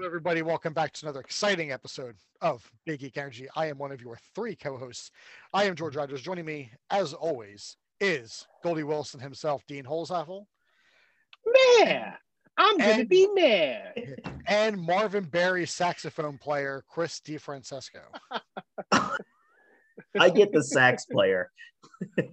Hello, 0.00 0.08
everybody. 0.08 0.40
Welcome 0.40 0.72
back 0.72 0.94
to 0.94 1.04
another 1.04 1.20
exciting 1.20 1.72
episode 1.72 2.16
of 2.40 2.66
Big 2.86 3.00
Geek 3.00 3.18
Energy. 3.18 3.48
I 3.54 3.66
am 3.66 3.76
one 3.76 3.92
of 3.92 4.00
your 4.00 4.16
three 4.34 4.56
co-hosts. 4.56 5.10
I 5.52 5.64
am 5.64 5.74
George 5.74 5.94
Rogers. 5.94 6.22
Joining 6.22 6.46
me, 6.46 6.70
as 6.88 7.12
always, 7.12 7.76
is 8.00 8.46
Goldie 8.62 8.82
Wilson 8.82 9.20
himself, 9.20 9.62
Dean 9.68 9.84
Holzapfel, 9.84 10.46
Mayor, 11.44 12.14
I'm 12.56 12.78
gonna 12.78 13.04
be 13.04 13.28
mayor. 13.34 13.92
and 14.46 14.80
Marvin 14.80 15.24
Berry 15.24 15.66
saxophone 15.66 16.38
player 16.38 16.82
Chris 16.88 17.20
DeFrancesco. 17.20 18.00
I 20.18 20.30
get 20.30 20.50
the 20.50 20.64
sax 20.64 21.04
player. 21.04 21.50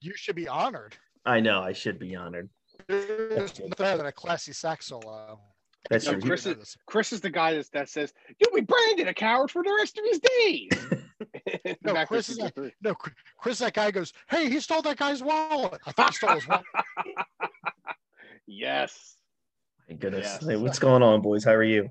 You 0.00 0.12
should 0.14 0.36
be 0.36 0.46
honored. 0.46 0.96
I 1.24 1.38
know 1.40 1.60
I 1.60 1.72
should 1.72 1.98
be 1.98 2.14
honored. 2.16 2.50
There's 2.86 3.58
nothing 3.58 3.70
better 3.78 3.96
than 3.96 4.06
a 4.06 4.12
classy 4.12 4.52
sax 4.52 4.86
solo. 4.86 5.40
That's 5.90 6.06
No, 6.06 6.12
true. 6.12 6.20
Chris 6.22 6.46
is- 6.46 6.76
Chris 6.86 7.12
is 7.12 7.20
the 7.20 7.30
guy 7.30 7.54
that, 7.54 7.70
that 7.72 7.88
says, 7.88 8.12
You'll 8.38 8.54
be 8.54 8.60
branded 8.62 9.08
a 9.08 9.14
coward 9.14 9.50
for 9.50 9.62
the 9.62 9.74
rest 9.78 9.98
of 9.98 10.04
his 10.04 10.20
days. 10.20 10.70
No, 11.82 12.04
Chris 12.06 12.28
is 12.28 12.38
Future 12.38 12.64
a- 12.66 12.72
No, 12.82 12.94
Chris- 12.94 13.14
Chris, 13.38 13.58
that 13.58 13.72
guy 13.74 13.90
goes, 13.90 14.12
"Hey, 14.28 14.48
he 14.50 14.60
stole 14.60 14.82
that 14.82 14.96
guy's 14.98 15.22
wallet. 15.22 15.80
I 15.86 15.92
thought 15.92 16.10
he 16.10 16.16
stole 16.16 16.34
his 16.34 16.46
wallet." 16.46 16.64
yes. 18.46 19.16
My 19.88 19.94
goodness. 19.96 20.26
Yes. 20.40 20.44
Hey, 20.46 20.56
what's 20.56 20.78
going 20.78 21.02
on, 21.02 21.22
boys? 21.22 21.44
How 21.44 21.52
are 21.52 21.62
you? 21.62 21.90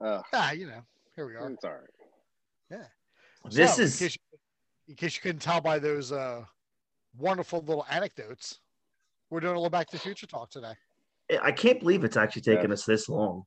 Uh, 0.00 0.22
ah, 0.32 0.52
you 0.52 0.66
know, 0.66 0.80
here 1.16 1.26
we 1.26 1.34
are. 1.34 1.50
it's 1.50 1.64
all 1.64 1.72
right. 1.72 2.80
This 3.50 3.76
So, 3.76 3.82
in 3.82 3.86
is 3.88 3.98
case, 3.98 4.16
you, 4.16 4.38
in 4.88 4.94
case 4.94 5.16
you 5.16 5.22
couldn't 5.22 5.40
tell 5.40 5.60
by 5.60 5.78
those 5.78 6.12
uh, 6.12 6.44
wonderful 7.16 7.60
little 7.60 7.86
anecdotes, 7.90 8.58
we're 9.30 9.40
doing 9.40 9.54
a 9.54 9.56
little 9.58 9.70
Back 9.70 9.86
to 9.88 9.96
the 9.96 10.00
Future 10.02 10.26
talk 10.26 10.50
today. 10.50 10.72
I 11.42 11.52
can't 11.52 11.80
believe 11.80 12.04
it's 12.04 12.16
actually 12.16 12.42
taken 12.42 12.72
us 12.72 12.84
this 12.84 13.08
long. 13.08 13.44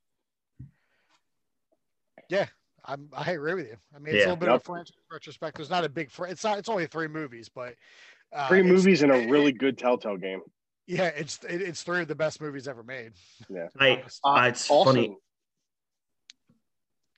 Yeah, 2.29 2.45
I'm, 2.85 3.09
I 3.13 3.31
agree 3.31 3.55
with 3.55 3.67
you. 3.67 3.77
I 3.95 3.99
mean, 3.99 4.15
it's 4.15 4.25
a 4.25 4.29
little 4.29 4.35
bit 4.37 4.45
Yep. 4.47 4.55
of 4.55 4.61
a 4.61 4.63
franchise 4.63 4.93
retrospect. 5.11 5.57
There's 5.57 5.69
not 5.69 5.83
a 5.83 5.89
big. 5.89 6.11
Fr- 6.11 6.27
it's 6.27 6.43
not. 6.43 6.57
It's 6.59 6.69
only 6.69 6.87
three 6.87 7.07
movies, 7.07 7.49
but 7.49 7.75
uh, 8.33 8.47
Three 8.47 8.63
movies 8.63 9.01
and 9.03 9.11
a 9.11 9.27
really 9.27 9.51
good 9.51 9.77
Telltale 9.77 10.17
game. 10.17 10.41
Yeah, 10.87 11.07
it's 11.07 11.39
it, 11.43 11.61
it's 11.61 11.83
three 11.83 12.01
of 12.01 12.07
the 12.07 12.15
best 12.15 12.39
movies 12.41 12.67
ever 12.67 12.83
made. 12.83 13.11
Yeah. 13.49 13.67
I- 13.79 14.03
Uh, 14.23 14.45
it's 14.47 14.69
also, 14.69 14.91
funny. 14.93 15.07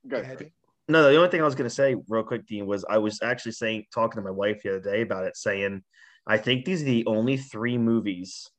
Go 0.08 0.10
Go 0.10 0.16
ahead. 0.18 0.26
ahead, 0.26 0.38
Chris. 0.38 0.50
Dean. 0.50 0.54
No, 0.90 1.10
the 1.10 1.16
only 1.16 1.30
thing 1.30 1.42
I 1.42 1.46
was 1.46 1.56
going 1.56 1.70
to 1.70 1.74
say 1.74 1.96
real 2.10 2.24
quick, 2.24 2.46
Dean, 2.46 2.66
was 2.66 2.84
I 2.90 2.98
was 2.98 3.22
actually 3.22 3.54
saying, 3.54 3.86
talking 3.94 4.22
to 4.22 4.26
my 4.26 4.32
wife 4.32 4.62
the 4.64 4.78
other 4.78 4.92
day 4.92 5.02
about 5.02 5.26
it, 5.26 5.38
saying, 5.38 5.82
I 6.28 6.38
think 6.38 6.66
these 6.66 6.82
are 6.82 6.86
the 6.86 7.06
only 7.06 7.38
three 7.38 7.78
movies, 7.78 8.50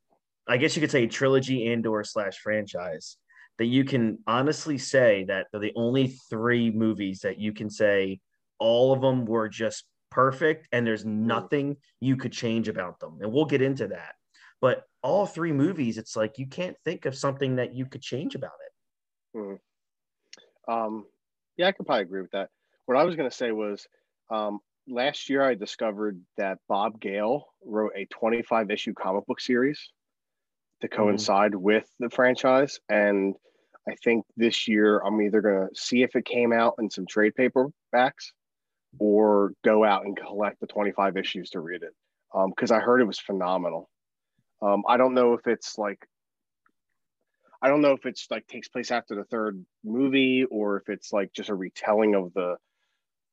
I 0.46 0.56
guess 0.56 0.76
you 0.76 0.80
could 0.80 0.90
say 0.90 1.06
trilogy 1.06 1.72
and 1.72 1.86
or 1.86 2.04
slash 2.04 2.38
franchise, 2.38 3.16
that 3.58 3.66
you 3.66 3.84
can 3.84 4.18
honestly 4.26 4.78
say 4.78 5.24
that 5.28 5.46
they're 5.50 5.60
the 5.60 5.72
only 5.76 6.08
three 6.28 6.70
movies 6.70 7.20
that 7.20 7.38
you 7.38 7.52
can 7.52 7.70
say 7.70 8.20
all 8.58 8.92
of 8.92 9.00
them 9.00 9.24
were 9.24 9.48
just 9.48 9.84
perfect 10.10 10.68
and 10.72 10.86
there's 10.86 11.04
nothing 11.04 11.76
you 12.00 12.16
could 12.16 12.32
change 12.32 12.68
about 12.68 13.00
them. 13.00 13.18
And 13.20 13.32
we'll 13.32 13.44
get 13.44 13.62
into 13.62 13.88
that. 13.88 14.14
But 14.60 14.84
all 15.02 15.26
three 15.26 15.52
movies, 15.52 15.98
it's 15.98 16.16
like 16.16 16.38
you 16.38 16.46
can't 16.46 16.76
think 16.84 17.04
of 17.06 17.16
something 17.16 17.56
that 17.56 17.74
you 17.74 17.86
could 17.86 18.02
change 18.02 18.34
about 18.34 18.52
it. 18.66 18.72
Um, 20.68 21.04
yeah, 21.56 21.68
I 21.68 21.72
could 21.72 21.86
probably 21.86 22.02
agree 22.02 22.22
with 22.22 22.30
that. 22.30 22.50
What 22.86 22.96
I 22.96 23.04
was 23.04 23.16
going 23.16 23.28
to 23.28 23.36
say 23.36 23.50
was 23.50 23.86
um, 24.30 24.60
last 24.88 25.28
year 25.28 25.42
I 25.42 25.54
discovered 25.54 26.20
that 26.38 26.58
Bob 26.68 27.00
Gale 27.00 27.46
wrote 27.64 27.92
a 27.96 28.06
25 28.06 28.70
issue 28.70 28.94
comic 28.94 29.26
book 29.26 29.40
series 29.40 29.90
to 30.84 30.96
coincide 30.96 31.54
with 31.54 31.88
the 31.98 32.10
franchise. 32.10 32.78
And 32.88 33.34
I 33.88 33.94
think 34.02 34.24
this 34.36 34.68
year 34.68 34.98
I'm 34.98 35.20
either 35.20 35.40
going 35.40 35.68
to 35.68 35.74
see 35.74 36.02
if 36.02 36.14
it 36.14 36.26
came 36.26 36.52
out 36.52 36.74
in 36.78 36.90
some 36.90 37.06
trade 37.06 37.32
paperbacks 37.38 38.32
or 38.98 39.52
go 39.64 39.84
out 39.84 40.04
and 40.04 40.16
collect 40.16 40.60
the 40.60 40.66
25 40.66 41.16
issues 41.16 41.50
to 41.50 41.60
read 41.60 41.82
it 41.82 41.94
because 42.48 42.70
I 42.70 42.80
heard 42.80 43.00
it 43.00 43.06
was 43.06 43.18
phenomenal. 43.18 43.88
Um, 44.62 44.82
I 44.86 44.96
don't 44.96 45.14
know 45.14 45.32
if 45.32 45.46
it's 45.46 45.78
like 45.78 46.06
I 47.62 47.68
don't 47.68 47.80
know 47.80 47.92
if 47.92 48.04
it's 48.04 48.26
like 48.30 48.46
takes 48.46 48.68
place 48.68 48.90
after 48.90 49.14
the 49.14 49.24
third 49.24 49.64
movie 49.84 50.44
or 50.44 50.76
if 50.76 50.90
it's 50.90 51.14
like 51.14 51.32
just 51.32 51.48
a 51.48 51.54
retelling 51.54 52.14
of 52.14 52.32
the 52.34 52.56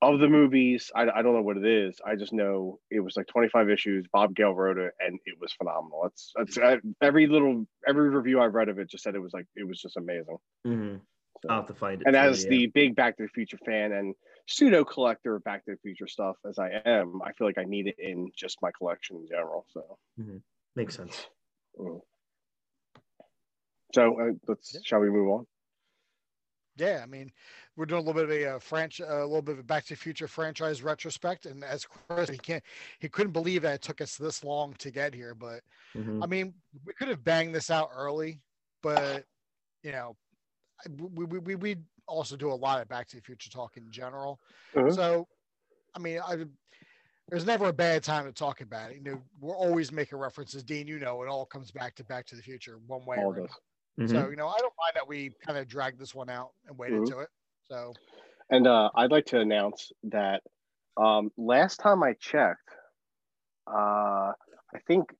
of 0.01 0.19
the 0.19 0.27
movies. 0.27 0.91
I, 0.95 1.03
I 1.03 1.21
don't 1.21 1.35
know 1.35 1.41
what 1.41 1.57
it 1.57 1.65
is. 1.65 1.99
I 2.05 2.15
just 2.15 2.33
know 2.33 2.79
it 2.89 2.99
was 2.99 3.15
like 3.15 3.27
25 3.27 3.69
issues. 3.69 4.05
Bob 4.11 4.35
Gale 4.35 4.53
wrote 4.53 4.77
it 4.77 4.93
and 4.99 5.19
it 5.25 5.35
was 5.39 5.53
phenomenal. 5.53 6.05
It's, 6.05 6.31
it's 6.37 6.57
I, 6.57 6.77
every 7.01 7.27
little 7.27 7.65
every 7.87 8.09
review 8.09 8.41
I've 8.41 8.53
read 8.53 8.69
of 8.69 8.79
it 8.79 8.89
just 8.89 9.03
said 9.03 9.15
it 9.15 9.19
was 9.21 9.33
like 9.33 9.45
it 9.55 9.67
was 9.67 9.79
just 9.81 9.97
amazing. 9.97 10.37
Mm-hmm. 10.65 10.97
So- 11.43 11.49
I'll 11.49 11.57
have 11.57 11.67
to 11.67 11.73
find 11.73 12.01
it. 12.01 12.07
and 12.07 12.13
too, 12.15 12.19
as 12.19 12.43
yeah. 12.43 12.49
the 12.49 12.67
big 12.67 12.95
Back 12.95 13.17
to 13.17 13.23
the 13.23 13.29
Future 13.29 13.57
fan 13.65 13.91
and 13.91 14.15
pseudo 14.47 14.83
collector 14.83 15.35
of 15.35 15.43
Back 15.43 15.65
to 15.65 15.71
the 15.71 15.77
Future 15.77 16.07
stuff 16.07 16.35
as 16.47 16.59
I 16.59 16.81
am, 16.85 17.21
I 17.23 17.31
feel 17.33 17.47
like 17.47 17.57
I 17.57 17.63
need 17.63 17.87
it 17.87 17.95
in 17.99 18.31
just 18.35 18.57
my 18.61 18.71
collection 18.77 19.17
in 19.17 19.27
general. 19.27 19.65
So, 19.69 19.97
makes 20.75 20.95
sense. 20.95 21.27
mm. 21.79 21.99
so 23.93 24.19
uh, 24.19 24.31
let's 24.47 24.73
Yeah. 24.73 24.81
shall 24.83 24.99
we 24.99 25.09
move 25.09 25.29
on? 25.29 25.47
Yeah, 26.77 27.01
I 27.03 27.05
mean, 27.05 27.31
we're 27.75 27.85
doing 27.85 28.01
a 28.01 28.05
little 28.05 28.25
bit 28.25 28.25
of 28.25 28.31
a 28.31 28.55
uh, 28.55 28.59
franchise, 28.59 29.07
a 29.09 29.25
little 29.25 29.41
bit 29.41 29.53
of 29.53 29.59
a 29.59 29.63
Back 29.63 29.83
to 29.85 29.89
the 29.93 29.97
Future 29.97 30.27
franchise 30.27 30.81
retrospect, 30.81 31.45
and 31.45 31.63
as 31.63 31.85
Chris, 31.85 32.29
he 32.29 32.37
can't, 32.37 32.63
he 32.99 33.09
couldn't 33.09 33.33
believe 33.33 33.63
that 33.63 33.75
it 33.75 33.81
took 33.81 33.99
us 33.99 34.15
this 34.15 34.43
long 34.43 34.73
to 34.75 34.91
get 34.91 35.13
here. 35.13 35.35
But 35.35 35.63
Mhm. 35.93 36.23
I 36.23 36.27
mean, 36.27 36.53
we 36.85 36.93
could 36.93 37.09
have 37.09 37.23
banged 37.23 37.53
this 37.53 37.69
out 37.69 37.89
early, 37.93 38.41
but 38.81 39.25
you 39.83 39.91
know, 39.91 40.15
we 40.97 41.25
we 41.25 41.39
we, 41.39 41.55
we 41.55 41.77
also 42.07 42.37
do 42.37 42.51
a 42.51 42.53
lot 42.53 42.81
of 42.81 42.87
Back 42.87 43.07
to 43.09 43.17
the 43.17 43.21
Future 43.21 43.49
talk 43.49 43.77
in 43.77 43.91
general. 43.91 44.39
Mhm. 44.73 44.95
So, 44.95 45.27
I 45.93 45.99
mean, 45.99 46.19
I 46.19 46.45
there's 47.27 47.45
never 47.45 47.65
a 47.65 47.73
bad 47.73 48.03
time 48.03 48.25
to 48.25 48.33
talk 48.33 48.61
about 48.61 48.91
it. 48.91 48.97
You 48.97 49.03
know, 49.03 49.21
we're 49.39 49.55
always 49.55 49.91
making 49.91 50.17
references. 50.17 50.63
Dean, 50.63 50.87
you 50.87 50.99
know, 50.99 51.21
it 51.23 51.29
all 51.29 51.45
comes 51.45 51.71
back 51.71 51.95
to 51.95 52.03
Back 52.03 52.25
to 52.27 52.35
the 52.35 52.41
Future 52.41 52.77
one 52.87 53.05
way 53.05 53.17
All 53.17 53.31
or 53.31 53.35
another. 53.35 53.49
Us. 54.03 54.11
Mhm. 54.11 54.13
So, 54.13 54.29
you 54.29 54.35
know, 54.35 54.47
I 54.47 54.57
don't 54.59 54.73
mind 54.77 54.93
that 54.95 55.07
we 55.07 55.31
kind 55.45 55.57
of 55.57 55.67
dragged 55.67 55.99
this 55.99 56.13
one 56.15 56.29
out 56.29 56.51
and 56.67 56.77
waited 56.77 57.01
Mhm. 57.01 57.09
to 57.09 57.19
it. 57.19 57.29
So, 57.63 57.93
And 58.49 58.67
uh, 58.67 58.89
I'd 58.95 59.11
like 59.11 59.27
to 59.27 59.39
announce 59.39 59.91
that 60.03 60.43
um, 60.97 61.31
last 61.37 61.77
time 61.77 62.03
I 62.03 62.13
checked, 62.13 62.69
uh, 63.67 64.33
I 64.73 64.79
think 64.87 65.15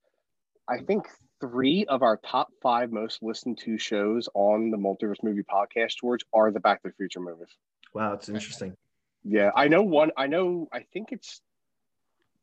I 0.67 0.79
think 0.79 1.07
three 1.39 1.85
of 1.85 2.01
our 2.03 2.17
top 2.17 2.49
five 2.61 2.91
most 2.91 3.23
listened 3.23 3.57
to 3.59 3.77
shows 3.77 4.29
on 4.33 4.69
the 4.69 4.77
Multiverse 4.77 5.23
Movie 5.23 5.43
Podcast, 5.43 5.95
George, 5.99 6.21
are 6.33 6.51
the 6.51 6.59
Back 6.59 6.81
to 6.83 6.89
the 6.89 6.93
Future 6.93 7.19
movies. 7.19 7.49
Wow, 7.93 8.13
it's 8.13 8.29
interesting. 8.29 8.77
Yeah, 9.23 9.51
I 9.55 9.67
know 9.67 9.81
one. 9.83 10.11
I 10.17 10.27
know. 10.27 10.67
I 10.71 10.83
think 10.93 11.11
it's. 11.11 11.41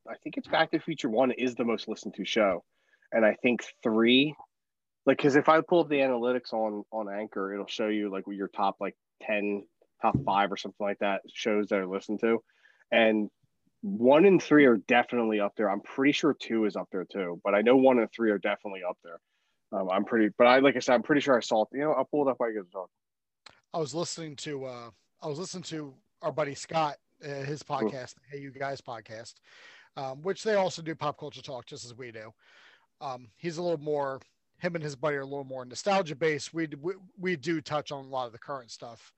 I 0.09 0.17
think 0.23 0.37
it's 0.37 0.49
Back 0.49 0.71
to 0.71 0.79
the 0.79 0.83
Future 0.83 1.09
One 1.11 1.33
is 1.33 1.55
the 1.55 1.65
most 1.65 1.87
listened 1.89 2.15
to 2.15 2.25
show, 2.25 2.65
and 3.13 3.25
I 3.27 3.35
think 3.35 3.65
three, 3.83 4.35
like, 5.09 5.17
because 5.17 5.37
if 5.37 5.49
I 5.49 5.63
pull 5.63 5.81
up 5.81 5.89
the 5.89 5.97
analytics 5.97 6.53
on 6.53 6.85
on 6.93 7.09
Anchor, 7.09 7.55
it'll 7.55 7.67
show 7.67 7.89
you 7.89 8.11
like 8.11 8.25
your 8.29 8.49
top 8.49 8.77
like 8.79 8.95
ten, 9.23 9.65
top 10.03 10.23
five 10.23 10.53
or 10.53 10.59
something 10.59 10.87
like 10.87 10.99
that 10.99 11.23
shows 11.33 11.69
that 11.69 11.79
are 11.79 11.87
listened 11.87 12.21
to, 12.21 12.43
and 12.93 13.31
one 13.81 14.27
and 14.27 14.43
three 14.43 14.67
are 14.67 14.77
definitely 14.77 15.41
up 15.41 15.55
there. 15.57 15.71
I'm 15.71 15.81
pretty 15.81 16.13
sure 16.13 16.37
two 16.39 16.67
is 16.67 16.77
up 16.77 16.89
there 16.93 17.07
too, 17.07 17.41
but 17.43 17.55
I 17.55 17.63
know 17.63 17.77
one 17.77 17.99
and 17.99 18.13
three 18.13 18.31
are 18.31 18.39
definitely 18.39 18.83
up 18.87 18.99
there. 19.03 19.19
Um, 19.73 19.89
I'm 19.91 20.05
pretty, 20.05 20.29
but 20.37 20.47
I 20.47 20.59
like 20.59 20.77
I 20.77 20.81
said, 20.81 20.93
I'm 20.93 21.03
pretty 21.03 21.23
sure 21.23 21.35
I 21.35 21.41
saw 21.41 21.63
it. 21.63 21.69
You 21.73 21.85
know, 21.85 21.93
I'll 21.95 22.05
pull 22.05 22.29
it 22.29 22.31
up 22.31 22.39
while 22.39 22.51
you 22.53 22.61
guys 22.61 22.71
talk. 22.71 22.91
I 23.73 23.79
was 23.79 23.95
listening 23.95 24.37
to 24.37 24.67
uh 24.67 24.91
I 25.23 25.27
was 25.27 25.39
listening 25.39 25.63
to 25.65 25.95
our 26.21 26.33
buddy 26.33 26.55
Scott, 26.55 26.97
uh, 27.25 27.45
his 27.45 27.63
podcast, 27.63 28.17
Hey 28.31 28.41
You 28.41 28.51
Guys 28.51 28.83
podcast, 28.83 29.37
um, 29.97 30.21
which 30.21 30.43
they 30.43 30.57
also 30.57 30.83
do 30.83 30.95
pop 30.95 31.19
culture 31.19 31.41
talk 31.41 31.65
just 31.65 31.87
as 31.87 31.95
we 31.95 32.13
do. 32.13 32.31
Um, 33.01 33.29
he's 33.37 33.57
a 33.57 33.63
little 33.63 33.81
more 33.81 34.21
him 34.59 34.75
and 34.75 34.85
his 34.85 34.97
buddy 34.97 35.17
are 35.17 35.23
a 35.23 35.27
little 35.27 35.45
more 35.45 35.65
nostalgia 35.65 36.17
based. 36.17 36.53
We 36.53 36.69
we, 36.81 36.95
we 37.19 37.37
do 37.37 37.61
touch 37.61 37.93
on 37.93 38.05
a 38.05 38.09
lot 38.09 38.27
of 38.27 38.33
the 38.33 38.39
current 38.39 38.71
stuff, 38.71 39.13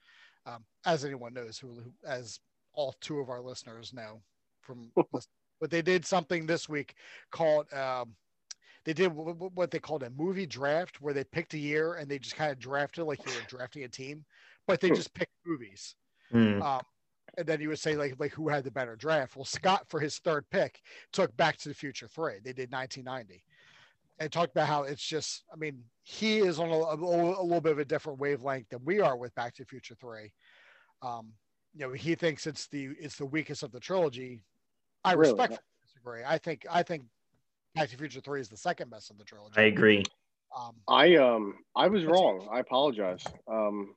um, 0.46 0.64
as 0.86 1.04
anyone 1.04 1.34
knows 1.34 1.58
who, 1.58 1.68
who 1.68 1.92
as 2.06 2.40
all 2.72 2.94
two 3.00 3.18
of 3.18 3.30
our 3.30 3.40
listeners 3.40 3.92
know 3.92 4.20
from. 4.60 4.92
but 5.60 5.70
they 5.70 5.82
did 5.82 6.04
something 6.04 6.46
this 6.46 6.68
week 6.68 6.94
called. 7.30 7.72
Um, 7.72 8.14
they 8.84 8.92
did 8.94 9.10
wh- 9.12 9.36
wh- 9.36 9.56
what 9.56 9.70
they 9.70 9.78
called 9.78 10.02
a 10.02 10.10
movie 10.10 10.46
draft, 10.46 11.00
where 11.00 11.12
they 11.12 11.24
picked 11.24 11.54
a 11.54 11.58
year 11.58 11.94
and 11.94 12.08
they 12.08 12.18
just 12.18 12.36
kind 12.36 12.50
of 12.50 12.58
drafted 12.58 13.04
like 13.04 13.24
you 13.26 13.32
were 13.32 13.46
drafting 13.46 13.84
a 13.84 13.88
team, 13.88 14.24
but 14.66 14.80
they 14.80 14.88
just 14.90 15.12
picked 15.14 15.32
movies. 15.44 15.94
Mm. 16.32 16.62
Um, 16.62 16.80
and 17.36 17.46
then 17.46 17.60
you 17.60 17.68
would 17.68 17.78
say 17.78 17.96
like 17.96 18.16
like 18.18 18.32
who 18.32 18.48
had 18.48 18.64
the 18.64 18.70
better 18.70 18.96
draft. 18.96 19.36
Well, 19.36 19.44
Scott 19.44 19.86
for 19.88 20.00
his 20.00 20.18
third 20.18 20.44
pick 20.50 20.80
took 21.12 21.36
Back 21.36 21.58
to 21.58 21.68
the 21.68 21.74
Future 21.74 22.08
three. 22.08 22.38
They 22.42 22.52
did 22.52 22.72
1990, 22.72 23.42
and 24.20 24.30
talked 24.30 24.52
about 24.52 24.68
how 24.68 24.82
it's 24.84 25.02
just. 25.04 25.42
I 25.52 25.56
mean, 25.56 25.82
he 26.04 26.38
is 26.38 26.60
on 26.60 26.68
a, 26.70 26.74
a, 26.74 26.94
a 26.94 27.42
little 27.42 27.60
bit 27.60 27.72
of 27.72 27.78
a 27.78 27.84
different 27.84 28.20
wavelength 28.20 28.68
than 28.68 28.84
we 28.84 29.00
are 29.00 29.16
with 29.16 29.34
Back 29.34 29.54
to 29.54 29.62
the 29.62 29.66
Future 29.66 29.96
three. 30.00 30.32
Um, 31.02 31.32
you 31.74 31.86
know, 31.86 31.92
he 31.92 32.14
thinks 32.14 32.46
it's 32.46 32.68
the 32.68 32.90
it's 33.00 33.16
the 33.16 33.26
weakest 33.26 33.62
of 33.62 33.72
the 33.72 33.80
trilogy. 33.80 34.44
I 35.04 35.14
Really? 35.14 35.32
respectfully 35.32 35.58
disagree. 35.82 36.22
I 36.26 36.38
think 36.38 36.66
I 36.70 36.82
think 36.82 37.04
Back 37.74 37.86
to 37.86 37.92
the 37.96 37.98
Future 37.98 38.20
three 38.20 38.40
is 38.40 38.48
the 38.48 38.56
second 38.56 38.90
best 38.90 39.10
of 39.10 39.18
the 39.18 39.24
trilogy. 39.24 39.54
I 39.56 39.62
agree. 39.62 40.04
Um, 40.56 40.74
I 40.86 41.16
um 41.16 41.54
I 41.74 41.88
was 41.88 42.02
That's- 42.02 42.14
wrong. 42.20 42.48
I 42.52 42.60
apologize. 42.60 43.24
Um 43.50 43.94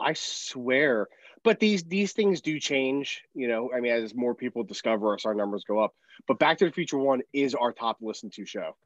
I 0.00 0.14
swear. 0.14 1.08
But 1.44 1.60
these 1.60 1.84
these 1.84 2.12
things 2.12 2.40
do 2.40 2.58
change, 2.58 3.22
you 3.34 3.46
know. 3.48 3.70
I 3.74 3.80
mean, 3.80 3.92
as 3.92 4.14
more 4.14 4.34
people 4.34 4.64
discover 4.64 5.14
us, 5.14 5.24
our 5.26 5.34
numbers 5.34 5.64
go 5.68 5.78
up. 5.78 5.94
But 6.26 6.38
Back 6.38 6.58
to 6.58 6.64
the 6.66 6.72
Future 6.72 6.98
One 6.98 7.20
is 7.32 7.54
our 7.54 7.72
top 7.72 7.98
listened 8.00 8.32
to 8.34 8.44
show. 8.46 8.76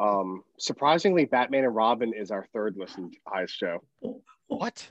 Um, 0.00 0.42
surprisingly, 0.58 1.26
Batman 1.26 1.64
and 1.64 1.74
Robin 1.74 2.14
is 2.14 2.30
our 2.30 2.46
third 2.54 2.76
listened 2.76 3.16
highest 3.26 3.54
show. 3.54 3.82
What? 4.46 4.88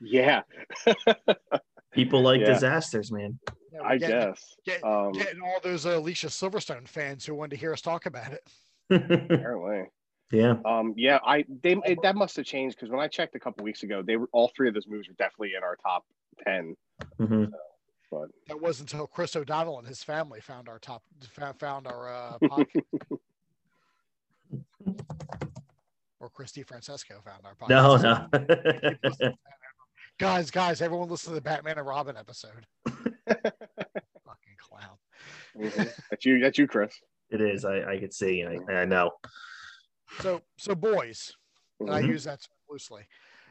Yeah. 0.00 0.42
People 1.92 2.22
like 2.22 2.40
Yeah. 2.40 2.52
disasters, 2.52 3.10
man. 3.10 3.38
Yeah, 3.72 3.80
I 3.82 3.98
getting, 3.98 4.16
guess. 4.18 4.56
Get, 4.64 4.84
Um, 4.84 5.12
getting 5.12 5.40
all 5.42 5.58
those 5.62 5.84
uh, 5.86 5.98
Alicia 5.98 6.28
Silverstone 6.28 6.86
fans 6.86 7.26
who 7.26 7.34
wanted 7.34 7.50
to 7.50 7.56
hear 7.56 7.72
us 7.72 7.80
talk 7.80 8.06
about 8.06 8.32
it. 8.32 8.46
apparently. 8.90 9.84
yeah. 10.30 10.56
Um, 10.64 10.94
yeah, 10.96 11.18
I 11.24 11.44
they 11.62 11.76
it, 11.84 11.98
that 12.02 12.14
must 12.14 12.36
have 12.36 12.44
changed 12.46 12.76
because 12.76 12.90
when 12.90 13.00
I 13.00 13.08
checked 13.08 13.34
a 13.34 13.40
couple 13.40 13.64
weeks 13.64 13.82
ago, 13.82 14.02
they 14.02 14.16
were 14.16 14.28
all 14.32 14.50
three 14.54 14.68
of 14.68 14.74
those 14.74 14.86
movies 14.86 15.08
were 15.08 15.14
definitely 15.14 15.54
in 15.56 15.62
our 15.64 15.76
top 15.76 16.04
ten. 16.44 16.76
hmm 17.18 17.44
But 18.10 18.28
That 18.48 18.60
wasn't 18.60 18.92
until 18.92 19.06
Chris 19.06 19.34
O'Donnell 19.34 19.78
and 19.78 19.88
his 19.88 20.02
family 20.02 20.40
found 20.40 20.68
our 20.68 20.78
top, 20.78 21.02
found 21.58 21.86
our 21.86 22.12
uh, 22.12 22.38
podcast. 22.42 22.84
Or 26.20 26.28
Chris 26.30 26.52
DeFrancesco 26.52 27.22
found 27.24 27.44
our 27.44 27.54
podcast. 27.56 28.28
No, 28.30 29.28
no. 29.30 29.32
Guys, 30.20 30.50
guys, 30.50 30.80
everyone 30.82 31.08
listen 31.08 31.30
to 31.30 31.34
the 31.34 31.40
Batman 31.40 31.78
and 31.78 31.86
Robin 31.86 32.16
episode. 32.16 32.66
Fucking 32.86 34.56
clown. 34.60 34.96
mhm. 35.56 35.92
that's 36.10 36.24
you, 36.24 36.38
that's 36.40 36.58
you, 36.58 36.66
Chris. 36.68 36.94
it 37.30 37.40
is. 37.40 37.64
I, 37.64 37.82
I 37.94 37.98
could 37.98 38.12
see. 38.14 38.44
I, 38.44 38.72
I 38.72 38.84
know. 38.84 39.10
So, 40.20 40.42
so 40.58 40.74
boys, 40.74 41.32
and 41.80 41.90
I 41.90 42.00
use 42.00 42.24
that 42.24 42.40
term 42.42 42.56
loosely. 42.70 43.02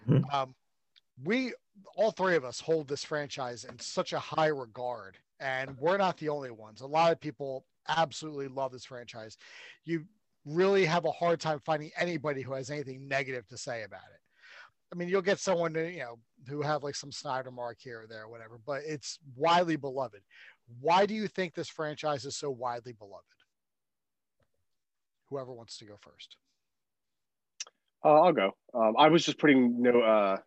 Mhm. 0.08 0.34
Um, 0.34 0.56
we, 1.24 1.54
all 1.96 2.12
three 2.12 2.36
of 2.36 2.46
us, 2.46 2.60
hold 2.62 2.88
this 2.88 3.04
franchise 3.04 3.66
in 3.66 3.78
such 3.80 4.14
a 4.14 4.20
high 4.20 4.48
regard, 4.48 5.18
and 5.40 5.78
we're 5.80 5.98
not 5.98 6.18
the 6.18 6.30
only 6.30 6.52
ones. 6.52 6.82
A 6.82 6.88
lot 6.88 7.12
of 7.12 7.20
people 7.20 7.66
absolutely 7.88 8.48
love 8.48 8.72
this 8.72 8.86
franchise. 8.86 9.38
You 9.84 10.06
really 10.46 10.86
have 10.86 11.06
a 11.06 11.12
hard 11.12 11.40
time 11.40 11.60
finding 11.66 11.92
anybody 11.98 12.42
who 12.42 12.54
has 12.54 12.70
anything 12.70 13.08
negative 13.08 13.48
to 13.48 13.58
say 13.58 13.84
about 13.84 14.02
it. 14.14 14.20
I 14.92 14.98
mean, 14.98 15.08
you'll 15.08 15.22
get 15.22 15.40
someone 15.40 15.74
to, 15.74 15.90
you 15.90 16.00
know 16.00 16.20
who 16.48 16.62
have 16.62 16.84
like 16.84 16.96
some 16.96 17.12
Snyder 17.12 17.52
mark 17.52 17.78
here 17.80 18.02
or 18.02 18.08
there, 18.08 18.24
or 18.24 18.30
whatever, 18.30 18.60
but 18.66 18.82
it's 18.86 19.20
widely 19.36 19.76
beloved. 19.76 20.22
Why 20.80 21.06
do 21.06 21.14
you 21.14 21.28
think 21.28 21.54
this 21.54 21.70
franchise 21.70 22.26
is 22.26 22.36
so 22.36 22.50
widely 22.50 22.94
beloved? 22.94 23.26
Whoever 25.30 25.54
wants 25.54 25.78
to 25.78 25.86
go 25.86 25.96
first. 26.02 26.36
Uh, 28.04 28.22
I'll 28.22 28.34
go. 28.34 28.52
Um, 28.74 28.96
I 28.98 29.08
was 29.10 29.24
just 29.24 29.38
putting 29.38 29.82
no. 29.82 30.02
Uh, 30.02 30.38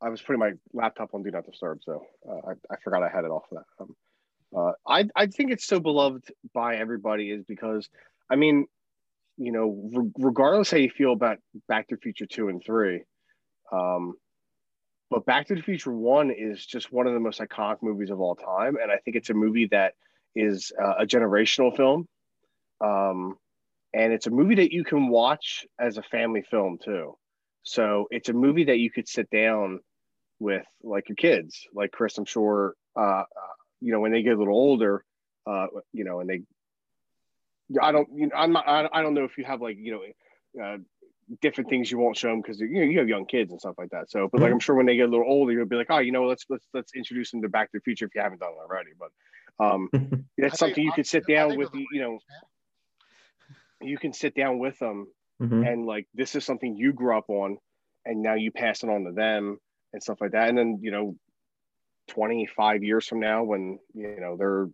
I 0.00 0.08
was 0.08 0.22
putting 0.22 0.38
my 0.38 0.52
laptop 0.72 1.12
on 1.12 1.22
do 1.22 1.30
not 1.30 1.44
disturb, 1.44 1.80
so 1.82 2.06
uh, 2.28 2.50
I, 2.50 2.52
I 2.72 2.76
forgot 2.82 3.02
I 3.02 3.08
had 3.08 3.24
it 3.24 3.30
off 3.30 3.44
of 3.50 3.58
that. 3.58 3.82
Um, 3.82 3.96
uh, 4.56 4.72
I 4.86 5.08
I 5.14 5.26
think 5.26 5.50
it's 5.50 5.66
so 5.66 5.80
beloved 5.80 6.24
by 6.54 6.76
everybody 6.76 7.30
is 7.30 7.44
because 7.44 7.88
I 8.30 8.36
mean, 8.36 8.66
you 9.38 9.52
know, 9.52 9.90
re- 9.94 10.10
regardless 10.18 10.70
how 10.70 10.76
you 10.76 10.90
feel 10.90 11.12
about 11.12 11.38
Back 11.68 11.88
to 11.88 11.94
the 11.94 12.00
Future 12.00 12.26
two 12.26 12.48
and 12.48 12.62
three, 12.64 13.04
um, 13.72 14.14
but 15.10 15.24
Back 15.24 15.46
to 15.46 15.54
the 15.54 15.62
Future 15.62 15.92
one 15.92 16.30
is 16.30 16.66
just 16.66 16.92
one 16.92 17.06
of 17.06 17.14
the 17.14 17.20
most 17.20 17.40
iconic 17.40 17.78
movies 17.82 18.10
of 18.10 18.20
all 18.20 18.34
time, 18.34 18.76
and 18.82 18.92
I 18.92 18.98
think 18.98 19.16
it's 19.16 19.30
a 19.30 19.34
movie 19.34 19.68
that 19.70 19.94
is 20.36 20.72
uh, 20.82 20.96
a 21.00 21.06
generational 21.06 21.74
film. 21.76 22.06
Um, 22.84 23.36
and 23.94 24.12
it's 24.12 24.26
a 24.26 24.30
movie 24.30 24.56
that 24.56 24.72
you 24.72 24.84
can 24.84 25.08
watch 25.08 25.66
as 25.80 25.96
a 25.96 26.02
family 26.02 26.42
film 26.50 26.78
too. 26.82 27.16
So 27.62 28.06
it's 28.10 28.28
a 28.28 28.32
movie 28.34 28.64
that 28.64 28.78
you 28.78 28.90
could 28.90 29.08
sit 29.08 29.30
down 29.30 29.80
with 30.38 30.64
like 30.82 31.08
your 31.08 31.16
kids, 31.16 31.66
like 31.74 31.90
Chris. 31.90 32.18
I'm 32.18 32.24
sure, 32.24 32.74
uh, 32.96 33.00
uh, 33.00 33.24
you 33.80 33.92
know, 33.92 34.00
when 34.00 34.12
they 34.12 34.22
get 34.22 34.34
a 34.34 34.38
little 34.38 34.54
older, 34.54 35.04
uh, 35.46 35.66
you 35.92 36.04
know, 36.04 36.20
and 36.20 36.28
they, 36.28 36.42
I 37.82 37.92
don't, 37.92 38.08
you 38.14 38.26
know, 38.26 38.36
I'm 38.36 38.52
not, 38.52 38.66
I 38.66 39.02
don't 39.02 39.14
know 39.14 39.24
if 39.24 39.36
you 39.38 39.44
have 39.44 39.60
like, 39.60 39.76
you 39.78 39.92
know, 39.92 40.62
uh, 40.64 40.78
different 41.42 41.68
things 41.68 41.90
you 41.90 41.98
won't 41.98 42.16
show 42.16 42.28
them 42.28 42.40
because 42.40 42.58
you 42.60 42.72
know 42.72 42.82
you 42.82 42.98
have 42.98 43.08
young 43.08 43.26
kids 43.26 43.50
and 43.50 43.60
stuff 43.60 43.74
like 43.78 43.90
that. 43.90 44.10
So, 44.10 44.28
but 44.32 44.40
like 44.40 44.52
I'm 44.52 44.60
sure 44.60 44.74
when 44.74 44.86
they 44.86 44.96
get 44.96 45.08
a 45.08 45.10
little 45.10 45.26
older, 45.28 45.52
you'll 45.52 45.66
be 45.66 45.76
like, 45.76 45.90
oh, 45.90 45.98
you 45.98 46.12
know, 46.12 46.26
let's 46.26 46.44
let's 46.48 46.66
let's 46.72 46.92
introduce 46.94 47.30
them 47.30 47.42
to 47.42 47.48
Back 47.48 47.70
to 47.72 47.78
the 47.78 47.82
Future 47.82 48.06
if 48.06 48.14
you 48.14 48.22
haven't 48.22 48.40
done 48.40 48.52
it 48.52 48.62
already. 48.62 48.90
But 48.98 49.10
um, 49.64 49.90
that's 50.38 50.58
something 50.58 50.82
you 50.82 50.92
could 50.92 51.06
sit 51.06 51.26
down 51.26 51.56
with, 51.56 51.70
the 51.72 51.86
you 51.92 52.00
know, 52.00 52.12
right 52.12 52.16
age, 52.16 52.22
man. 53.80 53.88
you 53.90 53.98
can 53.98 54.12
sit 54.12 54.34
down 54.34 54.58
with 54.58 54.78
them 54.78 55.06
Mhm. 55.40 55.66
and 55.66 55.86
like 55.86 56.06
this 56.14 56.34
is 56.34 56.44
something 56.44 56.76
you 56.76 56.92
grew 56.92 57.16
up 57.16 57.30
on 57.30 57.58
and 58.04 58.22
now 58.22 58.34
you 58.34 58.50
pass 58.50 58.82
it 58.82 58.90
on 58.90 59.04
to 59.04 59.12
them 59.12 59.58
and 59.92 60.02
stuff 60.02 60.20
like 60.20 60.32
that 60.32 60.48
and 60.48 60.58
then 60.58 60.78
you 60.82 60.90
know 60.90 61.16
25 62.08 62.82
years 62.82 63.06
from 63.06 63.20
now 63.20 63.44
when 63.44 63.78
you 63.94 64.18
know 64.20 64.36
they're 64.36 64.68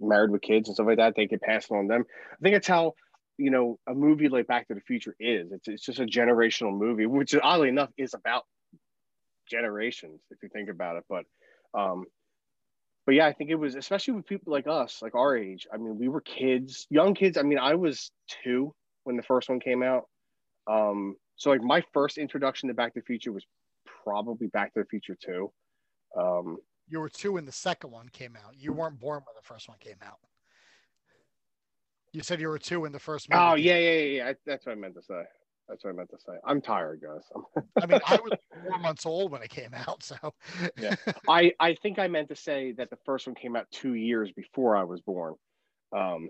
married 0.00 0.30
with 0.30 0.42
kids 0.42 0.68
and 0.68 0.74
stuff 0.74 0.86
like 0.86 0.98
that 0.98 1.14
they 1.16 1.26
can 1.26 1.38
pass 1.38 1.66
it 1.66 1.74
on 1.74 1.86
them. 1.86 2.04
I 2.32 2.36
think 2.42 2.56
it's 2.56 2.68
how 2.68 2.94
you 3.36 3.50
know 3.50 3.78
a 3.86 3.94
movie 3.94 4.28
like 4.28 4.46
back 4.46 4.68
to 4.68 4.74
the 4.74 4.80
future 4.80 5.14
is. 5.18 5.52
It's, 5.52 5.68
it's 5.68 5.84
just 5.84 6.00
a 6.00 6.06
generational 6.06 6.76
movie 6.76 7.06
which 7.06 7.34
oddly 7.42 7.68
enough 7.68 7.90
is 7.96 8.14
about 8.14 8.44
generations 9.50 10.20
if 10.30 10.38
you 10.42 10.48
think 10.48 10.68
about 10.68 10.96
it. 10.96 11.04
But 11.08 11.24
um 11.78 12.04
but 13.06 13.14
yeah 13.14 13.26
i 13.26 13.32
think 13.32 13.50
it 13.50 13.54
was 13.54 13.74
especially 13.74 14.14
with 14.14 14.26
people 14.26 14.52
like 14.52 14.66
us 14.66 15.00
like 15.00 15.14
our 15.14 15.36
age 15.36 15.66
i 15.72 15.78
mean 15.78 15.98
we 15.98 16.08
were 16.08 16.20
kids 16.20 16.86
young 16.90 17.14
kids. 17.14 17.38
I 17.38 17.42
mean 17.42 17.58
i 17.58 17.74
was 17.74 18.10
two 18.44 18.74
when 19.04 19.16
the 19.16 19.22
first 19.22 19.48
one 19.48 19.60
came 19.60 19.82
out. 19.82 20.04
Um 20.70 21.14
so 21.36 21.50
like 21.50 21.62
my 21.62 21.82
first 21.94 22.18
introduction 22.18 22.68
to 22.68 22.74
back 22.74 22.94
to 22.94 23.00
the 23.00 23.04
future 23.04 23.32
was 23.32 23.46
probably 24.04 24.48
back 24.48 24.74
to 24.74 24.80
the 24.80 24.86
future 24.86 25.16
2 25.24 25.50
um 26.18 26.58
You 26.88 27.00
were 27.00 27.08
two 27.08 27.32
when 27.32 27.44
the 27.44 27.52
second 27.52 27.90
one 27.90 28.08
came 28.08 28.36
out. 28.36 28.54
You 28.56 28.72
weren't 28.72 28.98
born 28.98 29.20
when 29.26 29.34
the 29.36 29.42
first 29.42 29.68
one 29.68 29.78
came 29.78 29.96
out. 30.02 30.18
You 32.12 32.22
said 32.22 32.40
you 32.40 32.48
were 32.48 32.58
two 32.58 32.80
when 32.80 32.92
the 32.92 32.98
first 32.98 33.28
movie. 33.30 33.42
oh 33.42 33.54
came 33.54 33.64
yeah 33.66 33.76
yeah 33.78 33.90
yeah, 33.90 34.02
yeah. 34.16 34.28
I, 34.28 34.34
that's 34.46 34.64
what 34.66 34.72
i 34.72 34.74
meant 34.74 34.94
to 34.94 35.02
say 35.02 35.22
that's 35.68 35.84
what 35.84 35.90
i 35.90 35.92
meant 35.92 36.08
to 36.10 36.16
say 36.18 36.32
i'm 36.44 36.60
tired 36.62 37.02
guys 37.02 37.22
I'm- 37.34 37.64
I 37.82 37.86
mean, 37.86 38.00
I 38.06 38.16
was 38.16 38.32
four 38.64 38.78
months 38.78 39.06
old 39.06 39.30
when 39.30 39.42
it 39.42 39.50
came 39.50 39.72
out, 39.72 40.02
so 40.02 40.16
Yeah. 40.80 40.96
I 41.28 41.52
I 41.60 41.74
think 41.74 41.98
I 42.00 42.08
meant 42.08 42.28
to 42.30 42.36
say 42.36 42.72
that 42.72 42.90
the 42.90 42.96
first 43.04 43.26
one 43.26 43.36
came 43.36 43.54
out 43.54 43.66
two 43.70 43.94
years 43.94 44.32
before 44.32 44.76
I 44.76 44.82
was 44.84 45.00
born. 45.00 45.34
Um, 45.96 46.28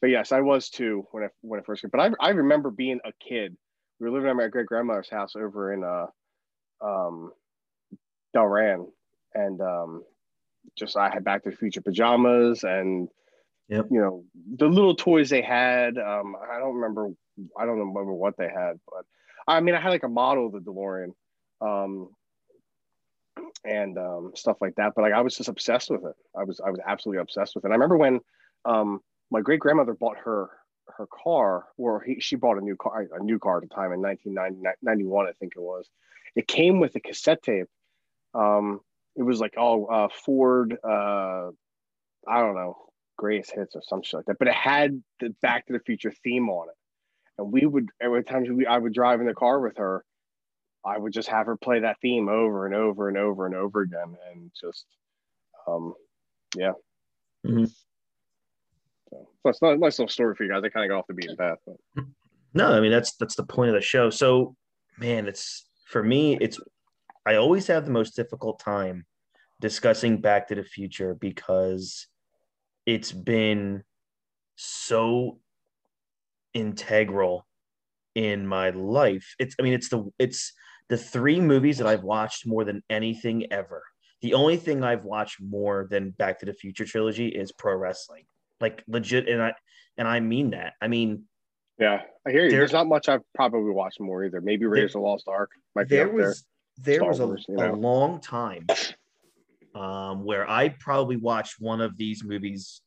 but 0.00 0.10
yes, 0.10 0.30
I 0.30 0.42
was 0.42 0.68
two 0.70 1.04
when 1.10 1.24
I 1.24 1.28
when 1.40 1.58
I 1.58 1.62
first 1.64 1.82
came. 1.82 1.90
But 1.90 2.00
I 2.00 2.10
I 2.20 2.30
remember 2.30 2.70
being 2.70 3.00
a 3.04 3.10
kid. 3.26 3.56
We 3.98 4.08
were 4.08 4.14
living 4.14 4.30
at 4.30 4.36
my 4.36 4.46
great 4.48 4.66
grandmother's 4.66 5.10
house 5.10 5.34
over 5.34 5.72
in 5.72 5.82
uh 5.82 6.06
um 6.86 7.32
Delran, 8.36 8.86
and 9.36 9.60
um 9.60 10.04
just 10.76 10.96
I 10.96 11.10
had 11.10 11.24
Back 11.24 11.44
to 11.44 11.50
the 11.50 11.56
Future 11.56 11.80
pajamas 11.80 12.64
and 12.64 13.08
Yep. 13.68 13.86
you 13.90 14.00
know 14.00 14.24
the 14.56 14.68
little 14.68 14.94
toys 14.94 15.28
they 15.28 15.42
had. 15.42 15.98
Um, 15.98 16.36
I 16.40 16.60
don't 16.60 16.76
remember. 16.76 17.08
I 17.58 17.66
don't 17.66 17.78
remember 17.80 18.12
what 18.12 18.36
they 18.36 18.48
had, 18.48 18.78
but 18.88 19.04
I 19.48 19.60
mean 19.60 19.74
I 19.74 19.80
had 19.80 19.90
like 19.90 20.04
a 20.04 20.08
model 20.08 20.46
of 20.46 20.52
the 20.52 20.60
DeLorean. 20.60 21.12
Um, 21.60 22.10
and 23.64 23.98
um, 23.98 24.32
stuff 24.34 24.58
like 24.60 24.76
that. 24.76 24.92
But 24.94 25.02
like 25.02 25.12
I 25.12 25.20
was 25.20 25.36
just 25.36 25.48
obsessed 25.48 25.90
with 25.90 26.04
it. 26.04 26.14
I 26.38 26.44
was 26.44 26.60
I 26.64 26.70
was 26.70 26.80
absolutely 26.86 27.20
obsessed 27.20 27.54
with 27.54 27.64
it. 27.64 27.66
And 27.66 27.74
I 27.74 27.76
remember 27.76 27.96
when 27.96 28.20
um, 28.64 29.00
my 29.30 29.40
great 29.40 29.60
grandmother 29.60 29.94
bought 29.94 30.18
her 30.18 30.48
her 30.96 31.06
car, 31.06 31.66
or 31.76 32.00
he, 32.00 32.20
she 32.20 32.36
bought 32.36 32.58
a 32.58 32.60
new 32.60 32.76
car, 32.76 33.06
a 33.12 33.22
new 33.22 33.38
car 33.38 33.58
at 33.58 33.68
the 33.68 33.74
time 33.74 33.92
in 33.92 34.00
1991, 34.00 35.26
I 35.26 35.32
think 35.32 35.54
it 35.56 35.60
was. 35.60 35.88
It 36.36 36.46
came 36.46 36.78
with 36.80 36.94
a 36.94 37.00
cassette 37.00 37.42
tape. 37.42 37.66
Um, 38.34 38.80
it 39.16 39.22
was 39.22 39.40
like 39.40 39.54
oh 39.56 39.86
uh, 39.86 40.08
Ford, 40.24 40.76
uh, 40.84 41.48
I 42.28 42.40
don't 42.40 42.54
know, 42.54 42.76
greatest 43.16 43.52
hits 43.54 43.74
or 43.74 43.82
some 43.82 44.02
shit 44.02 44.18
like 44.18 44.26
that. 44.26 44.38
But 44.38 44.48
it 44.48 44.54
had 44.54 45.02
the 45.20 45.34
Back 45.42 45.66
to 45.66 45.72
the 45.72 45.80
Future 45.80 46.12
theme 46.22 46.48
on 46.48 46.68
it. 46.68 46.74
And 47.38 47.52
we 47.52 47.66
would 47.66 47.88
every 48.00 48.24
time 48.24 48.44
we 48.56 48.66
I 48.66 48.78
would 48.78 48.94
drive 48.94 49.20
in 49.20 49.26
the 49.26 49.34
car 49.34 49.60
with 49.60 49.76
her, 49.78 50.04
I 50.84 50.98
would 50.98 51.12
just 51.12 51.28
have 51.28 51.46
her 51.46 51.56
play 51.56 51.80
that 51.80 51.98
theme 52.00 52.28
over 52.28 52.66
and 52.66 52.74
over 52.74 53.08
and 53.08 53.18
over 53.18 53.46
and 53.46 53.54
over 53.54 53.80
again, 53.80 54.16
and 54.30 54.50
just, 54.58 54.86
um, 55.66 55.94
yeah. 56.54 56.72
Mhm. 57.44 57.70
So 59.10 59.28
that's 59.44 59.60
not 59.60 59.74
a 59.74 59.78
nice 59.78 59.98
little 59.98 60.08
story 60.08 60.34
for 60.34 60.44
you 60.44 60.50
guys. 60.50 60.62
I 60.64 60.68
kind 60.68 60.84
of 60.84 60.90
got 60.90 60.98
off 61.00 61.06
the 61.08 61.14
beaten 61.14 61.36
path. 61.36 61.58
But. 61.66 62.04
No, 62.54 62.72
I 62.72 62.80
mean 62.80 62.90
that's 62.90 63.14
that's 63.16 63.36
the 63.36 63.44
point 63.44 63.68
of 63.68 63.74
the 63.74 63.80
show. 63.80 64.10
So, 64.10 64.56
man, 64.98 65.26
it's 65.26 65.68
for 65.86 66.02
me. 66.02 66.38
It's 66.40 66.58
I 67.26 67.34
always 67.34 67.66
have 67.66 67.84
the 67.84 67.90
most 67.90 68.14
difficult 68.14 68.60
time 68.60 69.04
discussing 69.60 70.20
Back 70.20 70.48
to 70.48 70.54
the 70.54 70.62
Future 70.62 71.14
because 71.14 72.06
it's 72.86 73.10
been 73.10 73.82
so 74.54 75.40
integral 76.54 77.46
in 78.14 78.46
my 78.46 78.70
life. 78.70 79.34
It's 79.38 79.56
I 79.58 79.62
mean 79.62 79.72
it's 79.74 79.88
the 79.88 80.10
it's 80.18 80.52
the 80.88 80.96
three 80.96 81.40
movies 81.40 81.78
that 81.78 81.86
I've 81.88 82.04
watched 82.04 82.46
more 82.46 82.64
than 82.64 82.82
anything 82.88 83.52
ever. 83.52 83.82
The 84.22 84.34
only 84.34 84.56
thing 84.56 84.84
I've 84.84 85.04
watched 85.04 85.40
more 85.42 85.86
than 85.90 86.10
Back 86.10 86.38
to 86.40 86.46
the 86.46 86.54
Future 86.54 86.84
trilogy 86.84 87.28
is 87.28 87.50
pro 87.52 87.74
wrestling. 87.76 88.24
Like 88.60 88.84
legit 88.86 89.28
and 89.28 89.42
I 89.42 89.52
and 89.98 90.06
I 90.06 90.20
mean 90.20 90.50
that. 90.50 90.74
I 90.80 90.86
mean 90.88 91.24
Yeah, 91.78 92.02
I 92.26 92.30
hear 92.30 92.44
you. 92.44 92.50
There- 92.50 92.60
There's 92.60 92.72
not 92.72 92.86
much 92.86 93.08
I've 93.08 93.22
probably 93.34 93.72
watched 93.72 94.00
more 94.00 94.24
either. 94.24 94.40
Maybe 94.40 94.64
Raiders 94.66 94.94
of 94.94 95.00
the 95.02 95.06
Lost 95.08 95.26
Ark 95.28 95.50
might 95.74 95.88
be 95.88 95.96
there 95.96 96.06
up 96.06 96.12
was 96.12 96.24
there 96.24 96.34
Star 96.96 97.08
was 97.08 97.20
a, 97.48 97.70
a 97.70 97.72
long 97.72 98.20
time 98.20 98.66
um, 99.74 100.24
where 100.24 100.48
I 100.48 100.70
probably 100.70 101.16
watched 101.16 101.56
one 101.58 101.80
of 101.80 101.96
these 101.96 102.24
movies, 102.24 102.80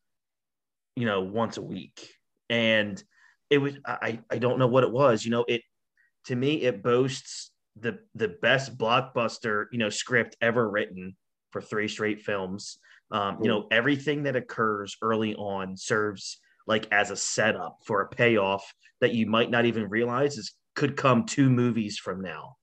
you 0.96 1.06
know, 1.06 1.22
once 1.22 1.58
a 1.58 1.62
week, 1.62 2.10
and 2.50 3.02
it 3.50 3.60
was 3.60 3.76
I 3.86 4.20
I 4.30 4.38
don't 4.38 4.60
know 4.60 4.68
what 4.68 4.84
it 4.84 4.92
was. 4.92 5.24
You 5.24 5.32
know, 5.32 5.46
it 5.48 5.62
to 6.26 6.36
me 6.36 6.64
it 6.64 6.84
boasts 6.84 7.52
the 7.80 8.00
the 8.16 8.30
best 8.42 8.78
blockbuster 8.78 9.66
you 9.72 9.80
know 9.80 9.90
script 9.90 10.36
ever 10.42 10.70
written 10.70 11.16
for 11.52 11.62
three 11.62 11.88
straight 11.88 12.22
films. 12.22 12.80
Um, 13.12 13.40
you 13.42 13.48
know, 13.48 13.68
everything 13.72 14.24
that 14.24 14.36
occurs 14.36 14.96
early 15.02 15.36
on 15.36 15.76
serves 15.78 16.40
like 16.68 16.88
as 16.92 17.10
a 17.10 17.16
setup 17.16 17.80
for 17.84 18.02
a 18.02 18.10
payoff 18.10 18.64
that 19.02 19.14
you 19.14 19.26
might 19.26 19.50
not 19.50 19.66
even 19.66 19.90
realize 19.90 20.38
is 20.38 20.54
could 20.76 20.96
come 20.96 21.26
two 21.26 21.50
movies 21.50 21.98
from 21.98 22.22
now. 22.22 22.56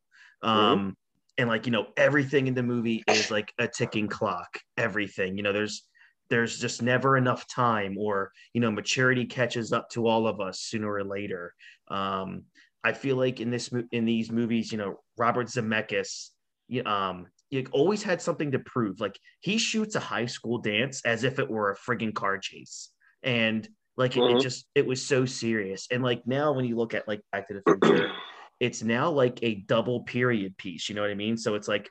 Um, 0.43 0.97
and 1.39 1.49
like 1.49 1.67
you 1.67 1.73
know 1.73 1.87
everything 1.97 2.47
in 2.47 2.55
the 2.55 2.63
movie 2.63 3.03
is 3.07 3.31
like 3.31 3.53
a 3.59 3.69
ticking 3.69 4.09
clock 4.09 4.59
everything 4.77 5.37
you 5.37 5.43
know 5.43 5.53
there's 5.53 5.87
there's 6.29 6.59
just 6.59 6.83
never 6.83 7.17
enough 7.17 7.47
time 7.49 7.97
or 7.99 8.33
you 8.53 8.61
know 8.61 8.71
maturity 8.71 9.27
catches 9.27 9.73
up 9.73 9.89
to 9.91 10.07
all 10.07 10.27
of 10.27 10.41
us 10.41 10.61
sooner 10.61 10.91
or 10.93 11.05
later. 11.05 11.55
Um 11.89 12.45
i 12.85 12.93
feel 12.93 13.17
like 13.17 13.41
in 13.41 13.51
this 13.51 13.71
in 13.91 14.05
these 14.05 14.31
movies 14.31 14.71
you 14.71 14.79
know 14.79 14.97
robert 15.17 15.47
zemeckis 15.49 16.31
you- 16.69 16.85
um 16.85 17.27
he 17.49 17.65
always 17.69 18.03
had 18.03 18.21
something 18.21 18.51
to 18.53 18.59
prove 18.59 19.01
like 19.01 19.19
he 19.41 19.57
shoots 19.59 19.95
a 19.95 20.01
high 20.01 20.27
school 20.27 20.59
dance 20.59 21.05
as 21.05 21.23
if 21.25 21.39
it 21.39 21.49
were 21.49 21.71
a 21.71 21.77
friggin' 21.77 22.13
car 22.13 22.39
chase. 22.39 22.91
And 23.23 23.69
like 23.97 24.17
it, 24.17 24.27
it 24.27 24.39
Mhm. 24.39 24.41
just 24.41 24.67
it 24.75 24.85
was 24.85 25.05
so 25.07 25.27
serious. 25.27 25.87
And 25.93 26.03
like 26.03 26.27
now 26.27 26.53
when 26.53 26.65
you 26.65 26.77
look 26.77 26.93
at 26.93 27.07
like 27.07 27.21
back 27.31 27.47
to 27.49 27.55
the 27.55 27.63
future 27.63 28.17
it's 28.61 28.83
now 28.83 29.11
like 29.11 29.39
a 29.43 29.57
double 29.57 30.01
period 30.01 30.57
piece. 30.57 30.89
You 30.89 30.95
know 30.95 31.03
what 31.03 31.11
I 31.11 31.15
mean? 31.15 31.37
So 31.37 31.55
it's 31.55 31.69
like 31.69 31.91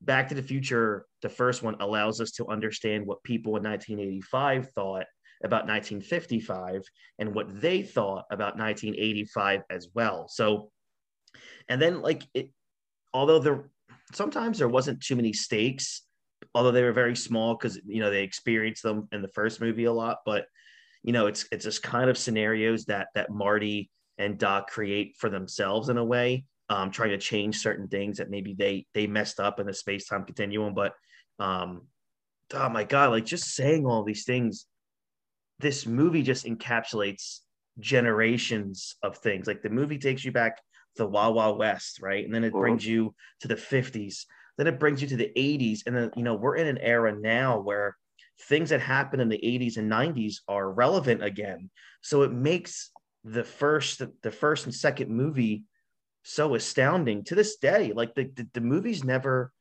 Back 0.00 0.28
to 0.28 0.34
the 0.34 0.42
Future, 0.42 1.06
the 1.22 1.28
first 1.28 1.62
one 1.62 1.76
allows 1.80 2.20
us 2.20 2.32
to 2.32 2.48
understand 2.48 3.06
what 3.06 3.22
people 3.22 3.56
in 3.56 3.62
1985 3.62 4.70
thought 4.70 5.06
about 5.42 5.66
1955 5.66 6.82
and 7.18 7.34
what 7.34 7.60
they 7.60 7.82
thought 7.82 8.24
about 8.30 8.56
1985 8.56 9.62
as 9.70 9.88
well. 9.94 10.26
So, 10.28 10.70
and 11.68 11.80
then 11.80 12.02
like 12.02 12.22
it, 12.34 12.50
although 13.12 13.38
there 13.38 13.70
sometimes 14.12 14.58
there 14.58 14.68
wasn't 14.68 15.02
too 15.02 15.16
many 15.16 15.32
stakes, 15.32 16.02
although 16.54 16.70
they 16.70 16.82
were 16.82 16.92
very 16.92 17.16
small 17.16 17.54
because 17.54 17.80
you 17.86 18.00
know 18.00 18.10
they 18.10 18.22
experienced 18.22 18.82
them 18.82 19.08
in 19.12 19.22
the 19.22 19.28
first 19.28 19.60
movie 19.60 19.84
a 19.84 19.92
lot, 19.92 20.18
but 20.24 20.46
you 21.02 21.12
know 21.12 21.26
it's 21.26 21.46
it's 21.50 21.64
just 21.64 21.82
kind 21.82 22.10
of 22.10 22.18
scenarios 22.18 22.84
that 22.86 23.08
that 23.14 23.30
Marty 23.30 23.90
and 24.18 24.38
Doc 24.38 24.70
create 24.70 25.16
for 25.18 25.28
themselves 25.28 25.88
in 25.88 25.98
a 25.98 26.04
way, 26.04 26.44
um, 26.68 26.90
trying 26.90 27.10
to 27.10 27.18
change 27.18 27.58
certain 27.58 27.88
things 27.88 28.18
that 28.18 28.30
maybe 28.30 28.54
they 28.54 28.86
they 28.94 29.06
messed 29.06 29.40
up 29.40 29.60
in 29.60 29.66
the 29.66 29.74
space 29.74 30.06
time 30.06 30.24
continuum. 30.24 30.74
But 30.74 30.94
um, 31.38 31.88
oh 32.52 32.68
my 32.68 32.84
god, 32.84 33.10
like 33.10 33.24
just 33.24 33.54
saying 33.54 33.86
all 33.86 34.04
these 34.04 34.24
things, 34.24 34.66
this 35.58 35.86
movie 35.86 36.22
just 36.22 36.46
encapsulates 36.46 37.40
generations 37.78 38.96
of 39.02 39.18
things. 39.18 39.46
Like 39.46 39.62
the 39.62 39.70
movie 39.70 39.98
takes 39.98 40.24
you 40.24 40.32
back 40.32 40.56
to 40.58 40.62
the 41.02 41.08
Wild 41.08 41.34
Wild 41.34 41.58
West, 41.58 42.00
right, 42.00 42.24
and 42.24 42.34
then 42.34 42.44
it 42.44 42.52
Mhm. 42.52 42.60
brings 42.60 42.86
you 42.86 43.14
to 43.40 43.48
the 43.48 43.56
'50s. 43.56 44.26
Then 44.56 44.66
it 44.68 44.78
brings 44.78 45.02
you 45.02 45.08
to 45.08 45.16
the 45.16 45.32
'80s, 45.36 45.82
and 45.86 45.96
then 45.96 46.10
you 46.16 46.22
know 46.22 46.34
we're 46.34 46.56
in 46.56 46.68
an 46.68 46.78
era 46.78 47.14
now 47.14 47.60
where 47.60 47.96
things 48.42 48.70
that 48.70 48.80
happened 48.80 49.22
in 49.22 49.28
the 49.28 49.44
80s 49.44 49.76
and 49.76 49.88
90s 49.88 50.42
are 50.48 50.72
relevant 50.72 51.22
again. 51.22 51.70
So 52.02 52.22
it 52.22 52.32
makes 52.32 52.90
the 53.24 53.44
first 53.44 54.02
the 54.22 54.30
first 54.30 54.66
and 54.66 54.74
second 54.74 55.10
movie 55.10 55.64
so 56.22 56.54
astounding 56.54 57.24
to 57.24 57.34
this 57.34 57.56
day 57.56 57.92
like 57.94 58.14
the, 58.14 58.24
the, 58.34 58.46
the 58.54 58.60
movies 58.60 59.02
never 59.04 59.52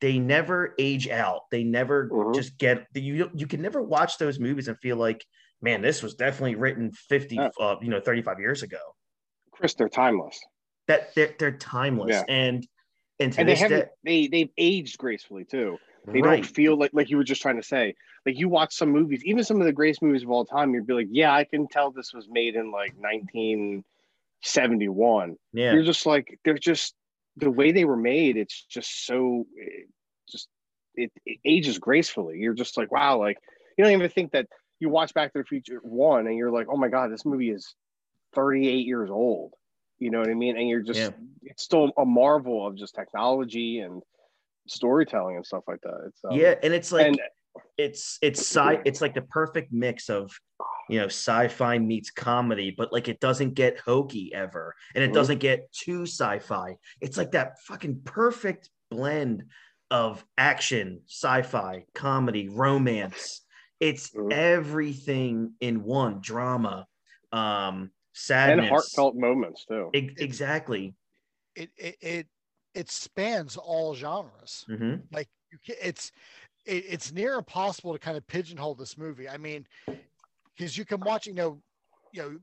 they 0.00 0.18
never 0.18 0.74
age 0.78 1.08
out 1.08 1.42
they 1.50 1.64
never 1.64 2.08
Mhm. 2.08 2.34
just 2.34 2.58
get 2.58 2.86
you 2.94 3.30
you 3.34 3.46
can 3.46 3.62
never 3.62 3.80
watch 3.80 4.18
those 4.18 4.38
movies 4.40 4.68
and 4.68 4.76
feel 4.78 4.96
like 4.96 5.24
man 5.62 5.82
this 5.82 6.02
was 6.02 6.14
definitely 6.14 6.56
written 6.56 6.90
50 6.92 7.36
Yeah. 7.36 7.50
uh, 7.60 7.76
you 7.80 7.88
know 7.88 8.00
35 8.00 8.40
years 8.40 8.62
ago 8.62 8.78
Chris, 9.52 9.74
they're 9.74 9.88
timeless, 9.88 10.36
that 10.88 11.14
they're, 11.14 11.32
they're 11.38 11.56
timeless 11.56 12.10
Yeah. 12.10 12.24
and 12.28 12.66
and 13.20 13.38
and 13.38 13.48
they 13.48 13.54
haven't. 13.54 13.84
day 13.84 13.90
They 14.02 14.26
they've 14.26 14.50
aged 14.58 14.98
gracefully 14.98 15.44
too. 15.44 15.78
They 16.12 16.20
right 16.20 16.42
don't 16.42 16.46
feel 16.46 16.78
like 16.78 16.90
like 16.92 17.08
you 17.10 17.16
were 17.16 17.24
just 17.24 17.42
trying 17.42 17.56
to 17.56 17.62
say. 17.62 17.94
Like 18.26 18.38
you 18.38 18.48
watch 18.48 18.74
some 18.74 18.90
movies, 18.90 19.24
even 19.24 19.44
some 19.44 19.60
of 19.60 19.66
the 19.66 19.72
greatest 19.72 20.02
movies 20.02 20.22
of 20.22 20.30
all 20.30 20.44
time, 20.44 20.74
you'd 20.74 20.86
be 20.86 20.92
like, 20.94 21.08
yeah, 21.10 21.34
I 21.34 21.44
can 21.44 21.66
tell 21.68 21.90
this 21.90 22.12
was 22.14 22.28
made 22.28 22.54
in 22.56 22.70
like 22.70 22.94
1971. 22.96 25.36
yeah 25.52 25.74
You're 25.74 25.82
just 25.82 26.06
like 26.06 26.38
they're 26.44 26.58
just 26.58 26.94
the 27.36 27.50
way 27.50 27.72
they 27.72 27.84
were 27.84 27.96
made. 27.96 28.36
It's 28.36 28.64
just 28.64 29.06
so 29.06 29.46
it 29.56 29.88
just 30.30 30.48
it, 30.94 31.10
it 31.26 31.38
ages 31.44 31.78
gracefully. 31.78 32.38
You're 32.38 32.54
just 32.54 32.76
like, 32.76 32.92
wow, 32.92 33.18
like 33.18 33.38
you 33.76 33.84
don't 33.84 33.92
even 33.92 34.10
think 34.10 34.32
that 34.32 34.46
you 34.80 34.88
watch 34.88 35.14
Back 35.14 35.32
to 35.32 35.38
the 35.38 35.44
Future 35.44 35.80
one 35.82 36.26
and 36.26 36.36
you're 36.36 36.52
like, 36.52 36.66
oh 36.70 36.76
my 36.76 36.88
god, 36.88 37.12
this 37.12 37.24
movie 37.24 37.50
is 37.50 37.74
38 38.34 38.86
years 38.86 39.10
old. 39.10 39.52
You 39.98 40.10
know 40.10 40.18
what 40.18 40.28
I 40.28 40.34
mean? 40.34 40.56
And 40.56 40.68
you're 40.68 40.82
just 40.82 41.00
Yeah. 41.00 41.10
it's 41.42 41.62
still 41.62 41.92
a 41.96 42.04
marvel 42.04 42.66
of 42.66 42.76
just 42.76 42.94
technology 42.94 43.78
and 43.78 44.02
storytelling 44.66 45.36
and 45.36 45.46
stuff 45.46 45.64
like 45.68 45.80
that. 45.82 45.98
It's 46.08 46.20
um, 46.24 46.38
yeah 46.38 46.54
and 46.62 46.72
it's 46.74 46.92
like 46.92 47.06
and 47.08 47.20
it's 47.76 48.18
it's 48.22 48.40
sci 48.40 48.80
it's 48.84 49.00
like 49.00 49.14
the 49.14 49.22
perfect 49.22 49.72
mix 49.72 50.08
of 50.08 50.32
you 50.88 50.98
know 50.98 51.06
sci-fi 51.06 51.78
meets 51.78 52.10
comedy 52.10 52.74
but 52.76 52.92
like 52.92 53.08
it 53.08 53.20
doesn't 53.20 53.54
get 53.54 53.78
hokey 53.78 54.32
ever 54.34 54.74
and 54.94 55.02
it 55.02 55.10
Mhm. 55.10 55.14
doesn't 55.14 55.38
get 55.38 55.72
too 55.72 56.02
sci-fi 56.02 56.76
it's 57.00 57.16
like 57.16 57.32
that 57.32 57.58
fucking 57.60 58.00
perfect 58.04 58.70
blend 58.90 59.44
of 59.90 60.24
action 60.38 61.00
sci-fi 61.08 61.84
comedy 61.94 62.48
romance 62.48 63.42
it's 63.80 64.10
Mhm. 64.14 64.32
everything 64.32 65.54
in 65.60 65.82
one 65.82 66.20
drama 66.20 66.86
um 67.32 67.90
and 68.30 68.60
heartfelt 68.60 69.16
moments 69.16 69.64
too. 69.64 69.90
E- 69.94 70.10
exactly 70.18 70.94
It 71.56 71.70
it 71.76 71.96
it, 72.00 72.26
it 72.74 72.90
spans 72.90 73.56
all 73.56 73.94
genres. 73.94 74.68
hmm 74.68 75.08
Like 75.12 75.28
you 75.52 75.58
can, 75.64 75.76
it's 75.82 76.12
it, 76.66 76.84
it's 76.88 77.12
near 77.12 77.34
impossible 77.36 77.92
to 77.92 77.98
kind 77.98 78.16
of 78.16 78.26
pigeonhole 78.26 78.74
this 78.74 78.96
movie. 78.98 79.28
I 79.28 79.36
mean, 79.38 79.66
because 80.56 80.76
you 80.76 80.84
can 80.84 81.02
watch, 81.02 81.26
you 81.26 81.34
know, 81.34 81.62
you 82.12 82.22
know, 82.22 82.38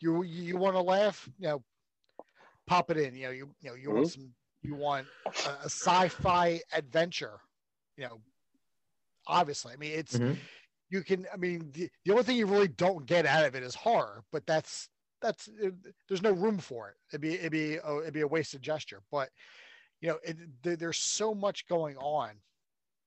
you 0.00 0.22
you 0.22 0.56
want 0.56 0.74
to 0.76 0.82
laugh, 0.82 1.28
you 1.38 1.48
know, 1.48 1.64
pop 2.66 2.90
it 2.90 2.96
in. 2.98 3.14
You 3.14 3.24
know, 3.26 3.30
you 3.30 3.50
you 3.60 3.70
know, 3.70 3.76
you 3.76 3.90
want 3.90 4.06
some, 4.06 4.34
you 4.62 4.74
want 4.74 5.08
a, 5.44 5.50
a 5.50 5.64
sci-fi 5.66 6.60
adventure. 6.72 7.40
You 7.96 8.04
know, 8.04 8.20
obviously, 9.26 9.72
I 9.72 9.76
mean, 9.76 9.92
it's 9.92 10.20
Mhm. 10.20 10.48
you 10.90 11.02
can. 11.02 11.26
I 11.32 11.36
mean, 11.36 11.70
the, 11.72 11.90
the 12.04 12.12
only 12.12 12.24
thing 12.24 12.36
you 12.36 12.46
really 12.46 12.68
don't 12.68 13.06
get 13.06 13.26
out 13.26 13.44
of 13.44 13.54
it 13.54 13.62
is 13.62 13.74
horror, 13.74 14.24
but 14.32 14.46
that's 14.46 14.88
that's 15.20 15.48
it, 15.48 15.74
there's 16.08 16.22
no 16.22 16.32
room 16.32 16.58
for 16.58 16.88
it. 16.88 16.96
It'd 17.10 17.20
be 17.20 17.34
it'd 17.34 17.52
be 17.52 17.76
a, 17.76 17.98
it'd 18.00 18.14
be 18.14 18.22
a 18.22 18.26
wasted 18.28 18.62
gesture. 18.62 19.02
But 19.10 19.30
you 20.00 20.08
know, 20.08 20.18
it, 20.24 20.36
there, 20.62 20.76
there's 20.76 20.98
so 20.98 21.34
much 21.34 21.66
going 21.66 21.96
on 21.98 22.40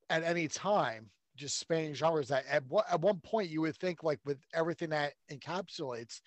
at 0.09 0.23
any 0.23 0.47
time, 0.47 1.09
just 1.35 1.57
spanning 1.57 1.93
genres 1.93 2.27
that 2.29 2.45
at 2.47 2.65
what 2.67 2.85
at 2.89 3.01
one 3.01 3.19
point 3.21 3.49
you 3.49 3.61
would 3.61 3.77
think 3.77 4.03
like 4.03 4.19
with 4.25 4.39
everything 4.53 4.89
that 4.89 5.13
encapsulates, 5.31 6.21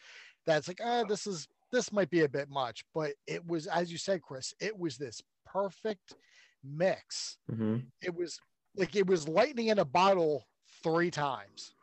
that's 0.44 0.68
like 0.68 0.80
ah 0.82 1.04
this 1.04 1.26
is 1.26 1.46
this 1.72 1.92
might 1.92 2.10
be 2.10 2.22
a 2.22 2.28
bit 2.28 2.48
much, 2.48 2.84
but 2.94 3.14
it 3.26 3.44
was 3.46 3.66
as 3.66 3.90
you 3.90 3.98
said, 3.98 4.22
Chris, 4.22 4.54
it 4.60 4.76
was 4.76 4.96
this 4.96 5.22
perfect 5.44 6.14
mix. 6.62 7.38
hmm 7.48 7.78
It 8.02 8.14
was 8.14 8.40
like 8.74 8.96
it 8.96 9.06
was 9.06 9.28
lightning 9.28 9.68
in 9.68 9.78
a 9.78 9.84
bottle 9.84 10.44
three 10.82 11.10
times. 11.10 11.74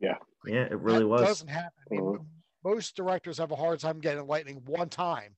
yeah 0.00 0.18
yeah, 0.46 0.64
it 0.64 0.78
really 0.78 1.04
that 1.04 1.08
was 1.08 1.22
doesn't 1.22 1.48
happen. 1.48 1.72
I 1.90 1.94
mean, 1.94 2.02
Mhm. 2.18 2.26
Most 2.64 2.96
directors 2.96 3.38
have 3.38 3.50
a 3.50 3.56
hard 3.56 3.80
time 3.80 3.98
getting 4.00 4.26
lightning 4.26 4.62
one 4.66 4.88
time. 4.88 5.34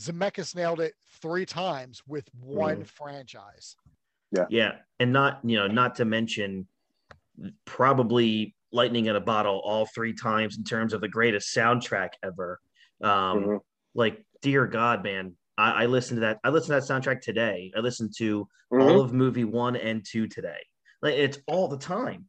Zemeckis 0.00 0.54
nailed 0.54 0.80
it 0.80 0.94
three 1.20 1.46
times 1.46 2.02
with 2.06 2.28
one 2.34 2.82
Mm. 2.82 2.86
franchise. 2.86 3.76
Yeah, 4.32 4.46
Yeah. 4.48 4.78
and 4.98 5.12
not 5.12 5.40
you 5.44 5.56
know 5.56 5.66
not 5.68 5.94
to 5.96 6.04
mention 6.04 6.66
probably 7.64 8.54
lightning 8.72 9.06
in 9.06 9.16
a 9.16 9.20
bottle 9.20 9.60
all 9.64 9.86
three 9.86 10.12
times 10.12 10.56
in 10.56 10.64
terms 10.64 10.92
of 10.92 11.00
the 11.00 11.08
greatest 11.08 11.54
soundtrack 11.54 12.10
ever. 12.22 12.60
Um, 13.02 13.44
Mhm. 13.44 13.60
Like, 13.96 14.26
dear 14.42 14.66
God, 14.66 15.04
man, 15.04 15.36
I, 15.56 15.84
I 15.84 15.86
listened 15.86 16.16
to 16.16 16.20
that. 16.22 16.40
I 16.42 16.48
listened 16.48 16.80
to 16.80 16.84
that 16.86 16.92
soundtrack 16.92 17.20
today. 17.20 17.72
I 17.76 17.80
listened 17.80 18.12
to 18.18 18.48
Mhm. 18.72 18.82
all 18.82 19.00
of 19.00 19.12
movie 19.12 19.44
one 19.44 19.76
and 19.76 20.04
two 20.04 20.26
today. 20.26 20.58
Like, 21.00 21.14
it's 21.14 21.38
all 21.46 21.68
the 21.68 21.78
time. 21.78 22.28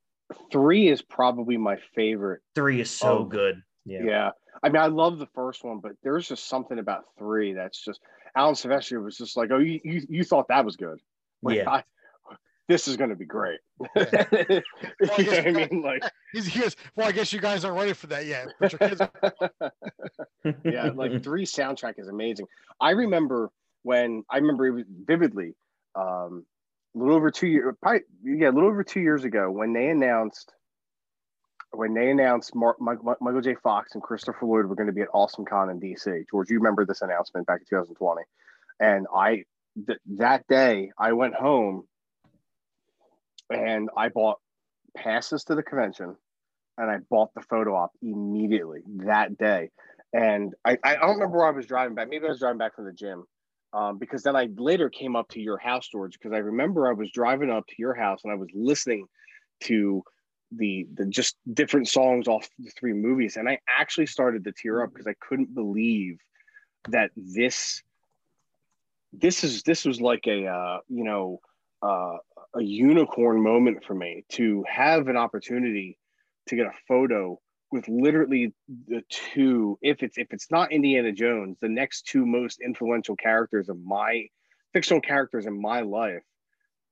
Three 0.51 0.87
is 0.89 1.01
probably 1.01 1.57
my 1.57 1.77
favorite. 1.95 2.41
Three 2.53 2.81
is 2.81 2.91
so 2.91 3.19
Oh, 3.19 3.23
good. 3.25 3.63
Yeah. 3.85 4.03
Yeah, 4.03 4.29
I 4.63 4.69
mean, 4.69 4.81
I 4.81 4.87
love 4.87 5.19
the 5.19 5.27
first 5.27 5.63
one, 5.63 5.79
but 5.79 5.93
there's 6.03 6.27
just 6.27 6.47
something 6.47 6.79
about 6.79 7.03
three 7.17 7.53
that's 7.53 7.83
just 7.83 7.99
Alan 8.35 8.55
Silvestri 8.55 9.03
was 9.03 9.17
just 9.17 9.37
like, 9.37 9.51
oh, 9.51 9.59
you 9.59 9.79
you, 9.83 10.01
you 10.09 10.23
thought 10.23 10.47
that 10.47 10.65
was 10.65 10.75
good. 10.75 10.99
Like, 11.43 11.57
yeah, 11.57 11.69
I, 11.69 11.83
this 12.67 12.87
is 12.87 12.97
going 12.97 13.11
to 13.11 13.15
be 13.15 13.25
great. 13.25 13.59
Yeah. 13.95 14.25
you 14.31 14.47
know 14.47 14.61
Well, 15.01 15.11
I 15.17 15.23
guess 15.23 15.45
what 15.45 15.47
I 15.47 15.51
mean? 15.51 15.81
Like, 15.81 16.03
He's, 16.33 16.47
he 16.47 16.59
goes, 16.59 16.75
well, 16.95 17.07
I 17.07 17.11
guess 17.11 17.31
you 17.31 17.39
guys 17.39 17.63
aren't 17.63 17.77
ready 17.77 17.93
for 17.93 18.07
that 18.07 18.25
yet. 18.25 18.47
Kids, 18.79 19.01
yeah, 20.63 20.89
like 20.95 21.23
three 21.23 21.45
soundtrack 21.45 21.93
is 21.97 22.07
amazing. 22.07 22.47
I 22.81 22.91
remember 22.91 23.51
when 23.83 24.23
I 24.29 24.37
remember 24.37 24.83
vividly, 25.05 25.53
um, 25.95 26.45
a 26.95 26.99
little 26.99 27.15
over 27.15 27.29
two 27.29 27.47
years, 27.47 27.75
probably 27.81 28.01
yeah, 28.23 28.49
a 28.49 28.51
little 28.51 28.69
over 28.69 28.83
two 28.83 29.01
years 29.01 29.23
ago, 29.25 29.51
when 29.51 29.73
they 29.73 29.89
announced 29.89 30.51
when 31.77 31.93
they 31.93 32.09
announced 32.09 32.53
Michael 32.55 33.41
J. 33.41 33.55
Fox 33.55 33.93
and 33.93 34.03
Christopher 34.03 34.45
Lloyd 34.45 34.65
were 34.65 34.75
going 34.75 34.87
to 34.87 34.93
be 34.93 35.01
at 35.01 35.07
Awesome 35.13 35.45
Con 35.45 35.69
in 35.69 35.79
DC. 35.79 36.25
George, 36.29 36.49
you 36.49 36.57
remember 36.57 36.85
this 36.85 37.01
announcement 37.01 37.47
back 37.47 37.59
in 37.61 37.65
2020, 37.69 38.21
and 38.79 39.07
I 39.13 39.43
th- 39.85 39.99
that 40.17 40.47
day 40.47 40.91
I 40.97 41.13
went 41.13 41.35
home 41.35 41.87
and 43.49 43.89
I 43.95 44.09
bought 44.09 44.39
passes 44.95 45.43
to 45.45 45.55
the 45.55 45.63
convention 45.63 46.15
and 46.77 46.91
I 46.91 46.97
bought 47.09 47.33
the 47.33 47.41
photo 47.41 47.75
op 47.75 47.91
immediately 48.01 48.81
that 49.05 49.37
day. 49.37 49.69
And 50.13 50.53
I, 50.63 50.77
I 50.83 50.95
don't 50.95 51.15
remember 51.15 51.37
where 51.37 51.47
I 51.47 51.51
was 51.51 51.65
driving 51.65 51.95
back. 51.95 52.09
Maybe 52.09 52.25
I 52.25 52.29
was 52.29 52.39
driving 52.39 52.57
back 52.57 52.75
from 52.75 52.85
the 52.85 52.93
gym. 52.93 53.25
Um, 53.73 53.97
because 53.97 54.23
then 54.23 54.37
I 54.37 54.47
later 54.55 54.89
came 54.89 55.17
up 55.17 55.27
to 55.31 55.41
your 55.41 55.57
house, 55.57 55.89
George, 55.89 56.13
because 56.13 56.31
I 56.31 56.37
remember 56.37 56.87
I 56.87 56.93
was 56.93 57.11
driving 57.11 57.49
up 57.49 57.67
to 57.67 57.75
your 57.77 57.93
house 57.93 58.21
and 58.23 58.31
I 58.31 58.35
was 58.37 58.47
listening 58.53 59.07
to 59.63 60.01
the 60.51 60.87
the 60.93 61.05
just 61.05 61.37
different 61.51 61.87
songs 61.87 62.27
off 62.27 62.49
the 62.59 62.69
three 62.71 62.93
movies, 62.93 63.37
and 63.37 63.49
I 63.49 63.59
actually 63.67 64.07
started 64.07 64.43
to 64.45 64.51
tear 64.51 64.83
up 64.83 64.91
because 64.93 65.07
I 65.07 65.15
couldn't 65.19 65.53
believe 65.53 66.19
that 66.89 67.11
this 67.15 67.83
this 69.13 69.43
is 69.43 69.63
this 69.63 69.85
was 69.85 70.01
like 70.01 70.27
a 70.27 70.47
uh, 70.47 70.79
you 70.87 71.03
know 71.03 71.39
uh, 71.81 72.17
a 72.55 72.61
unicorn 72.61 73.41
moment 73.41 73.83
for 73.83 73.93
me 73.93 74.25
to 74.29 74.63
have 74.67 75.07
an 75.07 75.17
opportunity 75.17 75.97
to 76.47 76.55
get 76.55 76.65
a 76.65 76.73
photo 76.87 77.39
with 77.71 77.87
literally 77.87 78.53
the 78.87 79.03
two 79.09 79.77
if 79.81 80.03
it's 80.03 80.17
if 80.17 80.27
it's 80.31 80.49
not 80.51 80.71
indiana 80.71 81.11
jones 81.11 81.57
the 81.59 81.67
next 81.67 82.03
two 82.03 82.25
most 82.25 82.61
influential 82.61 83.15
characters 83.15 83.69
of 83.69 83.77
my 83.83 84.27
fictional 84.71 85.01
characters 85.01 85.45
in 85.45 85.59
my 85.59 85.81
life 85.81 86.23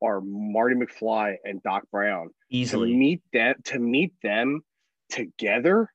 are 0.03 0.21
marty 0.21 0.75
mcfly 0.75 1.35
and 1.43 1.61
doc 1.63 1.83
brown. 1.91 2.29
Easily. 2.49 2.91
to 2.91 2.97
meet 2.97 3.21
them 3.31 3.55
to 3.65 3.79
meet 3.79 4.13
them 4.21 4.61
together 5.09 5.89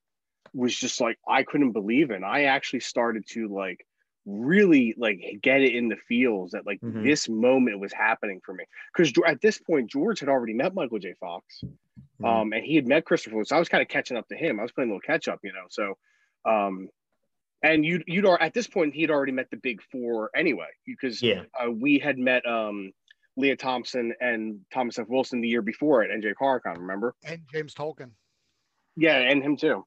was 0.55 0.75
just 0.75 1.00
like 1.00 1.19
i 1.29 1.43
couldn't 1.43 1.73
believe 1.73 2.11
it. 2.11 2.17
And 2.17 2.25
i 2.25 2.45
actually 2.45 2.81
started 2.81 3.27
to 3.29 3.49
like 3.49 3.85
really 4.27 4.95
like 4.99 5.21
get 5.43 5.62
it 5.62 5.75
in 5.75 5.88
the 5.88 5.97
feels 6.09 6.50
that 6.50 6.67
like 6.67 6.81
mm-hmm. 6.81 7.03
this 7.03 7.29
moment 7.29 7.81
was 7.81 7.93
happening 7.93 8.41
for 8.45 8.53
me. 8.53 8.65
Because 8.95 9.12
at 9.27 9.41
this 9.41 9.59
point 9.59 9.91
george 9.91 10.21
had 10.21 10.29
already 10.29 10.55
met 10.55 10.75
michael 10.75 10.99
j. 10.99 11.15
Fox 11.21 11.62
mm-hmm. 11.65 12.25
um 12.25 12.53
and 12.53 12.65
he 12.65 12.77
had 12.77 12.87
met 12.87 13.05
christopher 13.05 13.45
so 13.45 13.57
i 13.57 13.59
was 13.59 13.69
kind 13.69 13.83
of 13.83 13.88
catching 13.88 14.17
up 14.17 14.29
to 14.29 14.37
him. 14.37 14.59
I 14.59 14.62
was 14.62 14.73
playing 14.73 14.91
a 14.91 14.95
little 14.95 15.07
catch 15.07 15.29
up 15.29 15.41
you 15.43 15.53
know 15.53 15.67
so 15.69 15.97
um 16.45 16.88
and 17.62 17.85
you'd 17.85 18.05
you'd 18.07 18.27
at 18.41 18.55
this 18.55 18.67
point 18.67 18.95
he 18.95 19.03
had 19.03 19.11
already 19.11 19.33
met 19.33 19.50
the 19.50 19.57
big 19.57 19.81
four 19.91 20.31
anyway 20.35 20.69
because 20.87 21.23
yeah. 21.23 21.43
uh, 21.61 21.71
we 21.71 21.99
had 21.99 22.19
met 22.19 22.47
um 22.47 22.93
Lea 23.38 23.57
Thompson 23.57 24.12
and 24.21 24.61
Thomas 24.73 24.99
F. 24.99 25.09
Wilson 25.09 25.40
the 25.40 25.49
year 25.49 25.62
before 25.62 26.02
at 26.02 26.11
NJ 26.11 26.33
Horrorcon, 26.40 26.78
remember? 26.78 27.14
And 27.25 27.40
James 27.52 27.75
Tolkan. 27.75 28.11
Yeah, 28.97 29.16
and 29.16 29.42
him 29.42 29.57
too. 29.57 29.85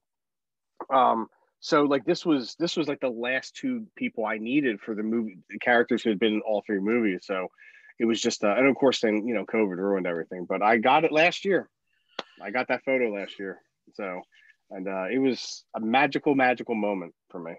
Um, 0.90 1.28
so 1.60 1.82
like 1.82 2.04
this 2.04 2.26
was 2.26 2.56
this 2.58 2.76
was 2.76 2.88
like 2.88 3.00
the 3.00 3.08
last 3.08 3.54
two 3.54 3.86
people 3.94 4.24
I 4.24 4.38
needed 4.38 4.80
for 4.80 4.94
the 4.94 5.02
movie 5.02 5.38
the 5.48 5.58
characters 5.58 6.02
who 6.02 6.10
had 6.10 6.18
been 6.18 6.34
in 6.34 6.40
all 6.40 6.62
three 6.66 6.80
movies. 6.80 7.20
So 7.24 7.48
it 8.00 8.04
was 8.04 8.20
just 8.20 8.42
uh, 8.42 8.54
and 8.56 8.66
of 8.66 8.74
course 8.74 9.00
then 9.00 9.26
you 9.26 9.34
know 9.34 9.44
COVID 9.44 9.76
ruined 9.76 10.06
everything. 10.06 10.46
But 10.48 10.62
I 10.62 10.78
got 10.78 11.04
it 11.04 11.12
last 11.12 11.44
year. 11.44 11.68
I 12.42 12.50
got 12.50 12.68
that 12.68 12.82
photo 12.84 13.12
last 13.12 13.38
year. 13.38 13.60
So 13.94 14.22
and 14.72 14.88
uh, 14.88 15.06
it 15.10 15.18
was 15.18 15.64
a 15.76 15.80
magical, 15.80 16.34
magical 16.34 16.74
moment 16.74 17.14
for 17.30 17.38
me. 17.38 17.52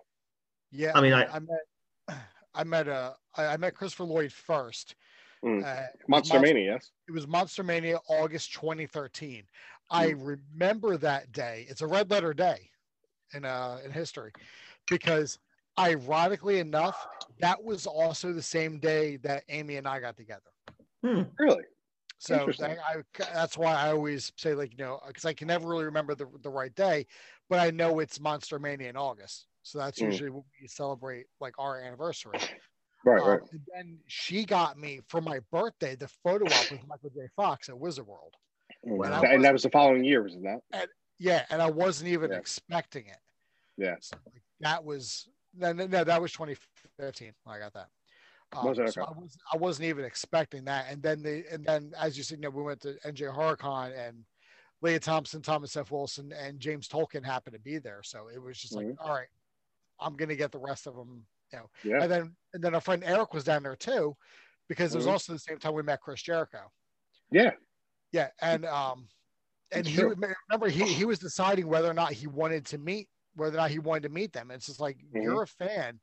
Yeah, 0.71 0.91
I 0.95 1.01
mean, 1.01 1.13
I, 1.13 1.25
I 1.25 1.39
met, 1.39 2.17
I 2.55 2.63
met, 2.63 2.87
uh, 2.87 3.13
I 3.37 3.57
met 3.57 3.75
Christopher 3.75 4.05
Lloyd 4.05 4.33
first. 4.33 4.95
Mm. 5.43 5.63
Uh, 5.63 5.65
Monster, 5.65 5.99
Monster 6.07 6.39
Mania, 6.39 6.73
yes. 6.73 6.91
It 7.07 7.11
was 7.11 7.27
Monster 7.27 7.63
Mania, 7.63 7.99
August 8.07 8.53
2013. 8.53 9.37
Mm. 9.37 9.43
I 9.91 10.09
remember 10.11 10.97
that 10.97 11.31
day. 11.31 11.65
It's 11.69 11.81
a 11.81 11.87
red 11.87 12.09
letter 12.09 12.33
day 12.33 12.69
in 13.33 13.45
uh 13.45 13.79
in 13.83 13.91
history 13.91 14.31
because 14.89 15.39
ironically 15.79 16.59
enough, 16.59 17.07
that 17.39 17.61
was 17.61 17.85
also 17.85 18.31
the 18.31 18.41
same 18.41 18.79
day 18.79 19.17
that 19.17 19.43
Amy 19.49 19.77
and 19.77 19.87
I 19.87 19.99
got 19.99 20.15
together. 20.15 20.41
Hmm, 21.03 21.23
really? 21.39 21.63
So 22.19 22.49
I, 22.61 22.65
I, 22.65 23.03
that's 23.33 23.57
why 23.57 23.73
I 23.73 23.91
always 23.91 24.31
say 24.37 24.53
like 24.53 24.71
you 24.71 24.77
know 24.77 25.01
because 25.05 25.25
I 25.25 25.33
can 25.33 25.47
never 25.47 25.67
really 25.67 25.83
remember 25.83 26.15
the, 26.15 26.27
the 26.41 26.49
right 26.49 26.73
day, 26.73 27.05
but 27.49 27.59
I 27.59 27.69
know 27.69 27.99
it's 27.99 28.19
Monster 28.21 28.59
Mania 28.59 28.89
in 28.89 28.95
August, 28.95 29.47
so 29.63 29.77
that's 29.77 29.99
mm. 29.99 30.05
usually 30.05 30.29
when 30.29 30.43
we 30.61 30.67
celebrate 30.67 31.25
like 31.41 31.55
our 31.59 31.81
anniversary. 31.81 32.39
Right, 33.05 33.21
um, 33.21 33.27
right. 33.27 33.41
And 33.51 33.61
then 33.73 33.99
she 34.07 34.45
got 34.45 34.77
me 34.77 35.01
for 35.07 35.21
my 35.21 35.39
birthday 35.51 35.95
the 35.95 36.07
photo 36.23 36.45
op 36.45 36.71
with 36.71 36.87
Michael 36.87 37.09
J. 37.09 37.27
Fox 37.35 37.69
at 37.69 37.77
Wizard 37.77 38.07
World. 38.07 38.33
Wow. 38.83 39.21
And, 39.21 39.33
and 39.33 39.45
that 39.45 39.53
was 39.53 39.63
the 39.63 39.69
following 39.69 40.03
year, 40.03 40.23
wasn't 40.23 40.43
that? 40.43 40.61
And, 40.71 40.87
yeah, 41.19 41.45
and 41.49 41.61
I 41.61 41.69
wasn't 41.69 42.09
even 42.09 42.31
yeah. 42.31 42.37
expecting 42.37 43.05
it. 43.07 43.19
Yeah. 43.77 43.95
So, 44.01 44.17
like, 44.25 44.41
that 44.61 44.83
was 44.83 45.27
no, 45.55 45.71
no, 45.71 46.03
that 46.03 46.21
was 46.21 46.31
2015. 46.31 47.33
I 47.47 47.59
got 47.59 47.73
that. 47.73 47.87
Um, 48.55 48.65
was 48.65 48.93
so 48.93 49.03
I, 49.03 49.11
was, 49.11 49.37
I 49.53 49.57
wasn't 49.57 49.87
even 49.87 50.05
expecting 50.05 50.65
that. 50.65 50.85
And 50.89 51.01
then 51.01 51.21
the 51.21 51.43
and 51.51 51.65
then 51.65 51.91
as 51.99 52.17
you 52.17 52.23
said, 52.23 52.37
you 52.37 52.43
know, 52.43 52.49
we 52.49 52.63
went 52.63 52.81
to 52.81 52.95
NJ 53.05 53.33
Horrorcon 53.33 53.93
and 54.07 54.17
Lea 54.81 54.99
Thompson, 54.99 55.41
Thomas 55.41 55.75
F. 55.75 55.91
Wilson, 55.91 56.33
and 56.33 56.59
James 56.59 56.87
Tolkan 56.87 57.23
happened 57.23 57.55
to 57.55 57.59
be 57.59 57.77
there. 57.77 58.01
So 58.03 58.27
it 58.33 58.41
was 58.41 58.57
just 58.57 58.75
like, 58.75 58.85
mm-hmm. 58.87 59.03
all 59.03 59.15
right, 59.15 59.27
I'm 59.99 60.15
gonna 60.15 60.35
get 60.35 60.51
the 60.51 60.59
rest 60.59 60.87
of 60.87 60.95
them. 60.95 61.25
You 61.53 61.59
know. 61.59 61.69
Yeah. 61.83 62.03
And 62.03 62.11
then 62.11 62.35
and 62.53 62.63
then 62.63 62.75
our 62.75 62.81
friend 62.81 63.03
Eric 63.05 63.33
was 63.33 63.43
down 63.43 63.63
there 63.63 63.75
too, 63.75 64.15
because 64.67 64.89
mm-hmm. 64.89 64.95
it 64.95 64.97
was 64.97 65.05
mm-hmm. 65.05 65.13
also 65.13 65.33
the 65.33 65.39
same 65.39 65.59
time 65.59 65.73
we 65.73 65.83
met 65.83 66.01
Chris 66.01 66.21
Jericho. 66.21 66.71
Yeah. 67.31 67.51
Yeah, 68.11 68.27
and 68.41 68.65
um, 68.65 69.07
and 69.71 69.87
he 69.87 70.03
remember 70.03 70.69
he 70.69 70.83
he 70.83 71.03
was 71.03 71.17
deciding 71.17 71.67
whether 71.67 71.89
or 71.89 71.95
not 71.95 72.11
he 72.11 72.27
wanted 72.27 72.65
to 72.67 72.77
meet 72.77 73.07
whether 73.35 73.57
or 73.57 73.61
not 73.61 73.71
he 73.71 73.79
wanted 73.79 74.03
to 74.03 74.09
meet 74.09 74.33
them. 74.33 74.51
It's 74.51 74.67
just 74.67 74.79
like 74.79 74.97
mm-hmm. 74.97 75.21
you're 75.21 75.43
a 75.43 75.47
fan, 75.47 75.99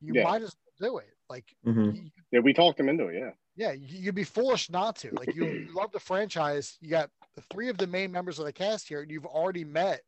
you 0.00 0.14
yeah. 0.14 0.24
might 0.24 0.42
as 0.42 0.54
well 0.80 0.90
do 0.90 0.98
it. 0.98 1.10
Like, 1.28 1.44
mm-hmm. 1.66 1.96
you, 1.96 2.10
yeah, 2.30 2.40
we 2.40 2.52
talked 2.52 2.80
him 2.80 2.88
into 2.88 3.08
it. 3.08 3.18
Yeah, 3.18 3.30
yeah, 3.54 3.72
you'd 3.72 4.14
be 4.14 4.24
foolish 4.24 4.70
not 4.70 4.96
to. 4.96 5.10
Like, 5.12 5.34
you, 5.34 5.44
you 5.46 5.68
love 5.74 5.92
the 5.92 6.00
franchise. 6.00 6.78
You 6.80 6.90
got 6.90 7.10
three 7.50 7.68
of 7.68 7.78
the 7.78 7.86
main 7.86 8.10
members 8.10 8.38
of 8.38 8.46
the 8.46 8.52
cast 8.52 8.88
here, 8.88 9.02
and 9.02 9.10
you've 9.10 9.26
already 9.26 9.64
met. 9.64 10.00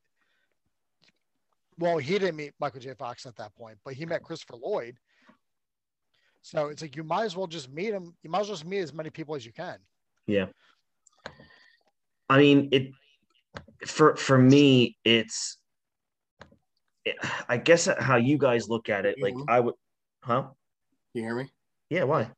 Well, 1.79 1.99
he 1.99 2.19
didn't 2.19 2.37
meet 2.37 2.53
Michael 2.61 2.81
J. 2.81 2.95
Fox 2.95 3.27
at 3.27 3.37
that 3.37 3.55
point, 3.57 3.79
but 3.85 3.95
he 3.95 4.07
met 4.07 4.23
Christopher 4.23 4.57
Lloyd. 4.57 4.97
So 6.43 6.69
it's 6.69 6.83
like 6.83 6.95
you 6.95 7.05
might 7.05 7.25
as 7.25 7.37
well 7.37 7.47
just 7.47 7.73
meet 7.73 7.93
him. 7.93 8.15
You 8.23 8.31
might 8.31 8.41
as 8.41 8.49
well 8.49 8.57
just 8.57 8.67
meet 8.67 8.81
as 8.81 8.93
many 8.93 9.11
people 9.11 9.35
as 9.35 9.47
you 9.47 9.53
can. 9.53 9.79
Yeah. 10.27 10.47
I 12.29 12.39
mean, 12.39 12.69
it 12.71 12.91
for 13.87 14.17
for 14.17 14.39
me, 14.39 14.97
it's 15.05 15.59
I 17.49 17.57
guess 17.57 17.89
how 17.99 18.17
you 18.17 18.39
guys 18.39 18.69
look 18.69 18.89
at 18.89 19.05
it, 19.05 19.21
like 19.21 19.35
I 19.49 19.61
would, 19.61 19.75
huh? 20.23 20.49
You 21.13 21.23
hear 21.23 21.35
me? 21.35 21.51
Yeah. 21.91 22.05
Why? 22.05 22.31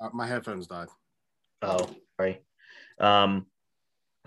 Uh, 0.00 0.10
my 0.12 0.26
headphones 0.26 0.66
died. 0.66 0.88
Oh, 1.62 1.88
right. 2.18 2.42
Um, 2.98 3.46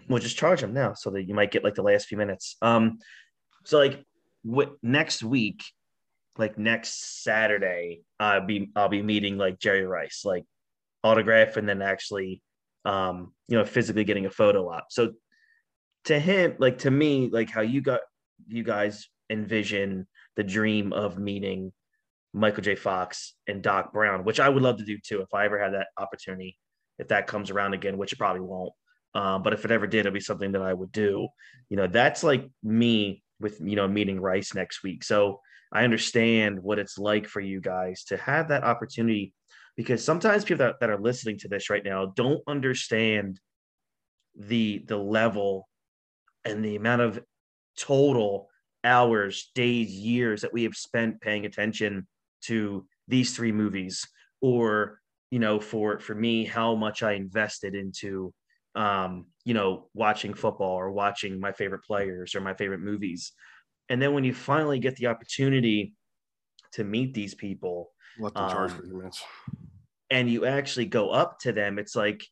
we'll 0.08 0.20
just 0.20 0.38
charge 0.38 0.62
them 0.62 0.74
now 0.74 0.94
so 0.94 1.10
that 1.12 1.24
you 1.24 1.34
might 1.34 1.52
get 1.52 1.64
like 1.64 1.76
the 1.76 1.84
last 1.84 2.08
few 2.08 2.18
minutes. 2.18 2.58
Um, 2.62 3.00
so 3.66 3.78
like 3.80 4.04
what 4.48 4.72
next 4.82 5.24
week, 5.24 5.64
like 6.38 6.58
next 6.58 7.24
Saturday, 7.24 8.04
I'll 8.20 8.46
be 8.46 8.72
I'll 8.76 8.88
be 8.88 9.02
meeting 9.02 9.38
like 9.38 9.60
Jerry 9.60 9.86
Rice, 9.86 10.22
like 10.24 10.46
autograph, 11.04 11.58
and 11.58 11.68
then 11.68 11.82
actually, 11.82 12.42
um, 12.86 13.34
you 13.50 13.58
know, 13.58 13.66
physically 13.66 14.06
getting 14.06 14.26
a 14.26 14.32
photo 14.32 14.70
op. 14.70 14.88
So 14.90 15.14
to 16.06 16.18
him, 16.18 16.56
like 16.60 16.80
to 16.80 16.92
me, 16.92 17.30
like 17.30 17.50
how 17.50 17.62
you 17.62 17.82
got 17.82 18.00
you 18.48 18.64
guys 18.64 19.10
envision 19.30 20.08
the 20.38 20.44
dream 20.44 20.94
of 20.94 21.20
meeting 21.20 21.74
Michael 22.34 22.64
J. 22.64 22.76
Fox 22.76 23.34
and 23.48 23.62
Doc 23.62 23.92
Brown, 23.92 24.24
which 24.24 24.40
I 24.40 24.48
would 24.48 24.64
love 24.64 24.78
to 24.78 24.86
do 24.86 24.98
too 25.04 25.22
if 25.22 25.34
I 25.34 25.46
ever 25.46 25.62
had 25.62 25.74
that 25.74 25.88
opportunity. 25.98 26.58
If 27.00 27.10
that 27.10 27.28
comes 27.28 27.52
around 27.52 27.74
again, 27.74 27.98
which 27.98 28.14
it 28.14 28.18
probably 28.18 28.42
won't, 28.42 28.74
um, 29.14 29.44
but 29.44 29.54
if 29.54 29.66
it 29.66 29.72
ever 29.72 29.88
did, 29.88 30.02
it'd 30.02 30.14
be 30.14 30.20
something 30.20 30.54
that 30.54 30.62
I 30.62 30.74
would 30.74 30.92
do. 30.92 31.28
You 31.70 31.78
know, 31.78 31.88
that's 31.88 32.24
like 32.24 32.50
me 32.64 33.22
with 33.40 33.60
you 33.62 33.76
know 33.76 33.88
meeting 33.88 34.20
Rice 34.20 34.54
next 34.54 34.84
week. 34.84 35.04
So 35.04 35.42
I 35.72 35.84
understand 35.84 36.62
what 36.62 36.80
it's 36.80 36.98
like 36.98 37.28
for 37.28 37.42
you 37.42 37.60
guys 37.60 38.04
to 38.06 38.18
have 38.18 38.50
that 38.50 38.64
opportunity 38.64 39.34
because 39.76 40.04
sometimes 40.04 40.44
people 40.44 40.66
that, 40.66 40.80
that 40.80 40.90
are 40.90 41.00
listening 41.00 41.38
to 41.40 41.48
this 41.48 41.70
right 41.70 41.84
now 41.84 42.08
don't 42.16 42.42
understand 42.48 43.40
the 44.36 44.84
the 44.88 44.98
level 44.98 45.68
and 46.46 46.64
the 46.64 46.76
amount 46.76 47.02
of 47.02 47.24
total 47.78 48.50
hours, 48.84 49.52
days, 49.54 49.92
years 49.92 50.42
that 50.42 50.54
we 50.54 50.64
have 50.64 50.76
spent 50.76 51.22
paying 51.22 51.46
attention 51.46 52.08
to 52.42 52.88
these 53.08 53.36
three 53.36 53.52
movies, 53.52 54.08
or 54.42 55.00
you 55.32 55.40
know, 55.40 55.60
for 55.60 56.00
for 56.00 56.16
me, 56.16 56.46
how 56.46 56.76
much 56.76 57.04
I 57.04 57.14
invested 57.14 57.76
into 57.76 58.34
um, 58.78 59.26
you 59.44 59.54
know, 59.54 59.90
watching 59.94 60.34
football 60.34 60.76
or 60.76 60.92
watching 60.92 61.40
my 61.40 61.52
favorite 61.52 61.84
players 61.84 62.36
or 62.36 62.42
my 62.42 62.54
favorite 62.54 62.80
movies. 62.80 63.34
And 63.90 64.02
then 64.02 64.14
when 64.14 64.24
you 64.24 64.34
finally 64.34 64.80
get 64.80 64.96
the 64.98 65.08
opportunity 65.08 65.94
to 66.74 66.84
meet 66.84 67.14
these 67.14 67.34
people, 67.34 67.92
let 68.20 68.36
charge 68.36 68.72
um, 68.72 68.78
for 68.78 68.84
minutes. 68.84 69.24
and 70.12 70.30
you 70.30 70.46
actually 70.46 70.86
go 70.86 71.10
up 71.10 71.40
to 71.40 71.52
them, 71.52 71.80
it's 71.80 71.96
like 71.96 72.24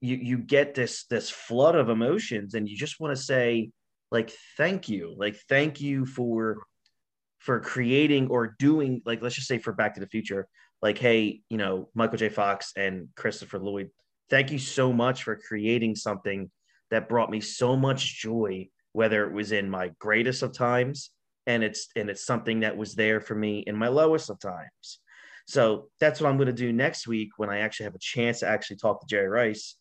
you 0.00 0.16
you 0.16 0.38
get 0.38 0.74
this 0.74 1.04
this 1.10 1.28
flood 1.28 1.74
of 1.74 1.88
emotions 1.88 2.54
and 2.54 2.68
you 2.68 2.76
just 2.76 3.00
want 3.00 3.14
to 3.14 3.22
say 3.22 3.70
like 4.10 4.32
thank 4.56 4.88
you 4.88 5.14
like 5.18 5.36
thank 5.48 5.80
you 5.80 6.06
for 6.06 6.58
for 7.38 7.60
creating 7.60 8.28
or 8.28 8.54
doing 8.58 9.02
like 9.04 9.22
let's 9.22 9.34
just 9.34 9.48
say 9.48 9.58
for 9.58 9.72
back 9.72 9.94
to 9.94 10.00
the 10.00 10.06
future 10.06 10.46
like 10.82 10.98
hey 10.98 11.40
you 11.48 11.56
know 11.56 11.88
michael 11.94 12.16
j 12.16 12.28
fox 12.28 12.72
and 12.76 13.08
christopher 13.16 13.58
lloyd 13.58 13.90
thank 14.30 14.50
you 14.50 14.58
so 14.58 14.92
much 14.92 15.22
for 15.24 15.36
creating 15.36 15.94
something 15.94 16.50
that 16.90 17.08
brought 17.08 17.30
me 17.30 17.40
so 17.40 17.76
much 17.76 18.20
joy 18.20 18.68
whether 18.92 19.24
it 19.24 19.32
was 19.32 19.52
in 19.52 19.68
my 19.68 19.90
greatest 19.98 20.42
of 20.42 20.52
times 20.52 21.10
and 21.46 21.62
it's 21.62 21.88
and 21.96 22.10
it's 22.10 22.24
something 22.24 22.60
that 22.60 22.76
was 22.76 22.94
there 22.94 23.20
for 23.20 23.34
me 23.34 23.64
in 23.66 23.76
my 23.76 23.88
lowest 23.88 24.30
of 24.30 24.38
times. 24.38 25.00
So 25.46 25.88
that's 25.98 26.20
what 26.20 26.28
i'm 26.28 26.36
going 26.36 26.46
to 26.46 26.52
do 26.52 26.72
next 26.72 27.08
week 27.08 27.30
when 27.38 27.48
i 27.48 27.58
actually 27.58 27.84
have 27.84 27.94
a 27.94 28.00
chance 28.00 28.40
to 28.40 28.48
actually 28.48 28.76
talk 28.76 29.00
to 29.00 29.06
jerry 29.06 29.28
rice. 29.28 29.76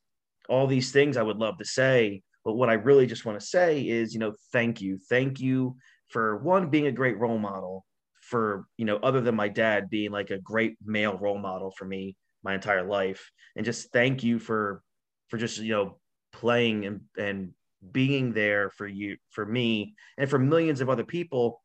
All 0.49 0.65
these 0.65 0.91
things 0.91 1.17
i 1.17 1.23
would 1.23 1.37
love 1.37 1.57
to 1.57 1.65
say 1.65 2.21
but 2.45 2.53
what 2.53 2.69
i 2.69 2.73
really 2.73 3.05
just 3.05 3.25
want 3.25 3.39
to 3.39 3.45
say 3.45 3.81
is 3.81 4.13
you 4.13 4.19
know 4.19 4.33
thank 4.53 4.81
you. 4.81 4.97
Thank 5.09 5.39
you 5.39 5.75
for 6.09 6.37
one 6.37 6.69
being 6.69 6.87
a 6.87 6.91
great 6.91 7.19
role 7.19 7.37
model 7.37 7.85
for 8.21 8.65
you 8.77 8.85
know 8.85 8.97
other 8.97 9.19
than 9.21 9.35
my 9.35 9.49
dad 9.49 9.89
being 9.89 10.11
like 10.11 10.29
a 10.29 10.39
great 10.39 10.75
male 10.85 11.17
role 11.17 11.37
model 11.37 11.71
for 11.77 11.85
me 11.85 12.15
my 12.47 12.55
entire 12.55 12.83
life. 12.83 13.29
And 13.55 13.65
just 13.65 13.91
thank 13.91 14.23
you 14.23 14.39
for 14.39 14.81
for 15.27 15.37
just 15.37 15.59
you 15.59 15.73
know 15.73 15.99
playing 16.31 16.85
and 16.85 17.01
and 17.17 17.51
being 17.91 18.33
there 18.33 18.69
for 18.69 18.87
you 18.87 19.17
for 19.29 19.45
me 19.45 19.95
and 20.17 20.29
for 20.29 20.39
millions 20.39 20.79
of 20.79 20.89
other 20.89 21.03
people. 21.03 21.61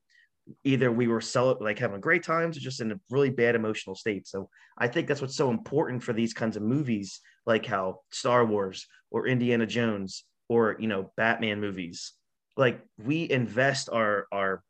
Either 0.65 0.91
we 0.91 1.07
were 1.07 1.23
like 1.61 1.79
having 1.79 2.01
great 2.01 2.25
times 2.25 2.57
or 2.57 2.61
just 2.61 2.81
in 2.81 2.91
a 2.91 3.01
really 3.11 3.31
bad 3.31 3.55
emotional 3.55 3.95
state. 3.95 4.27
So 4.27 4.49
i 4.79 4.89
think 4.89 5.07
that's 5.07 5.21
what's 5.21 5.37
so 5.37 5.51
important 5.51 6.03
for 6.03 6.13
these 6.15 6.33
kinds 6.33 6.57
of 6.57 6.63
movies 6.63 7.21
like 7.47 7.67
how 7.67 8.01
star 8.11 8.43
wars 8.45 8.87
or 9.11 9.27
indiana 9.27 9.67
jones 9.67 10.25
or 10.49 10.77
you 10.79 10.89
know 10.89 11.13
batman 11.17 11.61
movies. 11.61 12.13
Like 12.57 12.81
we 12.99 13.31
invest 13.31 13.89
our 13.91 14.27
our 14.33 14.63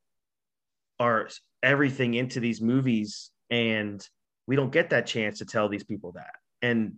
our 1.01 1.29
everything 1.62 2.14
into 2.14 2.38
these 2.40 2.61
movies 2.61 3.31
and 3.51 4.07
we 4.46 4.57
don't 4.57 4.72
get 4.72 4.90
that 4.90 5.07
chance 5.07 5.38
to 5.38 5.44
tell 5.44 5.68
these 5.68 5.85
people 5.85 6.12
that. 6.12 6.35
And 6.62 6.96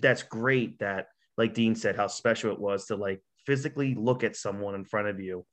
that's 0.00 0.22
great 0.22 0.78
that 0.78 1.08
like 1.36 1.54
dean 1.54 1.74
said 1.74 1.96
how 1.96 2.06
special 2.06 2.52
it 2.52 2.60
was 2.60 2.86
to 2.86 2.96
like 2.96 3.20
physically 3.46 3.94
look 3.94 4.24
at 4.24 4.36
someone 4.36 4.74
in 4.74 4.84
front 4.84 5.08
of 5.08 5.20
you 5.20 5.44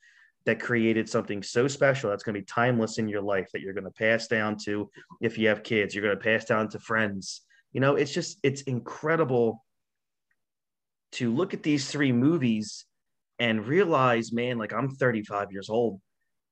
that 0.46 0.60
created 0.60 1.10
something 1.10 1.42
so 1.42 1.68
special 1.68 2.10
that's 2.10 2.24
going 2.24 2.36
to 2.36 2.42
be 2.42 2.46
timeless 2.46 2.98
in 3.00 3.08
your 3.08 3.22
life 3.22 3.50
that 3.52 3.62
you're 3.62 3.74
going 3.74 3.86
to 3.86 3.92
pass 3.92 4.28
down 4.28 4.58
to 4.58 4.90
if 5.22 5.38
you 5.38 5.48
have 5.48 5.64
kids 5.64 5.96
you're 5.96 6.04
going 6.04 6.18
to 6.18 6.24
pass 6.24 6.46
down 6.46 6.70
to 6.70 6.80
friends. 6.80 7.42
You 7.74 7.82
know 7.82 7.96
it's 7.96 8.14
just 8.14 8.38
it's 8.44 8.62
incredible 8.64 9.64
to 11.14 11.34
look 11.34 11.54
at 11.54 11.64
these 11.64 11.90
three 11.90 12.12
movies 12.12 12.86
and 13.40 13.66
realize 13.68 14.32
man 14.32 14.58
like 14.58 14.74
i'm 14.74 14.90
35 14.90 15.52
years 15.52 15.70
old. 15.70 16.00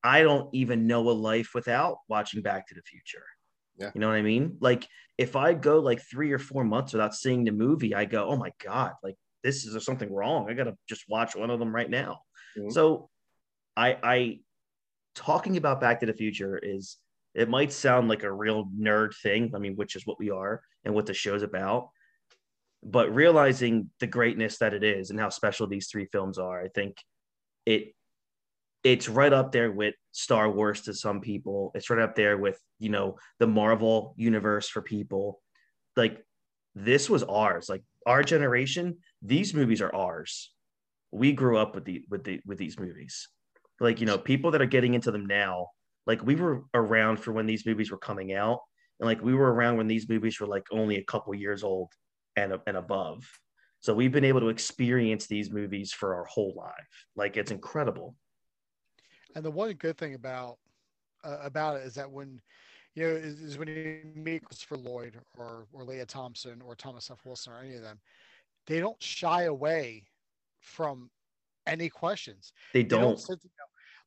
I 0.05 0.21
don't 0.21 0.53
even 0.53 0.85
know 0.85 1.09
a 1.09 1.11
life 1.11 1.51
without 1.55 1.99
watching 2.09 2.41
back 2.41 2.67
to 2.67 2.75
the 2.75 2.81
future 2.81 3.23
Yeah. 3.77 3.91
you 3.95 4.01
know 4.01 4.07
what 4.07 4.15
i 4.17 4.21
mean 4.21 4.57
like 4.59 4.87
if 5.17 5.35
i 5.35 5.53
go 5.53 5.79
like 5.79 6.01
three 6.01 6.31
or 6.31 6.39
four 6.39 6.63
months 6.63 6.93
without 6.93 7.15
seeing 7.15 7.43
the 7.43 7.51
movie 7.51 7.95
i 7.95 8.05
go 8.05 8.27
oh 8.29 8.35
my 8.37 8.51
god 8.63 8.91
like 9.03 9.15
this 9.43 9.65
is 9.65 9.71
there's 9.73 9.85
something 9.85 10.13
wrong 10.13 10.49
i 10.49 10.53
gotta 10.53 10.77
just 10.87 11.05
watch 11.09 11.35
one 11.35 11.49
of 11.49 11.59
them 11.59 11.73
right 11.73 11.89
now 11.89 12.21
Mhm. 12.57 12.71
so 12.71 13.09
I 13.75 13.97
I 14.03 14.39
talking 15.15 15.57
about 15.57 15.81
Back 15.81 15.99
to 16.01 16.05
the 16.05 16.13
Future 16.13 16.59
is 16.61 16.97
it 17.33 17.49
might 17.49 17.71
sound 17.73 18.07
like 18.07 18.21
a 18.21 18.31
real 18.31 18.65
nerd 18.79 19.15
thing, 19.23 19.51
I 19.55 19.57
mean, 19.57 19.75
which 19.75 19.95
is 19.95 20.05
what 20.05 20.19
we 20.19 20.29
are 20.29 20.61
and 20.85 20.93
what 20.93 21.07
the 21.07 21.13
show's 21.15 21.41
about. 21.41 21.89
But 22.83 23.13
realizing 23.15 23.89
the 23.99 24.05
greatness 24.05 24.59
that 24.59 24.73
it 24.75 24.83
is 24.83 25.09
and 25.09 25.19
how 25.19 25.29
special 25.29 25.65
these 25.65 25.87
three 25.87 26.05
films 26.05 26.37
are, 26.37 26.61
I 26.61 26.67
think 26.67 26.97
it 27.65 27.95
it's 28.83 29.07
right 29.07 29.31
up 29.31 29.51
there 29.51 29.71
with 29.71 29.95
Star 30.11 30.49
Wars 30.49 30.81
to 30.81 30.93
some 30.93 31.21
people. 31.21 31.71
It's 31.73 31.89
right 31.89 31.99
up 31.99 32.15
there 32.15 32.37
with, 32.37 32.59
you 32.79 32.89
know, 32.89 33.17
the 33.39 33.47
Marvel 33.47 34.13
universe 34.17 34.67
for 34.67 34.81
people. 34.81 35.39
Like 35.95 36.23
this 36.75 37.09
was 37.09 37.23
ours. 37.23 37.69
Like 37.69 37.83
our 38.05 38.23
generation, 38.23 38.97
these 39.21 39.53
movies 39.53 39.81
are 39.81 39.93
ours. 39.93 40.51
We 41.11 41.31
grew 41.31 41.57
up 41.57 41.75
with 41.75 41.85
the 41.85 42.03
with 42.09 42.23
the 42.23 42.41
with 42.45 42.57
these 42.57 42.79
movies 42.79 43.29
like 43.79 43.99
you 43.99 44.05
know 44.05 44.17
people 44.17 44.51
that 44.51 44.61
are 44.61 44.67
getting 44.67 44.93
into 44.93 45.11
them 45.11 45.25
now 45.25 45.67
like 46.05 46.23
we 46.23 46.35
were 46.35 46.63
around 46.73 47.17
for 47.17 47.31
when 47.31 47.45
these 47.45 47.65
movies 47.65 47.91
were 47.91 47.97
coming 47.97 48.33
out 48.33 48.59
and 48.99 49.07
like 49.07 49.21
we 49.21 49.33
were 49.33 49.53
around 49.53 49.77
when 49.77 49.87
these 49.87 50.09
movies 50.09 50.39
were 50.39 50.47
like 50.47 50.65
only 50.71 50.97
a 50.97 51.03
couple 51.03 51.33
years 51.35 51.63
old 51.63 51.91
and 52.35 52.57
and 52.67 52.77
above 52.77 53.23
so 53.79 53.93
we've 53.93 54.11
been 54.11 54.23
able 54.23 54.39
to 54.39 54.49
experience 54.49 55.27
these 55.27 55.51
movies 55.51 55.91
for 55.91 56.15
our 56.15 56.25
whole 56.25 56.53
life 56.55 57.05
like 57.15 57.37
it's 57.37 57.51
incredible 57.51 58.15
And 59.35 59.43
the 59.43 59.51
one 59.51 59.73
good 59.73 59.97
thing 59.97 60.13
about 60.13 60.57
uh, 61.23 61.37
about 61.41 61.77
it 61.77 61.83
is 61.83 61.95
that 61.95 62.09
when 62.09 62.41
you 62.95 63.03
know 63.03 63.09
is, 63.09 63.39
is 63.39 63.57
when 63.57 63.67
you 63.67 64.01
meet 64.15 64.43
Christopher 64.43 64.77
Lloyd 64.77 65.19
or 65.37 65.67
or 65.73 65.83
Lea 65.83 66.03
Thompson 66.05 66.61
or 66.61 66.75
Thomas 66.75 67.09
F. 67.09 67.25
Wilson 67.25 67.53
or 67.53 67.59
any 67.59 67.75
of 67.75 67.81
them, 67.81 67.99
they 68.67 68.79
don't 68.79 69.01
shy 69.01 69.43
away 69.43 70.03
from 70.59 71.09
any 71.65 71.89
questions. 71.89 72.53
they 72.73 72.83
They 72.83 72.89
don't 72.89 73.19
sit, 73.19 73.39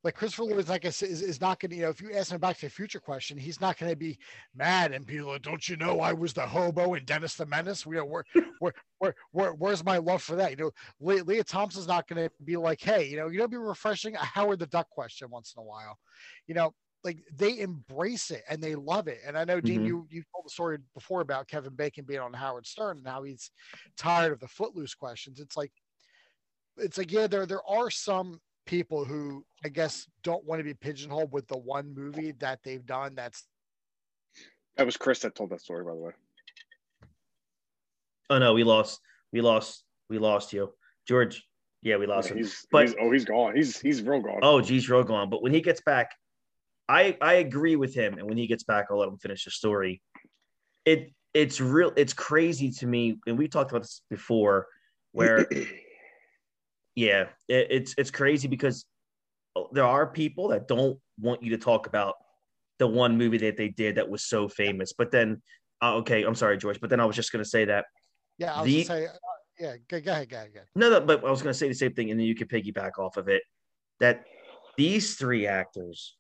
like 0.05 0.15
Christopher 0.15 0.45
Lloyd, 0.45 0.69
like 0.69 0.85
I 0.85 0.91
said, 0.91 1.09
is, 1.09 1.21
is 1.23 1.41
not 1.41 1.59
going 1.59 1.71
to, 1.71 1.77
you 1.77 1.83
know, 1.83 1.89
if 1.89 2.01
you 2.01 2.13
ask 2.13 2.31
him 2.31 2.37
a 2.37 2.39
Back 2.39 2.57
to 2.59 2.67
the 2.67 2.71
Future 2.71 3.01
question, 3.01 3.37
he's 3.37 3.61
not 3.61 3.77
going 3.77 3.91
to 3.91 3.97
be 3.97 4.19
mad 4.55 4.93
and 4.93 5.05
be 5.05 5.21
like, 5.21 5.43
"Don't 5.43 5.69
you 5.69 5.77
know 5.77 6.01
I 6.01 6.13
was 6.13 6.33
the 6.33 6.47
hobo 6.47 6.95
in 6.95 7.05
Dennis 7.05 7.35
the 7.35 7.47
Menace? 7.47 7.85
We, 7.85 7.97
where, 8.01 8.25
where, 8.61 8.73
where, 8.99 9.15
where, 9.33 9.53
where's 9.55 9.85
my 9.85 9.99
love 9.99 10.23
for 10.23 10.37
that? 10.37 10.51
You 10.51 10.57
know, 10.57 10.71
Le- 11.01 11.25
Lea 11.25 11.43
Thompson's 11.43 11.89
not 11.89 12.07
going 12.07 12.23
to 12.29 12.31
be 12.45 12.57
like, 12.57 12.81
hey, 12.81 13.09
you 13.09 13.17
know, 13.17 13.29
you 13.29 13.39
know, 13.39 13.49
be 13.49 13.57
refreshing 13.57 14.15
a 14.15 14.25
Howard 14.25 14.61
the 14.61 14.67
Duck 14.67 14.89
question 14.91 15.29
once 15.31 15.55
in 15.57 15.61
a 15.61 15.65
while, 15.65 15.99
you 16.47 16.55
know. 16.55 16.73
Like 17.05 17.19
they 17.37 17.61
embrace 17.61 18.33
it 18.33 18.43
and 18.49 18.61
they 18.61 18.75
love 18.75 19.07
it. 19.07 19.21
And 19.25 19.39
I 19.39 19.45
know, 19.45 19.61
Dean, 19.61 19.83
Mhm. 19.83 19.87
you 19.87 20.07
you 20.11 20.25
told 20.33 20.45
the 20.45 20.51
story 20.51 20.79
before 20.93 21.21
about 21.21 21.47
Kevin 21.47 21.75
Bacon 21.77 22.05
being 22.05 22.19
on 22.19 22.33
Howard 22.33 22.67
Stern 22.67 22.99
and 22.99 23.07
how 23.07 23.23
he's 23.23 23.53
tired 23.97 24.33
of 24.33 24.41
the 24.41 24.49
footloose 24.49 24.95
questions. 24.95 25.39
It's 25.39 25.57
like, 25.57 25.71
it's 26.79 26.99
like, 26.99 27.13
yeah, 27.13 27.29
there 27.29 27.47
there 27.47 27.65
are 27.69 27.91
some 27.91 28.41
people 28.67 29.05
who 29.05 29.45
I 29.65 29.69
guess 29.69 30.07
don't 30.23 30.45
want 30.45 30.61
to 30.61 30.65
be 30.65 30.75
pigeonholed 30.75 31.33
with 31.33 31.47
the 31.49 31.57
one 31.57 31.95
movie 31.95 32.33
that 32.41 32.61
they've 32.65 32.85
done 32.85 33.15
that's 33.15 33.45
That 34.77 34.85
was 34.87 34.97
Chris 34.97 35.21
that 35.21 35.35
told 35.35 35.51
that 35.51 35.61
story, 35.61 35.85
by 35.85 35.93
the 35.93 35.97
way. 35.97 36.13
oh 38.31 38.39
no 38.39 38.53
we 38.55 38.65
lost 38.65 39.01
we 39.33 39.41
lost 39.41 39.85
we 40.11 40.19
lost 40.19 40.53
you 40.53 40.73
george 41.07 41.47
yeah 41.83 41.97
we 41.97 42.07
lost 42.07 42.29
Yeah, 42.29 42.33
him 42.33 42.39
he's, 42.39 42.67
But- 42.71 42.87
he's 42.89 42.95
oh 43.01 43.11
he's 43.13 43.25
gone. 43.25 43.55
He's 43.57 43.81
he's 43.81 44.03
real 44.03 44.21
gone. 44.21 44.41
oh 44.43 44.61
geez 44.61 44.91
real 44.91 45.05
gone. 45.05 45.31
but 45.31 45.43
when 45.43 45.55
he 45.55 45.61
gets 45.61 45.81
back 45.81 46.11
i 46.89 47.17
i 47.21 47.35
agree 47.35 47.77
with 47.77 47.95
him 47.95 48.15
and 48.19 48.29
when 48.29 48.37
he 48.37 48.47
gets 48.49 48.65
back 48.65 48.87
i'll 48.91 48.99
let 48.99 49.09
him 49.09 49.19
finish 49.19 49.45
the 49.45 49.51
story 49.51 50.03
it 50.85 51.13
it's 51.35 51.61
real 51.61 51.93
it's 51.97 52.13
crazy 52.13 52.71
to 52.71 52.87
me 52.87 53.17
and 53.27 53.39
we 53.39 53.47
talked 53.49 53.71
about 53.71 53.83
this 53.83 54.03
before 54.11 54.67
where 55.13 55.47
yeah 56.97 57.27
it, 57.49 57.69
it's 57.71 57.95
it's 57.97 58.11
crazy 58.11 58.49
because 58.49 58.85
there 59.73 59.85
are 59.85 60.07
people 60.07 60.49
that 60.49 60.67
don't 60.67 60.99
want 61.21 61.43
you 61.43 61.51
to 61.51 61.59
talk 61.59 61.87
about 61.87 62.15
the 62.79 62.87
one 62.87 63.17
movie 63.17 63.39
that 63.39 63.57
they 63.57 63.69
did 63.69 63.95
that 63.95 64.09
was 64.09 64.25
so 64.25 64.49
famous 64.49 64.93
but 64.93 65.11
then 65.13 65.41
uh, 65.83 65.95
okay 65.95 66.25
i'm 66.25 66.35
sorry 66.35 66.59
george 66.59 66.81
but 66.81 66.91
then 66.91 66.99
i 66.99 67.05
was 67.05 67.15
just 67.15 67.31
going 67.31 67.43
to 67.43 67.49
say 67.49 67.65
that 67.65 67.85
yeah, 68.39 68.55
I 68.55 68.63
was 68.63 68.67
The- 68.67 68.85
say 68.85 69.07
uh, 69.07 69.11
yeah, 69.59 69.77
go, 69.89 70.01
go 70.01 70.13
ahead, 70.13 70.29
go 70.29 70.37
ahead, 70.37 70.53
go 70.53 70.59
ahead. 70.59 70.69
no, 70.75 70.91
no, 70.91 71.01
but 71.01 71.25
I 71.25 71.31
was 71.31 71.41
going 71.41 71.53
to 71.53 71.59
say 71.59 71.69
the 71.69 71.75
same 71.75 71.95
thing, 71.95 72.11
and 72.11 72.21
then 72.21 72.27
you 72.27 72.35
could 72.35 72.51
piggyback 72.51 72.99
off 72.99 73.17
of 73.17 73.29
it. 73.29 73.43
That 74.01 74.25
these 74.77 75.15
three 75.15 75.47
actors, 75.47 76.15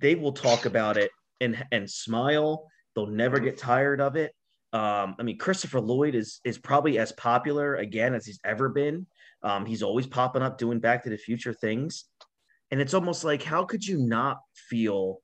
they 0.00 0.14
will 0.14 0.32
talk 0.32 0.66
about 0.66 0.98
it 0.98 1.10
and 1.40 1.64
and 1.72 1.88
smile. 1.88 2.68
They'll 2.94 3.06
never 3.06 3.40
get 3.40 3.56
tired 3.56 4.02
of 4.02 4.16
it. 4.16 4.34
Um, 4.74 5.16
I 5.18 5.22
mean, 5.22 5.38
Christopher 5.38 5.80
Lloyd 5.80 6.14
is 6.14 6.40
is 6.44 6.58
probably 6.58 6.98
as 6.98 7.12
popular 7.12 7.76
again 7.76 8.14
as 8.14 8.26
he's 8.26 8.40
ever 8.44 8.68
been. 8.68 9.06
Um, 9.42 9.66
he's 9.66 9.82
always 9.82 10.06
popping 10.06 10.42
up 10.42 10.58
doing 10.58 10.78
Back 10.78 11.04
to 11.04 11.10
the 11.10 11.16
Future 11.16 11.52
things, 11.52 12.04
and 12.70 12.80
it's 12.80 12.94
almost 12.94 13.24
like 13.24 13.42
how 13.42 13.64
could 13.64 13.86
you 13.86 13.98
not 13.98 14.38
feel 14.54 15.20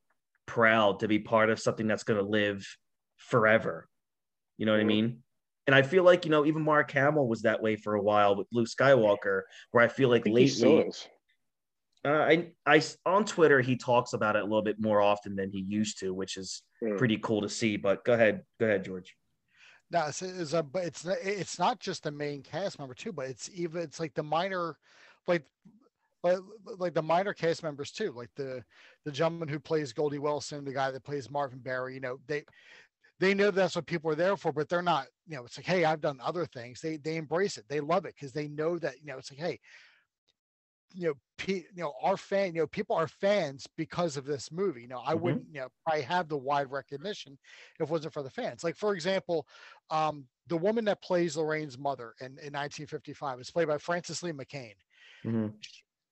proud 0.46 1.00
to 1.00 1.09
be 1.09 1.18
part 1.18 1.50
of 1.50 1.61
something 1.61 1.87
that's 1.87 2.04
going 2.04 2.18
to 2.18 2.28
live 2.28 2.66
forever? 3.16 3.88
You 4.57 4.66
know 4.66 4.72
what 4.72 4.81
I 4.81 4.85
mean? 4.85 5.22
And 5.66 5.74
I 5.74 5.83
feel 5.83 6.02
like, 6.02 6.24
you 6.24 6.31
know, 6.31 6.46
even 6.46 6.62
Mark 6.62 6.90
Hamill 6.92 7.28
was 7.28 7.42
that 7.42 7.62
way 7.62 7.76
for 7.76 7.94
a 7.94 8.02
while 8.02 8.35
with 8.35 8.46
Luke 8.52 8.68
Skywalker, 8.68 9.42
where 9.70 9.85
I 9.85 9.88
feel 9.88 10.09
like 10.09 10.22
still 10.22 10.33
lately, 10.35 10.90
uh, 12.04 12.09
I, 12.09 12.52
I, 12.64 12.83
on 13.04 13.24
Twitter, 13.24 13.61
he 13.61 13.76
talks 13.76 14.14
about 14.14 14.35
it 14.35 14.40
a 14.40 14.44
little 14.44 14.62
bit 14.62 14.81
more 14.81 15.02
often 15.02 15.37
than 15.37 15.50
he 15.50 15.61
used 15.61 16.00
to, 16.00 16.14
which 16.14 16.37
is 16.37 16.62
Mm. 16.83 16.96
pretty 16.96 17.18
cool 17.18 17.42
to 17.42 17.48
see. 17.48 17.76
But 17.76 18.04
go 18.04 18.12
ahead, 18.12 18.44
go 18.61 18.66
ahead, 18.66 18.85
George. 18.85 19.16
No, 19.90 20.07
it's, 20.07 20.20
it's 20.22 20.53
a, 20.53 20.62
but 20.62 20.85
it's 20.85 21.05
it's 21.07 21.59
not 21.59 21.81
just 21.81 22.03
the 22.03 22.11
main 22.11 22.42
cast 22.42 22.79
member 22.79 22.94
too, 22.94 23.12
but 23.12 23.27
it's 23.29 23.51
even 23.55 23.83
it's 23.83 23.98
like 23.98 24.14
the 24.14 24.22
minor, 24.22 24.77
like, 25.27 25.44
like 26.22 26.38
like 26.79 26.94
the 26.94 27.03
minor 27.03 27.33
cast 27.35 27.62
members 27.62 27.90
too, 27.92 28.12
like 28.12 28.31
the 28.37 28.64
the 29.05 29.12
gentleman 29.12 29.48
who 29.48 29.61
plays 29.61 29.92
Goldie 29.94 30.18
Wilson, 30.18 30.64
the 30.64 30.72
guy 30.74 30.90
that 30.90 31.05
plays 31.05 31.31
Marvin 31.31 31.61
Berry. 31.61 31.94
You 31.94 32.01
know, 32.01 32.18
they 32.27 32.44
they 33.20 33.35
know 33.35 33.51
that's 33.51 33.77
what 33.77 33.87
people 33.87 34.11
are 34.11 34.16
there 34.16 34.37
for, 34.37 34.53
but 34.53 34.68
they're 34.68 34.83
not, 34.83 35.07
you 35.27 35.37
know, 35.37 35.44
it's 35.44 35.59
like, 35.59 35.66
hey, 35.66 35.85
I've 35.85 36.01
done 36.01 36.18
other 36.22 36.46
things. 36.46 36.81
They 36.81 36.98
they 36.98 37.16
embrace 37.16 37.59
it. 37.59 37.66
They 37.68 37.81
love 37.81 38.05
it 38.07 38.14
because 38.16 38.33
they 38.33 38.48
know 38.48 38.79
that, 38.79 38.96
you 39.01 39.07
know, 39.09 39.18
it's 39.18 39.31
like, 39.33 39.40
hey, 39.40 39.61
you 40.92 41.09
know, 41.09 41.14
pe- 41.37 41.64
you 41.74 41.83
know, 41.83 41.94
our 42.03 42.16
fan, 42.16 42.55
you 42.55 42.61
know, 42.61 42.66
people 42.66 42.96
are 42.96 43.09
fans 43.09 43.66
because 43.77 44.16
of 44.16 44.24
this 44.24 44.51
movie. 44.51 44.83
You 44.83 44.88
know, 44.88 45.01
I 45.05 45.14
Mhm. 45.14 45.20
wouldn't, 45.20 45.46
you 45.48 45.61
know, 45.61 45.68
probably 45.85 46.03
have 46.03 46.29
the 46.29 46.37
wide 46.38 46.70
recognition 46.70 47.38
if 47.74 47.83
it 47.83 47.88
wasn't 47.88 48.14
for 48.14 48.22
the 48.22 48.31
fans. 48.31 48.64
Like, 48.64 48.77
for 48.77 48.94
example, 48.94 49.46
um, 49.90 50.29
the 50.46 50.57
woman 50.57 50.85
that 50.87 51.03
plays 51.03 51.37
Lorraine's 51.37 51.79
mother 51.79 52.14
in, 52.20 52.38
in 52.38 52.53
1955 52.53 53.40
is 53.40 53.51
played 53.51 53.68
by 53.68 53.79
Frances 53.79 54.22
Lee 54.22 54.33
McCain. 54.33 54.74
Mhm. 55.24 55.55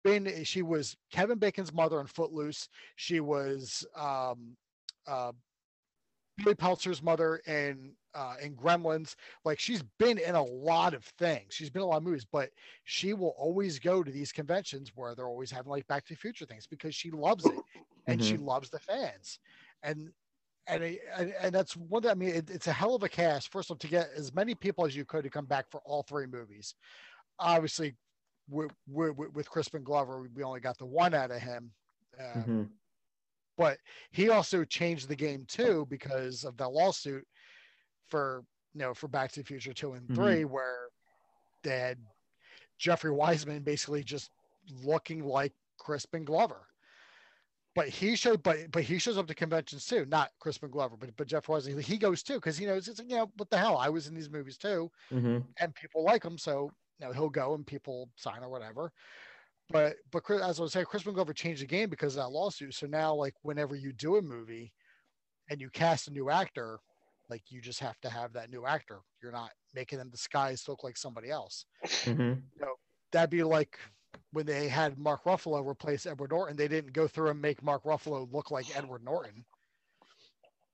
Been 0.05 0.45
she 0.45 0.63
was 0.63 0.97
Kevin 1.11 1.39
Bacon's 1.39 1.73
mother 1.73 2.01
in 2.01 2.07
Footloose. 2.07 2.69
She 2.95 3.19
was 3.19 3.85
um, 3.97 4.57
uh, 5.07 5.33
Billy 6.37 6.55
Peltzer's 6.55 7.03
mother 7.03 7.37
in 7.47 7.97
uh, 8.17 8.37
in 8.41 8.57
Gremlins. 8.57 9.15
Like 9.45 9.61
she's 9.61 9.83
been 9.99 10.19
in 10.19 10.35
a 10.35 10.43
lot 10.43 10.95
of 10.95 11.05
things. 11.05 11.55
She's 11.55 11.71
been 11.71 11.83
in 11.83 11.87
a 11.87 11.91
lot 11.91 11.99
of 11.99 12.03
movies, 12.05 12.25
but 12.25 12.51
she 12.85 13.13
will 13.13 13.35
always 13.39 13.79
go 13.79 14.03
to 14.03 14.11
these 14.11 14.33
conventions 14.33 14.93
where 14.95 15.15
they're 15.15 15.29
always 15.29 15.51
having 15.51 15.71
like 15.71 15.87
Back 15.87 16.07
to 16.07 16.15
the 16.15 16.19
Future 16.19 16.47
things 16.47 16.67
because 16.67 16.95
she 16.95 17.11
loves 17.11 17.49
it 17.49 17.61
and 18.07 18.23
she 18.23 18.37
loves 18.39 18.71
the 18.71 18.81
fans. 18.81 19.39
And 19.83 20.11
and 20.67 20.83
and, 21.17 21.35
and 21.41 21.55
that's 21.55 21.77
one 21.77 22.03
thing. 22.03 22.11
I 22.11 22.15
mean, 22.15 22.31
it, 22.31 22.51
it's 22.51 22.67
a 22.67 22.73
hell 22.73 22.95
of 22.95 23.03
a 23.03 23.09
cast. 23.09 23.53
First 23.53 23.71
of 23.71 23.75
all, 23.75 23.79
to 23.79 23.89
get 23.89 24.09
as 24.17 24.35
many 24.35 24.55
people 24.55 24.87
as 24.87 24.97
you 24.97 25.05
could 25.05 25.25
to 25.25 25.31
come 25.31 25.47
back 25.47 25.67
for 25.71 25.81
all 25.85 26.03
three 26.03 26.27
movies. 26.27 26.75
Obviously, 27.39 27.95
with, 28.49 28.73
with, 28.89 29.17
with 29.35 29.51
Crispin 29.51 29.85
Glover, 29.85 30.27
we 30.35 30.43
only 30.43 30.61
got 30.61 30.79
the 30.79 30.87
one 30.87 31.15
out 31.15 31.31
of 31.31 31.41
him. 31.41 31.73
Uh, 32.19 32.43
Mhm. 32.43 32.71
but 33.59 33.79
he 34.11 34.31
also 34.31 34.65
changed 34.65 35.09
the 35.09 35.17
game 35.17 35.45
too 35.47 35.87
because 35.89 36.45
of 36.45 36.57
that 36.57 36.69
lawsuit 36.73 37.27
for 38.09 38.45
you 38.75 38.81
know 38.81 38.95
for 38.95 39.09
Back 39.09 39.33
to 39.33 39.41
the 39.41 39.47
Future 39.47 39.73
two 39.73 39.93
and 39.95 40.09
Mhm. 40.09 40.15
3 40.15 40.45
where 40.45 40.89
they 41.63 41.79
had 41.79 41.99
Jeffrey 42.79 43.11
Weissman 43.11 43.63
basically 43.63 44.05
just 44.05 44.31
looking 44.83 45.25
like 45.25 45.53
Crispin 45.79 46.25
Glover. 46.25 46.67
But 47.75 47.89
he 47.91 48.17
showed, 48.17 48.43
but 48.43 48.71
but 48.71 48.85
he 48.85 48.99
shows 48.99 49.19
up 49.19 49.27
to 49.27 49.35
conventions 49.35 49.85
too, 49.87 50.07
not 50.07 50.33
Crispin 50.41 50.71
Glover, 50.71 50.97
but 50.97 51.15
but 51.17 51.27
Jeff 51.27 51.49
Weissman. 51.49 51.79
He 51.81 51.99
goes 51.99 52.23
too 52.23 52.35
because 52.37 52.57
he 52.57 52.65
knows 52.67 52.89
it's 52.89 53.01
you 53.01 53.17
know 53.17 53.31
what 53.37 53.51
the 53.51 53.59
hell. 53.59 53.77
I 53.77 53.91
was 53.91 54.07
in 54.07 54.15
these 54.15 54.31
movies 54.31 54.57
too, 54.57 54.91
Mhm. 55.11 55.47
and 55.59 55.75
people 55.75 56.03
like 56.03 56.25
him, 56.25 56.39
so 56.39 56.71
you 56.99 57.07
know 57.07 57.13
he'll 57.13 57.29
go 57.29 57.55
and 57.55 57.67
people 57.67 58.09
sign 58.17 58.43
or 58.43 58.49
whatever. 58.49 58.93
But 59.69 59.97
but 60.11 60.23
Chris- 60.23 60.41
as 60.43 60.59
I 60.59 60.63
was 60.63 60.73
saying, 60.73 60.87
Crispin 60.87 61.13
Glover 61.13 61.35
changed 61.35 61.61
the 61.61 61.67
game 61.67 61.91
because 61.91 62.17
of 62.17 62.23
that 62.23 62.31
lawsuit. 62.31 62.73
So 62.75 62.87
now, 62.87 63.15
like 63.15 63.35
whenever 63.43 63.75
you 63.77 63.93
do 63.93 64.17
a 64.17 64.23
movie 64.23 64.73
and 65.51 65.61
you 65.61 65.69
cast 65.71 66.09
a 66.09 66.13
new 66.13 66.31
actor, 66.31 66.79
like 67.29 67.43
you 67.51 67.61
just 67.61 67.81
have 67.81 68.01
to 68.01 68.11
have 68.11 68.33
that 68.35 68.51
new 68.51 68.67
actor. 68.67 69.01
You're 69.23 69.33
not 69.33 69.51
making 69.75 69.99
them 69.99 70.11
disguised 70.11 70.65
to 70.65 70.73
look 70.73 70.85
like 70.85 70.97
somebody 70.97 71.31
else. 71.31 71.65
Mhm. 71.85 72.43
That'd 73.13 73.31
be 73.31 73.43
like 73.43 73.79
when 74.33 74.47
they 74.47 74.69
had 74.69 74.99
Mark 74.99 75.25
Ruffalo 75.25 75.67
replace 75.67 76.07
Edward 76.07 76.31
Norton. 76.31 76.57
They 76.57 76.69
didn't 76.69 76.93
go 76.93 77.07
through 77.09 77.31
and 77.31 77.41
make 77.41 77.63
Mark 77.63 77.85
Ruffalo 77.85 78.31
look 78.33 78.51
like 78.51 78.77
Edward 78.77 79.05
Norton 79.05 79.45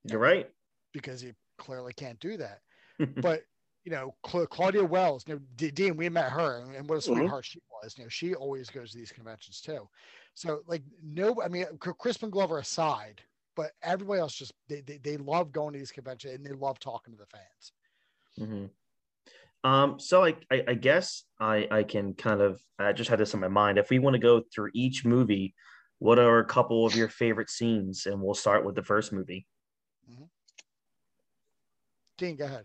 You're 0.04 0.18
right. 0.20 0.50
because 0.92 1.20
he 1.20 1.32
clearly 1.58 1.92
can't 1.92 2.18
do 2.20 2.36
that. 2.38 2.60
but 3.16 3.44
you 3.84 3.90
know, 3.90 4.14
Cla- 4.22 4.46
Claudia 4.46 4.84
Wells, 4.84 5.24
you 5.26 5.34
know, 5.34 5.40
D- 5.56 5.72
Dean, 5.72 5.96
we 5.96 6.08
met 6.08 6.30
her, 6.30 6.58
and- 6.60 6.76
and 6.76 6.88
what 6.88 6.96
a 6.96 6.98
Mhm. 7.00 7.16
sweetheart 7.16 7.44
she 7.44 7.60
was. 7.82 7.98
You 7.98 8.04
know, 8.04 8.08
she 8.08 8.32
always 8.32 8.70
goes 8.70 8.92
to 8.92 8.98
these 8.98 9.10
conventions 9.10 9.60
too. 9.60 9.88
So, 10.34 10.62
like, 10.68 10.84
no, 11.02 11.42
I 11.42 11.48
mean, 11.48 11.66
Crispin 11.78 12.30
Glover 12.30 12.58
aside, 12.58 13.24
but 13.56 13.72
everybody 13.82 14.20
else 14.20 14.34
just 14.34 14.52
they, 14.68 14.80
they 14.80 14.98
they 14.98 15.16
love 15.16 15.52
going 15.52 15.72
to 15.72 15.78
these 15.78 15.92
conventions 15.92 16.34
and 16.34 16.44
they 16.44 16.52
love 16.52 16.78
talking 16.78 17.14
to 17.14 17.18
the 17.18 17.26
fans. 17.26 17.72
hmm 18.38 19.68
Um, 19.68 20.00
so 20.00 20.24
I, 20.24 20.34
I, 20.50 20.64
I 20.68 20.74
guess 20.74 21.24
I, 21.38 21.68
I 21.70 21.82
can 21.84 22.14
kind 22.14 22.40
of, 22.40 22.60
I 22.78 22.92
just 22.92 23.10
had 23.10 23.18
this 23.18 23.34
in 23.34 23.40
my 23.40 23.48
mind. 23.48 23.78
If 23.78 23.90
we 23.90 23.98
want 23.98 24.14
to 24.14 24.20
go 24.20 24.42
through 24.52 24.70
each 24.74 25.04
movie, 25.04 25.54
what 25.98 26.18
are 26.18 26.40
a 26.40 26.44
couple 26.44 26.84
of 26.84 26.96
your 26.96 27.08
favorite 27.08 27.48
scenes? 27.50 28.06
And 28.06 28.20
we'll 28.20 28.34
start 28.34 28.64
with 28.64 28.74
the 28.74 28.82
first 28.82 29.12
movie. 29.12 29.46
Dean, 32.18 32.36
go 32.36 32.44
ahead. 32.44 32.64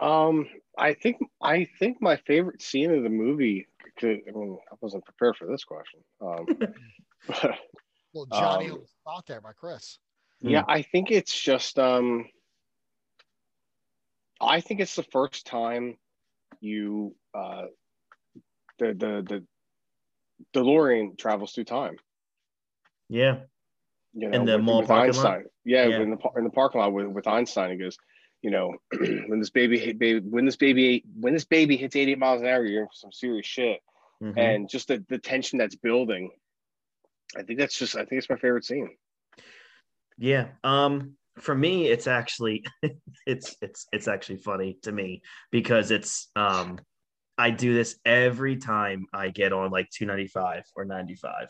Um, 0.00 0.48
I 0.78 0.94
think 0.94 1.18
I 1.42 1.68
think 1.78 2.00
my 2.00 2.16
favorite 2.16 2.62
scene 2.62 2.90
of 2.90 3.02
the 3.02 3.08
movie. 3.08 3.66
Could, 3.98 4.20
I 4.28 4.30
mean, 4.32 4.58
I 4.72 4.76
wasn't 4.80 5.04
prepared 5.04 5.36
for 5.36 5.46
this 5.46 5.64
question. 5.64 6.00
Um, 6.20 6.46
but, 6.48 6.74
Well, 8.12 8.26
Johnny 8.32 8.70
Um, 8.70 8.78
on 8.78 8.86
spot 8.86 9.26
there 9.26 9.40
by 9.40 9.52
Chris. 9.52 9.98
yeah, 10.40 10.64
I 10.66 10.82
think 10.82 11.10
it's 11.10 11.38
just. 11.38 11.78
Um, 11.78 12.26
I 14.40 14.60
think 14.60 14.80
it's 14.80 14.96
the 14.96 15.02
first 15.04 15.46
time 15.46 15.96
you 16.60 17.14
uh, 17.34 17.66
the 18.78 18.86
the 18.94 19.22
the 19.28 20.58
DeLorean 20.58 21.18
travels 21.18 21.52
through 21.52 21.64
time. 21.64 21.96
Yeah. 23.08 23.40
You 24.14 24.28
know, 24.28 24.38
In 24.40 24.44
the 24.46 24.56
with, 24.56 24.64
mall 24.64 24.78
with 24.80 24.88
parking 24.88 25.14
lot? 25.16 25.26
Einstein. 25.26 25.44
Yeah, 25.64 25.86
Yeah. 25.86 26.00
in 26.00 26.10
the 26.10 26.16
par- 26.16 26.32
in 26.38 26.44
the 26.44 26.50
parking 26.50 26.80
lot 26.80 26.92
with, 26.92 27.06
with 27.08 27.26
Einstein, 27.28 27.70
he 27.72 27.76
goes, 27.76 27.96
you 28.42 28.50
know, 28.50 28.74
when 28.98 29.38
this 29.38 29.50
baby 29.50 29.78
hit 29.78 29.98
baby 29.98 30.20
when 30.20 30.46
this 30.46 30.56
baby 30.56 31.04
when 31.18 31.32
this 31.34 31.44
baby 31.44 31.76
hits 31.76 31.94
88 31.94 32.18
miles 32.18 32.40
an 32.40 32.48
hour, 32.48 32.64
you're 32.64 32.82
in 32.82 32.88
for 32.88 32.94
some 32.94 33.12
serious 33.12 33.46
shit. 33.46 33.80
Mhm. 34.22 34.36
And 34.38 34.68
just 34.68 34.88
the, 34.88 35.04
the 35.08 35.18
tension 35.18 35.58
that's 35.58 35.76
building. 35.76 36.30
I 37.36 37.42
think 37.42 37.58
that's 37.58 37.78
just 37.78 37.96
I 37.96 38.04
think 38.04 38.18
it's 38.18 38.30
my 38.30 38.36
favorite 38.36 38.64
scene. 38.64 38.90
Yeah. 40.18 40.48
Um, 40.64 41.14
for 41.38 41.54
me, 41.54 41.86
it's 41.86 42.06
actually 42.06 42.64
it's 43.26 43.56
it's 43.62 43.86
it's 43.92 44.08
actually 44.08 44.38
funny 44.38 44.78
to 44.82 44.92
me 44.92 45.22
because 45.50 45.90
it's 45.90 46.28
um 46.36 46.78
I 47.38 47.50
do 47.50 47.72
this 47.72 47.98
every 48.04 48.56
time 48.56 49.06
I 49.14 49.30
get 49.30 49.52
on 49.52 49.70
like 49.70 49.88
295 49.90 50.64
or 50.76 50.84
95. 50.84 51.48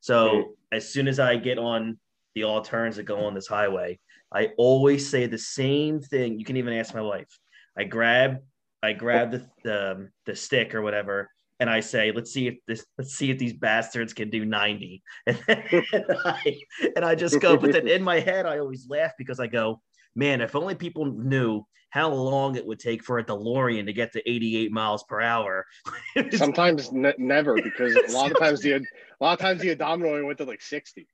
So 0.00 0.54
as 0.72 0.90
soon 0.90 1.08
as 1.08 1.20
I 1.20 1.36
get 1.36 1.58
on 1.58 1.98
the 2.34 2.44
all 2.44 2.62
turns 2.62 2.96
that 2.96 3.02
go 3.02 3.26
on 3.26 3.34
this 3.34 3.46
highway, 3.46 3.98
I 4.32 4.50
always 4.56 5.08
say 5.08 5.26
the 5.26 5.36
same 5.36 6.00
thing. 6.00 6.38
You 6.38 6.44
can 6.44 6.56
even 6.56 6.72
ask 6.72 6.94
my 6.94 7.02
wife. 7.02 7.28
I 7.76 7.84
grab 7.84 8.38
I 8.82 8.92
grab 8.92 9.30
the 9.32 9.46
the, 9.62 10.08
the 10.24 10.36
stick 10.36 10.74
or 10.74 10.80
whatever 10.80 11.28
and 11.58 11.70
I 11.70 11.80
say, 11.80 12.12
let's 12.12 12.32
see 12.32 12.48
if 12.48 12.56
this, 12.66 12.84
let's 12.98 13.14
see 13.14 13.30
if 13.30 13.38
these 13.38 13.54
bastards 13.54 14.12
can 14.12 14.30
do 14.30 14.44
90. 14.44 15.02
And, 15.26 16.04
I, 16.24 16.56
and 16.96 17.04
I 17.04 17.14
just 17.14 17.40
go, 17.40 17.56
but 17.56 17.72
then 17.72 17.88
in 17.88 18.02
my 18.02 18.20
head, 18.20 18.46
I 18.46 18.58
always 18.58 18.86
laugh 18.88 19.12
because 19.16 19.40
I 19.40 19.46
go, 19.46 19.80
man, 20.14 20.40
if 20.40 20.54
only 20.54 20.74
people 20.74 21.06
knew 21.06 21.64
how 21.90 22.10
long 22.10 22.56
it 22.56 22.66
would 22.66 22.78
take 22.78 23.02
for 23.02 23.18
a 23.18 23.24
DeLorean 23.24 23.86
to 23.86 23.92
get 23.92 24.12
to 24.12 24.30
88 24.30 24.70
miles 24.72 25.02
per 25.04 25.20
hour. 25.20 25.64
Sometimes 26.32 26.92
ne- 26.92 27.14
never 27.16 27.54
because 27.62 27.96
a 27.96 28.12
lot 28.12 28.30
of 28.30 28.38
times 28.38 28.60
the 28.60 28.74
a 28.74 28.80
lot 29.20 29.32
of 29.34 29.38
times 29.38 29.62
the 29.62 29.70
odometer 29.70 30.24
went 30.24 30.38
to 30.38 30.44
like 30.44 30.60
60. 30.60 31.06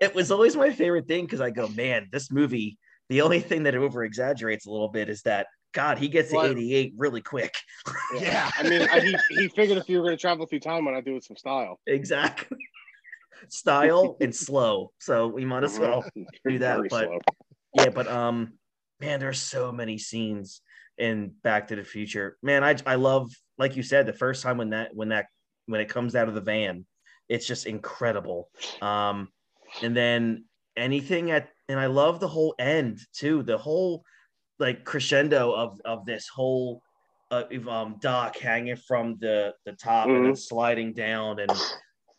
it 0.00 0.14
was 0.14 0.30
always 0.30 0.56
my 0.56 0.70
favorite 0.70 1.08
thing 1.08 1.24
because 1.24 1.40
I 1.40 1.50
go, 1.50 1.68
man, 1.68 2.08
this 2.12 2.30
movie, 2.30 2.78
the 3.08 3.22
only 3.22 3.40
thing 3.40 3.64
that 3.64 3.74
over 3.74 4.04
exaggerates 4.04 4.66
a 4.66 4.70
little 4.70 4.88
bit 4.88 5.08
is 5.08 5.22
that 5.22 5.48
God, 5.72 5.98
he 5.98 6.08
gets 6.08 6.30
to 6.30 6.40
88 6.40 6.94
really 6.96 7.20
quick. 7.20 7.54
Yeah. 8.18 8.50
I 8.58 8.62
mean, 8.68 8.82
I, 8.90 9.00
he, 9.00 9.16
he 9.30 9.48
figured 9.48 9.78
if 9.78 9.88
you 9.88 9.98
were 9.98 10.04
going 10.04 10.16
to 10.16 10.20
travel 10.20 10.46
through 10.46 10.60
time, 10.60 10.84
why 10.84 10.92
not 10.92 11.04
do 11.04 11.12
it 11.12 11.14
with 11.14 11.24
some 11.24 11.36
style? 11.36 11.78
exactly. 11.86 12.58
Style 13.48 14.18
and 14.20 14.34
slow. 14.34 14.92
So 14.98 15.26
we 15.28 15.46
might 15.46 15.64
as 15.64 15.78
well 15.78 16.04
do 16.46 16.58
that, 16.58 16.76
Very 16.76 16.88
but- 16.88 17.04
slow. 17.06 17.18
yeah 17.74 17.88
but 17.88 18.06
um 18.08 18.52
man 19.00 19.18
there's 19.20 19.40
so 19.40 19.72
many 19.72 19.96
scenes 19.96 20.60
in 20.98 21.32
back 21.42 21.68
to 21.68 21.76
the 21.76 21.84
future 21.84 22.36
man 22.42 22.62
i 22.64 22.74
i 22.84 22.96
love 22.96 23.30
like 23.58 23.76
you 23.76 23.82
said 23.82 24.04
the 24.06 24.12
first 24.12 24.42
time 24.42 24.58
when 24.58 24.70
that 24.70 24.94
when 24.94 25.08
that 25.10 25.26
when 25.66 25.80
it 25.80 25.88
comes 25.88 26.14
out 26.16 26.28
of 26.28 26.34
the 26.34 26.40
van 26.40 26.84
it's 27.28 27.46
just 27.46 27.64
incredible 27.66 28.50
um 28.82 29.28
and 29.82 29.96
then 29.96 30.44
anything 30.76 31.30
at 31.30 31.48
and 31.68 31.78
i 31.80 31.86
love 31.86 32.18
the 32.20 32.28
whole 32.28 32.54
end 32.58 32.98
too 33.14 33.42
the 33.44 33.56
whole 33.56 34.02
like 34.60 34.84
crescendo 34.84 35.52
of 35.52 35.80
of 35.84 36.04
this 36.04 36.28
whole 36.28 36.82
uh, 37.30 37.44
um 37.68 37.96
Doc 38.00 38.36
hanging 38.36 38.76
from 38.76 39.16
the 39.18 39.54
the 39.64 39.72
top 39.72 40.08
and 40.08 40.26
then 40.26 40.36
sliding 40.36 40.92
down 40.92 41.40
and 41.40 41.50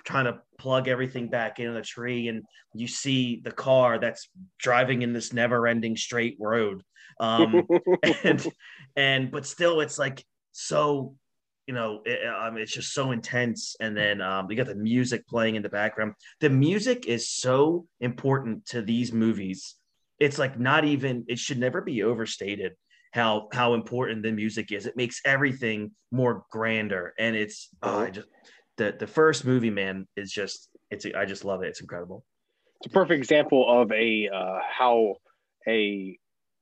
trying 0.03 0.25
to 0.25 0.41
plug 0.57 0.87
everything 0.87 1.29
back 1.29 1.59
into 1.59 1.73
the 1.73 1.81
tree. 1.81 2.27
And 2.27 2.43
you 2.73 2.87
see 2.87 3.41
the 3.43 3.51
car 3.51 3.99
that's 3.99 4.29
driving 4.57 5.03
in 5.03 5.13
this 5.13 5.31
never-ending 5.31 5.95
straight 5.95 6.37
road. 6.39 6.81
Um 7.19 7.67
and 8.23 8.47
and 8.95 9.31
but 9.31 9.45
still 9.45 9.81
it's 9.81 9.99
like 9.99 10.25
so 10.51 11.15
you 11.67 11.75
know 11.75 12.01
it, 12.05 12.19
um, 12.27 12.57
it's 12.57 12.73
just 12.73 12.93
so 12.93 13.11
intense. 13.11 13.75
And 13.79 13.95
then 13.95 14.21
um 14.21 14.49
you 14.49 14.57
got 14.57 14.67
the 14.67 14.75
music 14.75 15.27
playing 15.27 15.55
in 15.55 15.61
the 15.61 15.69
background. 15.69 16.13
The 16.39 16.49
music 16.49 17.05
is 17.05 17.29
so 17.29 17.85
important 17.99 18.65
to 18.67 18.81
these 18.81 19.11
movies 19.11 19.75
it's 20.21 20.37
like 20.37 20.59
not 20.59 20.85
even 20.85 21.25
it 21.27 21.39
should 21.39 21.57
never 21.57 21.81
be 21.81 22.03
overstated 22.03 22.73
how 23.11 23.49
how 23.51 23.73
important 23.73 24.23
the 24.23 24.31
music 24.31 24.71
is 24.71 24.85
it 24.85 24.95
makes 24.95 25.19
everything 25.25 25.91
more 26.11 26.45
grander 26.51 27.13
and 27.19 27.35
it's 27.35 27.69
oh, 27.81 28.01
I 28.01 28.09
just 28.11 28.27
the 28.77 28.95
the 28.97 29.07
first 29.07 29.43
movie 29.45 29.71
man 29.71 30.07
is 30.15 30.31
just 30.31 30.69
it's 30.91 31.05
I 31.05 31.25
just 31.25 31.43
love 31.43 31.63
it 31.63 31.67
it's 31.67 31.81
incredible 31.81 32.23
It's 32.79 32.87
a 32.87 32.89
perfect 32.89 33.17
example 33.17 33.65
of 33.67 33.91
a 33.91 34.29
uh, 34.33 34.59
how 34.69 35.15
a 35.67 36.17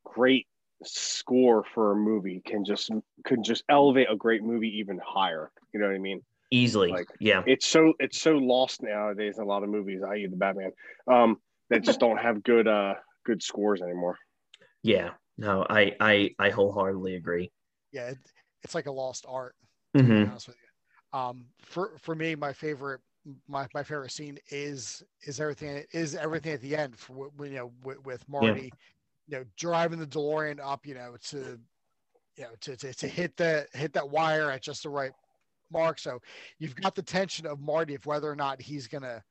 great 0.05 0.47
score 0.83 1.63
for 1.75 1.91
a 1.91 1.95
movie 1.95 2.41
can 2.45 2.63
just 2.65 2.89
can 3.25 3.43
just 3.43 3.63
elevate 3.69 4.07
a 4.09 4.15
great 4.15 4.43
movie 4.43 4.79
even 4.79 4.99
higher. 5.05 5.51
You 5.73 5.79
know 5.79 5.87
what 5.87 5.95
I 5.95 5.99
mean? 5.99 6.21
Easily. 6.51 6.91
Like- 6.91 7.09
yeah. 7.19 7.43
It's 7.45 7.67
so 7.67 7.93
it's 7.99 8.19
so 8.19 8.31
lost 8.31 8.81
nowadays 8.81 9.37
in 9.37 9.43
a 9.43 9.47
lot 9.47 9.63
of 9.63 9.69
movies, 9.69 10.01
i.e. 10.07 10.27
the 10.27 10.37
Batman, 10.37 10.71
um, 11.07 11.37
that 11.69 11.83
just 11.83 11.99
don't 11.99 12.17
have 12.17 12.43
good 12.43 12.67
uh 12.67 12.95
good 13.29 13.43
scores 13.43 13.81
anymore. 13.81 14.17
Yeah. 14.83 15.11
No, 15.37 15.65
I 15.69 15.95
I 15.99 16.35
I 16.39 16.49
wholeheartedly 16.49 17.15
agree. 17.15 17.51
Yeah, 17.91 18.09
it, 18.09 18.17
it's 18.63 18.75
like 18.75 18.87
a 18.87 18.91
lost 18.91 19.25
art. 19.27 19.55
to 19.97 20.03
be 20.03 20.13
hmm 20.13 20.23
honest 20.25 20.47
with 20.47 20.57
you. 20.57 21.19
Um, 21.19 21.45
for 21.61 21.97
for 21.97 22.15
me, 22.15 22.35
my 22.35 22.53
favorite 22.53 23.01
my, 23.47 23.67
my 23.73 23.83
favorite 23.83 24.11
scene 24.11 24.37
is 24.49 25.03
is 25.23 25.39
everything 25.39 25.83
is 25.91 26.15
everything 26.15 26.53
at 26.53 26.61
the 26.61 26.75
end 26.75 26.97
for 26.97 27.29
you 27.43 27.51
know 27.51 27.71
with, 27.83 28.03
with 28.05 28.27
Marty, 28.27 28.71
you 29.27 29.37
know, 29.37 29.45
driving 29.57 29.99
the 29.99 30.07
DeLorean 30.07 30.59
up, 30.61 30.85
you 30.85 30.95
know, 30.95 31.15
to 31.29 31.59
you 32.35 32.43
know 32.43 32.49
to, 32.61 32.75
to 32.77 32.93
to 32.93 33.07
hit 33.07 33.37
the 33.37 33.67
hit 33.73 33.93
that 33.93 34.09
wire 34.09 34.51
at 34.51 34.61
just 34.61 34.83
the 34.83 34.89
right 34.89 35.11
mark. 35.71 35.99
So 35.99 36.19
you've 36.59 36.75
got 36.75 36.95
the 36.95 37.03
tension 37.03 37.45
of 37.45 37.59
Marty 37.61 37.95
of 37.95 38.05
whether 38.05 38.29
or 38.29 38.35
not 38.35 38.61
he's 38.61 38.87
gonna 38.87 39.23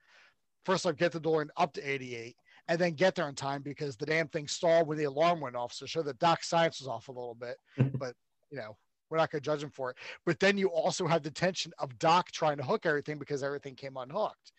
first 0.65 0.87
off 0.87 0.97
get 0.97 1.13
the 1.13 1.21
DeLorean 1.21 1.49
up 1.57 1.73
to 1.75 1.83
88 1.83 2.37
and 2.69 2.79
then 2.79 2.93
get 2.93 3.15
there 3.15 3.29
in 3.29 3.35
time 3.35 3.63
because 3.63 3.97
the 3.97 4.07
damn 4.07 4.29
thing 4.29 4.47
stalled 4.47 4.87
when 4.87 4.99
the 4.99 5.05
alarm 5.05 5.41
went 5.41 5.57
off. 5.57 5.73
So 5.73 5.87
show 5.87 6.03
that 6.03 6.19
Doc 6.19 6.45
Science 6.45 6.81
was 6.81 6.89
off 6.89 7.09
a 7.09 7.13
little 7.13 7.35
bit, 7.35 7.57
but 7.95 8.15
you 8.51 8.59
know, 8.59 8.77
we're 9.11 9.17
not 9.17 9.31
going 9.31 9.41
to 9.43 9.45
judge 9.45 9.63
him 9.63 9.71
for 9.71 9.91
it. 9.91 9.97
But 10.27 10.39
then 10.39 10.59
you 10.59 10.69
also 10.69 11.07
have 11.07 11.23
the 11.23 11.31
tension 11.31 11.73
of 11.79 11.99
Doc 11.99 12.31
trying 12.31 12.59
to 12.59 12.63
hook 12.63 12.85
everything 12.85 13.19
because 13.19 13.43
everything 13.43 13.75
came 13.75 13.97
unhooked. 13.97 14.53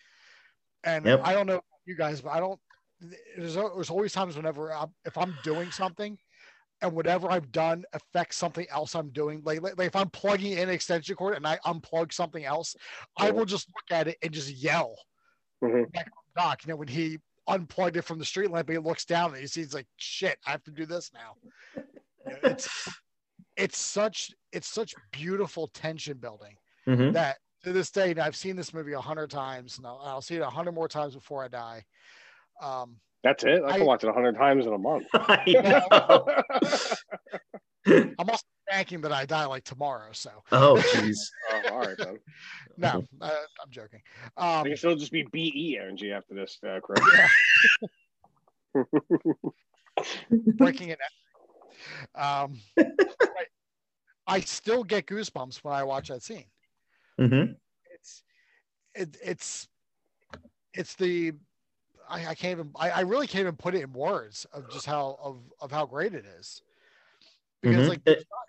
And 0.83 1.05
Yep. 1.05 1.21
I 1.23 1.33
don't 1.33 1.45
know 1.45 1.61
you 1.85 1.95
guys, 1.95 2.21
but 2.21 2.31
I 2.31 2.39
don't. 2.39 2.59
There's, 3.37 3.55
there's 3.55 3.89
always 3.89 4.11
times 4.11 4.35
whenever 4.35 4.73
I'm, 4.73 4.89
if 5.05 5.17
I'm 5.17 5.35
doing 5.43 5.71
something 5.71 6.17
and 6.81 6.93
whatever 6.93 7.31
I've 7.31 7.51
done 7.51 7.85
affects 7.93 8.37
something 8.37 8.65
else 8.69 8.95
I'm 8.95 9.09
doing. 9.09 9.41
Like, 9.43 9.61
like, 9.61 9.79
if 9.79 9.95
I'm 9.95 10.09
plugging 10.09 10.53
in 10.53 10.59
an 10.59 10.69
extension 10.69 11.15
cord 11.15 11.35
and 11.35 11.47
I 11.47 11.59
unplug 11.65 12.11
something 12.11 12.43
else, 12.43 12.75
I 13.17 13.31
will 13.31 13.45
just 13.45 13.69
look 13.69 13.97
at 13.97 14.07
it 14.07 14.17
and 14.21 14.31
just 14.31 14.49
yell. 14.49 14.95
Mhm. 15.63 15.93
Like 15.95 16.07
Doc, 16.35 16.65
you 16.65 16.69
know, 16.71 16.77
when 16.77 16.87
he 16.87 17.19
unplugged 17.49 17.97
it 17.97 18.03
from 18.03 18.19
the 18.19 18.25
street 18.25 18.51
lamp, 18.51 18.69
he 18.69 18.77
looks 18.77 19.03
down 19.03 19.31
and 19.31 19.41
he 19.41 19.47
sees 19.47 19.73
like, 19.73 19.87
shit, 19.97 20.37
I 20.47 20.51
have 20.51 20.63
to 20.63 20.71
do 20.71 20.85
this 20.85 21.11
now. 21.13 21.35
It's 22.43 22.69
it's 23.57 23.77
such 23.77 24.31
it's 24.53 24.67
such 24.67 24.93
beautiful 25.11 25.67
tension 25.67 26.17
building 26.17 26.55
hmm 26.85 27.11
that 27.11 27.37
to 27.63 27.73
this 27.73 27.91
day, 27.91 28.15
I've 28.15 28.37
seen 28.37 28.55
this 28.55 28.73
movie 28.73 28.93
a 28.93 29.01
hundred 29.01 29.29
times, 29.29 29.77
and 29.77 29.85
I'll, 29.85 30.01
I'll 30.01 30.21
see 30.21 30.35
it 30.35 30.41
a 30.41 30.49
hundred 30.49 30.71
more 30.71 30.87
times 30.87 31.13
before 31.13 31.43
I 31.43 31.49
die. 31.49 31.83
Um, 32.61 32.95
That's 33.21 33.43
it. 33.43 33.61
I 33.65 33.73
can 33.73 33.81
I- 33.81 33.85
watch 33.85 34.03
it 34.05 34.09
a 34.09 34.13
hundred 34.13 34.35
times 34.37 34.65
in 34.65 34.71
a 34.73 34.77
month. 34.77 35.07
I 35.13 35.43
know. 36.07 36.25
I'm 38.17 38.29
also 38.29 38.43
thanking 38.69 39.01
that 39.01 39.11
I 39.11 39.25
die 39.25 39.45
like 39.45 39.63
tomorrow. 39.63 40.09
So 40.11 40.29
oh, 40.51 40.75
jeez. 40.93 41.17
Oh, 41.51 41.61
all 41.73 41.79
right 41.79 41.97
then. 41.97 42.19
no, 42.77 43.03
uh, 43.21 43.31
I'm 43.61 43.71
joking. 43.71 44.01
I 44.37 44.59
Um, 44.61 44.67
guess 44.67 44.83
it'll 44.83 44.95
just 44.95 45.11
be 45.11 45.23
BE 45.31 45.77
energy 45.81 46.11
after 46.11 46.33
this, 46.33 46.57
uh, 46.67 46.79
Chris. 46.83 47.01
breaking 50.55 50.89
it. 50.89 50.99
Um, 52.15 52.59
I, 52.77 53.45
I 54.27 54.39
still 54.41 54.83
get 54.83 55.07
goosebumps 55.07 55.63
when 55.63 55.73
I 55.73 55.83
watch 55.83 56.09
that 56.09 56.23
scene. 56.23 56.45
Mm-hmm. 57.19 57.53
It's 57.93 58.23
it, 58.95 59.17
it's 59.23 59.67
it's 60.73 60.95
the 60.95 61.33
I, 62.09 62.27
I 62.27 62.35
can't 62.35 62.59
even 62.59 62.71
I, 62.75 62.89
I 62.91 62.99
really 63.01 63.27
can't 63.27 63.41
even 63.41 63.55
put 63.55 63.75
it 63.75 63.81
in 63.81 63.93
words 63.93 64.45
of 64.53 64.69
just 64.71 64.85
how 64.85 65.17
of 65.21 65.37
of 65.61 65.71
how 65.71 65.85
great 65.85 66.13
it 66.13 66.25
is 66.39 66.61
because 67.61 67.85
Mhm. 67.85 67.89
like 67.89 68.03
there's 68.03 68.25
not, 68.31 68.45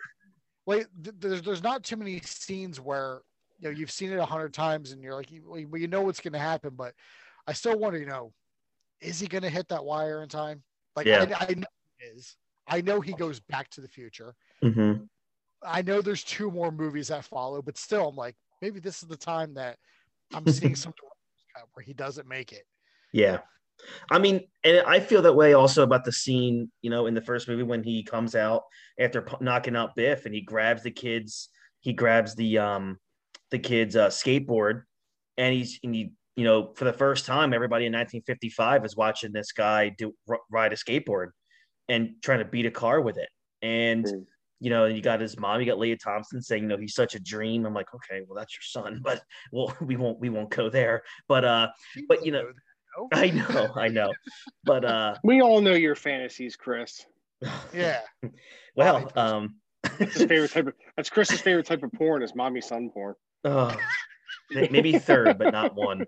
like 0.66 0.86
there's 0.94 1.42
there's 1.42 1.62
not 1.62 1.84
too 1.84 1.96
many 1.96 2.20
scenes 2.20 2.80
where 2.80 3.22
you 3.58 3.68
know 3.68 3.76
you've 3.76 3.90
seen 3.90 4.10
it 4.12 4.18
a 4.18 4.24
hundred 4.24 4.54
times 4.54 4.92
and 4.92 5.02
you're 5.02 5.14
like 5.14 5.30
you, 5.30 5.42
well, 5.46 5.80
you 5.80 5.88
know 5.88 6.02
what's 6.02 6.20
going 6.20 6.32
to 6.32 6.38
happen 6.38 6.74
but 6.74 6.94
I 7.46 7.52
still 7.52 7.78
wonder 7.78 7.98
you 7.98 8.06
know 8.06 8.32
is 9.00 9.20
he 9.20 9.26
going 9.26 9.42
to 9.42 9.50
hit 9.50 9.68
that 9.68 9.84
wire 9.84 10.22
in 10.22 10.28
time 10.28 10.62
like 10.96 11.06
Yeah. 11.06 11.24
I, 11.40 11.46
I 11.48 11.54
know 11.54 11.66
he 11.98 12.06
is 12.06 12.36
I 12.66 12.80
know 12.80 13.00
he 13.00 13.12
goes 13.14 13.40
back 13.40 13.68
to 13.70 13.80
the 13.80 13.88
future 13.88 14.34
hmm 14.62 14.92
I 15.62 15.82
know 15.82 16.00
there's 16.00 16.24
two 16.24 16.50
more 16.50 16.72
movies 16.72 17.08
that 17.08 17.24
follow, 17.24 17.60
but 17.60 17.76
still, 17.76 18.08
I'm 18.08 18.16
like, 18.16 18.34
maybe 18.62 18.80
this 18.80 19.02
is 19.02 19.08
the 19.08 19.16
time 19.16 19.52
that 19.54 19.76
I'm 20.32 20.46
seeing 20.48 20.74
some 20.74 20.94
where 21.74 21.84
he 21.84 21.92
doesn't 21.92 22.26
make 22.26 22.52
it. 22.52 22.64
Yeah. 23.12 23.40
I 24.10 24.18
mean, 24.18 24.42
and 24.64 24.78
I 24.86 25.00
feel 25.00 25.22
that 25.22 25.34
way 25.34 25.52
also 25.54 25.82
about 25.82 26.04
the 26.04 26.12
scene, 26.12 26.70
you 26.82 26.90
know, 26.90 27.06
in 27.06 27.14
the 27.14 27.20
first 27.20 27.48
movie 27.48 27.62
when 27.62 27.82
he 27.82 28.02
comes 28.02 28.34
out 28.34 28.62
after 28.98 29.22
p- 29.22 29.36
knocking 29.40 29.76
out 29.76 29.94
Biff 29.96 30.26
and 30.26 30.34
he 30.34 30.40
grabs 30.40 30.82
the 30.82 30.90
kids, 30.90 31.48
he 31.80 31.92
grabs 31.92 32.34
the 32.34 32.58
um 32.58 32.98
the 33.50 33.58
kids 33.58 33.96
uh 33.96 34.08
skateboard 34.08 34.82
and 35.36 35.54
he's 35.54 35.78
and 35.82 35.94
he 35.94 36.12
you 36.36 36.44
know, 36.44 36.72
for 36.74 36.84
the 36.84 36.92
first 36.92 37.26
time 37.26 37.52
everybody 37.52 37.86
in 37.86 37.92
1955 37.92 38.84
is 38.84 38.96
watching 38.96 39.32
this 39.32 39.52
guy 39.52 39.88
do 39.90 40.14
r- 40.28 40.40
ride 40.50 40.72
a 40.72 40.76
skateboard 40.76 41.30
and 41.88 42.14
trying 42.22 42.38
to 42.38 42.44
beat 42.44 42.64
a 42.66 42.70
car 42.70 43.00
with 43.00 43.18
it. 43.18 43.28
And 43.62 44.04
Mm. 44.06 44.24
you 44.62 44.68
know, 44.70 44.84
you 44.84 45.00
got 45.02 45.20
his 45.20 45.38
mom, 45.38 45.58
you 45.60 45.66
got 45.66 45.78
Lea 45.78 45.96
Thompson 45.96 46.42
saying, 46.42 46.62
you 46.64 46.68
know, 46.68 46.76
he's 46.76 46.94
such 46.94 47.14
a 47.14 47.20
dream. 47.20 47.64
I'm 47.64 47.72
like, 47.74 47.92
okay, 47.94 48.20
well, 48.26 48.36
that's 48.38 48.54
your 48.54 48.82
son, 48.84 49.00
but 49.04 49.22
well, 49.52 49.74
we 49.80 49.96
won't 49.96 50.20
we 50.20 50.28
won't 50.30 50.50
go 50.50 50.68
there. 50.70 51.02
But 51.28 51.44
uh 51.44 51.68
But, 52.08 52.24
you 52.24 52.32
know- 52.32 52.52
that, 52.96 53.00
no? 53.00 53.08
I 53.12 53.30
know, 53.30 53.72
I 53.76 53.88
know. 53.88 54.12
But 54.64 54.84
uh 54.84 55.14
We 55.24 55.40
all 55.40 55.60
know 55.60 55.74
your 55.74 55.94
fantasies, 55.94 56.56
Chris. 56.56 57.04
yeah, 57.72 58.00
well, 58.76 59.10
um 59.16 59.56
That's 59.98 60.14
his 60.14 60.24
favorite 60.24 60.50
type 60.50 60.66
of. 60.66 60.74
That's 60.96 61.10
Chris's 61.10 61.40
favorite 61.40 61.66
type 61.66 61.82
of 61.82 61.92
porn 61.92 62.22
is 62.22 62.34
mommy 62.34 62.60
son 62.60 62.90
porn. 62.90 63.14
oh, 63.44 63.74
maybe 64.50 64.98
third, 64.98 65.38
but 65.38 65.52
not 65.52 65.74
one. 65.74 66.04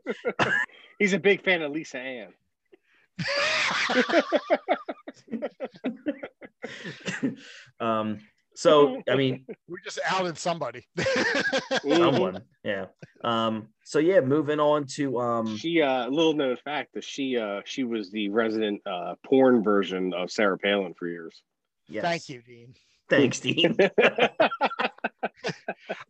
He's 0.98 1.12
a 1.14 1.18
big 1.18 1.42
fan 1.42 1.62
of 1.62 1.72
Lisa 1.72 1.98
Ann. 1.98 2.32
um 7.80 8.20
so 8.54 9.00
I 9.10 9.16
mean 9.16 9.46
we 9.68 9.78
just 9.84 9.98
outed 10.06 10.38
somebody. 10.38 10.86
someone, 11.82 12.42
yeah. 12.64 12.86
Um 13.24 13.68
so 13.84 13.98
yeah, 13.98 14.20
moving 14.20 14.60
on 14.60 14.86
to 14.96 15.18
um 15.20 15.56
She 15.56 15.82
uh 15.82 16.08
little 16.08 16.34
known 16.34 16.56
fact 16.56 16.94
that 16.94 17.04
she 17.04 17.36
uh 17.38 17.60
she 17.64 17.84
was 17.84 18.10
the 18.10 18.28
resident 18.28 18.80
uh 18.86 19.14
porn 19.24 19.62
version 19.62 20.12
of 20.14 20.30
Sarah 20.30 20.58
Palin 20.58 20.94
for 20.94 21.08
years. 21.08 21.42
yes. 21.88 22.02
Thank 22.02 22.28
you, 22.28 22.42
Dean. 22.42 22.74
Thanks, 23.08 23.40
Dean. 23.40 23.76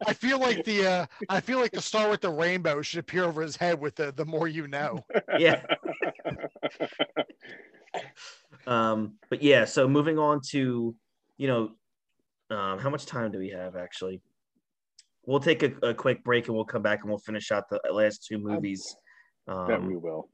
I 0.06 0.12
feel 0.12 0.38
like 0.38 0.64
the 0.64 0.86
uh, 0.86 1.06
I 1.28 1.40
feel 1.40 1.58
like 1.58 1.72
the 1.72 1.82
star 1.82 2.08
with 2.08 2.20
the 2.20 2.30
rainbow 2.30 2.80
should 2.82 3.00
appear 3.00 3.24
over 3.24 3.42
his 3.42 3.56
head 3.56 3.80
with 3.80 3.96
the 3.96 4.12
the 4.12 4.24
more 4.24 4.46
you 4.46 4.68
know. 4.68 5.04
yeah. 5.38 5.62
Um 8.66 9.14
but 9.30 9.42
yeah, 9.42 9.64
so 9.64 9.88
moving 9.88 10.18
on 10.18 10.40
to 10.50 10.94
you 11.38 11.46
know 11.48 11.72
um 12.52 12.78
how 12.78 12.90
much 12.90 13.06
time 13.06 13.30
do 13.32 13.38
we 13.38 13.50
have 13.50 13.76
actually? 13.76 14.20
We'll 15.24 15.40
take 15.40 15.62
a, 15.62 15.72
a 15.90 15.94
quick 15.94 16.24
break 16.24 16.46
and 16.48 16.56
we'll 16.56 16.64
come 16.64 16.82
back 16.82 17.00
and 17.02 17.08
we'll 17.10 17.18
finish 17.18 17.52
out 17.52 17.68
the 17.68 17.80
last 17.92 18.24
two 18.26 18.38
movies. 18.38 18.96
that 19.46 19.80
we 19.80 19.94
Um, 19.94 20.02
will. 20.02 20.28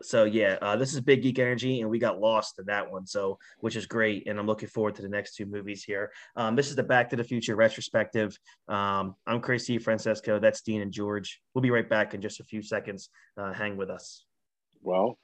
so 0.00 0.24
yeah, 0.24 0.58
uh, 0.62 0.76
this 0.76 0.94
is 0.94 1.00
Big 1.00 1.22
Geek 1.22 1.40
Energy, 1.40 1.80
and 1.80 1.90
we 1.90 1.98
got 1.98 2.20
lost 2.20 2.58
in 2.60 2.66
that 2.66 2.88
one, 2.88 3.04
so 3.04 3.36
which 3.58 3.74
is 3.74 3.86
great, 3.86 4.28
and 4.28 4.38
I'm 4.38 4.46
looking 4.46 4.68
forward 4.68 4.94
to 4.96 5.02
the 5.02 5.08
next 5.08 5.34
two 5.34 5.44
movies 5.46 5.82
here. 5.82 6.12
Um, 6.36 6.54
this 6.54 6.68
is 6.70 6.76
the 6.76 6.84
Back 6.84 7.10
to 7.10 7.16
the 7.16 7.24
Future 7.24 7.56
retrospective. 7.56 8.38
Um, 8.68 9.16
I'm 9.26 9.40
Chris 9.40 9.68
DeFrancesco. 9.68 10.40
That's 10.40 10.62
Dean 10.62 10.82
and 10.82 10.92
George. 10.92 11.40
We'll 11.52 11.62
be 11.62 11.72
right 11.72 11.88
back 11.88 12.14
in 12.14 12.20
just 12.20 12.38
a 12.40 12.44
few 12.44 12.62
seconds. 12.62 13.10
Uh, 13.36 13.52
hang 13.52 13.76
with 13.76 13.90
us. 13.90 14.24
Well, 14.82 15.18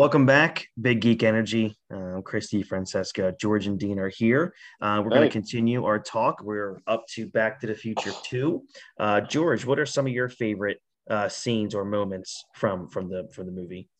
Welcome 0.00 0.24
back, 0.24 0.66
Big 0.80 1.02
Geek 1.02 1.22
Energy. 1.22 1.76
Uh, 1.92 1.98
I'm 1.98 2.22
Chris 2.22 2.50
DeFrancesco. 2.50 3.38
George 3.38 3.66
and 3.66 3.78
Dean 3.78 3.98
are 3.98 4.08
here. 4.08 4.54
Uh, 4.80 5.02
we're 5.04 5.10
going 5.10 5.20
to 5.20 5.28
continue 5.28 5.84
our 5.84 5.98
talk. 5.98 6.42
We're 6.42 6.78
up 6.86 7.04
to 7.16 7.26
Back 7.26 7.60
to 7.60 7.66
the 7.66 7.74
Future 7.74 8.12
2. 8.24 8.62
Uh, 8.98 9.20
George, 9.20 9.66
what 9.66 9.78
are 9.78 9.84
some 9.84 10.06
of 10.06 10.12
your 10.14 10.30
favorite 10.30 10.78
uh, 11.10 11.28
scenes 11.28 11.74
or 11.74 11.84
moments 11.84 12.46
from 12.54 12.88
from 12.88 13.10
the 13.10 13.28
from 13.34 13.44
the 13.44 13.52
movie? 13.52 13.90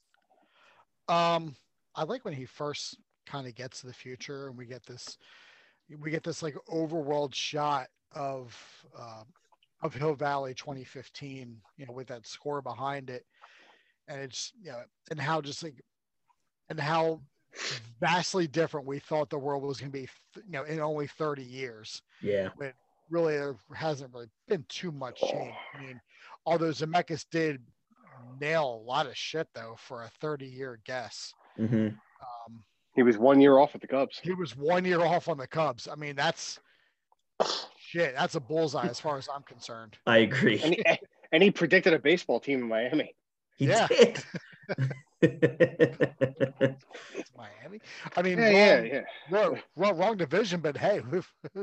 Um, 1.07 1.55
I 1.95 2.05
like 2.05 2.25
when 2.25 2.33
he 2.33 2.47
first 2.47 2.97
kind 3.27 3.47
of 3.47 3.55
gets 3.55 3.83
to 3.83 3.87
the 3.87 3.93
future, 3.93 4.49
and 4.49 4.57
we 4.57 4.65
get 4.65 4.87
this, 4.87 5.19
we 5.99 6.11
get 6.11 6.25
this 6.25 6.43
like 6.43 6.57
overworld 6.73 7.35
shot 7.35 7.89
of 8.13 8.59
uh, 8.99 9.25
of 9.83 9.93
Hill 9.93 10.15
Valley 10.15 10.55
2015, 10.55 11.59
you 11.77 11.85
know, 11.85 11.93
with 11.93 12.07
that 12.07 12.27
score 12.27 12.63
behind 12.63 13.11
it, 13.11 13.27
and 14.09 14.19
it's 14.23 14.55
you 14.63 14.71
know, 14.71 14.81
and 15.11 15.21
how 15.21 15.43
just 15.43 15.63
like, 15.63 15.75
and 16.71 16.81
how 16.81 17.21
vastly 18.01 18.47
different 18.47 18.87
we 18.87 19.01
thought 19.01 19.29
the 19.29 19.39
world 19.39 19.63
was 19.63 19.79
going 19.81 19.93
to 19.93 19.99
be, 19.99 20.09
you 20.37 20.53
know, 20.53 20.63
in 20.63 20.81
only 20.81 21.09
30 21.09 21.43
years. 21.43 22.01
Yeah. 22.23 22.49
Really, 23.11 23.35
there 23.37 23.57
hasn't 23.75 24.15
really 24.15 24.29
been 24.47 24.65
too 24.69 24.93
much 24.93 25.21
change. 25.21 25.53
I 25.75 25.83
mean, 25.83 26.01
although 26.47 26.71
Zemeckis 26.71 27.27
did 27.31 27.61
nail 28.41 28.81
a 28.81 28.87
lot 28.87 29.07
of 29.07 29.17
shit 29.17 29.49
though 29.53 29.75
for 29.79 30.05
a 30.05 30.11
30 30.21 30.47
year 30.47 30.79
guess. 30.87 31.35
hmm 31.57 31.89
Um, 31.89 32.63
He 32.95 33.03
was 33.03 33.19
one 33.19 33.41
year 33.41 33.59
off 33.59 33.73
with 33.73 33.83
the 33.83 33.89
Cubs. 33.89 34.21
he 34.23 34.33
was 34.33 34.57
one 34.57 34.85
year 34.85 35.01
off 35.01 35.29
on 35.29 35.39
the 35.39 35.49
Cubs. 35.49 35.89
I 35.89 35.97
mean, 35.97 36.15
that's 36.15 36.61
shit. 37.77 38.15
That's 38.15 38.37
a 38.37 38.41
bullseye 38.41 38.87
as 38.87 39.01
far 39.01 39.19
as 39.19 39.29
I'm 39.29 39.43
concerned. 39.43 39.99
I 40.07 40.19
agree. 40.19 40.61
And 40.63 40.75
he, 40.75 40.85
and 41.33 41.43
he 41.43 41.51
predicted 41.51 41.93
a 41.95 41.99
baseball 41.99 42.39
team 42.39 42.61
in 42.61 42.69
Miami. 42.69 43.13
He 43.57 43.67
Yeah. 43.67 43.89
did. 43.89 44.23
It's 47.83 48.17
I 48.17 48.23
mean, 48.23 48.45
Yeah, 48.45 48.51
yeah, 48.51 48.81
wrong, 48.81 48.83
yeah. 48.83 49.05
wrong, 49.29 49.59
wrong, 49.77 49.97
wrong 49.99 50.17
division, 50.17 50.61
but 50.61 50.77
hey, 50.77 51.01
who, 51.11 51.23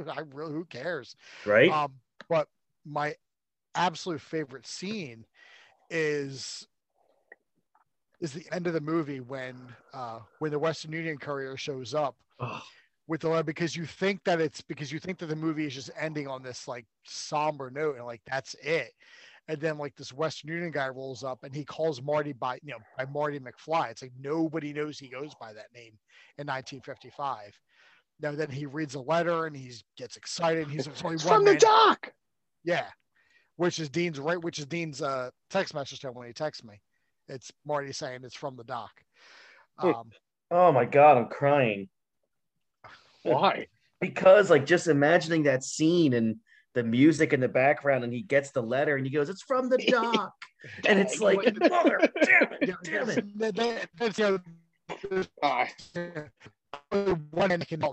I 0.10 0.22
really, 0.34 0.54
who 0.54 0.66
cares? 0.66 1.16
right? 1.46 1.76
Um, 1.76 1.94
but 2.30 2.48
my 2.86 3.16
absolute 3.76 4.22
favorite 4.22 4.66
scene 4.68 5.26
is 5.90 6.68
is 8.20 8.34
the 8.34 8.46
end 8.52 8.68
of 8.68 8.74
the 8.74 8.82
movie 8.82 9.20
when 9.20 9.76
uh 9.94 10.20
when 10.40 10.52
the 10.52 10.60
Western 10.60 10.92
Union 10.92 11.18
courier 11.18 11.56
shows 11.58 11.94
up 11.94 12.16
Oh, 12.40 12.62
with 13.08 13.22
the 13.22 13.30
letter 13.30 13.44
because 13.44 13.76
you 13.76 13.86
think 13.86 14.24
that 14.26 14.40
it's 14.42 14.62
because 14.62 14.92
you 14.92 15.00
think 15.00 15.18
that 15.20 15.28
the 15.28 15.36
movie 15.36 15.66
is 15.66 15.74
just 15.74 15.92
ending 16.00 16.28
on 16.28 16.44
this 16.44 16.68
like 16.68 16.86
somber 17.06 17.70
note 17.70 17.96
and 17.98 18.06
like 18.06 18.22
that's 18.26 18.56
it. 18.62 18.92
And 19.50 19.62
then 19.62 19.78
like 19.78 19.96
this 19.96 20.12
Western 20.12 20.52
Union 20.52 20.72
guy 20.72 20.90
rolls 20.90 21.24
up 21.24 21.44
and 21.44 21.56
he 21.56 21.64
calls 21.64 22.02
Marty 22.02 22.34
by 22.34 22.56
you 22.64 22.72
know 22.72 22.80
by 22.98 23.06
Marty 23.06 23.40
McFly. 23.40 23.92
It's 23.92 24.02
like 24.02 24.12
nobody 24.20 24.74
knows 24.74 25.00
he 25.00 25.08
goes 25.08 25.34
by 25.40 25.54
that 25.54 25.74
name 25.74 25.94
in 26.38 26.48
1955. 26.48 27.58
Now 28.20 28.32
then 28.32 28.50
he 28.50 28.66
reads 28.66 28.96
a 28.96 29.00
letter 29.00 29.46
and 29.46 29.56
he 29.56 29.72
gets 29.98 30.18
excited. 30.18 30.64
And 30.64 30.72
he's 30.72 30.88
it's 30.88 31.04
only 31.04 31.18
from 31.18 31.46
the 31.46 31.52
man. 31.52 31.60
Doc. 31.60 32.12
Yeah, 32.64 32.88
which 33.56 33.80
is 33.80 33.90
Dean's 33.90 34.20
right, 34.20 34.42
which 34.42 34.60
is 34.60 34.66
Dean's 34.66 35.02
uh, 35.02 35.30
text 35.50 35.74
message 35.74 36.00
to 36.00 36.10
him 36.10 36.16
when 36.16 36.28
he 36.28 36.34
texts 36.34 36.64
me. 36.64 36.82
It's 37.28 37.52
Marty 37.66 37.92
saying 37.92 38.22
it's 38.24 38.36
from 38.36 38.56
the 38.56 38.64
doc. 38.64 38.92
Hmm. 39.78 39.88
Um, 39.88 40.12
oh 40.52 40.72
my 40.72 40.86
god, 40.86 41.18
I'm 41.18 41.28
crying. 41.28 41.90
Why? 43.24 43.68
Because 44.00 44.50
like 44.50 44.66
just 44.66 44.88
imagining 44.88 45.44
that 45.44 45.64
scene 45.64 46.14
and 46.14 46.38
the 46.78 46.84
music 46.84 47.34
in 47.34 47.40
the 47.40 47.48
background 47.48 48.04
and 48.04 48.14
he 48.14 48.22
gets 48.22 48.52
the 48.52 48.62
letter 48.62 48.98
and 48.98 49.06
he 49.06 49.12
goes, 49.12 49.30
It's 49.30 49.42
from 49.42 49.68
the 49.68 49.80
doc. 49.80 50.32
and 50.88 51.00
it's 51.00 51.20
like, 51.20 51.40
Mother, 51.60 52.00
damn 52.24 52.54
it, 52.62 52.76
damn 52.84 53.10
it. 53.10 53.40
that- 53.40 53.56
that- 53.56 53.90
that's, 53.98 54.20
you 54.20 54.26
know, 54.26 54.40
there's 55.10 55.28
one 57.32 57.50
man 57.50 57.60
that 57.60 57.68
can. 57.68 57.82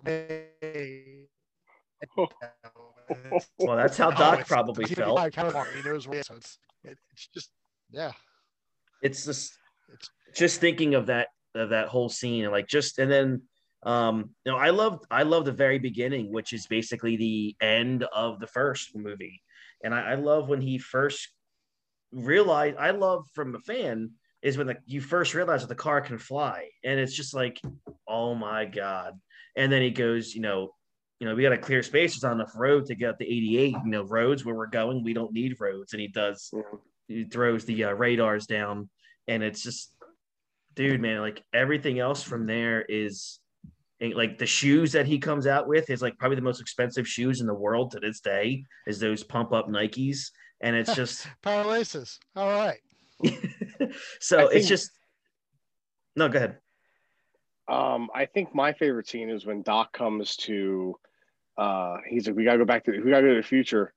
Well, 3.58 3.76
that's 3.76 3.96
how 3.98 4.08
Oh, 4.08 4.14
Doc 4.14 4.46
probably 4.46 4.86
felt. 4.86 5.18
He 5.34 5.82
knows 5.82 6.06
where 6.08 6.18
it 6.18 6.20
is, 6.20 6.26
so 6.26 6.34
it's, 6.36 6.58
it's 6.84 7.28
just 7.34 7.50
yeah. 7.90 8.12
It's 9.02 9.24
just 9.26 9.52
It's- 9.92 10.08
just 10.38 10.60
thinking 10.60 10.94
of 10.94 11.06
that 11.06 11.28
of 11.54 11.70
that 11.70 11.88
whole 11.88 12.08
scene 12.08 12.44
and 12.44 12.52
like 12.52 12.66
just 12.66 12.98
and 12.98 13.10
then 13.10 13.42
um 13.84 14.30
you 14.44 14.52
know 14.52 14.58
I 14.58 14.70
love 14.70 15.04
I 15.10 15.22
love 15.22 15.44
the 15.44 15.52
very 15.52 15.78
beginning, 15.78 16.32
which 16.32 16.52
is 16.52 16.66
basically 16.66 17.16
the 17.16 17.56
end 17.60 18.04
of 18.04 18.40
the 18.40 18.46
first 18.46 18.96
movie. 18.96 19.42
And 19.82 19.94
I, 19.94 20.12
I 20.12 20.14
love 20.14 20.48
when 20.48 20.60
he 20.60 20.78
first 20.78 21.28
realized 22.12 22.76
I 22.78 22.90
love 22.90 23.26
from 23.34 23.54
a 23.54 23.60
fan 23.60 24.12
is 24.42 24.58
when 24.58 24.66
the, 24.66 24.76
you 24.86 25.00
first 25.00 25.34
realize 25.34 25.62
that 25.62 25.68
the 25.68 25.74
car 25.74 26.00
can 26.02 26.18
fly. 26.18 26.68
And 26.84 27.00
it's 27.00 27.14
just 27.14 27.34
like, 27.34 27.60
oh 28.06 28.34
my 28.34 28.66
God. 28.66 29.18
And 29.56 29.72
then 29.72 29.80
he 29.80 29.90
goes, 29.90 30.34
you 30.34 30.42
know, 30.42 30.74
you 31.18 31.26
know, 31.26 31.34
we 31.34 31.42
got 31.42 31.50
to 31.50 31.58
clear 31.58 31.82
space 31.82 32.12
spaces 32.12 32.24
on 32.24 32.32
enough 32.32 32.52
road 32.54 32.86
to 32.86 32.94
get 32.94 33.10
up 33.10 33.18
to 33.18 33.24
88, 33.24 33.70
you 33.72 33.90
know, 33.90 34.02
roads 34.02 34.44
where 34.44 34.54
we're 34.54 34.66
going. 34.66 35.02
We 35.02 35.14
don't 35.14 35.32
need 35.32 35.58
roads. 35.58 35.94
And 35.94 36.00
he 36.00 36.08
does, 36.08 36.50
Yeah. 36.52 36.62
he 37.08 37.24
throws 37.24 37.64
the 37.64 37.84
uh, 37.84 37.92
radars 37.92 38.46
down. 38.46 38.90
And 39.28 39.42
it's 39.42 39.62
just, 39.62 39.94
dude, 40.74 41.00
man, 41.00 41.20
like 41.20 41.42
everything 41.54 41.98
else 41.98 42.22
from 42.22 42.46
there 42.46 42.82
is 42.82 43.38
like 44.00 44.38
the 44.38 44.46
shoes 44.46 44.92
that 44.92 45.06
he 45.06 45.18
comes 45.18 45.46
out 45.46 45.66
with 45.66 45.88
is 45.90 46.02
like 46.02 46.18
probably 46.18 46.36
the 46.36 46.42
most 46.42 46.60
expensive 46.60 47.06
shoes 47.08 47.40
in 47.40 47.46
the 47.46 47.54
world 47.54 47.90
to 47.92 48.00
this 48.00 48.20
day 48.20 48.64
is 48.86 48.98
those 48.98 49.22
pump 49.24 49.52
up 49.52 49.68
Nikes. 49.68 50.30
And 50.60 50.74
it's 50.76 50.94
just, 50.94 51.26
Power 51.42 51.64
laces. 51.64 52.18
All 52.36 52.48
right. 52.48 52.78
so 54.20 54.38
I 54.38 54.42
it's 54.44 54.52
think- 54.52 54.66
just, 54.66 54.90
no, 56.16 56.28
go 56.28 56.38
ahead. 56.38 56.58
Um, 57.66 58.10
I 58.14 58.26
think 58.26 58.54
my 58.54 58.72
favorite 58.74 59.08
scene 59.08 59.30
is 59.30 59.46
when 59.46 59.62
Doc 59.62 59.92
comes 59.92 60.36
to, 60.36 60.96
uh, 61.56 61.96
he's 62.08 62.26
like, 62.26 62.36
we 62.36 62.44
gotta 62.44 62.58
go 62.58 62.64
back 62.66 62.84
to, 62.84 62.90
we 63.00 63.10
gotta 63.10 63.22
go 63.22 63.34
to 63.34 63.40
the 63.40 63.46
future, 63.46 63.94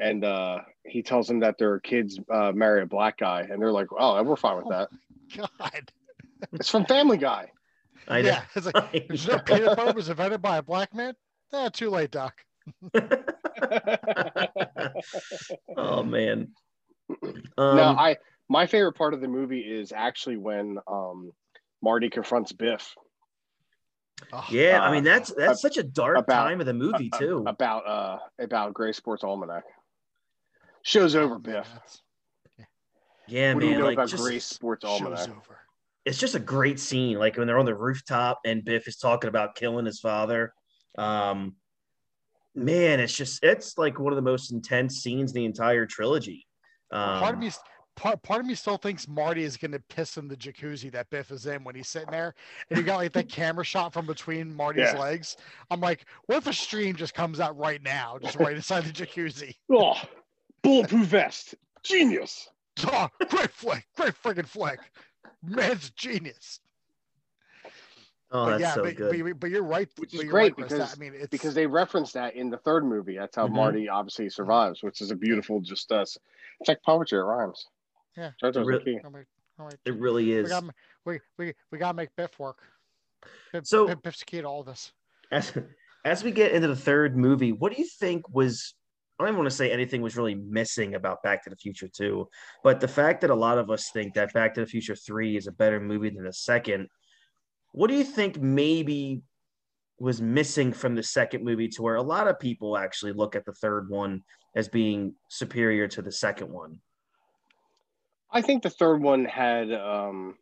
and 0.00 0.24
uh, 0.24 0.58
he 0.84 1.00
tells 1.02 1.28
them 1.28 1.38
that 1.40 1.56
their 1.56 1.78
kids 1.78 2.18
uh, 2.32 2.50
marry 2.52 2.82
a 2.82 2.86
black 2.86 3.18
guy, 3.18 3.46
and 3.48 3.62
they're 3.62 3.70
like, 3.70 3.86
oh, 3.96 4.20
we're 4.24 4.34
fine 4.34 4.56
with 4.56 4.68
that. 4.70 4.88
God. 5.36 5.92
It's 6.54 6.68
from 6.68 6.84
Family 6.86 7.16
Guy. 7.16 7.52
I 8.08 8.18
yeah. 8.18 8.42
It's 8.54 8.66
like, 8.66 8.74
know. 8.94 9.00
did 9.08 9.24
you 9.24 9.30
know 9.32 9.38
peanut 9.38 9.76
butter 9.76 9.92
was 9.94 10.08
invented 10.08 10.42
by 10.42 10.58
a 10.58 10.62
black 10.62 10.94
man? 10.94 11.14
Eh, 11.52 11.68
too 11.70 11.90
late, 11.90 12.10
Doc. 12.10 12.34
oh 15.76 16.02
man. 16.02 16.48
Um, 17.58 17.76
no, 17.76 17.82
I 17.82 18.16
my 18.48 18.66
favorite 18.66 18.94
part 18.94 19.14
of 19.14 19.20
the 19.20 19.28
movie 19.28 19.60
is 19.60 19.92
actually 19.92 20.36
when 20.36 20.78
um, 20.86 21.32
Marty 21.82 22.08
confronts 22.10 22.52
Biff 22.52 22.94
Oh, 24.32 24.44
yeah, 24.50 24.80
I 24.80 24.88
uh, 24.88 24.92
mean 24.92 25.04
that's 25.04 25.32
that's 25.32 25.60
such 25.60 25.76
a 25.76 25.82
dark 25.82 26.18
about- 26.18 26.44
time 26.44 26.60
of 26.60 26.66
the 26.66 26.74
movie 26.74 27.10
uh, 27.12 27.18
too. 27.18 27.44
about 27.46 27.86
uh 27.86 28.18
about 28.38 28.74
Grays 28.74 28.96
Sports 28.96 29.24
Almanac. 29.24 29.64
Shows 30.82 31.14
over 31.16 31.36
oh, 31.36 31.38
Biff. 31.38 31.68
yeah, 33.26 33.54
what 33.54 33.60
do 33.60 33.66
you 33.66 33.72
man, 33.72 33.80
know 33.80 33.86
like 33.86 33.94
about 33.94 34.08
just 34.08 34.22
Grays 34.22 34.44
Sports 34.44 34.84
Show's 34.84 35.00
Almanac? 35.00 35.28
over. 35.30 35.58
It's 36.04 36.18
just 36.18 36.34
a 36.34 36.40
great 36.40 36.78
scene. 36.78 37.18
Like 37.18 37.36
when 37.36 37.46
they're 37.46 37.58
on 37.58 37.66
the 37.66 37.74
rooftop 37.74 38.40
and 38.44 38.64
Biff 38.64 38.86
is 38.86 38.96
talking 38.96 39.28
about 39.28 39.54
killing 39.54 39.86
his 39.86 40.00
father. 40.00 40.52
Um, 40.98 41.56
man, 42.54 43.00
it's 43.00 43.16
just 43.16 43.42
it's 43.42 43.78
like 43.78 43.98
one 43.98 44.12
of 44.12 44.16
the 44.16 44.22
most 44.22 44.52
intense 44.52 44.96
scenes 45.02 45.32
in 45.32 45.36
the 45.36 45.44
entire 45.44 45.86
trilogy. 45.86 46.46
Um, 46.90 47.18
part 47.18 47.34
of 47.34 47.40
me 47.40 47.50
part, 47.96 48.22
part 48.22 48.40
of 48.40 48.46
me 48.46 48.54
still 48.54 48.76
thinks 48.76 49.08
Marty 49.08 49.44
is 49.44 49.56
gonna 49.56 49.80
piss 49.88 50.16
in 50.16 50.28
the 50.28 50.36
jacuzzi 50.36 50.92
that 50.92 51.08
Biff 51.10 51.30
is 51.30 51.46
in 51.46 51.64
when 51.64 51.74
he's 51.74 51.88
sitting 51.88 52.10
there 52.10 52.34
and 52.70 52.78
you 52.78 52.84
got 52.84 52.96
like 52.96 53.12
that 53.12 53.28
camera 53.28 53.64
shot 53.64 53.92
from 53.92 54.06
between 54.06 54.54
Marty's 54.54 54.92
Yeah. 54.92 54.98
legs. 55.00 55.36
I'm 55.70 55.80
like, 55.80 56.04
what 56.26 56.38
if 56.38 56.46
a 56.46 56.52
stream 56.52 56.96
just 56.96 57.14
comes 57.14 57.40
out 57.40 57.56
right 57.56 57.82
now, 57.82 58.18
just 58.20 58.36
right 58.36 58.54
inside 58.54 58.84
the 58.84 58.92
jacuzzi? 58.92 59.54
Oh, 59.72 60.00
bulletproof 60.62 61.06
vest. 61.06 61.54
Genius. 61.82 62.48
Oh, 62.86 63.08
great 63.28 63.50
flick, 63.50 63.86
great 63.96 64.14
friggin' 64.20 64.46
flick. 64.46 64.80
Man's 65.42 65.90
genius. 65.90 66.60
oh, 68.30 68.46
but 68.46 68.50
that's 68.52 68.60
yeah, 68.62 68.74
so 68.74 68.82
but, 68.84 68.96
good. 68.96 69.24
but, 69.24 69.40
but 69.40 69.50
you're 69.50 69.62
right. 69.62 69.88
Which 69.98 70.14
is 70.14 70.20
great 70.24 70.32
right, 70.32 70.56
because- 70.56 70.92
I 70.94 70.98
mean, 70.98 71.12
it's 71.14 71.28
Because 71.28 71.54
they 71.54 71.66
reference 71.66 72.12
that 72.12 72.34
in 72.36 72.50
the 72.50 72.58
third 72.58 72.84
movie. 72.84 73.16
That's 73.16 73.36
how 73.36 73.46
Mhm. 73.48 73.52
Marty 73.52 73.88
obviously 73.88 74.28
survives, 74.30 74.82
which 74.82 75.00
is 75.00 75.10
a 75.10 75.16
beautiful 75.16 75.60
just 75.60 75.90
uh 75.92 76.04
check 76.64 76.82
poetry, 76.82 77.18
it 77.18 77.22
rhymes. 77.22 77.66
Yeah. 78.16 78.30
JoJo's 78.42 78.66
Re- 78.66 78.84
key. 78.84 79.00
All 79.04 79.10
right, 79.10 79.26
all 79.58 79.66
right. 79.66 79.78
It 79.84 79.94
really 79.98 80.24
we 80.26 80.32
is. 80.34 80.48
got 80.48 80.64
we 81.04 81.20
we 81.38 81.54
we 81.70 81.78
gotta 81.78 81.94
make 81.96 82.14
Biff 82.16 82.38
work. 82.38 82.58
Biff, 83.52 83.66
So- 83.66 83.86
Biff, 83.86 84.02
Biff's 84.02 84.22
key 84.22 84.40
to 84.40 84.46
all 84.48 84.62
this. 84.62 84.92
as 85.30 85.52
as 86.04 86.22
we 86.22 86.30
get 86.30 86.52
into 86.52 86.68
the 86.68 86.76
third 86.76 87.16
movie, 87.16 87.52
what 87.52 87.72
do 87.74 87.80
you 87.80 87.88
think 87.88 88.28
was 88.28 88.74
I 89.18 89.22
don't 89.22 89.28
even 89.28 89.38
want 89.38 89.50
to 89.50 89.56
say 89.56 89.70
anything 89.70 90.02
was 90.02 90.16
really 90.16 90.34
missing 90.34 90.94
about 90.96 91.22
Back 91.22 91.44
to 91.44 91.50
the 91.50 91.56
Future 91.56 91.88
2, 91.88 92.28
but 92.64 92.80
the 92.80 92.88
fact 92.88 93.20
that 93.20 93.30
a 93.30 93.34
lot 93.34 93.58
of 93.58 93.70
us 93.70 93.90
think 93.92 94.14
that 94.14 94.32
Back 94.32 94.54
to 94.54 94.60
the 94.60 94.66
Future 94.66 94.96
3 94.96 95.36
is 95.36 95.46
a 95.46 95.52
better 95.52 95.78
movie 95.78 96.10
than 96.10 96.24
the 96.24 96.32
second, 96.32 96.88
what 97.72 97.88
do 97.88 97.94
you 97.94 98.04
think 98.04 98.40
maybe 98.40 99.22
was 99.98 100.20
missing 100.20 100.72
from 100.72 100.94
the 100.94 101.02
second 101.02 101.44
movie 101.44 101.68
to 101.68 101.82
where 101.82 101.94
a 101.94 102.02
lot 102.02 102.26
of 102.26 102.40
people 102.40 102.76
actually 102.76 103.12
look 103.12 103.36
at 103.36 103.44
the 103.44 103.52
third 103.52 103.88
one 103.88 104.22
as 104.56 104.68
being 104.68 105.14
superior 105.28 105.86
to 105.88 106.02
the 106.02 106.12
second 106.12 106.50
one? 106.50 106.80
I 108.30 108.42
think 108.42 108.64
the 108.64 108.70
third 108.70 109.00
one 109.00 109.24
had 109.24 109.72
um 109.72 110.36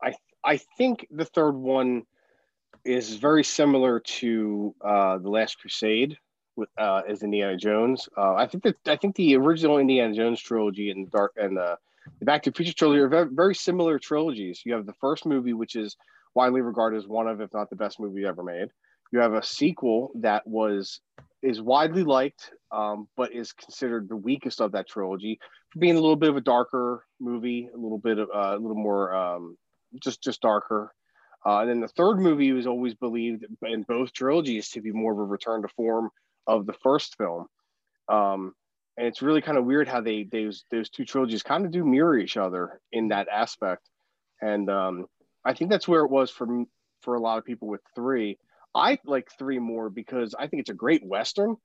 I 0.00 0.14
I 0.44 0.58
think 0.78 1.08
the 1.10 1.24
third 1.24 1.56
one 1.56 2.04
is 2.84 3.16
very 3.16 3.42
similar 3.42 3.98
to 3.98 4.74
uh 4.80 5.18
The 5.18 5.28
Last 5.28 5.58
Crusade 5.58 6.16
with 6.56 6.68
uh 6.78 7.02
as 7.08 7.22
Indiana 7.22 7.56
Jones. 7.56 8.08
Uh 8.16 8.34
I 8.34 8.46
think 8.46 8.64
that 8.64 8.76
I 8.86 8.96
think 8.96 9.16
the 9.16 9.36
original 9.36 9.78
Indiana 9.78 10.14
Jones 10.14 10.40
trilogy 10.40 10.90
and 10.90 11.06
the 11.06 11.10
Dark 11.10 11.32
and 11.36 11.56
the, 11.56 11.76
the 12.18 12.24
Back 12.24 12.42
to 12.44 12.50
the 12.50 12.56
Future 12.56 12.74
trilogy 12.74 13.00
are 13.00 13.08
very, 13.08 13.28
very 13.30 13.54
similar 13.54 13.98
trilogies. 13.98 14.62
You 14.64 14.74
have 14.74 14.86
the 14.86 14.94
first 15.00 15.26
movie 15.26 15.52
which 15.52 15.76
is 15.76 15.96
widely 16.34 16.60
regarded 16.60 16.98
as 16.98 17.06
one 17.06 17.28
of 17.28 17.40
if 17.40 17.52
not 17.52 17.70
the 17.70 17.76
best 17.76 18.00
movie 18.00 18.24
ever 18.24 18.42
made. 18.42 18.68
You 19.12 19.20
have 19.20 19.34
a 19.34 19.42
sequel 19.42 20.12
that 20.16 20.46
was 20.46 21.00
is 21.42 21.60
widely 21.60 22.04
liked 22.04 22.52
um, 22.70 23.08
but 23.16 23.32
is 23.32 23.52
considered 23.52 24.08
the 24.08 24.16
weakest 24.16 24.60
of 24.60 24.72
that 24.72 24.88
trilogy 24.88 25.38
for 25.70 25.80
being 25.80 25.96
a 25.96 26.00
little 26.00 26.16
bit 26.16 26.30
of 26.30 26.36
a 26.36 26.40
darker 26.40 27.04
movie, 27.20 27.68
a 27.74 27.76
little 27.76 27.98
bit 27.98 28.18
of 28.18 28.28
uh, 28.34 28.56
a 28.56 28.58
little 28.58 28.74
more 28.74 29.14
um, 29.14 29.56
just 30.02 30.22
just 30.22 30.40
darker. 30.40 30.94
Uh, 31.44 31.58
and 31.60 31.68
then 31.68 31.80
the 31.80 31.88
third 31.88 32.18
movie 32.18 32.52
was 32.52 32.66
always 32.66 32.94
believed 32.94 33.44
in 33.62 33.82
both 33.82 34.12
trilogies 34.12 34.70
to 34.70 34.80
be 34.80 34.92
more 34.92 35.12
of 35.12 35.18
a 35.18 35.24
return 35.24 35.62
to 35.62 35.68
form 35.68 36.08
of 36.46 36.66
the 36.66 36.72
first 36.72 37.16
film. 37.16 37.46
Um, 38.08 38.54
and 38.96 39.06
it's 39.06 39.22
really 39.22 39.40
kind 39.40 39.56
of 39.58 39.64
weird 39.64 39.88
how 39.88 40.00
they 40.02 40.24
those 40.24 40.64
those 40.70 40.90
two 40.90 41.04
trilogies 41.04 41.42
kind 41.42 41.64
of 41.64 41.70
do 41.72 41.84
mirror 41.84 42.18
each 42.18 42.36
other 42.36 42.80
in 42.92 43.08
that 43.08 43.28
aspect, 43.28 43.88
and 44.40 44.68
um, 44.68 45.06
I 45.44 45.54
think 45.54 45.70
that's 45.70 45.88
where 45.88 46.04
it 46.04 46.10
was 46.10 46.30
for 46.30 46.64
for 47.00 47.14
a 47.14 47.20
lot 47.20 47.38
of 47.38 47.44
people 47.44 47.68
with 47.68 47.80
three. 47.94 48.38
I 48.74 48.98
like 49.04 49.28
three 49.38 49.58
more 49.58 49.88
because 49.90 50.34
I 50.38 50.46
think 50.46 50.60
it's 50.60 50.70
a 50.70 50.74
great 50.74 51.04
western, 51.04 51.56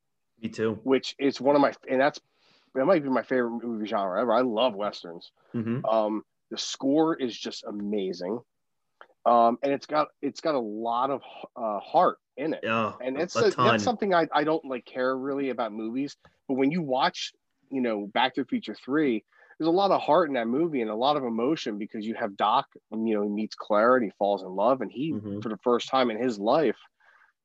Me 0.42 0.50
too. 0.50 0.80
which 0.84 1.16
is 1.20 1.42
one 1.42 1.56
of 1.56 1.62
my 1.62 1.74
and 1.90 2.00
that's 2.00 2.20
that 2.76 2.86
might 2.86 3.04
be 3.04 3.10
my 3.10 3.24
favorite 3.24 3.62
movie 3.64 3.88
genre 3.88 4.22
ever. 4.22 4.32
I 4.34 4.42
love 4.42 4.74
westerns. 4.76 5.32
hmm 5.52 5.80
Um, 5.86 6.24
the 6.50 6.58
score 6.58 7.16
is 7.16 7.38
just 7.38 7.66
amazing, 7.66 8.40
um, 9.28 9.60
and 9.64 9.74
it's 9.74 9.88
got 9.88 10.10
it's 10.24 10.42
got 10.42 10.56
a 10.56 10.60
lot 10.60 11.12
of 11.12 11.22
uh, 11.58 11.80
heart 11.82 12.20
in 12.38 12.54
it 12.56 12.64
Yeah, 12.64 12.94
and 13.02 13.18
it's 13.18 13.42
a 13.42 13.54
that's 13.64 13.84
something 13.84 14.14
I, 14.14 14.28
I 14.34 14.46
don't 14.46 14.66
like 14.66 14.86
care 14.86 15.18
really 15.18 15.50
about 15.52 15.74
movies 15.74 16.18
but 16.50 16.56
when 16.56 16.72
you 16.72 16.82
watch 16.84 17.34
you 17.72 17.82
know 17.82 18.08
back 18.08 18.36
to 18.36 18.44
the 18.44 18.48
future 18.48 18.76
3 18.76 19.26
there's 19.60 19.68
a 19.70 19.72
lot 19.72 19.92
of 19.92 20.02
heart 20.02 20.30
in 20.30 20.36
that 20.36 20.48
movie 20.48 20.82
and 20.82 20.92
a 20.92 20.96
lot 20.96 21.18
of 21.18 21.24
emotion 21.24 21.78
because 21.80 22.06
you 22.06 22.16
have 22.16 22.38
doc 22.38 22.68
you 22.92 23.16
know 23.16 23.24
he 23.24 23.30
meets 23.30 23.56
claire 23.56 23.96
and 23.98 24.06
he 24.06 24.12
falls 24.20 24.44
in 24.44 24.50
love 24.50 24.82
and 24.82 24.92
he 24.92 25.16
Mhm. 25.16 25.42
for 25.42 25.50
the 25.50 25.60
first 25.64 25.90
time 25.90 26.10
in 26.12 26.22
his 26.22 26.40
life 26.40 26.78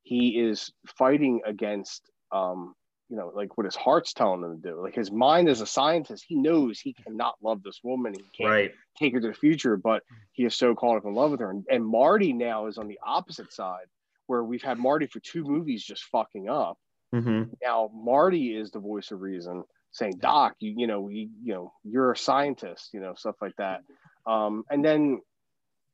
he 0.03 0.39
is 0.39 0.71
fighting 0.97 1.41
against 1.45 2.11
um 2.31 2.75
you 3.09 3.17
know 3.17 3.31
like 3.35 3.57
what 3.57 3.65
his 3.65 3.75
heart's 3.75 4.13
telling 4.13 4.43
him 4.43 4.61
to 4.61 4.69
do 4.69 4.81
like 4.81 4.95
his 4.95 5.11
mind 5.11 5.49
as 5.49 5.61
a 5.61 5.65
scientist 5.65 6.25
he 6.27 6.35
knows 6.35 6.79
he 6.79 6.93
cannot 6.93 7.35
love 7.41 7.61
this 7.61 7.79
woman 7.83 8.13
he 8.13 8.23
can't 8.37 8.49
right. 8.49 8.71
take 8.99 9.13
her 9.13 9.21
to 9.21 9.27
the 9.27 9.33
future, 9.33 9.77
but 9.77 10.03
he 10.31 10.45
is 10.45 10.55
so 10.55 10.75
caught 10.75 10.97
up 10.97 11.05
in 11.05 11.13
love 11.13 11.31
with 11.31 11.39
her. 11.39 11.49
And, 11.49 11.65
and 11.69 11.85
Marty 11.85 12.33
now 12.33 12.67
is 12.67 12.77
on 12.77 12.87
the 12.87 12.99
opposite 13.05 13.51
side, 13.53 13.85
where 14.27 14.43
we've 14.43 14.63
had 14.63 14.77
Marty 14.77 15.07
for 15.07 15.19
two 15.19 15.43
movies 15.43 15.83
just 15.83 16.03
fucking 16.05 16.49
up. 16.49 16.77
hmm 17.11 17.43
Now 17.61 17.91
Marty 17.93 18.55
is 18.55 18.71
the 18.71 18.79
voice 18.79 19.11
of 19.11 19.21
reason, 19.21 19.63
saying, 19.91 20.17
"Doc, 20.19 20.55
you 20.59 20.73
you 20.77 20.87
know 20.87 21.09
you 21.09 21.29
you 21.43 21.53
know 21.53 21.73
you're 21.83 22.11
a 22.11 22.17
scientist, 22.17 22.89
you 22.93 22.99
know 22.99 23.13
stuff 23.15 23.35
like 23.41 23.55
that." 23.57 23.81
Um, 24.25 24.63
and 24.69 24.83
then, 24.83 25.21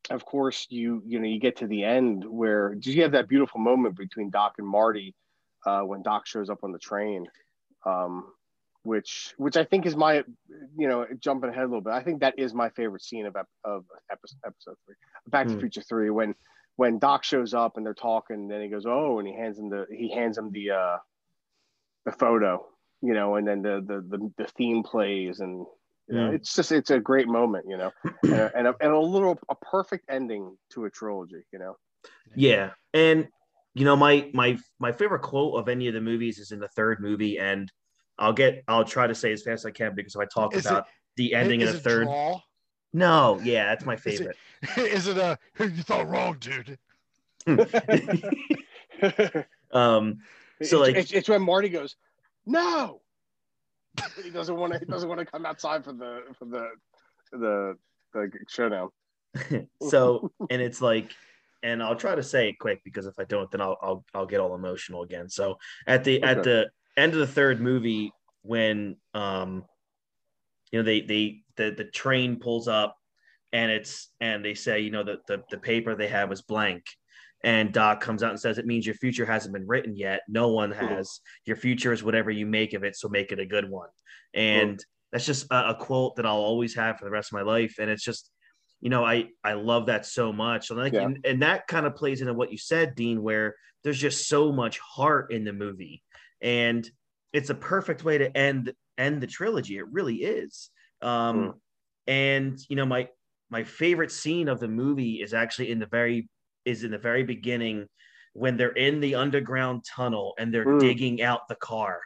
of 0.10 0.26
course, 0.26 0.68
you 0.70 1.01
you 1.05 1.20
know 1.20 1.28
you 1.28 1.39
get 1.39 1.57
to 1.57 1.68
the 1.68 1.84
end 1.84 2.24
where 2.26 2.76
did 2.76 2.88
you 2.88 3.01
have 3.03 3.12
that 3.14 3.28
beautiful 3.28 3.60
moment 3.60 3.97
between 3.97 4.30
Doc 4.30 4.55
and 4.57 4.68
Marty 4.68 5.16
uh, 5.66 5.82
when 5.82 6.01
Doc 6.01 6.28
shows 6.28 6.49
up 6.49 6.64
on 6.64 6.72
the 6.72 6.80
train? 6.80 7.28
Um, 7.86 8.34
which 8.84 9.34
which 9.38 9.57
I 9.57 9.66
think 9.66 9.86
is 9.86 9.95
my 9.95 10.24
you 10.78 10.88
know 10.88 11.05
jumping 11.20 11.49
ahead 11.49 11.64
a 11.64 11.68
little 11.68 11.82
bit. 11.82 11.93
I 11.93 12.01
think 12.01 12.22
that 12.22 12.39
is 12.39 12.53
my 12.53 12.70
favorite 12.70 13.03
scene 13.03 13.26
of 13.26 13.36
ep- 13.36 13.47
of 13.64 13.86
episode, 14.12 14.38
episode 14.45 14.76
three, 14.86 14.95
Back 15.28 15.47
to 15.47 15.51
Hmm. 15.51 15.55
the 15.55 15.60
Future 15.62 15.82
three, 15.82 16.10
when 16.10 16.34
when 16.78 16.97
Doc 16.97 17.24
shows 17.26 17.53
up 17.53 17.76
and 17.76 17.86
they're 17.86 17.93
talking, 17.93 18.38
and 18.38 18.51
then 18.51 18.62
he 18.62 18.70
goes, 18.70 18.86
"Oh," 18.86 19.20
and 19.20 19.28
he 19.28 19.34
hands 19.36 19.60
him 19.60 19.70
the 19.70 19.86
he 19.91 20.10
hands 20.14 20.38
him 20.38 20.51
the 20.51 20.72
uh 20.72 20.97
the 22.05 22.12
photo, 22.14 22.66
you 23.01 23.14
know, 23.14 23.36
and 23.36 23.47
then 23.47 23.62
the 23.62 23.84
the 23.86 24.18
the, 24.18 24.32
the 24.38 24.47
theme 24.57 24.84
plays, 24.84 25.41
and 25.41 25.66
you 26.07 26.16
know, 26.16 26.30
Hmm. 26.30 26.36
it's 26.36 26.55
just 26.55 26.72
it's 26.72 26.89
a 26.89 26.99
great 26.99 27.28
moment, 27.28 27.66
you 27.68 27.78
know, 27.78 27.91
and 28.24 28.34
a, 28.34 28.51
and 28.55 28.68
a, 28.68 28.76
and 28.80 28.91
a 28.93 28.99
little 28.99 29.38
a 29.49 29.55
perfect 29.55 30.05
ending 30.10 30.57
to 30.72 30.86
a 30.86 30.89
trilogy, 30.89 31.43
you 31.51 31.60
know. 31.60 31.76
Yeah, 32.36 32.72
and 32.93 33.28
you 33.80 33.86
know 33.86 33.95
my 33.95 34.30
my 34.34 34.57
my 34.77 34.91
favorite 34.91 35.21
quote 35.21 35.57
of 35.57 35.69
any 35.69 35.88
of 35.88 35.93
the 35.93 36.01
movies 36.01 36.38
is 36.38 36.51
in 36.51 36.59
the 36.59 36.67
third 36.67 36.99
movie, 36.99 37.39
and 37.39 37.71
I'll 38.17 38.34
get 38.34 38.61
I'll 38.67 38.84
try 38.84 39.07
to 39.07 39.15
say 39.15 39.32
as 39.32 39.41
fast 39.41 39.61
as 39.61 39.65
I 39.67 39.71
can 39.71 39.95
because 39.95 40.15
if 40.15 40.21
I 40.21 40.25
talk 40.25 40.53
Is 40.53 40.65
it- 40.65 40.69
about 40.69 40.88
the 41.15 41.34
ending 41.34 41.61
is 41.61 41.69
of 41.69 41.75
the 41.75 41.89
third, 41.89 42.03
draw? 42.03 42.41
no, 42.91 43.39
yeah, 43.41 43.65
that's 43.67 43.86
my 43.86 43.95
favorite. 43.95 44.36
is 44.77 45.07
it 45.07 45.17
a 45.17 45.38
you 45.59 45.69
thought 45.84 46.09
wrong, 46.09 46.38
dude? 46.41 46.77
um, 49.71 50.17
So, 50.61 50.61
it's, 50.61 50.73
like- 50.73 50.95
it's, 50.97 51.11
it's 51.13 51.30
when 51.30 51.41
Marty 51.41 51.69
goes, 51.69 51.95
no, 52.45 52.99
he 54.21 54.30
doesn't 54.30 54.55
want 54.57 54.73
to. 54.73 54.80
He 54.80 54.86
doesn't 54.86 55.07
want 55.07 55.19
to 55.19 55.25
come 55.25 55.45
outside 55.45 55.86
for 55.86 55.93
the 55.93 56.23
for 56.38 56.45
the 56.45 56.67
the 57.32 57.77
the 58.13 58.30
showdown. 58.49 58.89
so 59.89 60.32
and 60.49 60.61
it's 60.61 60.82
like 60.82 61.13
and 61.64 61.84
i'll 61.84 61.95
try 61.95 62.16
to 62.16 62.24
say 62.24 62.49
it 62.49 62.60
quick 62.60 62.82
because 62.84 63.05
if 63.05 63.16
i 63.20 63.24
don't 63.26 63.51
then 63.51 63.62
i'll 63.62 63.78
i'll, 63.82 64.05
I'll 64.14 64.26
get 64.26 64.39
all 64.39 64.55
emotional 64.55 65.03
again. 65.03 65.30
So 65.30 65.57
at 65.88 66.03
the 66.03 66.22
at 66.24 66.43
the 66.43 66.70
end 66.97 67.14
of 67.14 67.20
the 67.20 67.28
third 67.28 67.62
movie 67.62 68.12
when 68.41 68.97
um 69.14 69.66
you 70.72 70.80
know 70.80 70.84
they 70.84 71.01
they 71.01 71.41
the 71.55 71.72
the 71.72 71.86
train 71.86 72.39
pulls 72.39 72.68
up 72.68 72.95
and 73.51 73.72
it's 73.72 74.12
and 74.20 74.43
they 74.43 74.53
say 74.53 74.80
you 74.80 74.91
know 74.91 75.03
that 75.03 75.26
the, 75.28 75.43
the 75.49 75.57
paper 75.57 75.95
they 75.95 76.07
have 76.07 76.30
was 76.30 76.41
blank. 76.41 76.84
And 77.41 77.72
doc 77.72 78.01
comes 78.01 78.22
out 78.22 78.32
and 78.32 78.39
says 78.39 78.57
it 78.57 78.66
means 78.66 78.86
your 78.86 78.95
future 78.95 79.26
hasn't 79.26 79.53
been 79.53 79.66
written 79.66 79.95
yet. 79.95 80.24
No 80.28 80.49
one 80.49 80.72
has. 80.72 81.22
Your 81.45 81.55
future 81.55 81.93
is 81.93 82.03
whatever 82.03 82.30
you 82.30 82.45
make 82.45 82.74
of 82.74 82.84
it 82.84 82.97
so 82.97 83.07
make 83.07 83.32
it 83.32 83.39
a 83.39 83.45
good 83.45 83.70
one. 83.70 83.88
And 84.34 84.78
that's 85.14 85.26
just 85.26 85.47
a, 85.49 85.70
a 85.70 85.76
quote 85.76 86.18
that 86.18 86.26
i'll 86.26 86.36
always 86.36 86.76
have 86.76 86.97
for 86.97 87.05
the 87.05 87.12
rest 87.12 87.32
of 87.32 87.38
my 87.38 87.41
life. 87.41 87.76
And 87.80 87.89
it's 87.89 88.03
just 88.03 88.30
you 88.82 88.89
know, 88.89 89.03
I 89.03 89.30
I 89.43 89.53
love 89.53 89.88
that 89.88 90.05
so 90.05 90.32
much, 90.32 90.69
and 90.69 90.80
like, 90.80 90.93
Yeah. 90.93 91.03
and, 91.03 91.19
and 91.25 91.41
that 91.41 91.67
kind 91.67 91.86
of 91.86 91.95
plays 91.95 92.21
into 92.21 92.34
what 92.34 92.51
you 92.51 92.57
said, 92.57 92.95
Dean, 92.95 93.21
where 93.21 93.55
there's 93.84 93.99
just 93.99 94.27
so 94.27 94.51
much 94.51 94.80
heart 94.80 95.32
in 95.32 95.43
the 95.43 95.53
movie, 95.53 96.01
and 96.41 96.89
it's 97.34 97.49
a 97.49 97.55
perfect 97.55 98.03
way 98.03 98.17
to 98.17 98.36
end 98.38 98.73
end 98.97 99.21
the 99.21 99.27
trilogy. 99.27 99.77
It 99.77 99.88
really 99.91 100.17
is. 100.17 100.69
Um, 101.01 101.36
Mm. 101.38 101.53
and 102.07 102.59
you 102.69 102.75
know, 102.75 102.86
my 102.86 103.09
my 103.49 103.63
favorite 103.63 104.11
scene 104.11 104.47
of 104.47 104.59
the 104.59 104.67
movie 104.67 105.21
is 105.21 105.34
actually 105.34 105.71
in 105.71 105.80
the 105.80 105.88
very 105.88 106.30
is 106.65 106.84
in 106.84 106.91
the 106.91 106.97
very 106.97 107.23
beginning 107.23 107.88
when 108.34 108.57
they're 108.57 108.69
in 108.69 108.99
the 108.99 109.15
underground 109.15 109.84
tunnel 109.84 110.34
and 110.38 110.53
they're 110.53 110.65
Mm. 110.65 110.80
digging 110.80 111.21
out 111.21 111.47
the 111.47 111.55
car 111.55 112.01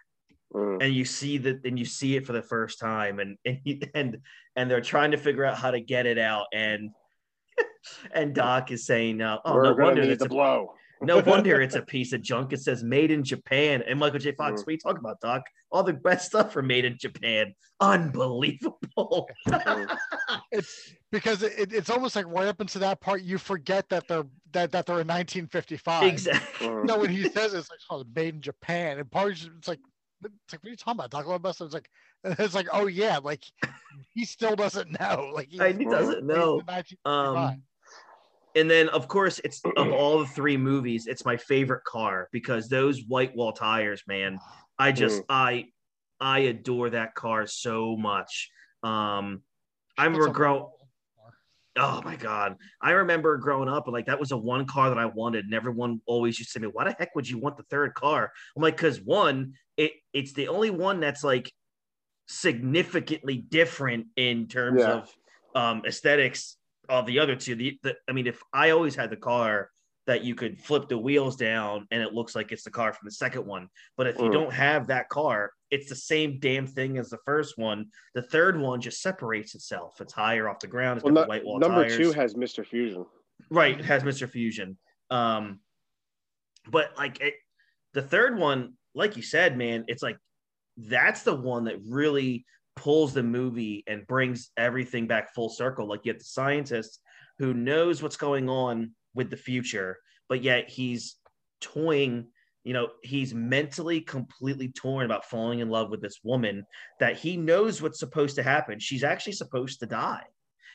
Mm. 0.53 0.83
and 0.83 0.93
you 0.93 1.03
see 1.03 1.39
that 1.39 1.65
and 1.65 1.79
you 1.79 1.85
see 1.85 2.15
it 2.15 2.27
for 2.27 2.33
the 2.33 2.41
first 2.43 2.79
time 2.79 3.19
and 3.19 3.37
and 3.43 3.85
and, 3.95 4.17
and 4.55 4.69
they're 4.69 4.81
trying 4.81 5.11
to 5.11 5.17
figure 5.17 5.43
out 5.45 5.57
how 5.57 5.71
to 5.71 5.79
get 5.79 6.05
it 6.05 6.19
out 6.19 6.45
and 6.53 6.91
and 8.13 8.35
doc 8.35 8.69
is 8.71 8.85
saying 8.85 9.19
uh, 9.21 9.39
oh 9.45 9.53
We're 9.55 9.75
no 9.75 9.83
wonder 9.83 10.01
it's 10.03 10.23
a, 10.23 10.29
blow. 10.29 10.73
no 11.01 11.19
wonder 11.21 11.59
it's 11.65 11.73
a 11.75 11.81
piece 11.81 12.13
of 12.13 12.21
junk 12.21 12.53
it 12.53 12.61
says 12.61 12.83
made 12.83 13.09
in 13.09 13.23
japan 13.23 13.83
and 13.87 13.97
michael 13.99 14.19
j 14.19 14.31
fox 14.33 14.61
Mm. 14.61 14.65
what 14.65 14.67
are 14.67 14.71
you 14.73 14.77
talking 14.77 14.99
about 14.99 15.19
doc 15.21 15.41
all 15.71 15.81
the 15.83 15.93
best 15.93 16.27
stuff 16.27 16.55
are 16.55 16.61
made 16.61 16.85
in 16.85 16.97
japan 16.99 17.53
unbelievable 17.81 19.27
Mm. 19.47 19.97
It's 20.51 20.93
because 21.11 21.43
it, 21.43 21.73
it's 21.73 21.89
almost 21.89 22.15
like 22.15 22.27
right 22.27 22.47
up 22.47 22.61
into 22.61 22.79
that 22.79 23.01
part, 23.01 23.21
you 23.23 23.37
forget 23.37 23.89
that 23.89 24.07
they're 24.07 24.25
that, 24.51 24.71
that 24.71 24.85
they're 24.85 25.01
in 25.01 25.07
1955. 25.07 26.03
exactly 26.03 26.67
Mm. 26.67 26.85
No, 26.85 26.99
when 26.99 27.09
he 27.09 27.23
says 27.23 27.53
it's 27.53 27.69
like 27.69 27.79
oh, 27.89 28.03
made 28.15 28.35
in 28.35 28.41
Japan, 28.41 28.99
and 28.99 29.09
part 29.09 29.31
it's 29.31 29.67
like 29.67 29.79
it's 30.25 30.53
like 30.53 30.63
what 30.63 30.67
are 30.67 30.71
you 30.71 30.77
talking 30.77 30.99
about? 30.99 31.11
Talking 31.11 31.33
about 31.33 31.61
It's 31.61 31.73
like 31.73 31.89
it's 32.23 32.55
like 32.55 32.67
oh 32.71 32.87
yeah, 32.87 33.17
like 33.17 33.43
he 34.13 34.25
still 34.25 34.55
doesn't 34.55 34.97
know. 34.99 35.31
Like 35.35 35.49
I- 35.59 35.71
he 35.73 35.85
doesn't 35.85 36.25
made 36.25 36.35
know. 36.35 36.61
um 37.05 37.63
and 38.55 38.69
then 38.69 38.87
of 38.89 39.07
course 39.07 39.39
it's 39.43 39.61
of 39.77 39.91
all 39.91 40.19
the 40.19 40.27
three 40.27 40.57
movies 40.57 41.07
it's 41.07 41.25
my 41.25 41.37
favorite 41.37 41.83
car 41.85 42.29
because 42.31 42.69
those 42.69 43.01
white 43.07 43.35
wall 43.35 43.51
tires 43.51 44.03
man 44.07 44.37
i 44.77 44.91
just 44.91 45.21
Mm. 45.21 45.25
i 45.29 45.65
i 46.19 46.39
adore 46.39 46.91
that 46.91 47.15
car 47.15 47.47
so 47.47 47.97
much. 47.97 48.51
Um 48.83 49.41
i 49.97 50.05
remember 50.05 50.27
That's 50.27 50.35
a- 50.35 50.39
grow 50.39 50.71
oh 51.75 52.01
my 52.05 52.15
god. 52.15 52.57
I 52.79 52.91
remember 52.91 53.35
growing 53.37 53.67
up 53.67 53.87
and 53.87 53.93
like 53.93 54.05
that 54.05 54.19
was 54.19 54.29
the 54.29 54.37
one 54.37 54.67
car 54.67 54.89
that 54.89 54.99
i 54.99 55.05
wanted. 55.07 55.45
And 55.45 55.55
everyone 55.55 56.01
always 56.05 56.37
used 56.37 56.51
to 56.51 56.59
say 56.59 56.61
to 56.61 56.67
me 56.67 56.71
why 56.71 56.83
the 56.83 56.95
heck 56.99 57.15
would 57.15 57.27
you 57.27 57.39
want 57.39 57.57
the 57.57 57.63
third 57.63 57.95
car? 57.95 58.31
I'm 58.55 58.61
like 58.61 58.75
because 58.77 59.01
one 59.01 59.53
it 59.77 59.91
it's 60.13 60.33
the 60.33 60.47
only 60.47 60.69
one 60.69 60.99
that's 60.99 61.23
like 61.23 61.51
significantly 62.27 63.37
different 63.37 64.07
in 64.15 64.47
terms 64.47 64.81
Yeah. 64.81 64.93
of 64.93 65.15
um 65.55 65.83
aesthetics 65.85 66.57
of 66.89 67.05
the 67.05 67.19
other 67.19 67.35
two 67.35 67.55
the, 67.55 67.77
the 67.83 67.95
i 68.07 68.11
mean 68.11 68.27
if 68.27 68.41
i 68.53 68.69
always 68.71 68.95
had 68.95 69.09
the 69.09 69.17
car 69.17 69.69
that 70.05 70.23
you 70.23 70.35
could 70.35 70.59
flip 70.59 70.89
the 70.89 70.97
wheels 70.97 71.35
down 71.35 71.87
and 71.91 72.01
it 72.01 72.13
looks 72.13 72.35
like 72.35 72.51
it's 72.51 72.63
the 72.63 72.71
car 72.71 72.91
from 72.93 73.05
the 73.05 73.11
second 73.11 73.45
one 73.45 73.67
but 73.97 74.07
if 74.07 74.17
you 74.17 74.25
Mm. 74.25 74.31
don't 74.33 74.53
have 74.53 74.87
that 74.87 75.09
car 75.09 75.51
it's 75.69 75.89
the 75.89 75.95
same 75.95 76.39
damn 76.39 76.65
thing 76.67 76.97
as 76.97 77.09
the 77.09 77.17
first 77.25 77.57
one 77.57 77.85
the 78.15 78.21
third 78.21 78.59
one 78.59 78.81
just 78.81 79.01
separates 79.01 79.53
itself 79.55 79.99
it's 80.01 80.13
higher 80.13 80.49
off 80.49 80.59
the 80.59 80.67
ground 80.67 80.97
it's 80.97 81.03
Well, 81.05 81.13
got 81.13 81.21
the 81.23 81.29
white 81.29 81.45
wall 81.45 81.59
number 81.59 81.83
tires. 81.87 81.97
two 81.97 82.11
has 82.13 82.33
Mr. 82.35 82.65
Fusion. 82.65 83.05
Right, 83.49 83.77
it 83.79 83.85
has 83.85 84.03
Mr. 84.03 84.29
Fusion. 84.29 84.77
Um, 85.09 85.59
but 86.71 86.91
like 86.97 87.19
it, 87.19 87.33
the 87.93 88.01
third 88.01 88.37
one, 88.37 88.73
like 88.95 89.17
you 89.17 89.23
said, 89.23 89.57
man, 89.57 89.85
it's 89.87 90.03
like 90.03 90.17
that's 90.77 91.23
the 91.23 91.35
one 91.35 91.65
that 91.65 91.79
really 91.87 92.45
pulls 92.75 93.13
the 93.13 93.23
movie 93.23 93.83
and 93.87 94.07
brings 94.07 94.51
everything 94.57 95.07
back 95.07 95.33
full 95.33 95.49
circle. 95.49 95.87
Like 95.87 96.01
you 96.03 96.11
have 96.11 96.19
the 96.19 96.25
scientist 96.25 96.99
who 97.39 97.53
knows 97.53 98.01
what's 98.01 98.17
going 98.17 98.49
on 98.49 98.91
with 99.13 99.29
the 99.29 99.37
future, 99.37 99.97
but 100.29 100.43
yet 100.43 100.69
he's 100.69 101.15
toying. 101.61 102.27
You 102.63 102.73
know, 102.73 102.89
he's 103.03 103.33
mentally 103.33 104.01
completely 104.01 104.69
torn 104.69 105.05
about 105.05 105.25
falling 105.25 105.59
in 105.59 105.69
love 105.69 105.89
with 105.89 106.01
this 106.01 106.19
woman 106.23 106.65
that 106.99 107.17
he 107.17 107.37
knows 107.37 107.81
what's 107.81 107.99
supposed 107.99 108.35
to 108.37 108.43
happen. 108.43 108.79
She's 108.79 109.03
actually 109.03 109.33
supposed 109.33 109.81
to 109.81 109.85
die 109.85 110.23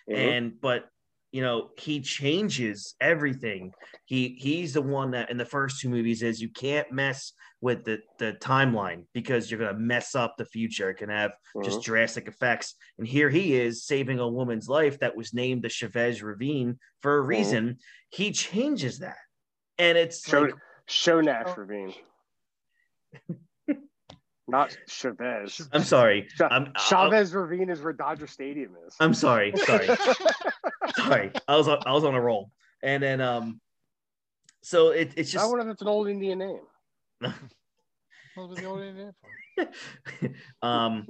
Mhm. 0.09 0.17
and 0.17 0.61
but 0.61 0.89
you 1.33 1.43
know, 1.43 1.71
he 1.79 2.01
changes 2.01 2.95
everything. 3.01 3.73
He 4.07 4.37
he's 4.39 4.73
the 4.73 4.83
one 4.83 5.11
that 5.11 5.31
in 5.31 5.37
the 5.37 5.45
first 5.45 5.81
two 5.81 5.89
movies 5.91 6.23
is 6.23 6.41
you 6.41 6.49
can't 6.49 6.91
mess 6.91 7.33
with 7.61 7.85
the 7.85 7.99
the 8.19 8.33
timeline 8.41 9.05
because 9.13 9.51
you're 9.51 9.61
gonna 9.61 9.79
mess 9.79 10.15
up 10.15 10.37
the 10.39 10.45
future. 10.47 10.91
It 10.91 10.95
can 10.97 11.11
have 11.11 11.33
just 11.63 11.81
Mhm. 11.81 11.85
drastic 11.85 12.29
effects. 12.29 12.75
And 12.99 13.07
here 13.07 13.29
he 13.29 13.55
is 13.55 13.85
saving 13.85 14.19
a 14.21 14.29
woman's 14.29 14.69
life 14.69 14.99
that 15.01 15.17
was 15.17 15.35
named 15.35 15.63
the 15.63 15.69
Chavez 15.69 16.23
Ravine 16.23 16.79
for 17.03 17.19
a 17.19 17.23
Mhm. 17.23 17.29
reason. 17.29 17.79
He 18.09 18.33
changes 18.33 19.01
that, 19.01 19.19
and 19.77 19.99
it's 19.99 20.27
Show, 20.27 20.43
like 20.43 20.55
Shonash 20.89 21.49
Oh. 21.49 21.55
Ravine. 21.57 21.95
Not 24.51 24.75
Chavez. 24.89 25.69
I'm 25.75 25.83
sorry. 25.83 26.27
Cha- 26.39 26.49
I'm 26.51 26.73
Chavez 26.79 27.35
Ravine 27.35 27.69
is 27.69 27.83
where 27.83 27.93
Dodger 27.93 28.27
Stadium 28.27 28.75
is. 28.87 28.97
I'm 28.99 29.13
sorry. 29.13 29.53
Sorry. 29.57 29.87
sorry. 30.99 31.33
I 31.47 31.57
was 31.57 31.69
on, 31.69 31.79
I 31.87 31.93
was 31.93 32.05
on 32.05 32.15
a 32.15 32.21
roll, 32.21 32.51
and 32.83 33.03
then 33.03 33.21
um, 33.21 33.61
so 34.63 34.91
it, 34.91 35.13
it's 35.17 35.31
just. 35.31 35.45
I 35.45 35.49
wonder 35.49 35.67
if 35.67 35.73
it's 35.73 35.83
an 35.83 35.89
old 35.89 36.09
Indian 36.09 36.39
name. 36.39 36.61
What 38.35 38.51
was 38.51 38.59
the 38.59 38.67
old 38.67 38.81
Indian 38.83 39.13
name 39.59 39.69
for? 40.23 40.29
um 40.63 41.05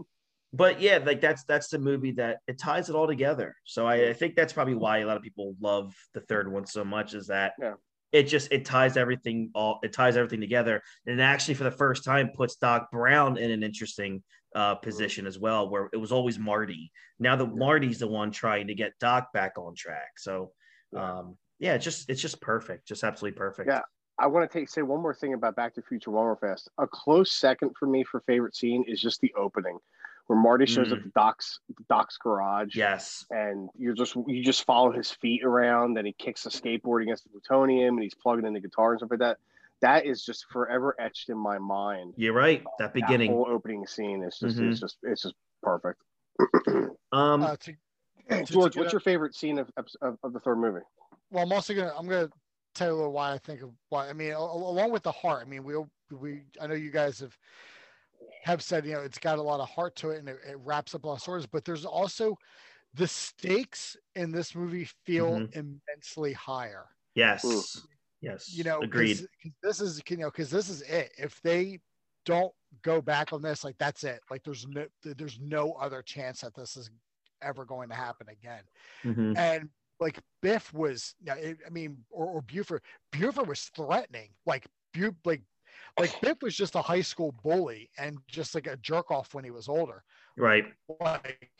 but 0.54 0.80
yeah 0.80 0.98
like 1.04 1.20
that's 1.20 1.44
that's 1.44 1.68
the 1.68 1.78
movie 1.78 2.12
that 2.12 2.38
it 2.46 2.58
ties 2.58 2.88
it 2.88 2.94
all 2.94 3.06
together 3.06 3.54
so 3.64 3.86
I, 3.86 4.08
I 4.08 4.12
think 4.14 4.34
that's 4.34 4.54
probably 4.54 4.74
why 4.74 4.98
a 4.98 5.06
lot 5.06 5.18
of 5.18 5.22
people 5.22 5.54
love 5.60 5.94
the 6.14 6.22
third 6.22 6.50
one 6.50 6.64
so 6.64 6.82
much 6.82 7.12
is 7.12 7.26
that 7.26 7.52
Yeah. 7.60 7.74
it 8.12 8.22
just 8.22 8.50
it 8.50 8.64
ties 8.64 8.96
everything 8.96 9.50
all 9.54 9.80
it 9.82 9.92
ties 9.92 10.16
everything 10.16 10.40
together 10.40 10.80
and 11.06 11.20
it 11.20 11.22
actually 11.22 11.52
for 11.52 11.64
the 11.64 11.70
first 11.70 12.02
time 12.02 12.30
puts 12.34 12.56
doc 12.56 12.90
brown 12.90 13.36
in 13.36 13.50
an 13.50 13.62
interesting 13.62 14.22
uh 14.54 14.74
position 14.76 15.26
as 15.26 15.38
well 15.38 15.68
where 15.68 15.88
it 15.92 15.96
was 15.98 16.10
always 16.12 16.38
marty 16.38 16.90
now 17.18 17.36
that 17.36 17.54
marty's 17.54 17.98
the 17.98 18.06
one 18.06 18.30
trying 18.30 18.66
to 18.66 18.74
get 18.74 18.92
doc 18.98 19.32
back 19.32 19.58
on 19.58 19.74
track 19.74 20.12
so 20.16 20.50
um 20.96 21.36
yeah 21.58 21.74
it's 21.74 21.84
just 21.84 22.08
it's 22.08 22.22
just 22.22 22.40
perfect 22.40 22.86
just 22.88 23.04
absolutely 23.04 23.36
perfect 23.36 23.68
Yeah. 23.68 23.82
I 24.20 24.26
want 24.26 24.50
to 24.50 24.58
take 24.58 24.68
say 24.68 24.82
one 24.82 25.00
more 25.00 25.14
thing 25.14 25.34
about 25.34 25.54
Back 25.54 25.74
to 25.76 25.80
the 25.80 25.86
Future 25.86 26.10
one 26.10 26.24
more 26.24 26.34
fast. 26.36 26.68
A 26.78 26.88
close 26.88 27.30
second 27.30 27.76
for 27.78 27.86
me 27.86 28.02
for 28.02 28.18
favorite 28.22 28.56
scene 28.56 28.82
is 28.88 29.00
just 29.00 29.20
the 29.20 29.32
opening, 29.38 29.78
where 30.26 30.36
Marty 30.36 30.66
shows 30.66 30.90
up 30.90 30.98
Mm. 30.98 31.04
the 31.04 31.10
Doc's 31.10 31.60
Doc's 31.88 32.16
garage. 32.18 32.74
yes 32.74 33.24
And 33.30 33.68
you're 33.78 33.94
just 33.94 34.16
you 34.26 34.42
just 34.42 34.64
follow 34.64 34.90
his 34.90 35.08
feet 35.12 35.44
around, 35.44 35.96
and 35.98 36.04
he 36.04 36.12
kicks 36.14 36.46
a 36.46 36.48
skateboard 36.48 37.02
against 37.02 37.22
the 37.22 37.30
plutonium, 37.30 37.94
and 37.94 38.02
he's 38.02 38.14
plugging 38.16 38.44
in 38.44 38.54
the 38.54 38.58
guitar 38.60 38.90
and 38.90 38.98
stuff 38.98 39.10
like 39.10 39.20
that. 39.20 39.38
That 39.80 40.06
is 40.06 40.24
just 40.24 40.46
forever 40.50 40.94
etched 40.98 41.28
in 41.28 41.38
my 41.38 41.58
mind. 41.58 42.14
you're 42.16 42.32
right 42.32 42.64
that 42.78 42.94
beginning 42.94 43.30
That 43.30 43.36
whole 43.36 43.48
opening 43.48 43.86
scene 43.86 44.22
is 44.24 44.38
just 44.38 44.58
Mhm. 44.58 44.70
it's 44.70 44.80
just 44.80 44.96
it's 45.02 45.22
just 45.22 45.34
perfect. 45.62 46.00
um 47.12 47.42
Uh, 47.42 47.56
to, 47.56 47.72
to- 48.28 48.44
to 48.46 48.52
George, 48.52 48.72
get 48.72 48.80
what's 48.80 48.92
a- 48.92 48.94
your 48.94 49.00
favorite 49.00 49.34
scene 49.34 49.58
of, 49.58 49.70
of, 49.76 49.86
of 50.22 50.32
the 50.32 50.40
third 50.40 50.56
movie? 50.56 50.84
well, 51.30 51.44
I'm 51.44 51.52
also 51.52 51.74
gonna 51.74 51.92
I'm 51.96 52.06
gonna 52.08 52.28
tell 52.74 52.88
you 52.88 52.94
a 52.94 52.96
little 52.96 53.12
why 53.12 53.32
I 53.32 53.38
think 53.38 53.62
of 53.62 53.70
why. 53.88 54.08
I 54.08 54.12
mean, 54.12 54.32
a- 54.32 54.38
along 54.38 54.90
with 54.92 55.02
the 55.02 55.12
heart. 55.12 55.42
I 55.46 55.48
mean, 55.48 55.62
we 55.64 55.74
we 56.10 56.42
I 56.60 56.66
know 56.66 56.74
you 56.74 56.90
guys 56.90 57.20
have 57.20 57.36
have 58.44 58.62
said 58.62 58.86
you 58.86 58.92
know 58.92 59.00
it's 59.00 59.18
got 59.18 59.38
a 59.38 59.42
lot 59.42 59.60
of 59.60 59.68
heart 59.68 59.94
to 59.96 60.10
it 60.10 60.18
and 60.18 60.28
it, 60.28 60.38
it 60.48 60.56
wraps 60.64 60.94
up 60.94 61.04
a 61.04 61.06
lot 61.06 61.14
of 61.14 61.20
stories, 61.20 61.46
but 61.46 61.64
there's 61.64 61.84
also 61.84 62.36
the 62.94 63.06
stakes 63.06 63.96
in 64.14 64.32
this 64.32 64.54
movie 64.54 64.88
feel 65.04 65.32
Mm-hmm. 65.40 65.58
immensely 65.90 66.32
higher. 66.32 66.86
Yes. 67.14 67.82
Ooh. 68.24 68.26
Yes. 68.26 68.52
You 68.52 68.64
know, 68.64 68.76
'cause- 68.80 68.84
Agreed. 68.84 69.16
'cause 69.42 69.52
this 69.62 69.80
is 69.80 70.02
you 70.08 70.16
know 70.16 70.30
because 70.30 70.50
this 70.50 70.68
is 70.68 70.82
it. 70.82 71.12
If 71.18 71.40
they 71.42 71.80
don't 72.24 72.52
go 72.82 73.00
back 73.00 73.32
on 73.32 73.42
this, 73.42 73.64
like 73.64 73.78
that's 73.78 74.04
it. 74.04 74.20
Like 74.30 74.42
there's 74.44 74.66
no 74.66 74.86
there's 75.02 75.38
no 75.40 75.72
other 75.74 76.02
chance 76.02 76.40
that 76.42 76.54
this 76.54 76.76
is 76.76 76.90
ever 77.42 77.64
going 77.64 77.88
to 77.88 77.94
happen 77.94 78.28
again. 78.28 78.64
Mhm. 79.04 79.36
and 79.36 79.70
like 80.00 80.20
Biff 80.42 80.72
was, 80.72 81.14
I 81.28 81.56
mean, 81.72 82.04
or, 82.10 82.26
or 82.26 82.42
Buford, 82.42 82.82
Buford 83.10 83.48
was 83.48 83.64
threatening, 83.74 84.32
like 84.46 84.64
Bu, 84.92 85.12
like, 85.24 85.42
like 85.98 86.20
Biff 86.20 86.38
was 86.40 86.56
just 86.56 86.76
a 86.76 86.82
high 86.82 87.00
school 87.00 87.32
bully 87.42 87.90
and 87.98 88.18
just 88.28 88.54
like 88.54 88.66
a 88.68 88.76
jerk 88.76 89.10
off 89.10 89.34
when 89.34 89.42
he 89.44 89.50
was 89.50 89.68
older. 89.68 90.04
Right. 90.36 90.64
Like 91.00 91.50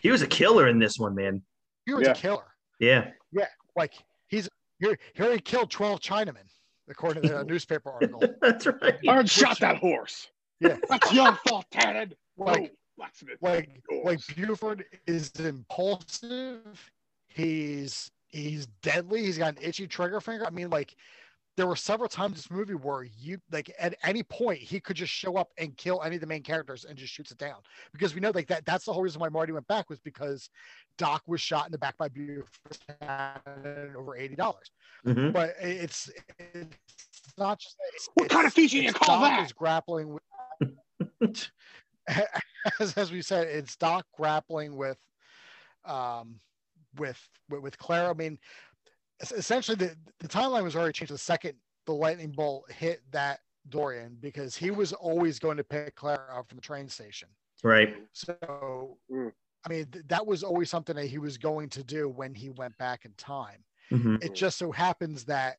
He 0.00 0.10
was 0.10 0.22
a 0.22 0.26
killer 0.28 0.68
in 0.68 0.78
this 0.78 0.98
one, 0.98 1.14
man. 1.16 1.42
he 1.84 1.94
was 1.94 2.04
Yeah. 2.06 2.12
a 2.12 2.14
killer. 2.14 2.54
Yeah. 2.78 3.10
Yeah. 3.32 3.48
Like 3.74 3.94
he's 4.28 4.48
here, 4.78 4.98
here 5.14 5.32
he 5.32 5.38
killed 5.38 5.70
twelve 5.70 6.00
Chinamen, 6.00 6.48
according 6.88 7.22
to 7.24 7.28
the 7.30 7.44
newspaper 7.48 7.90
article. 7.90 8.22
That's 8.40 8.66
right. 8.66 8.96
Aaron 9.04 9.26
shot 9.26 9.58
that 9.60 9.76
horse. 9.76 10.28
Yeah. 10.60 10.76
That's 10.88 11.12
your 11.12 11.34
fault, 11.46 11.66
Tannen. 11.72 12.12
Like, 12.36 12.62
No, 12.62 12.68
blacksmith. 12.96 13.38
like 13.40 13.70
like 14.04 14.20
yours. 14.28 14.34
Buford 14.36 14.84
is 15.06 15.30
impulsive. 15.38 16.90
He's 17.26 18.10
he's 18.28 18.66
deadly. 18.82 19.22
He's 19.24 19.38
got 19.38 19.56
an 19.56 19.62
itchy 19.62 19.86
trigger 19.86 20.20
finger. 20.20 20.46
I 20.46 20.50
mean, 20.50 20.70
like 20.70 20.94
there 21.56 21.66
were 21.66 21.76
several 21.76 22.08
times 22.08 22.32
in 22.32 22.34
this 22.34 22.50
movie 22.50 22.74
where 22.74 23.04
you 23.04 23.38
like 23.50 23.72
at 23.78 23.94
any 24.02 24.22
point 24.22 24.58
he 24.58 24.78
could 24.78 24.96
just 24.96 25.12
show 25.12 25.36
up 25.36 25.48
and 25.58 25.76
kill 25.76 26.02
any 26.02 26.16
of 26.16 26.20
the 26.20 26.26
main 26.26 26.42
characters 26.42 26.84
and 26.84 26.98
just 26.98 27.12
shoots 27.12 27.30
it 27.30 27.38
down 27.38 27.56
because 27.92 28.14
we 28.14 28.20
know 28.20 28.30
like 28.34 28.46
that 28.48 28.64
that's 28.66 28.84
the 28.84 28.92
whole 28.92 29.02
reason 29.02 29.20
why 29.20 29.28
Marty 29.28 29.52
went 29.52 29.66
back 29.66 29.88
was 29.88 29.98
because 30.00 30.50
Doc 30.98 31.22
was 31.26 31.40
shot 31.40 31.66
in 31.66 31.72
the 31.72 31.78
back 31.78 31.96
by 31.96 32.08
Buford 32.08 32.46
and 33.00 33.96
over 33.96 34.16
eighty 34.16 34.36
dollars. 34.36 34.70
Mhm. 35.06 35.32
But 35.32 35.54
it's 35.60 36.10
it's 36.38 37.38
not 37.38 37.58
just 37.58 37.76
it's, 37.94 38.08
What 38.14 38.28
kind 38.28 38.46
of 38.46 38.52
feature 38.52 38.78
do 38.78 38.84
you 38.84 38.92
call 38.92 39.20
Doc 39.20 39.30
that? 39.30 39.44
Is 39.46 39.52
grappling 39.52 40.12
with 40.12 40.22
as, 42.80 42.96
as 42.96 43.10
we 43.10 43.22
said, 43.22 43.48
it's 43.48 43.76
Doc 43.76 44.06
grappling 44.16 44.76
with, 44.76 44.98
um, 45.84 46.40
with 46.96 47.20
with, 47.48 47.62
with 47.62 47.78
Clara. 47.78 48.10
I 48.10 48.14
mean, 48.14 48.32
es- 48.34 48.40
essentially 49.20 49.76
the 49.76 49.96
the 50.20 50.28
timeline 50.28 50.62
was 50.62 50.76
already 50.76 50.92
changed 50.92 51.12
the 51.12 51.18
second 51.18 51.54
the 51.86 51.92
lightning 51.92 52.30
bolt 52.32 52.70
hit 52.70 53.00
that 53.12 53.40
Dorian 53.68 54.16
because 54.20 54.56
he 54.56 54.70
was 54.70 54.92
always 54.92 55.38
going 55.38 55.56
to 55.56 55.64
pick 55.64 55.94
Claire 55.94 56.28
up 56.32 56.48
from 56.48 56.56
the 56.56 56.62
train 56.62 56.88
station. 56.88 57.28
Right. 57.62 57.96
So, 58.12 58.98
Mm. 59.10 59.32
I 59.64 59.68
mean, 59.68 59.86
th- 59.86 60.04
that 60.08 60.24
was 60.26 60.44
always 60.44 60.70
something 60.70 60.94
that 60.94 61.06
he 61.06 61.18
was 61.18 61.38
going 61.38 61.68
to 61.70 61.82
do 61.82 62.08
when 62.08 62.34
he 62.34 62.50
went 62.50 62.76
back 62.78 63.04
in 63.04 63.12
time. 63.14 63.64
Mhm. 63.90 64.22
It 64.22 64.34
just 64.34 64.58
so 64.58 64.70
happens 64.70 65.24
that 65.24 65.58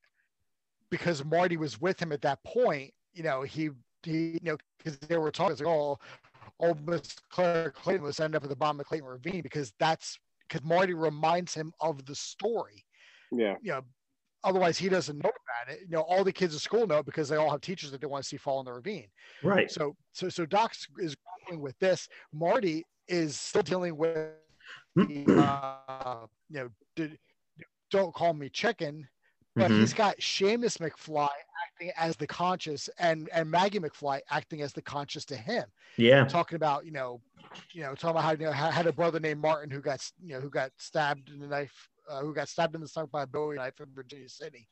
because 0.89 1.25
Marty 1.25 1.57
was 1.57 1.81
with 1.81 1.99
him 2.01 2.11
at 2.13 2.21
that 2.21 2.41
point, 2.43 2.93
you 3.13 3.23
know, 3.23 3.41
he 3.41 3.71
he 4.03 4.33
you 4.33 4.39
know 4.43 4.57
because 4.77 4.97
they 4.99 5.17
were 5.17 5.31
talking, 5.31 5.51
it's 5.53 5.61
like, 5.61 5.67
oh, 5.69 5.97
old 6.59 6.87
Miss 6.87 7.15
Claire 7.29 7.71
Clayton 7.71 8.03
was 8.03 8.19
end 8.19 8.35
up 8.35 8.43
at 8.43 8.49
the 8.49 8.55
bottom 8.55 8.79
of 8.79 8.85
Clayton 8.85 9.07
Ravine 9.07 9.41
because 9.41 9.73
that's 9.79 10.17
because 10.47 10.63
Marty 10.63 10.93
reminds 10.93 11.53
him 11.53 11.73
of 11.81 12.05
the 12.05 12.15
story. 12.15 12.85
Yeah. 13.31 13.55
You 13.61 13.71
know, 13.71 13.81
otherwise 14.43 14.77
he 14.77 14.89
doesn't 14.89 15.17
know 15.17 15.29
about 15.29 15.73
it. 15.75 15.81
You 15.81 15.89
know, 15.89 16.01
all 16.01 16.23
the 16.23 16.31
kids 16.31 16.55
at 16.55 16.61
school 16.61 16.87
know 16.87 17.03
because 17.03 17.29
they 17.29 17.35
all 17.35 17.49
have 17.49 17.61
teachers 17.61 17.91
that 17.91 18.01
they 18.01 18.07
want 18.07 18.23
to 18.23 18.27
see 18.27 18.37
fall 18.37 18.59
in 18.59 18.65
the 18.65 18.73
ravine. 18.73 19.07
Right. 19.43 19.69
So 19.69 19.95
so 20.13 20.29
so 20.29 20.45
Doc 20.45 20.73
is 20.99 21.15
grappling 21.15 21.61
with 21.61 21.77
this. 21.79 22.07
Marty 22.33 22.85
is 23.07 23.39
still 23.39 23.63
dealing 23.63 23.97
with 23.97 24.35
the 25.07 25.29
uh, 25.37 26.25
you 26.49 26.59
know, 26.59 26.69
d- 26.95 27.17
don't 27.89 28.13
call 28.13 28.33
me 28.33 28.49
chicken, 28.49 29.07
but 29.55 29.71
Mhm. 29.71 29.75
he's 29.79 29.93
got 29.93 30.17
Seamus 30.17 30.77
McFly 30.77 31.29
acting 31.65 31.91
as 31.97 32.15
the 32.17 32.27
conscious 32.27 32.89
and 32.99 33.29
and 33.33 33.49
Maggie 33.49 33.79
McFly 33.79 34.21
acting 34.29 34.61
as 34.61 34.73
the 34.73 34.81
conscious 34.81 35.25
to 35.25 35.35
him, 35.37 35.65
Yeah. 35.97 36.25
talking 36.25 36.55
about 36.55 36.85
you 36.85 36.91
know, 36.91 37.21
you 37.73 37.81
know, 37.81 37.95
talking 37.95 38.11
about 38.11 38.23
how 38.23 38.31
you 38.31 38.37
know 38.39 38.51
had 38.51 38.73
had 38.73 38.87
a 38.87 38.93
brother 38.93 39.19
named 39.19 39.41
Martin 39.41 39.69
who 39.69 39.81
got 39.81 40.05
you 40.21 40.29
know 40.33 40.41
who 40.41 40.49
got 40.49 40.71
stabbed 40.77 41.29
in 41.29 41.39
the 41.39 41.47
knife, 41.47 41.89
uh, 42.09 42.19
who 42.21 42.33
got 42.33 42.49
stabbed 42.49 42.75
in 42.75 42.81
the 42.81 42.87
stomach 42.87 43.11
by 43.11 43.23
a 43.23 43.27
Bowie 43.27 43.55
knife 43.57 43.79
in 43.79 43.87
Virginia 43.93 44.29
City. 44.29 44.67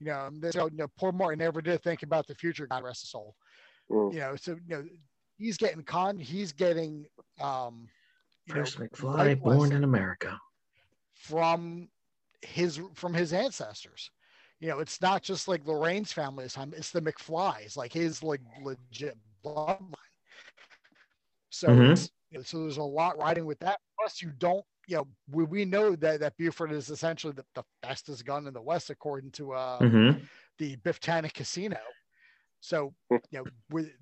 You 0.00 0.06
know, 0.06 0.26
and 0.26 0.40
they- 0.42 0.50
so 0.52 0.66
you 0.68 0.76
know, 0.76 0.88
poor 0.96 1.12
Martin 1.12 1.38
never 1.40 1.60
did 1.60 1.82
think 1.82 2.02
about 2.02 2.26
the 2.26 2.34
future. 2.34 2.66
God 2.66 2.84
rest 2.84 3.02
his 3.02 3.10
soul 3.10 3.34
Mm. 3.90 4.12
you 4.12 4.18
know 4.20 4.36
so 4.36 4.52
you 4.52 4.76
know 4.76 4.84
he's 5.38 5.56
getting 5.56 5.82
con 5.82 6.18
he's 6.18 6.52
getting 6.52 7.06
um 7.40 7.88
you 8.44 8.52
know 8.54 8.60
First 8.60 8.78
McFly, 8.78 9.40
born 9.40 9.72
in 9.72 9.82
America. 9.82 10.38
from 11.14 11.88
his 12.42 12.80
from 12.94 13.14
his 13.14 13.32
ancestors 13.32 14.10
you 14.60 14.68
know 14.68 14.78
it's 14.80 15.00
not 15.00 15.22
just 15.22 15.48
like 15.48 15.66
lorraine's 15.66 16.12
family 16.12 16.44
this 16.44 16.52
time 16.52 16.74
it's 16.76 16.90
the 16.90 17.00
mcflys 17.00 17.76
like 17.78 17.92
his 17.94 18.22
like 18.22 18.40
legit 18.62 19.16
bloodline 19.42 19.94
so 21.50 21.68
Mhm. 21.68 22.10
you 22.30 22.38
know, 22.38 22.42
so 22.44 22.60
there's 22.60 22.76
a 22.76 22.82
lot 22.82 23.16
riding 23.18 23.46
with 23.46 23.58
that 23.60 23.80
plus 23.98 24.20
you 24.20 24.30
don't 24.38 24.64
you 24.88 24.96
know 24.96 25.06
we, 25.30 25.44
we 25.44 25.64
know 25.64 25.94
that 25.94 26.18
that 26.20 26.36
buford 26.38 26.72
is 26.72 26.88
essentially 26.90 27.32
the, 27.34 27.44
the 27.54 27.62
fastest 27.82 28.24
gun 28.24 28.46
in 28.48 28.54
the 28.54 28.60
west 28.62 28.90
according 28.90 29.30
to 29.32 29.52
uh 29.52 29.78
Mhm. 29.80 30.20
the 30.58 30.74
Biff 30.76 30.98
Tannen 30.98 31.32
Casino. 31.32 31.78
So, 32.60 32.92
Hmm. 33.10 33.16
you 33.30 33.38
know, 33.38 33.44
with 33.70 33.92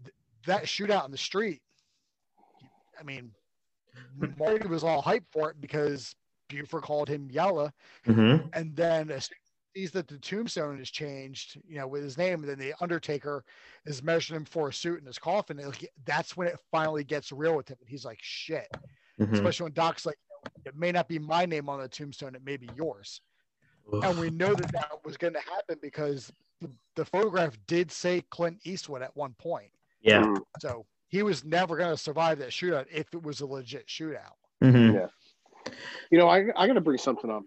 that 0.46 0.62
shootout 0.64 1.04
in 1.04 1.10
the 1.10 1.18
street, 1.18 1.60
I 2.98 3.02
mean, 3.02 3.30
Marty 4.38 4.66
was 4.66 4.82
all 4.82 5.02
hyped 5.02 5.26
for 5.30 5.50
it 5.50 5.60
because 5.60 6.14
Buford 6.48 6.82
called 6.84 7.08
him 7.10 7.28
Yella. 7.30 7.74
Mhm. 8.06 8.48
And 8.54 8.74
then 8.74 9.10
as 9.10 9.26
soon 9.26 9.36
as 9.42 9.52
he 9.74 9.80
sees 9.80 9.90
that 9.92 10.08
the 10.08 10.18
tombstone 10.18 10.78
has 10.78 10.90
changed, 10.90 11.60
you 11.68 11.76
know, 11.76 11.86
with 11.86 12.02
his 12.02 12.16
name, 12.16 12.40
and 12.40 12.48
then 12.48 12.58
the 12.58 12.72
Undertaker 12.80 13.44
is 13.84 14.02
measuring 14.02 14.40
him 14.40 14.44
for 14.46 14.68
a 14.68 14.72
suit 14.72 15.00
in 15.00 15.06
his 15.06 15.18
coffin. 15.18 15.58
and, 15.58 15.68
like, 15.68 15.90
that's 16.06 16.36
when 16.38 16.48
it 16.48 16.58
finally 16.70 17.04
gets 17.04 17.32
real 17.32 17.54
with 17.56 17.68
him. 17.68 17.76
And 17.80 17.88
he's 17.90 18.04
like, 18.06 18.20
shit. 18.22 18.68
Mhm. 19.20 19.32
Especially 19.32 19.64
when 19.64 19.72
Doc's 19.74 20.06
like, 20.06 20.18
it 20.64 20.76
may 20.76 20.92
not 20.92 21.08
be 21.08 21.18
my 21.18 21.46
name 21.46 21.68
on 21.68 21.80
the 21.80 21.88
tombstone; 21.88 22.34
it 22.34 22.44
may 22.44 22.56
be 22.56 22.68
yours. 22.76 23.20
And 24.02 24.18
we 24.18 24.30
know 24.30 24.54
that 24.54 24.72
that 24.72 24.90
was 25.04 25.16
going 25.16 25.34
to 25.34 25.40
happen 25.40 25.78
because 25.80 26.32
the, 26.60 26.68
the 26.96 27.04
photograph 27.04 27.56
did 27.68 27.92
say 27.92 28.22
Clint 28.30 28.58
Eastwood 28.64 29.02
at 29.02 29.16
one 29.16 29.34
point. 29.38 29.70
Yeah. 30.00 30.22
Mm. 30.22 30.40
So 30.60 30.86
he 31.08 31.22
was 31.22 31.44
never 31.44 31.76
going 31.76 31.90
to 31.90 31.96
survive 31.96 32.38
that 32.40 32.50
shootout 32.50 32.86
if 32.90 33.06
it 33.12 33.22
was 33.22 33.40
a 33.40 33.46
legit 33.46 33.86
shootout. 33.86 34.34
Mhm. 34.62 34.94
Yeah. 34.94 35.72
You 36.10 36.18
know, 36.18 36.28
I 36.28 36.46
I 36.56 36.66
got 36.66 36.74
to 36.74 36.80
bring 36.80 36.98
something 36.98 37.30
up. 37.30 37.44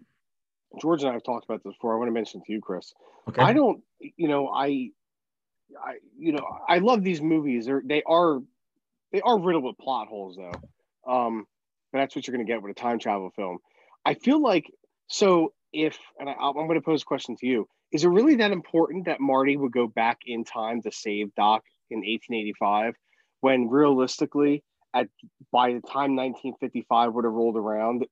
George 0.80 1.02
and 1.02 1.10
I 1.10 1.14
have 1.14 1.24
talked 1.24 1.44
about 1.44 1.62
this 1.64 1.74
before. 1.74 1.94
I 1.94 1.98
want 1.98 2.08
to 2.08 2.12
mention 2.12 2.42
to 2.44 2.52
you, 2.52 2.60
Chris. 2.60 2.94
Okay. 3.28 3.42
I 3.42 3.52
don't, 3.52 3.82
you 3.98 4.28
know, 4.28 4.48
I, 4.48 4.90
I, 5.82 5.94
you 6.16 6.32
know, 6.32 6.46
I 6.68 6.78
love 6.78 7.02
these 7.02 7.20
movies. 7.20 7.66
They're 7.66 7.82
they 7.84 8.02
are, 8.04 8.40
they 9.12 9.20
are 9.20 9.38
riddled 9.38 9.64
with 9.64 9.78
plot 9.78 10.08
holes, 10.08 10.36
though. 10.36 11.12
Um, 11.12 11.46
but 11.92 11.98
that's 11.98 12.14
what 12.14 12.26
you're 12.26 12.36
going 12.36 12.46
to 12.46 12.52
get 12.52 12.62
with 12.62 12.70
a 12.70 12.80
time 12.80 12.98
travel 12.98 13.30
film. 13.34 13.58
I 14.04 14.14
feel 14.14 14.40
like 14.40 14.70
so 15.08 15.52
if, 15.72 15.98
and 16.18 16.28
I, 16.28 16.32
I'm 16.32 16.54
going 16.54 16.74
to 16.74 16.80
pose 16.80 17.02
a 17.02 17.04
question 17.04 17.36
to 17.36 17.46
you: 17.46 17.68
Is 17.92 18.04
it 18.04 18.08
really 18.08 18.36
that 18.36 18.52
important 18.52 19.06
that 19.06 19.20
Marty 19.20 19.56
would 19.56 19.72
go 19.72 19.86
back 19.86 20.18
in 20.26 20.44
time 20.44 20.82
to 20.82 20.92
save 20.92 21.34
Doc 21.34 21.64
in 21.90 21.98
1885, 21.98 22.94
when 23.40 23.68
realistically, 23.68 24.62
at 24.94 25.08
by 25.52 25.72
the 25.72 25.80
time 25.80 26.16
1955 26.16 27.12
would 27.12 27.24
have 27.24 27.32
rolled 27.32 27.56
around, 27.56 28.06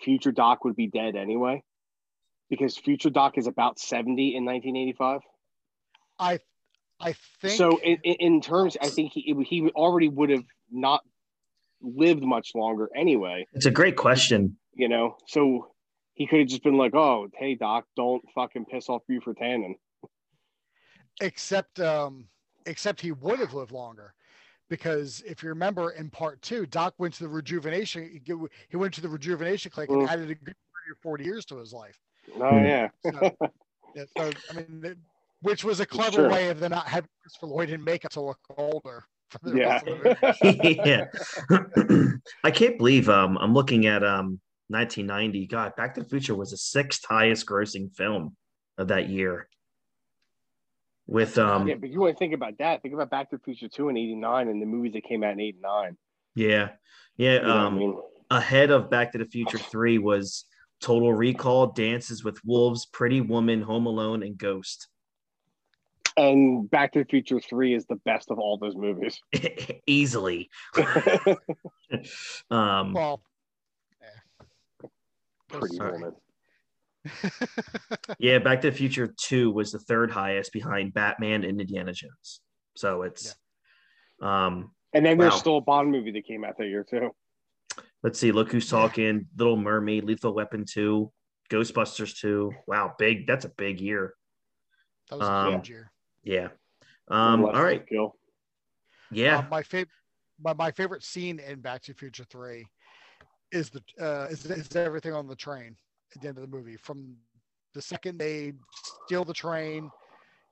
future 0.00 0.32
Doc 0.32 0.64
would 0.64 0.76
be 0.76 0.86
dead 0.86 1.16
anyway? 1.16 1.62
Because 2.50 2.76
future 2.76 3.10
Doc 3.10 3.38
is 3.38 3.46
about 3.46 3.78
70 3.78 4.36
in 4.36 4.44
1985. 4.44 5.20
I, 6.18 6.38
I 7.00 7.14
think 7.40 7.56
So 7.56 7.80
in, 7.80 7.98
in, 8.04 8.14
in 8.14 8.40
terms, 8.40 8.76
I 8.80 8.88
think 8.88 9.12
he 9.12 9.34
he 9.46 9.68
already 9.70 10.08
would 10.08 10.30
have 10.30 10.44
not 10.70 11.02
lived 11.84 12.22
much 12.22 12.50
longer 12.54 12.88
anyway. 12.96 13.46
It's 13.52 13.66
a 13.66 13.70
great 13.70 13.96
question. 13.96 14.56
You 14.74 14.88
know, 14.88 15.16
so 15.28 15.72
he 16.14 16.26
could 16.26 16.40
have 16.40 16.48
just 16.48 16.64
been 16.64 16.76
like, 16.76 16.94
"Oh, 16.94 17.28
hey 17.38 17.54
Doc, 17.54 17.84
don't 17.96 18.22
fucking 18.34 18.66
piss 18.66 18.88
off 18.88 19.02
Buford 19.08 19.36
Tannen." 19.38 19.74
except 21.20 21.80
um 21.80 22.28
except 22.66 23.00
he 23.00 23.12
would 23.12 23.38
have 23.38 23.54
lived 23.54 23.70
longer 23.72 24.14
because 24.68 25.22
if 25.26 25.42
you 25.42 25.48
remember 25.48 25.92
in 25.92 26.10
part 26.10 26.42
two 26.42 26.66
doc 26.66 26.94
went 26.98 27.14
to 27.14 27.22
the 27.22 27.28
rejuvenation 27.28 28.20
he 28.68 28.76
went 28.76 28.92
to 28.92 29.00
the 29.00 29.08
rejuvenation 29.08 29.70
clinic 29.70 29.90
and 29.90 30.02
Mm. 30.02 30.08
added 30.08 30.30
a 30.30 30.34
good 30.34 30.56
30 30.56 30.90
or 30.90 30.96
40 31.02 31.24
years 31.24 31.44
to 31.44 31.56
his 31.58 31.72
life 31.72 31.98
Oh 32.34 32.58
Hmm. 32.58 32.66
yeah, 32.66 32.88
so, 33.00 33.36
yeah, 33.94 34.04
so 34.16 34.30
i 34.50 34.52
mean 34.52 34.96
which 35.40 35.62
was 35.62 35.78
a 35.80 35.86
clever 35.86 36.16
true. 36.16 36.30
way 36.30 36.48
of 36.48 36.58
them 36.58 36.70
not 36.70 36.86
having 36.88 37.08
Christopher 37.22 37.46
Lloyd 37.46 37.70
in 37.70 37.84
makeup 37.84 38.10
to 38.12 38.20
look 38.22 38.38
older 38.56 38.72
for 38.72 38.82
the 38.82 39.13
yeah. 39.54 39.80
the 39.80 40.80
yeah. 41.50 42.10
I 42.44 42.50
can't 42.50 42.78
believe 42.78 43.08
um 43.08 43.36
I'm 43.38 43.54
looking 43.54 43.86
at 43.86 44.02
um 44.04 44.40
1990. 44.68 45.46
God, 45.46 45.76
Back 45.76 45.94
to 45.94 46.02
the 46.02 46.08
Future 46.08 46.34
was 46.34 46.50
the 46.50 46.56
sixth 46.56 47.04
highest 47.08 47.46
grossing 47.46 47.94
film 47.94 48.36
of 48.78 48.88
that 48.88 49.08
year. 49.08 49.48
With 51.06 51.36
um 51.38 51.68
yeah, 51.68 51.74
but 51.74 51.90
you 51.90 52.00
want 52.00 52.14
to 52.14 52.18
think 52.18 52.32
about 52.32 52.56
that. 52.58 52.82
Think 52.82 52.94
about 52.94 53.10
Back 53.10 53.30
to 53.30 53.36
the 53.36 53.42
Future 53.42 53.68
2 53.68 53.90
in 53.90 53.96
89 53.96 54.48
and 54.48 54.62
the 54.62 54.66
movies 54.66 54.94
that 54.94 55.04
came 55.04 55.22
out 55.22 55.32
in 55.32 55.40
89. 55.40 55.96
yeah. 56.34 56.70
Yeah, 57.16 57.34
You 57.34 57.40
know 57.42 57.48
what 57.48 57.56
I 57.56 57.66
um 57.66 57.78
mean? 57.78 57.96
ahead 58.30 58.70
of 58.70 58.90
Back 58.90 59.12
to 59.12 59.18
the 59.18 59.26
Future 59.26 59.58
3 59.58 59.98
was 59.98 60.46
Total 60.80 61.12
Recall, 61.12 61.68
Dances 61.68 62.24
with 62.24 62.40
Wolves, 62.44 62.86
Pretty 62.86 63.20
Woman, 63.20 63.62
Home 63.62 63.86
Alone, 63.86 64.22
and 64.22 64.36
Ghost. 64.36 64.88
And 66.16 66.70
Back 66.70 66.92
to 66.92 67.00
the 67.00 67.04
Future 67.04 67.40
3 67.40 67.74
is 67.74 67.86
the 67.86 67.96
best 68.04 68.30
of 68.30 68.38
all 68.38 68.56
those 68.58 68.76
movies. 68.76 69.20
Easily. 69.86 70.48
um 72.50 72.92
well 72.92 73.22
Pretty 75.48 75.76
Sorry. 75.76 75.92
woman. 75.92 76.12
yeah, 78.18 78.38
Back 78.38 78.60
to 78.62 78.70
the 78.70 78.76
Future 78.76 79.14
2 79.16 79.50
was 79.50 79.72
the 79.72 79.78
third 79.78 80.10
highest 80.10 80.52
behind 80.52 80.94
Batman 80.94 81.44
and 81.44 81.60
Indiana 81.60 81.92
Jones. 81.92 82.40
So 82.76 83.02
it's 83.02 83.34
um 84.22 84.72
And 84.92 85.04
then 85.04 85.18
there's 85.18 85.34
still 85.34 85.58
a 85.58 85.60
Bond 85.60 85.90
movie 85.90 86.12
that 86.12 86.26
came 86.26 86.44
out 86.44 86.56
that 86.58 86.66
year 86.66 86.84
too. 86.88 87.10
let's 88.02 88.18
see, 88.18 88.32
look 88.32 88.50
who's 88.52 88.68
talking, 88.70 89.26
Little 89.36 89.56
Mermaid, 89.56 90.04
Lethal 90.04 90.34
Weapon 90.34 90.64
2, 90.64 91.10
Ghostbusters 91.50 92.18
2. 92.18 92.52
Wow, 92.66 92.94
big 92.98 93.26
that's 93.26 93.44
a 93.44 93.50
big 93.50 93.80
year. 93.80 94.14
that 95.10 95.18
was 95.18 95.28
a 95.28 95.32
Um, 95.32 95.52
huge 95.54 95.70
year 95.70 95.90
Yeah. 96.24 96.48
Um 97.08 97.44
all 97.44 97.52
Less 97.52 97.62
right. 97.62 97.86
Kill. 97.86 98.16
Yeah. 99.10 99.38
Uh, 99.38 99.44
my 99.50 99.62
favorite 99.62 99.88
my, 100.42 100.52
my 100.54 100.70
favorite 100.70 101.04
scene 101.04 101.38
in 101.38 101.60
Back 101.60 101.82
to 101.82 101.92
the 101.92 101.98
Future 101.98 102.24
Three 102.24 102.66
is 103.52 103.70
the 103.70 103.82
uh, 104.00 104.26
is, 104.30 104.44
is 104.46 104.74
everything 104.74 105.12
on 105.12 105.28
the 105.28 105.36
train 105.36 105.76
at 106.14 106.20
the 106.20 106.28
end 106.28 106.38
of 106.38 106.42
the 106.42 106.56
movie. 106.56 106.76
From 106.76 107.14
the 107.74 107.82
second 107.82 108.18
they 108.18 108.52
steal 109.04 109.24
the 109.24 109.34
train, 109.34 109.90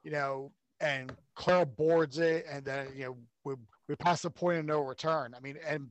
you 0.05 0.11
know, 0.13 0.53
and 0.81 1.13
Clara 1.35 1.67
boards 1.67 2.19
it, 2.19 2.45
and 2.49 2.65
then 2.65 2.89
you 2.95 3.05
know 3.05 3.17
we 3.45 3.55
we 3.89 3.97
pass 3.97 4.23
the 4.23 4.31
point 4.31 4.59
of 4.59 4.65
no 4.65 4.81
return. 4.81 5.35
I 5.37 5.41
mean, 5.41 5.59
and 5.67 5.89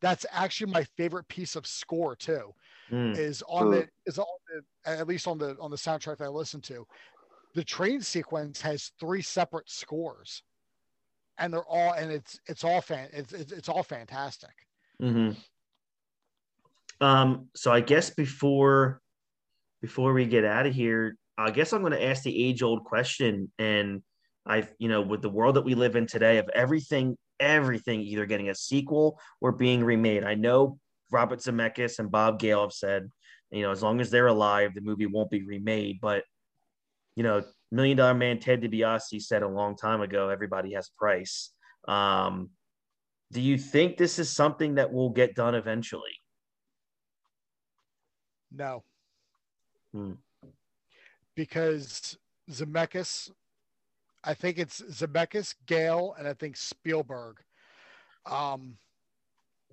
that's 0.00 0.26
actually 0.30 0.72
my 0.72 0.84
favorite 0.96 1.28
piece 1.28 1.56
of 1.56 1.66
score 1.66 2.16
too 2.16 2.52
Mm. 2.90 3.16
is 3.16 3.42
on 3.48 3.70
the 3.70 3.88
is 4.04 4.18
on 4.18 4.26
the 4.48 4.90
at 4.90 5.08
least 5.08 5.26
on 5.26 5.38
the 5.38 5.56
on 5.58 5.70
the 5.70 5.76
soundtrack 5.76 6.18
that 6.18 6.24
I 6.24 6.28
listen 6.28 6.60
to. 6.62 6.86
The 7.54 7.64
train 7.64 8.00
sequence 8.00 8.60
has 8.62 8.92
three 8.98 9.22
separate 9.22 9.70
scores, 9.70 10.42
and 11.38 11.52
they're 11.52 11.64
all 11.64 11.92
and 11.92 12.10
it's 12.10 12.38
it's 12.46 12.64
all 12.64 12.80
fan 12.80 13.08
it's 13.12 13.32
it's, 13.32 13.52
it's 13.52 13.68
all 13.68 13.82
fantastic. 13.82 14.54
hmm 15.00 15.30
Um, 17.00 17.48
so 17.54 17.72
I 17.72 17.80
guess 17.80 18.10
before 18.10 19.00
before 19.82 20.12
we 20.12 20.26
get 20.26 20.44
out 20.44 20.66
of 20.66 20.74
here, 20.74 21.16
I 21.36 21.50
guess 21.50 21.72
I'm 21.72 21.80
going 21.80 21.92
to 21.92 22.04
ask 22.04 22.22
the 22.22 22.44
age 22.44 22.62
old 22.62 22.84
question. 22.84 23.50
And 23.58 24.02
I, 24.46 24.68
you 24.78 24.88
know, 24.88 25.02
with 25.02 25.22
the 25.22 25.28
world 25.28 25.56
that 25.56 25.64
we 25.64 25.74
live 25.74 25.96
in 25.96 26.06
today, 26.06 26.38
of 26.38 26.48
everything, 26.54 27.16
everything 27.40 28.00
either 28.00 28.26
getting 28.26 28.48
a 28.48 28.54
sequel 28.54 29.20
or 29.40 29.52
being 29.52 29.82
remade. 29.84 30.24
I 30.24 30.34
know 30.34 30.78
Robert 31.10 31.40
Zemeckis 31.40 31.98
and 31.98 32.10
Bob 32.10 32.38
Gale 32.38 32.62
have 32.62 32.72
said, 32.72 33.10
you 33.50 33.62
know, 33.62 33.72
as 33.72 33.82
long 33.82 34.00
as 34.00 34.10
they're 34.10 34.28
alive, 34.28 34.72
the 34.74 34.80
movie 34.80 35.06
won't 35.06 35.30
be 35.30 35.42
remade. 35.42 35.98
But 36.00 36.24
you 37.16 37.22
know, 37.22 37.42
Million 37.70 37.96
Dollar 37.96 38.14
Man 38.14 38.38
Ted 38.38 38.62
DiBiase 38.62 39.22
said 39.22 39.42
a 39.42 39.48
long 39.48 39.76
time 39.76 40.00
ago, 40.00 40.28
everybody 40.28 40.74
has 40.74 40.88
a 40.88 40.98
price. 40.98 41.50
Um, 41.88 42.50
do 43.32 43.40
you 43.40 43.56
think 43.56 43.96
this 43.96 44.18
is 44.18 44.30
something 44.30 44.74
that 44.74 44.92
will 44.92 45.10
get 45.10 45.34
done 45.34 45.54
eventually? 45.54 46.20
No. 48.54 48.84
Hmm. 49.92 50.12
Because 51.34 52.18
Zemeckis, 52.50 53.30
I 54.22 54.34
think 54.34 54.58
it's 54.58 54.82
Zemeckis, 54.82 55.54
Gale, 55.66 56.14
and 56.18 56.28
I 56.28 56.34
think 56.34 56.56
Spielberg, 56.56 57.38
um, 58.26 58.76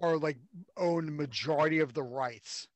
are 0.02 0.18
like 0.18 0.38
own 0.78 1.16
majority 1.16 1.80
of 1.80 1.94
the 1.94 2.04
rights. 2.04 2.68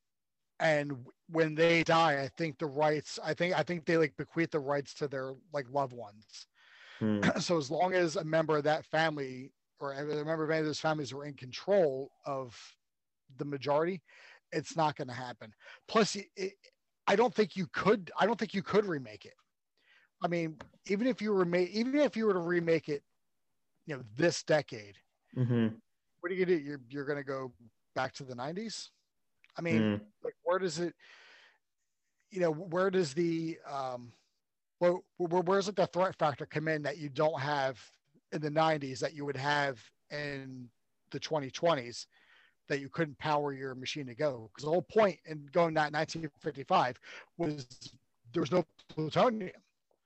And 0.60 1.06
when 1.34 1.56
they 1.56 1.84
die, 1.84 2.22
I 2.24 2.30
think 2.30 2.60
the 2.60 2.68
rights, 2.68 3.20
I 3.24 3.34
think, 3.34 3.58
I 3.58 3.64
think 3.64 3.86
they 3.86 3.98
like 3.98 4.18
bequeath 4.18 4.52
the 4.52 4.60
rights 4.60 4.94
to 4.96 5.08
their 5.08 5.34
like 5.54 5.68
loved 5.72 5.94
ones. 5.94 6.48
Hmm. 7.00 7.30
so 7.40 7.58
as 7.58 7.72
long 7.72 7.94
as 7.94 8.16
a 8.16 8.24
member 8.26 8.58
of 8.58 8.64
that 8.66 8.86
family 8.86 9.54
or 9.80 9.94
a 9.94 10.06
member 10.26 10.44
of 10.44 10.52
any 10.52 10.62
of 10.62 10.66
those 10.66 10.80
families 10.80 11.14
are 11.14 11.26
in 11.26 11.36
control 11.36 12.12
of 12.26 12.78
the 13.38 13.46
majority, 13.46 14.02
it's 14.52 14.76
not 14.78 14.96
going 14.96 15.08
to 15.10 15.14
happen. 15.14 15.54
Plus, 15.88 16.16
it, 16.16 16.54
I 17.08 17.16
don't 17.16 17.34
think 17.34 17.56
you 17.58 17.68
could. 17.74 18.12
I 18.20 18.26
don't 18.26 18.40
think 18.40 18.54
you 18.54 18.64
could 18.64 18.86
remake 18.86 19.26
it. 19.26 19.36
I 20.24 20.28
mean, 20.28 20.58
even 20.88 21.08
if 21.08 21.22
you 21.22 21.34
remake, 21.34 21.70
even 21.72 21.96
if 21.96 22.16
you 22.16 22.26
were 22.28 22.34
to 22.34 22.40
remake 22.40 22.90
it, 22.90 23.04
you 23.86 23.96
know, 23.96 24.04
this 24.16 24.44
decade, 24.44 24.98
hmm 25.36 25.82
what 26.22 26.32
are 26.32 26.36
you 26.36 26.46
gonna 26.46 26.58
do? 26.58 26.64
You're 26.64 26.82
you're 26.90 27.06
gonna 27.06 27.24
go 27.24 27.54
back 27.96 28.14
to 28.16 28.24
the 28.24 28.36
'90s. 28.36 28.92
I 29.58 29.62
mean, 29.62 29.84
Mm. 29.84 30.02
like 30.24 30.36
where 30.44 30.60
does 30.60 30.80
it? 30.80 30.96
You 32.34 32.42
know, 32.42 32.52
where 32.52 32.90
does 32.90 33.14
the 33.14 33.58
um, 33.70 34.12
where, 34.80 34.96
where 35.18 35.42
where's 35.42 35.68
like 35.68 35.76
the 35.76 35.88
threat 35.88 36.16
factor 36.18 36.46
come 36.46 36.68
in 36.68 36.82
that 36.84 36.98
you 36.98 37.10
don't 37.10 37.40
have 37.40 37.80
in 38.32 38.42
the 38.42 38.50
'90s 38.50 39.00
that 39.00 39.14
you 39.14 39.24
would 39.26 39.38
have 39.38 39.80
in 40.10 40.68
the 41.12 41.20
2020s 41.20 42.08
that 42.70 42.80
you 42.80 42.90
couldn't 42.90 43.18
power 43.20 43.54
your 43.54 43.76
machine 43.76 44.08
to 44.08 44.16
go? 44.16 44.50
Because 44.52 44.66
the 44.66 44.72
whole 44.72 44.82
point 44.82 45.20
in 45.26 45.48
going 45.52 45.76
that 45.76 45.94
1955 45.94 47.00
was 47.38 47.68
there 48.34 48.42
was 48.42 48.52
no 48.52 48.66
plutonium 48.90 49.52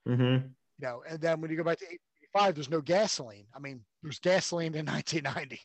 hmm 0.06 0.36
you 0.80 0.86
know, 0.86 1.02
and 1.08 1.20
then 1.20 1.40
when 1.40 1.50
you 1.50 1.56
go 1.56 1.64
back 1.64 1.78
to 1.78 1.86
85, 1.86 2.54
there's 2.54 2.70
no 2.70 2.80
gasoline. 2.80 3.46
I 3.54 3.58
mean, 3.58 3.80
there's 4.02 4.20
gasoline 4.20 4.74
in 4.74 4.86
1990. 4.86 5.60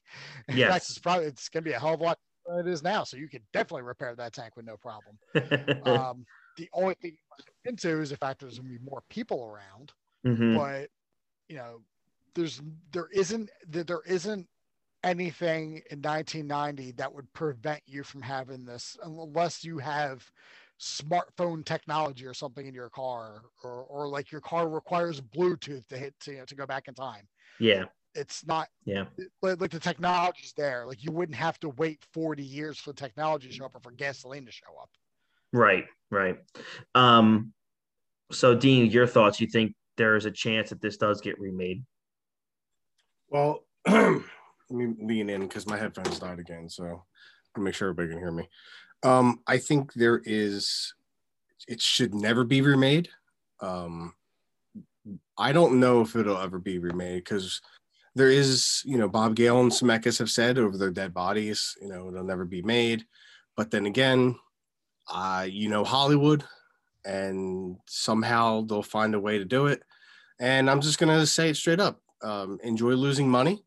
Yes. 0.49 0.89
it's 0.89 0.99
probably 0.99 1.25
it's 1.25 1.49
gonna 1.49 1.63
be 1.63 1.73
a 1.73 1.79
hell 1.79 1.93
of 1.93 2.01
a 2.01 2.03
lot 2.03 2.19
than 2.47 2.67
it 2.67 2.71
is 2.71 2.83
now. 2.83 3.03
So 3.03 3.17
you 3.17 3.29
could 3.29 3.43
definitely 3.53 3.83
repair 3.83 4.15
that 4.15 4.33
tank 4.33 4.55
with 4.55 4.65
no 4.65 4.77
problem. 4.77 5.17
Um, 5.83 6.25
the 6.57 6.69
only 6.73 6.95
thing 6.95 7.11
you 7.11 7.17
must 7.29 7.47
look 7.47 7.57
into 7.65 8.01
is 8.01 8.09
the 8.11 8.17
fact 8.17 8.41
there's 8.41 8.59
gonna 8.59 8.69
be 8.69 8.79
more 8.79 9.03
people 9.09 9.45
around, 9.45 9.93
hmm 10.23 10.55
but 10.55 10.89
you 11.49 11.55
know, 11.57 11.83
there's 12.35 12.61
there 12.91 13.09
isn't 13.13 13.49
there 13.67 14.01
isn't 14.07 14.47
anything 15.03 15.81
in 15.91 16.01
1990 16.01 16.91
that 16.93 17.13
would 17.13 17.31
prevent 17.33 17.81
you 17.85 18.03
from 18.03 18.21
having 18.21 18.65
this 18.65 18.97
unless 19.03 19.63
you 19.63 19.77
have 19.79 20.31
smartphone 20.79 21.65
technology 21.65 22.25
or 22.25 22.33
something 22.33 22.67
in 22.67 22.73
your 22.73 22.89
car 22.89 23.43
or, 23.63 23.83
or 23.83 24.07
like 24.07 24.31
your 24.31 24.41
car 24.41 24.69
requires 24.69 25.21
bluetooth 25.21 25.87
to 25.87 25.97
hit 25.97 26.17
to, 26.19 26.31
you 26.31 26.37
know, 26.39 26.45
to 26.45 26.55
go 26.55 26.65
back 26.65 26.87
in 26.87 26.93
time 26.93 27.27
Yeah. 27.59 27.85
it's 28.15 28.45
not 28.45 28.69
Yeah. 28.85 29.05
like, 29.41 29.59
like 29.61 29.71
the 29.71 29.79
technology's 29.79 30.53
there 30.53 30.85
like 30.85 31.03
you 31.03 31.11
wouldn't 31.11 31.37
have 31.37 31.59
to 31.59 31.69
wait 31.69 32.03
40 32.13 32.43
years 32.43 32.79
for 32.79 32.91
the 32.91 32.97
technology 33.01 33.47
to 33.47 33.53
show 33.53 33.65
up 33.65 33.75
or 33.75 33.79
for 33.79 33.91
gasoline 33.91 34.45
to 34.45 34.51
show 34.51 34.75
up 34.81 34.89
Right. 35.53 35.85
Right. 36.11 36.37
Um. 36.95 37.53
So, 38.31 38.55
Dean, 38.55 38.89
your 38.89 39.07
thoughts? 39.07 39.39
You 39.39 39.47
think 39.47 39.75
there 39.95 40.15
is 40.15 40.25
a 40.25 40.31
chance 40.31 40.69
that 40.69 40.81
this 40.81 40.97
does 40.97 41.21
get 41.21 41.39
remade? 41.39 41.83
Well, 43.29 43.63
let 43.87 44.21
me 44.69 44.93
lean 44.99 45.29
in 45.29 45.41
because 45.41 45.67
my 45.67 45.77
headphones 45.77 46.19
died 46.19 46.39
again, 46.39 46.67
so 46.69 47.03
make 47.57 47.75
sure 47.75 47.89
everybody 47.89 48.09
can 48.09 48.19
hear 48.19 48.31
me. 48.31 48.49
Um, 49.03 49.41
I 49.47 49.57
think 49.57 49.93
there 49.93 50.21
is. 50.25 50.93
It 51.67 51.81
should 51.81 52.13
never 52.13 52.43
be 52.43 52.61
remade. 52.61 53.09
Um, 53.61 54.13
I 55.37 55.51
don't 55.51 55.79
know 55.79 56.01
if 56.01 56.15
it'll 56.15 56.37
ever 56.37 56.59
be 56.59 56.79
remade 56.79 57.23
because 57.23 57.61
there 58.15 58.29
is, 58.29 58.81
you 58.85 58.97
know, 58.97 59.07
Bob 59.07 59.35
Gale 59.35 59.61
and 59.61 59.71
Zemeckis 59.71 60.19
have 60.19 60.29
said 60.29 60.57
over 60.57 60.77
their 60.77 60.91
dead 60.91 61.13
bodies, 61.13 61.75
you 61.81 61.87
know, 61.87 62.09
it'll 62.09 62.23
never 62.23 62.45
be 62.45 62.61
made. 62.61 63.05
But 63.55 63.71
then 63.71 63.85
again, 63.85 64.35
uh, 65.13 65.47
you 65.49 65.69
know, 65.69 65.83
Hollywood, 65.83 66.43
and 67.05 67.77
somehow 67.87 68.61
they'll 68.61 68.83
find 68.83 69.15
a 69.15 69.19
way 69.19 69.37
to 69.37 69.45
do 69.45 69.67
it. 69.67 69.83
And 70.39 70.69
I'm 70.69 70.81
just 70.81 70.99
gonna 70.99 71.25
say 71.25 71.49
it 71.49 71.57
straight 71.57 71.79
up: 71.79 72.01
um, 72.21 72.59
enjoy 72.63 72.93
losing 72.93 73.29
money 73.29 73.63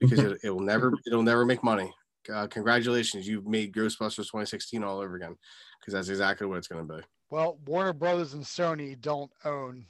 because 0.00 0.20
it, 0.20 0.38
it 0.44 0.50
will 0.50 0.60
never, 0.60 0.92
it'll 1.06 1.22
never 1.22 1.44
make 1.44 1.62
money. 1.62 1.92
Uh, 2.32 2.46
congratulations, 2.46 3.26
you've 3.26 3.46
made 3.46 3.74
Ghostbusters 3.74 4.26
2016 4.26 4.84
all 4.84 5.00
over 5.00 5.16
again 5.16 5.36
because 5.80 5.94
that's 5.94 6.08
exactly 6.08 6.46
what 6.46 6.58
it's 6.58 6.68
gonna 6.68 6.84
be. 6.84 7.00
well 7.30 7.58
warner 7.66 7.92
brothers 7.92 8.34
and 8.34 8.44
sony 8.44 9.00
don't 9.00 9.30
own 9.44 9.86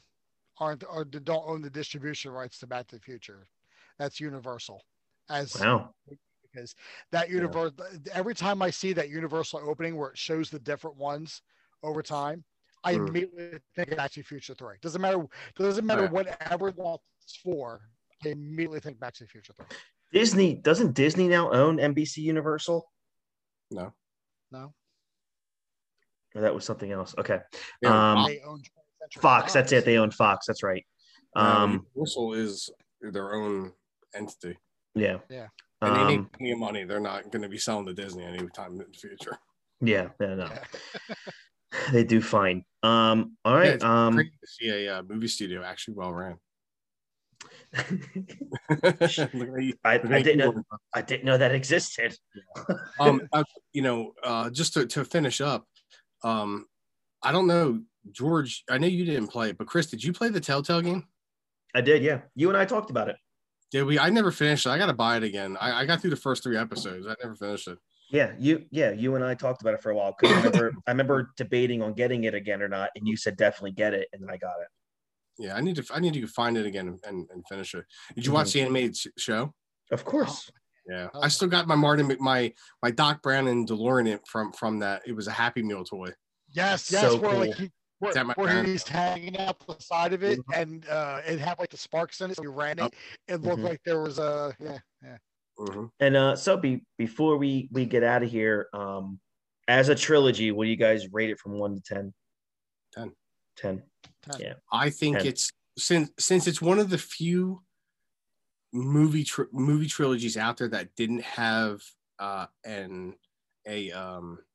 aren't 0.59 0.85
or 0.89 1.05
don't 1.05 1.49
own 1.49 1.63
the 1.63 1.71
distribution 1.71 2.31
rights 2.31 2.59
to 2.59 2.67
back 2.67 2.87
to 2.87 2.97
the 2.97 3.03
future 3.03 3.47
that's 3.99 4.21
universal 4.21 4.83
as 5.29 5.55
Wow. 5.61 5.95
Because 6.53 6.75
that 7.13 7.31
universe 7.31 7.73
every 8.13 8.35
time 8.35 8.63
I 8.63 8.71
see 8.71 8.93
that 8.95 9.09
universal 9.11 9.61
opening 9.61 9.97
where 9.97 10.11
it 10.11 10.19
shows 10.19 10.51
the 10.51 10.59
different 10.59 10.97
ones 10.97 11.43
over 11.83 12.03
time, 12.03 12.45
I 12.85 12.95
Mm. 12.95 13.09
immediately 13.09 13.59
think 13.75 13.97
Back 13.97 14.13
to 14.13 14.21
the 14.21 14.25
Future 14.25 14.55
Three. 14.55 14.77
Doesn't 14.81 15.01
matter 15.01 15.27
doesn't 15.57 15.85
matter 15.87 16.03
Right. 16.03 16.13
whatever 16.13 16.69
it's 17.23 17.37
for. 17.37 17.91
I 18.25 18.29
immediately 18.31 18.81
think 18.81 18.99
Back 18.99 19.15
to 19.15 19.25
the 19.25 19.29
Future 19.29 19.53
Three. 19.53 19.67
Disney 20.13 20.55
doesn't 20.55 20.95
Disney 20.95 21.29
now 21.29 21.51
own 21.53 21.79
NBC 21.79 22.23
Universal? 22.23 22.91
No, 23.71 23.93
No, 24.51 24.75
Or 26.35 26.41
that 26.41 26.55
was 26.55 26.65
something 26.65 26.91
else. 26.91 27.15
Okay. 27.19 27.41
yeah, 27.83 28.13
Um, 28.13 28.25
they 28.27 28.41
own 28.41 28.63
20th 28.63 29.21
Fox. 29.21 29.53
That's 29.53 29.73
it. 29.73 29.85
They 29.85 29.99
own 29.99 30.11
Fox. 30.11 30.47
That's 30.47 30.63
right. 30.63 30.87
Um. 31.37 31.87
Universal 31.95 32.33
is 32.35 32.71
their 33.03 33.35
own 33.35 33.75
entity, 34.15 34.57
Yeah. 34.95 35.21
Yeah. 35.29 35.49
And 35.83 35.95
they 35.97 36.01
Um, 36.01 36.07
make 36.09 36.33
plenty 36.33 36.51
of 36.53 36.59
money. 36.59 36.85
They're 36.85 37.01
not 37.01 37.31
going 37.31 37.43
to 37.43 37.49
be 37.49 37.59
selling 37.59 37.87
to 37.87 37.95
Disney 37.95 38.25
anytime 38.25 38.73
in 38.73 38.79
the 38.79 38.85
future. 38.99 39.39
yeah. 39.81 40.09
Yeah. 40.21 40.35
No. 40.35 40.49
They 41.93 42.03
do 42.03 42.23
fine. 42.23 42.65
Um. 42.83 43.37
All 43.45 43.53
Yeah, 43.53 43.59
right. 43.59 43.69
it's 43.75 43.85
um. 43.85 44.15
Great 44.15 44.33
to 44.41 44.47
see 44.47 44.71
a 44.71 44.99
uh, 44.99 45.03
movie 45.03 45.29
studio 45.29 45.63
actually 45.63 45.95
well 45.95 46.15
ran. 46.15 46.39
Look 47.77 48.89
at 48.89 49.63
you- 49.63 49.75
I, 49.85 49.95
I 49.95 50.23
didn't 50.23 50.39
know. 50.39 50.63
I 50.95 51.03
didn't 51.03 51.25
know 51.25 51.37
that 51.37 51.55
existed. 51.55 52.17
um, 52.99 53.21
uh, 53.33 53.45
you 53.75 53.83
know, 53.83 54.13
uh, 54.25 54.49
just 54.51 54.73
to, 54.75 54.87
to 54.87 55.05
finish 55.05 55.41
up, 55.43 55.67
um, 56.25 56.67
I 57.23 57.33
don't 57.33 57.47
know, 57.47 57.83
George. 58.13 58.65
I 58.71 58.79
know 58.79 58.87
you 58.87 59.05
didn't 59.05 59.29
play 59.29 59.51
it, 59.51 59.59
but 59.59 59.67
Chris, 59.67 59.87
did 59.87 60.03
you 60.03 60.13
play 60.15 60.31
the 60.31 60.41
Telltale 60.41 60.81
game? 60.81 61.07
I 61.75 61.83
did. 61.83 62.03
Yeah. 62.03 62.23
You 62.35 62.49
and 62.49 62.57
I 62.57 62.65
talked 62.65 62.89
about 62.91 63.09
it. 63.09 63.17
Did 63.71 63.85
we? 63.85 63.99
I 63.99 64.11
never 64.11 64.31
finished 64.31 64.67
it. 64.67 64.71
I 64.71 64.79
got 64.79 64.87
to 64.87 64.93
buy 64.95 65.17
it 65.17 65.23
again. 65.23 65.57
I, 65.61 65.81
I 65.83 65.87
got 65.87 66.01
through 66.01 66.11
the 66.11 66.17
first 66.17 66.43
three 66.43 66.57
episodes. 66.57 67.07
I 67.07 67.15
never 67.23 67.35
finished 67.35 67.69
it. 67.69 67.79
Yeah. 68.11 68.33
You. 68.39 68.65
Yeah. 68.71 68.93
You 68.93 69.15
and 69.17 69.25
I 69.25 69.35
talked 69.35 69.61
about 69.61 69.75
it 69.75 69.83
for 69.83 69.91
a 69.91 69.95
while. 69.95 70.13
'cause 70.15 70.31
I 70.33 70.37
remember. 70.37 70.73
I 70.87 70.91
remember 70.91 71.31
debating 71.37 71.83
on 71.83 71.93
getting 71.93 72.25
it 72.25 72.35
again 72.35 72.63
or 72.63 72.69
not, 72.69 72.91
and 72.97 73.07
you 73.07 73.17
said 73.17 73.37
definitely 73.37 73.73
get 73.73 73.93
it, 73.95 74.09
and 74.13 74.23
then 74.23 74.31
I 74.31 74.37
got 74.39 74.57
it. 74.61 74.69
Yeah, 75.39 75.55
I 75.55 75.61
need 75.61 75.77
to. 75.77 75.85
I 75.93 76.01
need 76.01 76.15
to 76.15 76.27
find 76.27 76.57
it 76.57 76.67
again 76.67 76.99
and, 77.05 77.29
and 77.31 77.45
finish 77.49 77.75
it. 77.75 77.85
Did 78.15 78.27
you 78.27 78.33
watch 78.33 78.49
mm-hmm. 78.49 78.59
the 78.59 78.63
animated 78.63 78.97
show? 79.19 79.53
Of 79.93 80.05
course. 80.05 80.51
Yeah, 80.89 81.09
Oh. 81.13 81.21
I 81.21 81.29
still 81.29 81.49
got 81.49 81.69
my 81.69 81.75
Martin, 81.75 82.07
Mc- 82.09 82.21
my 82.21 82.53
my 82.83 82.91
Doc 82.91 83.23
Brown 83.23 83.47
and 83.47 83.69
DeLorean 83.69 84.19
from 84.27 84.53
from 84.53 84.79
that. 84.79 85.03
It 85.07 85.13
was 85.13 85.27
a 85.27 85.31
Happy 85.31 85.63
Meal 85.63 85.85
toy. 85.85 86.09
Yes, 86.55 86.89
That's 86.89 87.03
yes, 87.03 87.13
so 87.13 87.19
where 87.19 87.35
like 87.35 87.57
cool. 87.57 87.67
he, 87.67 87.73
where, 87.99 88.11
Is 88.11 88.15
that 88.15 88.27
my 88.27 88.35
where 88.35 88.63
he's 88.65 88.87
hanging 88.87 89.37
out 89.39 89.59
the 89.67 89.77
side 89.81 90.13
of 90.13 90.23
it, 90.23 90.39
Mhm. 90.39 90.61
and 90.63 90.89
uh, 90.89 91.21
it 91.27 91.39
had 91.39 91.59
like 91.59 91.71
the 91.71 91.77
sparks 91.77 92.21
in 92.21 92.31
it. 92.31 92.37
So 92.37 92.43
you 92.43 92.51
ran 92.51 92.79
it. 92.79 92.95
It 93.27 93.43
looked 93.43 93.61
Mhm. 93.61 93.65
like 93.69 93.81
there 93.85 94.01
was 94.01 94.19
a 94.19 94.55
yeah, 94.61 94.79
yeah. 95.03 95.19
Mhm. 95.59 95.91
And 96.01 96.17
uh, 96.17 96.37
so 96.37 96.57
be, 96.57 96.85
before 96.97 97.37
we 97.39 97.69
we 97.73 97.85
get 97.87 98.05
out 98.05 98.23
of 98.23 98.31
here, 98.31 98.69
um, 98.73 99.21
as 99.67 99.89
a 99.89 99.95
trilogy, 99.95 100.51
what 100.53 100.65
do 100.65 100.71
you 100.71 100.77
guys 100.77 101.09
rate 101.13 101.31
it 101.31 101.39
from 101.41 101.59
one 101.59 101.75
to 101.75 101.81
ten? 101.81 102.15
Ten. 102.93 103.13
Ten. 103.57 103.83
Ten. 104.23 104.41
Yeah. 104.41 104.55
I 104.73 104.91
think 104.91 105.19
And- 105.19 105.27
it's 105.27 105.51
since 105.77 106.11
since 106.19 106.47
it's 106.47 106.63
one 106.63 106.79
of 106.79 106.91
the 106.91 106.99
few 106.99 107.65
movie 108.73 109.25
tr- 109.25 109.45
movie 109.53 109.87
trilogies 109.89 110.37
out 110.37 110.57
there 110.59 110.69
that 110.69 110.95
didn't 110.95 111.23
have 111.23 111.83
uh 112.19 112.47
an 112.65 113.17
a 113.67 113.91
um 113.93 114.39
so 114.39 114.48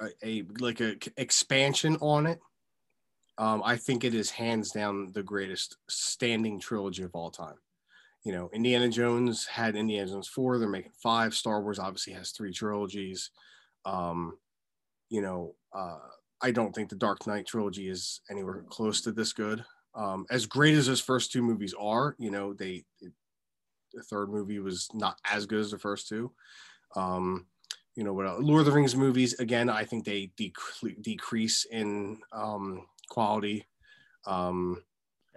a, 0.00 0.26
a 0.26 0.44
like 0.58 0.80
a 0.80 0.96
expansion 1.16 1.96
on 2.00 2.26
it. 2.26 2.40
Um, 3.38 3.62
I 3.64 3.76
think 3.76 4.04
it 4.04 4.14
is 4.14 4.30
hands 4.30 4.72
down 4.72 5.12
the 5.12 5.22
greatest 5.22 5.76
standing 5.88 6.58
trilogy 6.58 7.04
of 7.04 7.14
all 7.14 7.30
time. 7.30 7.54
You 8.24 8.32
know, 8.32 8.50
Indiana 8.52 8.88
Jones 8.88 9.46
had 9.46 9.76
Indiana 9.76 10.10
Jones 10.10 10.28
four. 10.28 10.58
They're 10.58 10.68
making 10.68 10.92
five. 11.02 11.34
Star 11.34 11.62
Wars 11.62 11.78
obviously 11.78 12.14
has 12.14 12.32
three 12.32 12.52
trilogies. 12.52 13.30
Um, 13.84 14.38
you 15.08 15.22
know, 15.22 15.54
uh, 15.72 15.98
I 16.42 16.50
don't 16.50 16.74
think 16.74 16.88
the 16.88 16.96
Dark 16.96 17.26
Knight 17.26 17.46
trilogy 17.46 17.88
is 17.88 18.20
anywhere 18.30 18.64
close 18.68 19.00
to 19.02 19.12
this 19.12 19.32
good. 19.32 19.64
Um, 19.94 20.26
as 20.30 20.46
great 20.46 20.74
as 20.74 20.86
those 20.86 21.00
first 21.00 21.32
two 21.32 21.42
movies 21.42 21.74
are, 21.78 22.14
you 22.18 22.30
know, 22.30 22.52
they 22.52 22.84
it, 23.00 23.12
the 23.94 24.02
third 24.02 24.30
movie 24.30 24.58
was 24.58 24.88
not 24.92 25.16
as 25.24 25.46
good 25.46 25.60
as 25.60 25.70
the 25.70 25.78
first 25.78 26.08
two. 26.08 26.32
Um, 26.94 27.46
you 27.98 28.04
know 28.04 28.12
what? 28.12 28.26
else? 28.26 28.40
Lord 28.40 28.60
of 28.60 28.66
the 28.66 28.72
Rings 28.72 28.94
movies 28.94 29.40
again, 29.40 29.68
I 29.68 29.82
think 29.82 30.04
they 30.04 30.30
decre- 30.38 31.02
decrease 31.02 31.64
in 31.64 32.20
um, 32.32 32.86
quality. 33.08 33.66
Um, 34.24 34.84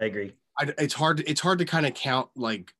I 0.00 0.04
agree. 0.04 0.34
I, 0.56 0.72
it's 0.78 0.94
hard. 0.94 1.24
It's 1.26 1.40
hard 1.40 1.58
to 1.58 1.64
kind 1.64 1.86
of 1.86 1.94
count 1.94 2.28
like 2.36 2.72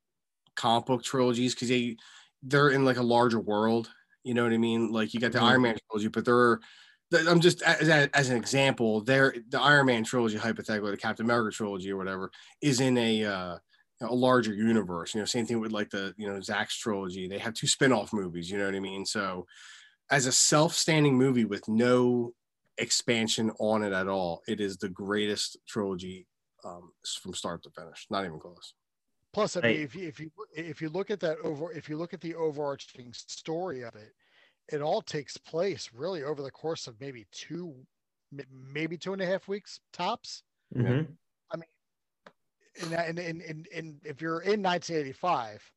comic 0.54 0.86
book 0.86 1.02
trilogies 1.02 1.56
because 1.56 1.68
they 1.68 1.96
they're 2.44 2.70
in 2.70 2.84
like 2.84 2.98
a 2.98 3.02
larger 3.02 3.40
world. 3.40 3.90
You 4.22 4.34
know 4.34 4.44
what 4.44 4.52
I 4.52 4.58
mean? 4.58 4.92
Like 4.92 5.14
you 5.14 5.18
got 5.18 5.32
the 5.32 5.40
Mhm. 5.40 5.48
Iron 5.50 5.62
Man 5.62 5.76
trilogy, 5.90 6.08
but 6.08 6.24
they're 6.24 6.60
I'm 7.28 7.40
just 7.40 7.60
as, 7.62 7.88
as 7.88 8.30
an 8.30 8.36
example, 8.36 9.00
there 9.00 9.34
the 9.48 9.60
Iron 9.60 9.86
Man 9.86 10.04
trilogy, 10.04 10.36
hypothetically, 10.36 10.92
the 10.92 10.96
Captain 10.96 11.26
America 11.26 11.56
trilogy 11.56 11.90
or 11.90 11.96
whatever, 11.96 12.30
is 12.60 12.78
in 12.78 12.96
a 12.98 13.24
uh, 13.24 13.58
a 14.02 14.14
larger 14.14 14.54
universe. 14.54 15.14
You 15.14 15.20
know, 15.20 15.24
same 15.24 15.46
thing 15.46 15.60
with 15.60 15.72
like 15.72 15.90
the 15.90 16.14
you 16.16 16.28
know 16.28 16.40
Zack's 16.40 16.76
trilogy. 16.76 17.28
They 17.28 17.38
have 17.38 17.54
two 17.54 17.66
spin-off 17.66 18.12
movies. 18.12 18.50
You 18.50 18.58
know 18.58 18.66
what 18.66 18.74
I 18.74 18.80
mean? 18.80 19.06
So 19.06 19.46
as 20.10 20.26
a 20.26 20.32
self-standing 20.32 21.16
movie 21.16 21.44
with 21.44 21.68
no 21.68 22.32
expansion 22.78 23.50
on 23.58 23.82
it 23.82 23.92
at 23.92 24.08
all, 24.08 24.42
it 24.46 24.60
is 24.60 24.76
the 24.76 24.88
greatest 24.88 25.56
trilogy 25.66 26.26
um, 26.64 26.92
from 27.20 27.34
start 27.34 27.62
to 27.62 27.70
finish. 27.70 28.06
Not 28.10 28.24
even 28.24 28.38
close. 28.38 28.74
Plus, 29.32 29.56
I 29.56 29.60
Hey. 29.62 29.74
mean, 29.74 29.82
if 29.84 29.94
you 29.94 30.08
if 30.08 30.20
you 30.20 30.30
if 30.54 30.82
you 30.82 30.88
look 30.90 31.10
at 31.10 31.20
that 31.20 31.38
over, 31.38 31.72
if 31.72 31.88
you 31.88 31.96
look 31.96 32.12
at 32.12 32.20
the 32.20 32.34
overarching 32.34 33.12
story 33.14 33.82
of 33.82 33.94
it, 33.94 34.12
it 34.68 34.82
all 34.82 35.02
takes 35.02 35.36
place 35.36 35.90
really 35.92 36.22
over 36.22 36.42
the 36.42 36.50
course 36.50 36.86
of 36.86 37.00
maybe 37.00 37.26
two, 37.32 37.86
maybe 38.50 38.96
two 38.98 39.12
and 39.12 39.22
a 39.22 39.26
half 39.26 39.48
weeks 39.48 39.80
tops. 39.92 40.42
Mhm. 40.74 41.16
And 42.80 42.92
and 42.92 43.18
and 43.18 43.68
and, 43.74 44.00
if 44.04 44.22
you're 44.22 44.40
in 44.40 44.62
1985, 44.62 45.70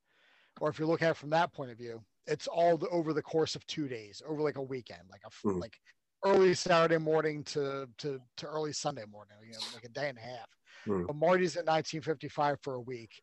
or 0.62 0.70
if 0.70 0.80
you 0.80 0.86
look 0.86 1.02
at 1.02 1.12
it 1.12 1.18
from 1.18 1.30
that 1.32 1.52
point 1.54 1.72
of 1.72 1.78
view, 1.78 2.02
it's 2.26 2.48
all 2.48 2.78
the, 2.78 2.88
over 2.89 3.14
the 3.14 3.22
course 3.22 3.56
of 3.56 3.66
two 3.68 3.88
days, 3.88 4.22
over 4.28 4.41
like 4.41 4.56
a 4.58 4.62
weekend, 4.62 5.02
like 5.10 5.22
a 5.26 5.48
Mhm. 5.48 5.60
like 5.60 5.78
early 6.24 6.54
Saturday 6.54 6.98
morning 6.98 7.43
to 7.43 7.88
to 7.98 8.22
to 8.38 8.48
early 8.48 8.72
Sunday 8.72 9.06
morning, 9.06 9.36
you 9.46 9.54
know, 9.54 9.60
like 9.74 9.84
a 9.84 9.89
day 9.89 10.10
and 10.10 10.18
a 10.18 10.22
half. 10.22 10.50
Mhm. 10.88 11.08
But 11.08 11.16
Marty's 11.18 11.58
in 11.58 11.66
1955 11.66 12.60
for 12.62 12.76
a 12.76 12.82
week. 12.82 13.22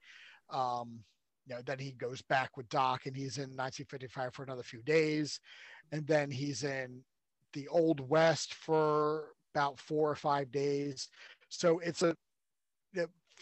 Um, 0.51 1.05
you 1.47 1.55
know, 1.55 1.63
then 1.63 1.79
he 1.79 1.93
goes 1.93 2.23
back 2.23 2.57
with 2.57 2.69
Doc, 2.69 3.07
and 3.07 3.17
he's 3.17 3.39
in 3.39 3.57
1955 3.57 4.35
for 4.35 4.43
another 4.43 4.63
few 4.63 4.83
days, 4.83 5.41
and 5.91 6.07
then 6.07 6.31
he's 6.31 6.63
in 6.63 7.05
the 7.55 7.67
Old 7.69 8.01
West 8.01 8.55
for 8.55 9.35
about 9.55 9.81
four 9.81 10.11
or 10.11 10.15
five 10.15 10.53
days. 10.53 11.09
So 11.49 11.79
it's 11.81 12.03
a 12.03 12.17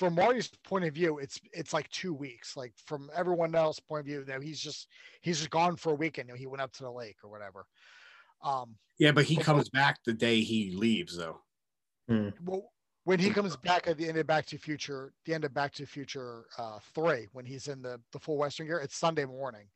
from 0.00 0.14
Marty's 0.14 0.48
point 0.64 0.86
of 0.86 0.94
view, 0.94 1.18
it's 1.18 1.38
it's 1.52 1.74
like 1.74 1.86
two 1.90 2.14
weeks. 2.14 2.56
Like 2.56 2.72
from 2.86 3.10
everyone 3.14 3.54
else's 3.54 3.80
point 3.80 4.00
of 4.00 4.06
view, 4.06 4.24
that 4.24 4.42
he's 4.42 4.58
just 4.58 4.88
he's 5.20 5.36
just 5.36 5.50
gone 5.50 5.76
for 5.76 5.92
a 5.92 5.94
weekend. 5.94 6.28
You 6.28 6.34
know, 6.34 6.38
he 6.38 6.46
went 6.46 6.62
up 6.62 6.72
to 6.72 6.84
the 6.84 6.90
lake 6.90 7.18
or 7.22 7.28
whatever. 7.30 7.66
Um, 8.42 8.76
Yeah, 8.98 9.12
but 9.12 9.26
he 9.26 9.36
comes 9.36 9.68
back 9.68 9.98
the 10.06 10.14
day 10.14 10.40
he 10.40 10.70
leaves, 10.70 11.18
though. 11.18 11.42
well, 12.08 12.72
when 13.04 13.18
he 13.18 13.28
comes 13.28 13.56
back 13.58 13.88
at 13.88 13.98
the 13.98 14.08
end 14.08 14.16
of 14.16 14.26
Back 14.26 14.46
to 14.46 14.56
the 14.56 14.62
Future, 14.62 15.12
the 15.26 15.34
end 15.34 15.44
of 15.44 15.52
Back 15.52 15.74
to 15.74 15.82
the 15.82 15.88
Future 15.88 16.46
uh, 16.56 16.78
three, 16.94 17.28
when 17.32 17.44
he's 17.44 17.68
in 17.68 17.82
the 17.82 18.00
the 18.12 18.18
full 18.18 18.38
Western 18.38 18.68
gear, 18.68 18.78
it's 18.78 18.96
Sunday 18.96 19.26
morning 19.26 19.68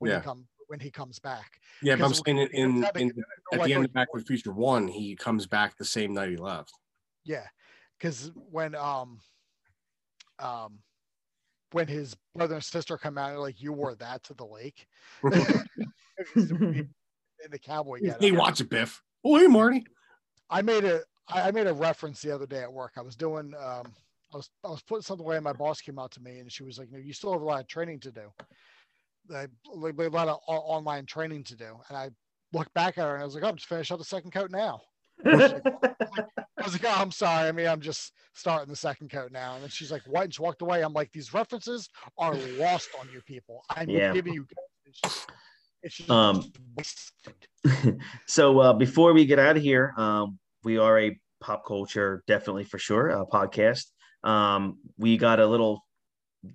when 0.00 0.10
Yeah. 0.10 0.18
he 0.18 0.24
come 0.24 0.48
when 0.66 0.80
he 0.80 0.90
comes 0.90 1.20
back. 1.20 1.60
Yeah, 1.84 1.94
but 1.94 2.06
I'm 2.06 2.14
saying 2.14 2.38
in, 2.38 2.48
when 2.48 2.50
he 2.50 2.62
comes 2.62 2.74
in, 2.74 2.80
back, 2.80 2.96
in 2.96 3.08
at 3.52 3.58
like, 3.60 3.68
the 3.68 3.74
end 3.74 3.82
"Oh, 3.82 3.84
of 3.84 3.92
Back 3.92 4.08
to 4.12 4.18
the 4.18 4.26
Future 4.26 4.52
One, 4.52 4.88
he 4.88 5.14
comes 5.14 5.46
back 5.46 5.76
the 5.76 5.84
same 5.84 6.14
night 6.14 6.30
he 6.30 6.36
left. 6.36 6.72
Yeah, 7.24 7.46
because 7.96 8.32
when 8.34 8.74
um 8.74 9.20
um 10.38 10.78
when 11.72 11.86
his 11.86 12.16
brother 12.34 12.54
and 12.54 12.64
sister 12.64 12.96
come 12.96 13.18
out, 13.18 13.28
they're 13.28 13.38
like 13.38 13.60
you 13.60 13.72
wore 13.72 13.94
that 13.96 14.22
to 14.24 14.34
the 14.34 14.46
lake. 14.46 14.86
in 17.44 17.50
the 17.50 17.58
cowboy 17.58 18.00
getup. 18.00 18.20
hey, 18.20 18.32
watch 18.32 18.60
it, 18.60 18.70
Biff. 18.70 19.02
Oh, 19.24 19.36
hey, 19.38 19.46
Marty. 19.46 19.84
I 20.50 20.62
made 20.62 20.84
a 20.84 21.02
I 21.28 21.50
made 21.50 21.66
a 21.66 21.74
reference 21.74 22.22
the 22.22 22.32
other 22.32 22.46
day 22.46 22.62
at 22.62 22.72
work. 22.72 22.92
I 22.96 23.02
was 23.02 23.16
doing 23.16 23.52
um 23.54 23.92
I 24.32 24.36
was 24.36 24.50
I 24.64 24.68
was 24.68 24.82
putting 24.82 25.02
something 25.02 25.24
away 25.24 25.36
and 25.36 25.44
my 25.44 25.52
boss 25.52 25.80
came 25.80 25.98
out 25.98 26.10
to 26.12 26.20
me 26.22 26.38
and 26.38 26.50
she 26.50 26.62
was 26.62 26.78
like, 26.78 26.90
"No, 26.90 26.98
you 26.98 27.12
still 27.12 27.32
have 27.32 27.42
a 27.42 27.44
lot 27.44 27.60
of 27.60 27.66
training 27.66 28.00
to 28.00 28.12
do. 28.12 28.32
Like 29.28 29.50
like, 29.74 29.98
a 29.98 30.08
lot 30.08 30.28
of 30.28 30.38
o- 30.48 30.54
online 30.54 31.06
training 31.06 31.44
to 31.44 31.56
do." 31.56 31.78
And 31.88 31.98
I 31.98 32.10
looked 32.52 32.72
back 32.74 32.98
at 32.98 33.04
her 33.04 33.14
and 33.14 33.22
I 33.22 33.26
was 33.26 33.34
like, 33.34 33.44
"Oh, 33.44 33.48
I'm 33.48 33.56
just 33.56 33.68
finished 33.68 33.92
up 33.92 33.98
the 33.98 34.04
second 34.04 34.32
coat 34.32 34.50
now." 34.50 34.80
I 36.58 36.64
was 36.64 36.72
like, 36.72 36.84
"Oh, 36.84 37.00
I'm 37.00 37.10
sorry. 37.10 37.48
I 37.48 37.52
mean, 37.52 37.66
I'm 37.66 37.80
just 37.80 38.12
starting 38.34 38.68
the 38.68 38.76
second 38.76 39.10
coat 39.10 39.30
now." 39.32 39.54
And 39.54 39.62
then 39.62 39.70
she's 39.70 39.92
like, 39.92 40.02
"What?" 40.06 40.24
And 40.24 40.34
she 40.34 40.42
walked 40.42 40.62
away. 40.62 40.82
I'm 40.82 40.92
like, 40.92 41.12
"These 41.12 41.32
references 41.32 41.88
are 42.18 42.34
lost 42.34 42.90
on 42.98 43.08
you 43.08 43.20
people. 43.22 43.62
I'm 43.70 43.88
Yeah. 43.88 44.12
giving 44.12 44.34
you." 44.34 44.46
It's 44.86 45.00
just, 45.00 45.30
it's 45.82 45.96
just 45.96 46.10
Um, 46.10 46.50
so 48.26 48.58
uh, 48.60 48.72
before 48.72 49.12
we 49.12 49.26
get 49.26 49.38
out 49.38 49.56
of 49.56 49.62
here, 49.62 49.94
um, 49.96 50.38
we 50.64 50.78
are 50.78 50.98
a 50.98 51.18
pop 51.40 51.64
culture, 51.66 52.22
definitely 52.26 52.64
for 52.64 52.78
sure, 52.78 53.10
uh, 53.10 53.24
podcast. 53.26 53.86
Um, 54.24 54.78
we 54.96 55.16
got 55.16 55.38
a 55.40 55.46
little, 55.46 55.86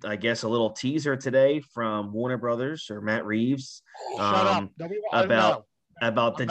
I 0.04 0.16
guess, 0.16 0.42
a 0.42 0.48
little 0.48 0.70
teaser 0.70 1.16
today 1.16 1.60
from 1.60 2.12
Warner 2.12 2.36
Brothers 2.36 2.90
or 2.90 3.00
Matt 3.00 3.24
Reeves 3.24 3.82
Shut 4.16 4.34
up. 4.34 4.56
um, 4.56 4.70
Nobody, 4.78 5.00
I 5.12 5.16
don't 5.22 5.24
about 5.26 5.64
about 6.02 6.36
the 6.36 6.46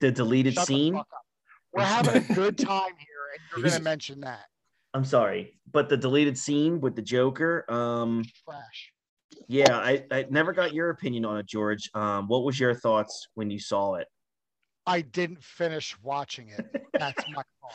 the 0.00 0.10
deleted 0.12 0.54
Shut 0.54 0.66
scene. 0.66 1.00
We're 1.78 1.84
having 1.86 2.16
a 2.16 2.34
good 2.34 2.58
time 2.58 2.96
here, 2.96 3.30
and 3.34 3.40
you're 3.56 3.62
going 3.70 3.78
to 3.78 3.84
mention 3.84 4.20
that 4.20 4.46
I'm 4.94 5.04
sorry, 5.04 5.60
but 5.70 5.88
the 5.88 5.96
deleted 5.96 6.36
scene 6.38 6.80
with 6.80 6.96
the 6.96 7.02
Joker. 7.02 7.64
Um, 7.70 8.24
trash. 8.48 8.92
yeah, 9.46 9.76
I, 9.78 10.06
I 10.10 10.26
never 10.30 10.52
got 10.52 10.72
your 10.72 10.90
opinion 10.90 11.24
on 11.24 11.38
it, 11.38 11.46
George. 11.46 11.90
Um, 11.94 12.26
what 12.26 12.42
was 12.44 12.58
your 12.58 12.74
thoughts 12.74 13.28
when 13.34 13.50
you 13.50 13.58
saw 13.60 13.94
it? 13.94 14.08
I 14.86 15.02
didn't 15.02 15.44
finish 15.44 16.00
watching 16.00 16.48
it. 16.48 16.64
That's 16.94 17.28
my 17.28 17.42
fault. 17.60 17.74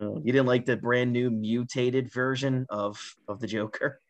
Uh, 0.00 0.14
you 0.20 0.32
didn't 0.32 0.46
like 0.46 0.64
the 0.64 0.76
brand 0.76 1.12
new 1.12 1.28
mutated 1.30 2.10
version 2.12 2.64
of 2.70 3.14
of 3.26 3.40
the 3.40 3.48
Joker. 3.48 4.00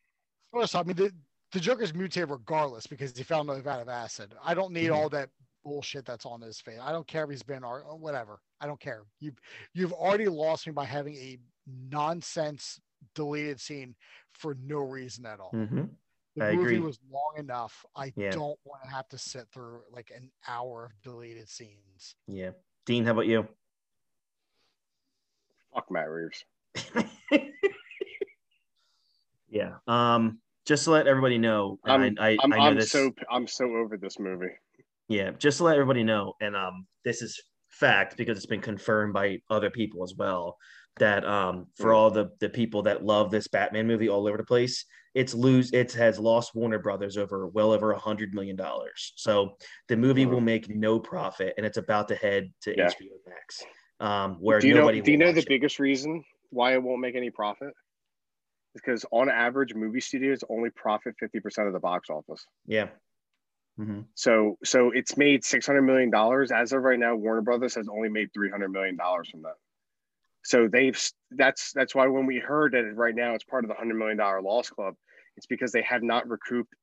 First, 0.53 0.77
I 0.77 0.83
mean, 0.83 0.97
the, 0.97 1.11
the 1.53 1.61
Joker's 1.61 1.95
mutated 1.95 2.29
regardless 2.31 2.87
because 2.87 3.17
he 3.17 3.25
found 3.25 3.49
a 3.49 3.59
vat 3.63 3.81
of 3.81 3.89
acid. 3.89 4.35
I 4.43 4.53
don't 4.53 4.73
need 4.75 4.91
Mhm. 4.91 4.97
all 4.97 5.09
that 5.09 5.31
bullshit 5.69 6.05
that's 6.07 6.25
on 6.27 6.41
his 6.41 6.59
face. 6.61 6.79
I 6.83 6.91
don't 6.93 7.07
care 7.07 7.25
if 7.25 7.31
he's 7.31 7.43
been 7.43 7.63
or 7.63 7.83
or 7.83 7.97
whatever. 7.97 8.41
I 8.61 8.67
don't 8.67 8.81
care. 8.81 9.03
You've 9.21 9.39
you've 9.75 9.93
already 9.93 10.27
lost 10.29 10.67
me 10.67 10.73
by 10.73 10.85
having 10.87 11.15
a 11.17 11.39
nonsense 11.91 12.81
deleted 13.15 13.61
scene 13.61 13.95
for 14.33 14.57
no 14.65 14.79
reason 14.79 15.27
at 15.27 15.39
all. 15.41 15.53
Mm-hmm. 15.55 15.85
The 16.37 16.45
I 16.45 16.53
movie 16.55 16.77
agree. 16.77 16.79
was 16.81 16.99
long 17.11 17.35
enough. 17.37 17.85
I 17.95 18.13
Yeah. 18.17 18.31
don't 18.31 18.59
want 18.65 18.83
to 18.85 18.89
have 18.91 19.09
to 19.09 19.19
sit 19.19 19.47
through 19.53 19.81
like 19.93 20.11
an 20.17 20.31
hour 20.47 20.87
of 20.87 21.03
deleted 21.03 21.49
scenes. 21.49 22.15
Yeah, 22.27 22.51
Dean, 22.87 23.05
how 23.05 23.13
about 23.13 23.27
you? 23.27 23.47
Fuck 25.75 25.91
Matt 25.91 26.09
Reeves. 26.09 26.45
yeah. 29.51 29.75
Um, 29.87 30.39
just 30.65 30.85
to 30.85 30.91
let 30.91 31.07
everybody 31.07 31.39
know, 31.39 31.79
I'm, 31.85 32.17
I, 32.19 32.31
I, 32.31 32.37
I'm, 32.43 32.53
I 32.53 32.57
know 32.57 32.63
I'm 32.63 32.75
this. 32.77 32.91
so 32.91 33.13
I'm 33.31 33.47
so 33.47 33.65
over 33.77 33.97
this 33.97 34.19
movie. 34.19 34.53
Yeah, 35.09 35.31
just 35.39 35.59
to 35.59 35.65
let 35.65 35.75
everybody 35.75 36.05
know, 36.05 36.35
and 36.41 36.55
um, 36.55 36.87
this 37.05 37.23
is 37.23 37.41
fact 37.71 38.17
because 38.17 38.37
it's 38.37 38.47
been 38.47 38.61
confirmed 38.61 39.15
by 39.15 39.39
other 39.51 39.71
people 39.71 40.05
as 40.05 40.15
well. 40.17 40.57
That 40.99 41.25
um, 41.25 41.67
for 41.77 41.95
all 41.95 42.11
the 42.11 42.31
the 42.41 42.49
people 42.49 42.83
that 42.83 43.05
love 43.05 43.31
this 43.31 43.49
Batman 43.49 43.87
movie 43.87 44.09
all 44.09 44.27
over 44.27 44.37
the 44.37 44.45
place, 44.45 44.85
it's 45.15 45.33
lose 45.33 45.73
it 45.73 45.93
has 45.93 46.19
lost 46.19 46.55
Warner 46.55 46.79
Brothers 46.81 47.17
over 47.17 47.47
well 47.47 47.73
over 47.73 47.93
a 47.93 47.99
hundred 47.99 48.35
million 48.35 48.57
dollars. 48.57 49.13
So 49.17 49.57
the 49.89 49.97
movie 49.97 50.27
will 50.27 50.41
make 50.41 50.69
no 50.69 50.99
profit, 50.99 51.55
and 51.57 51.65
it's 51.65 51.79
about 51.79 52.09
to 52.09 52.17
head 52.17 52.53
to 52.63 52.77
Yeah. 52.77 52.89
HBO 52.89 53.17
Max, 53.29 53.63
um, 54.01 54.35
where 54.41 54.59
do 54.61 54.67
you 54.69 54.75
know? 54.75 54.81
nobody. 54.81 55.01
Do 55.01 55.13
you 55.13 55.19
know 55.19 55.33
the 55.33 55.41
it. 55.41 55.49
biggest 55.49 55.79
reason 55.79 56.25
why 56.51 56.73
it 56.75 56.83
won't 56.83 57.01
make 57.01 57.15
any 57.15 57.31
profit? 57.31 57.73
Because 58.75 59.07
on 59.13 59.31
average, 59.31 59.75
movie 59.75 60.01
studios 60.01 60.43
only 60.51 60.71
profit 60.71 61.15
fifty 61.19 61.41
percent 61.41 61.69
of 61.69 61.73
the 61.73 61.81
box 61.81 62.11
office. 62.11 62.45
Yeah. 62.67 62.89
Hmm 63.79 64.01
So 64.15 64.59
so 64.65 64.91
it's 64.91 65.17
made 65.17 65.45
six 65.45 65.67
hundred 65.67 65.83
million 65.83 66.11
dollars 66.11 66.51
as 66.51 66.73
of 66.73 66.83
right 66.83 66.99
now. 66.99 67.15
Warner 67.15 67.43
Brothers 67.43 67.75
has 67.77 67.89
only 67.89 68.09
made 68.09 68.29
three 68.35 68.51
hundred 68.51 68.71
million 68.73 68.97
dollars 68.97 69.31
from 69.31 69.43
that. 69.43 69.55
So 70.45 70.69
they've 70.69 71.01
that's 71.31 71.73
that's 71.73 71.95
why 71.95 72.07
when 72.09 72.27
we 72.27 72.39
heard 72.39 72.73
that 72.73 72.93
right 72.95 73.15
now 73.15 73.35
it's 73.35 73.45
part 73.45 73.65
of 73.65 73.69
the 73.69 73.77
hundred 73.77 73.95
million 73.97 74.17
dollar 74.19 74.43
loss 74.43 74.69
club, 74.69 74.95
it's 75.37 75.47
because 75.47 75.73
they 75.73 75.83
have 75.83 76.03
not 76.03 76.29
recouped 76.29 76.75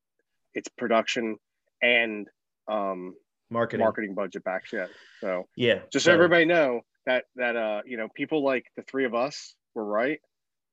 its 0.53 0.69
production 0.69 1.35
and 1.81 2.27
um, 2.67 3.13
Marketing. 3.49 3.83
marketing 3.83 4.15
budget 4.15 4.43
back 4.43 4.63
yet. 4.71 4.89
So 5.21 5.43
Yeah. 5.55 5.81
just 5.91 6.05
so 6.05 6.13
everybody 6.13 6.45
know 6.45 6.81
that 7.05 7.25
that 7.35 7.55
uh 7.55 7.81
you 7.85 7.97
know 7.97 8.07
people 8.15 8.43
like 8.43 8.65
the 8.77 8.83
three 8.83 9.05
of 9.05 9.13
us 9.13 9.55
were 9.75 9.85
right. 9.85 10.19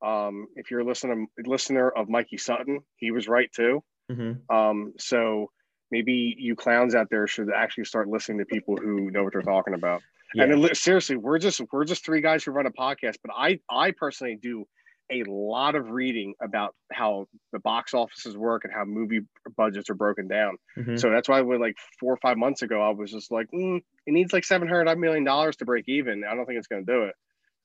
Um, 0.05 0.47
if 0.57 0.71
you're 0.71 0.81
a 0.81 0.85
listener 0.85 1.27
listener 1.45 1.91
of 1.91 2.09
Mikey 2.09 2.39
Sutton, 2.39 2.81
he 2.97 3.11
was 3.11 3.29
right 3.29 3.51
too. 3.53 3.83
Mhm. 4.11 4.41
Um, 4.51 4.95
so 4.99 5.51
maybe 5.93 6.35
you 6.37 6.57
clowns 6.57 6.95
out 6.97 7.09
there 7.11 7.29
should 7.29 7.51
actually 7.55 7.85
start 7.85 8.09
listening 8.09 8.39
to 8.39 8.45
people 8.47 8.77
who 8.77 9.11
know 9.13 9.23
what 9.23 9.33
they're 9.35 9.43
talking 9.43 9.75
about. 9.75 10.03
Yeah. 10.35 10.45
And 10.45 10.61
li- 10.61 10.75
seriously, 10.75 11.17
we're 11.17 11.39
just 11.39 11.61
we're 11.73 11.85
just 11.85 12.05
three 12.05 12.23
guys 12.23 12.43
who 12.43 12.51
run 12.51 12.67
a 12.67 12.73
podcast, 12.73 13.17
but 13.23 13.33
I 13.37 13.61
I 13.71 13.93
personally 13.93 14.39
do 14.43 14.65
a 15.11 15.25
lot 15.29 15.75
of 15.75 15.91
reading 15.91 16.33
about 16.41 16.75
how 16.91 17.27
the 17.53 17.59
box 17.59 17.93
offices 17.93 18.35
work 18.35 18.65
and 18.65 18.73
how 18.73 18.85
movie 18.87 19.21
budgets 19.59 19.91
are 19.91 19.95
broken 19.95 20.27
down. 20.27 20.57
Mhm. 20.79 20.99
So 20.99 21.11
that's 21.11 21.29
why 21.29 21.43
when 21.43 21.61
like 21.61 21.77
four 22.01 22.15
or 22.15 22.17
five 22.17 22.39
months 22.39 22.63
ago, 22.63 22.81
I 22.81 22.91
was 22.91 23.13
just 23.13 23.31
like, 23.31 23.47
mm, 23.53 23.83
it 24.07 24.13
needs 24.13 24.33
like 24.33 24.45
seven 24.45 24.69
hundred 24.69 24.97
million 24.99 25.23
dollars 25.25 25.57
to 25.57 25.67
break 25.67 25.85
even. 25.89 26.25
I 26.25 26.35
don't 26.35 26.47
think 26.47 26.59
it's 26.59 26.67
going 26.69 26.87
to 26.87 26.93
do 26.93 27.03
it. 27.05 27.15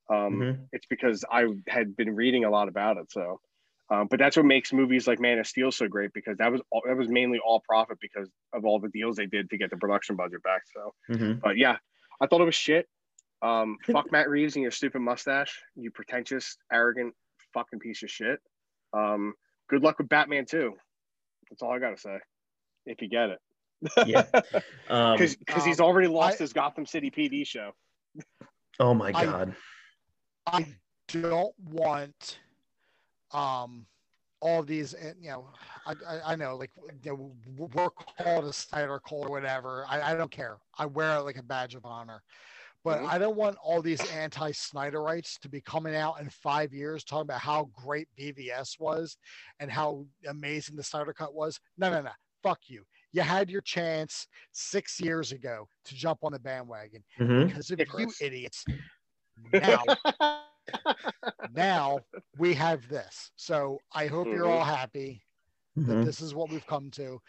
Um, 0.10 0.34
Mhm. 0.40 0.68
It's 0.74 0.86
because 0.88 1.24
I 1.32 1.46
had 1.68 1.96
been 1.96 2.16
reading 2.16 2.44
a 2.44 2.50
lot 2.50 2.68
about 2.68 2.98
it. 2.98 3.10
So, 3.12 3.40
um, 3.90 4.08
but 4.10 4.20
that's 4.20 4.36
what 4.36 4.46
makes 4.46 4.74
movies 4.74 5.08
like 5.08 5.20
Man 5.20 5.40
of 5.40 5.48
Steel 5.48 5.72
so 5.72 5.88
great 5.88 6.12
because 6.14 6.38
that 6.38 6.52
was 6.52 6.62
all, 6.72 6.82
that 6.86 6.98
was 6.98 7.08
mainly 7.10 7.40
all 7.40 7.62
profit 7.68 7.98
because 8.02 8.30
of 8.54 8.66
all 8.66 8.80
the 8.80 8.90
deals 8.90 9.16
they 9.16 9.26
did 9.26 9.50
to 9.50 9.58
get 9.58 9.70
the 9.70 9.78
production 9.78 10.16
budget 10.16 10.44
back. 10.44 10.62
So, 10.74 10.94
Mhm. 11.10 11.40
but 11.42 11.58
yeah, 11.58 11.78
I 12.22 12.28
thought 12.28 12.42
it 12.42 12.46
was 12.46 12.56
shit. 12.56 12.88
Um, 13.42 13.78
fuck 13.86 14.12
Matt 14.12 14.30
Reeves 14.30 14.56
and 14.56 14.64
your 14.64 14.72
stupid 14.72 15.00
mustache, 15.02 15.62
you 15.76 15.92
pretentious, 15.92 16.58
arrogant, 16.72 17.14
fucking 17.54 17.80
piece 17.80 18.02
of 18.04 18.10
shit. 18.10 18.40
Um, 18.94 19.34
good 19.70 19.84
luck 19.84 20.00
with 20.00 20.10
Batman 20.10 20.46
too. 20.46 20.74
That's 21.50 21.62
all 21.62 21.72
I 21.72 21.80
gotta 21.80 21.98
say. 21.98 22.18
If 22.86 23.02
you 23.02 23.08
get 23.10 23.30
it, 23.30 23.40
Yeah. 24.08 24.24
Um, 24.90 25.14
because 25.18 25.36
because 25.36 25.64
he's 25.66 25.80
um, 25.80 25.86
already 25.86 26.08
lost 26.08 26.36
I- 26.42 26.44
his 26.44 26.54
Gotham 26.54 26.86
City 26.86 27.12
PD 27.12 27.46
show. 27.46 27.72
oh 28.80 28.94
my 28.94 29.12
I- 29.14 29.26
god. 29.26 29.56
I 30.48 30.66
don't 31.10 31.54
want 31.60 32.40
um 33.32 33.86
all 34.40 34.62
these 34.62 34.94
and 34.94 35.16
you 35.20 35.30
know 35.30 35.50
I, 35.86 35.96
I, 36.08 36.34
I 36.34 36.36
know 36.36 36.56
like 36.56 36.72
you 37.04 37.12
know, 37.12 37.36
we're 37.58 37.90
called 37.90 38.46
a 38.46 38.54
Snyder 38.54 39.00
cult 39.00 39.26
or 39.28 39.32
whatever. 39.32 39.86
I, 39.90 40.12
I 40.12 40.16
don't 40.16 40.30
care. 40.32 40.58
I 40.78 40.86
wear 40.86 41.18
it 41.18 41.22
like 41.22 41.38
a 41.38 41.44
badge 41.44 41.76
of 41.76 41.86
honor. 41.86 42.22
But 42.84 43.02
Mhm. 43.02 43.10
I 43.10 43.18
don't 43.18 43.36
want 43.36 43.58
all 43.62 43.82
these 43.82 44.06
anti-Snyderites 44.12 45.40
to 45.40 45.50
be 45.50 45.60
coming 45.62 45.96
out 45.96 46.22
in 46.22 46.30
five 46.30 46.74
years 46.74 47.04
talking 47.04 47.24
about 47.24 47.42
how 47.42 47.66
great 47.74 48.08
BVS 48.18 48.80
was 48.80 49.18
and 49.60 49.72
how 49.72 50.06
amazing 50.28 50.76
the 50.76 50.84
Snyder 50.84 51.14
cut 51.14 51.34
was. 51.34 51.60
No 51.78 51.90
no 51.90 52.02
no. 52.02 52.12
Fuck 52.44 52.60
you. 52.70 52.86
You 53.14 53.24
had 53.24 53.50
your 53.50 53.62
chance 53.62 54.28
six 54.52 55.00
years 55.00 55.32
ago 55.32 55.68
to 55.86 55.96
jump 55.96 56.20
on 56.24 56.34
the 56.34 56.40
bandwagon 56.40 57.04
Mhm. 57.20 57.48
because 57.48 57.72
of 57.72 57.80
you 57.80 58.12
idiots. 58.22 58.64
Now 59.52 59.84
now 61.50 62.06
we 62.38 62.54
have 62.56 62.88
this. 62.88 63.32
So 63.36 63.82
I 63.94 64.08
hope 64.08 64.32
you're 64.32 64.50
all 64.50 64.64
happy 64.64 65.24
that 65.86 66.02
Mhm. 66.02 66.02
this 66.02 66.22
is 66.22 66.34
what 66.36 66.50
we've 66.50 66.66
come 66.66 66.92
to. 66.92 67.20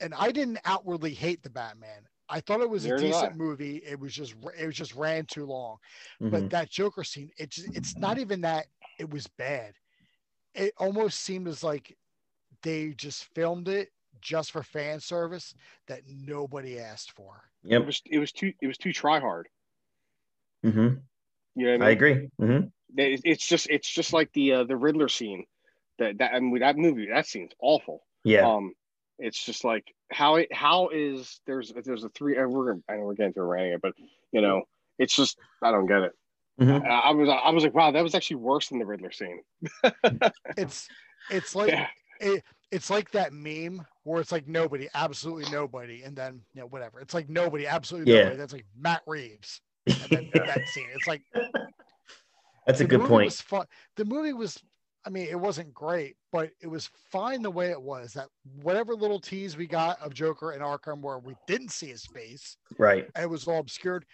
And 0.00 0.14
I 0.14 0.30
didn't 0.32 0.58
outwardly 0.64 1.14
hate 1.14 1.42
the 1.42 1.50
Batman. 1.50 2.06
I 2.28 2.40
thought 2.40 2.60
it 2.60 2.70
was 2.70 2.84
a 2.86 2.92
decent 2.92 3.34
I. 3.34 3.36
movie. 3.36 3.76
It 3.78 3.98
was 3.98 4.14
just 4.14 4.34
it 4.58 4.66
was 4.66 4.76
just 4.76 4.94
ran 4.94 5.26
too 5.26 5.46
long. 5.46 5.78
Mhm. 6.20 6.30
But 6.30 6.48
that 6.50 6.70
Joker 6.70 7.04
scene, 7.04 7.30
it's 7.38 7.58
it's 7.74 7.96
not 7.98 8.18
even 8.18 8.40
that 8.42 8.66
it 8.98 9.10
was 9.10 9.26
bad. 9.26 9.74
it 10.54 10.72
almost 10.78 11.20
seemed 11.20 11.48
as 11.48 11.62
like 11.64 11.96
they 12.62 12.90
just 12.94 13.24
filmed 13.34 13.68
it 13.68 13.90
just 14.20 14.50
for 14.52 14.62
fan 14.62 15.00
service 15.00 15.54
that 15.86 16.02
nobody 16.08 16.78
asked 16.78 17.12
for. 17.12 17.44
Yep. 17.64 17.82
It 17.82 17.86
was 17.86 18.02
it 18.06 18.18
was 18.18 18.32
too 18.32 18.52
it 18.60 18.66
was 18.66 18.78
too 18.78 18.92
try 18.92 19.20
hard. 19.20 19.48
hmm 20.62 20.88
You 21.54 21.66
know 21.66 21.72
I 21.74 21.78
mean? 21.78 21.88
I 21.88 21.90
agree. 21.90 22.28
hmm 22.38 22.60
It- 22.60 22.77
It's 22.96 23.46
just 23.46 23.68
it's 23.70 23.88
just 23.88 24.12
like 24.12 24.32
the 24.32 24.52
uh, 24.52 24.64
the 24.64 24.76
Riddler 24.76 25.08
scene. 25.08 25.44
That 25.98 26.18
that 26.18 26.34
I 26.34 26.40
mean 26.40 26.58
that 26.60 26.76
movie 26.76 27.08
that 27.08 27.26
scene's 27.26 27.52
awful. 27.60 28.02
Yeah. 28.24 28.46
Um, 28.48 28.72
it's 29.18 29.44
just 29.44 29.64
like 29.64 29.84
how 30.10 30.36
it 30.36 30.52
how 30.54 30.88
is 30.90 31.40
there's 31.46 31.72
there's 31.84 32.04
a 32.04 32.08
three. 32.10 32.38
uh, 32.38 32.46
We're 32.46 32.72
gonna, 32.72 32.82
I 32.88 32.96
know 32.96 33.04
we're 33.04 33.14
getting 33.14 33.34
to 33.34 33.40
a 33.40 33.44
ranking, 33.44 33.78
but 33.82 33.94
you 34.32 34.40
know 34.40 34.62
it's 34.98 35.14
just 35.14 35.38
I 35.62 35.70
don't 35.70 35.86
get 35.86 36.02
it. 36.02 36.12
Mhm. 36.60 36.84
I, 36.84 36.98
I 37.00 37.10
was 37.12 37.28
I 37.28 37.50
was 37.50 37.62
like 37.64 37.74
wow 37.74 37.90
that 37.90 38.02
was 38.02 38.14
actually 38.14 38.36
worse 38.36 38.68
than 38.68 38.78
the 38.78 38.86
Riddler 38.86 39.12
scene. 39.12 39.42
It's 40.56 40.88
it's 41.30 41.54
like 41.54 41.70
Yeah. 41.70 41.86
it, 42.20 42.42
it's 42.70 42.90
like 42.90 43.10
that 43.12 43.32
meme 43.32 43.84
where 44.04 44.20
it's 44.20 44.32
like 44.32 44.46
nobody, 44.48 44.88
absolutely 44.94 45.50
nobody, 45.52 46.02
and 46.02 46.16
then 46.16 46.40
you 46.54 46.60
know 46.60 46.66
whatever. 46.66 47.00
It's 47.00 47.14
like 47.14 47.28
nobody, 47.28 47.66
absolutely 47.66 48.12
Yeah. 48.12 48.20
nobody. 48.20 48.36
That's 48.36 48.52
like 48.52 48.66
Matt 48.78 49.02
Reeves. 49.06 49.60
And 49.86 50.10
then 50.10 50.30
that 50.34 50.66
scene. 50.68 50.88
It's 50.94 51.06
like 51.06 51.22
That's 52.68 52.80
a 52.80 52.84
good 52.84 53.00
point. 53.00 53.32
The 53.96 54.04
movie 54.04 54.34
was, 54.34 54.62
I 55.06 55.08
mean, 55.08 55.26
it 55.30 55.40
wasn't 55.40 55.72
great, 55.72 56.16
but 56.30 56.50
it 56.60 56.66
was 56.66 56.90
fine 57.10 57.40
the 57.40 57.50
way 57.50 57.70
it 57.70 57.80
was. 57.80 58.12
That 58.12 58.28
whatever 58.60 58.94
little 58.94 59.18
tease 59.18 59.56
we 59.56 59.66
got 59.66 59.98
of 60.02 60.12
Joker 60.12 60.50
and 60.50 60.60
Arkham, 60.62 61.00
where 61.00 61.18
we 61.18 61.34
didn't 61.46 61.70
see 61.70 61.86
his 61.86 62.04
face, 62.04 62.58
Right. 62.76 63.08
it 63.18 63.28
was 63.30 63.48
all 63.48 63.58
obscured. 63.60 64.04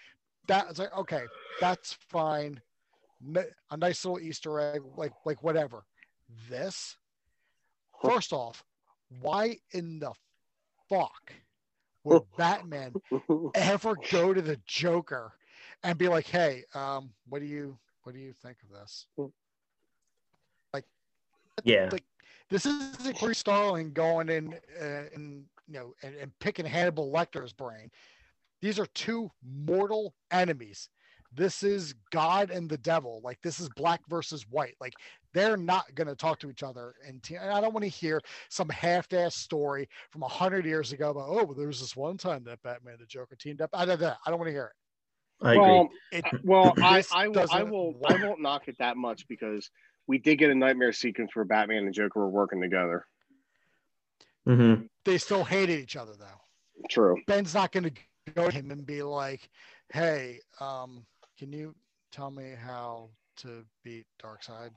That 0.46 0.68
was 0.68 0.78
like, 0.78 0.96
okay, 0.96 1.24
that's 1.60 1.94
fine. 2.10 2.60
A 3.72 3.76
nice 3.76 4.04
little 4.04 4.20
Easter 4.20 4.60
egg, 4.60 4.82
like 4.96 5.12
like 5.24 5.42
whatever. 5.42 5.84
This, 6.48 6.96
first 8.02 8.32
off, 8.32 8.62
why 9.20 9.58
in 9.72 9.98
the 9.98 10.12
fuck 10.88 11.32
would 12.04 12.22
Batman 12.36 12.94
ever 13.56 13.96
go 14.12 14.32
to 14.32 14.42
the 14.42 14.60
Joker 14.66 15.32
and 15.82 15.98
be 15.98 16.06
like, 16.08 16.26
"Hey, 16.26 16.64
um, 16.74 17.10
what 17.28 17.40
do 17.40 17.46
you 17.46 17.78
what 18.04 18.14
do 18.14 18.20
you 18.20 18.32
think 18.32 18.58
of 18.62 18.70
this?" 18.70 19.06
Like, 20.72 20.84
yeah. 21.64 21.88
Like, 21.92 22.04
this 22.50 22.66
isn't 22.66 23.18
Bruce 23.18 23.38
Starling 23.38 23.92
going 23.92 24.28
in 24.28 24.54
uh, 24.80 25.04
and 25.14 25.44
you 25.66 25.74
know 25.74 25.94
and, 26.02 26.14
and 26.16 26.38
picking 26.38 26.66
Hannibal 26.66 27.10
Lecter's 27.10 27.52
brain. 27.52 27.90
These 28.60 28.78
are 28.78 28.86
two 28.86 29.30
mortal 29.42 30.14
enemies. 30.30 30.88
This 31.32 31.62
is 31.62 31.94
God 32.10 32.50
and 32.50 32.68
the 32.68 32.78
devil. 32.78 33.20
Like 33.24 33.38
this 33.42 33.58
is 33.60 33.68
black 33.70 34.00
versus 34.08 34.46
white. 34.48 34.76
Like 34.80 34.94
they're 35.32 35.56
not 35.56 35.92
going 35.94 36.06
to 36.06 36.14
talk 36.14 36.38
to 36.40 36.50
each 36.50 36.62
other. 36.62 36.94
And, 37.06 37.22
te- 37.22 37.34
and 37.36 37.50
I 37.50 37.60
don't 37.60 37.74
want 37.74 37.82
to 37.82 37.90
hear 37.90 38.20
some 38.50 38.68
half-ass 38.68 39.34
story 39.34 39.88
from 40.10 40.22
a 40.22 40.28
hundred 40.28 40.64
years 40.64 40.92
ago 40.92 41.10
about 41.10 41.28
oh, 41.28 41.44
well, 41.44 41.54
there 41.54 41.66
was 41.66 41.80
this 41.80 41.96
one 41.96 42.16
time 42.16 42.44
that 42.44 42.62
Batman 42.62 42.94
and 42.94 43.02
the 43.02 43.06
Joker 43.06 43.36
teamed 43.36 43.60
up. 43.60 43.70
I 43.74 43.84
don't. 43.84 44.00
I 44.02 44.16
don't 44.26 44.38
want 44.38 44.48
to 44.48 44.52
hear 44.52 44.66
it. 44.66 44.83
I 45.42 45.52
agree. 45.52 45.62
well, 45.62 45.88
It 46.12 46.24
I- 46.24 46.38
well, 46.42 46.74
I, 46.82 46.96
This 46.98 47.12
I, 47.12 47.28
will, 47.28 47.46
I 47.50 47.62
will, 47.62 47.94
I 48.06 48.12
work. 48.14 48.22
won't 48.22 48.40
knock 48.42 48.68
it 48.68 48.76
that 48.78 48.96
much 48.96 49.26
because 49.28 49.70
we 50.06 50.18
did 50.18 50.36
get 50.36 50.50
a 50.50 50.54
nightmare 50.54 50.92
sequence 50.92 51.34
where 51.34 51.44
Batman 51.44 51.84
and 51.84 51.94
Joker 51.94 52.20
were 52.20 52.28
working 52.30 52.60
together. 52.60 53.06
hmm 54.46 54.74
they 55.04 55.18
still 55.18 55.44
hated 55.44 55.78
each 55.80 55.96
other 55.96 56.12
though. 56.18 56.40
True. 56.90 57.16
Ben's 57.26 57.54
not 57.54 57.72
going 57.72 57.84
to 57.84 58.32
go 58.34 58.48
to 58.48 58.54
him 58.54 58.70
and 58.70 58.86
be 58.86 59.02
like, 59.02 59.48
"Hey, 59.92 60.40
um, 60.60 61.04
can 61.38 61.52
you 61.52 61.74
tell 62.10 62.30
me 62.30 62.52
how 62.58 63.10
to 63.38 63.64
beat 63.82 64.06
Darkseid?" 64.22 64.70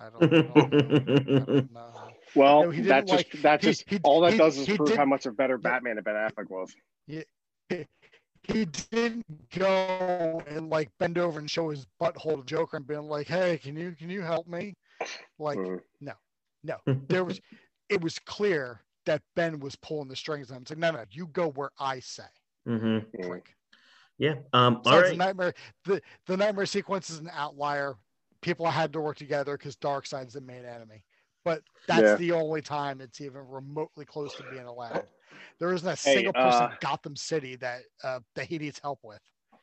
I 0.00 0.08
don't, 0.10 0.24
I 0.24 0.26
don't, 0.26 0.56
know. 0.56 1.36
I 1.36 1.38
don't 1.44 1.72
know. 1.72 1.92
Well, 2.34 2.62
No, 2.64 2.70
he 2.70 2.78
didn't 2.82 2.88
that 2.88 3.06
just 3.06 3.34
like- 3.34 3.42
that 3.42 3.60
he- 3.60 3.66
just 3.68 3.84
he- 3.88 4.00
all 4.02 4.20
that 4.22 4.32
he- 4.32 4.38
does 4.38 4.56
is 4.58 4.66
prove 4.66 4.88
did- 4.88 4.96
how 4.96 5.04
much 5.04 5.26
a 5.26 5.30
better 5.32 5.56
Batman 5.58 5.96
and 5.98 6.04
Ben 6.04 6.14
Affleck 6.16 6.48
was. 6.50 6.74
He 8.46 8.66
didn't 8.66 9.24
go 9.50 10.42
and 10.46 10.68
like 10.70 10.90
bend 10.98 11.18
over 11.18 11.38
and 11.38 11.50
show 11.50 11.70
his 11.70 11.86
butthole 12.00 12.38
to 12.38 12.44
Joker 12.44 12.76
and 12.76 12.86
being 12.86 13.08
like, 13.08 13.26
"Hey, 13.26 13.58
can 13.58 13.76
you 13.76 13.92
can 13.92 14.10
you 14.10 14.20
help 14.22 14.46
me?" 14.46 14.74
Like, 15.38 15.58
Mm. 15.58 15.80
no, 16.62 16.76
there 17.08 17.24
was. 17.24 17.40
It 17.90 18.00
was 18.02 18.18
clear 18.18 18.80
that 19.04 19.20
Ben 19.36 19.60
was 19.60 19.76
pulling 19.76 20.08
the 20.08 20.16
strings 20.16 20.50
on 20.50 20.56
him. 20.56 20.62
It's 20.62 20.70
like, 20.70 20.78
no, 20.78 20.90
no, 20.92 21.04
you 21.10 21.26
go 21.26 21.50
where 21.50 21.70
I 21.78 22.00
say. 22.00 22.22
hmm 22.64 22.72
Mm. 22.74 23.22
Click. 23.22 23.54
Yeah. 24.18 24.36
Um. 24.54 24.76
All 24.76 24.82
Besides 24.82 25.10
the 25.10 25.16
nightmare, 25.16 25.54
the, 25.84 26.00
the 26.26 26.36
nightmare 26.38 26.64
sequence 26.64 27.10
is 27.10 27.18
an 27.18 27.30
outlier. 27.30 27.96
People 28.40 28.66
had 28.66 28.92
to 28.94 29.00
work 29.02 29.18
together 29.18 29.58
because 29.58 29.76
Darkseid's 29.76 30.32
the 30.32 30.40
main 30.40 30.64
enemy. 30.64 31.04
But 31.44 31.62
that's 31.86 32.14
Yeah. 32.14 32.16
the 32.16 32.32
only 32.32 32.62
time 32.62 33.00
it's 33.00 33.20
even 33.20 33.46
remotely 33.48 34.04
close 34.06 34.34
to 34.36 34.44
being 34.44 34.64
allowed. 34.66 35.08
There 35.60 35.72
isn't 35.72 35.88
a 35.88 35.96
Hey, 36.04 36.26
single 36.26 36.34
person 36.34 36.66
uh, 36.66 36.70
in 36.70 36.76
Gotham 36.80 37.16
City 37.16 37.56
that 37.56 37.82
uh, 38.02 38.20
that 38.34 38.46
he 38.46 38.58
needs 38.58 38.78
help 38.78 39.00
with. 39.04 39.20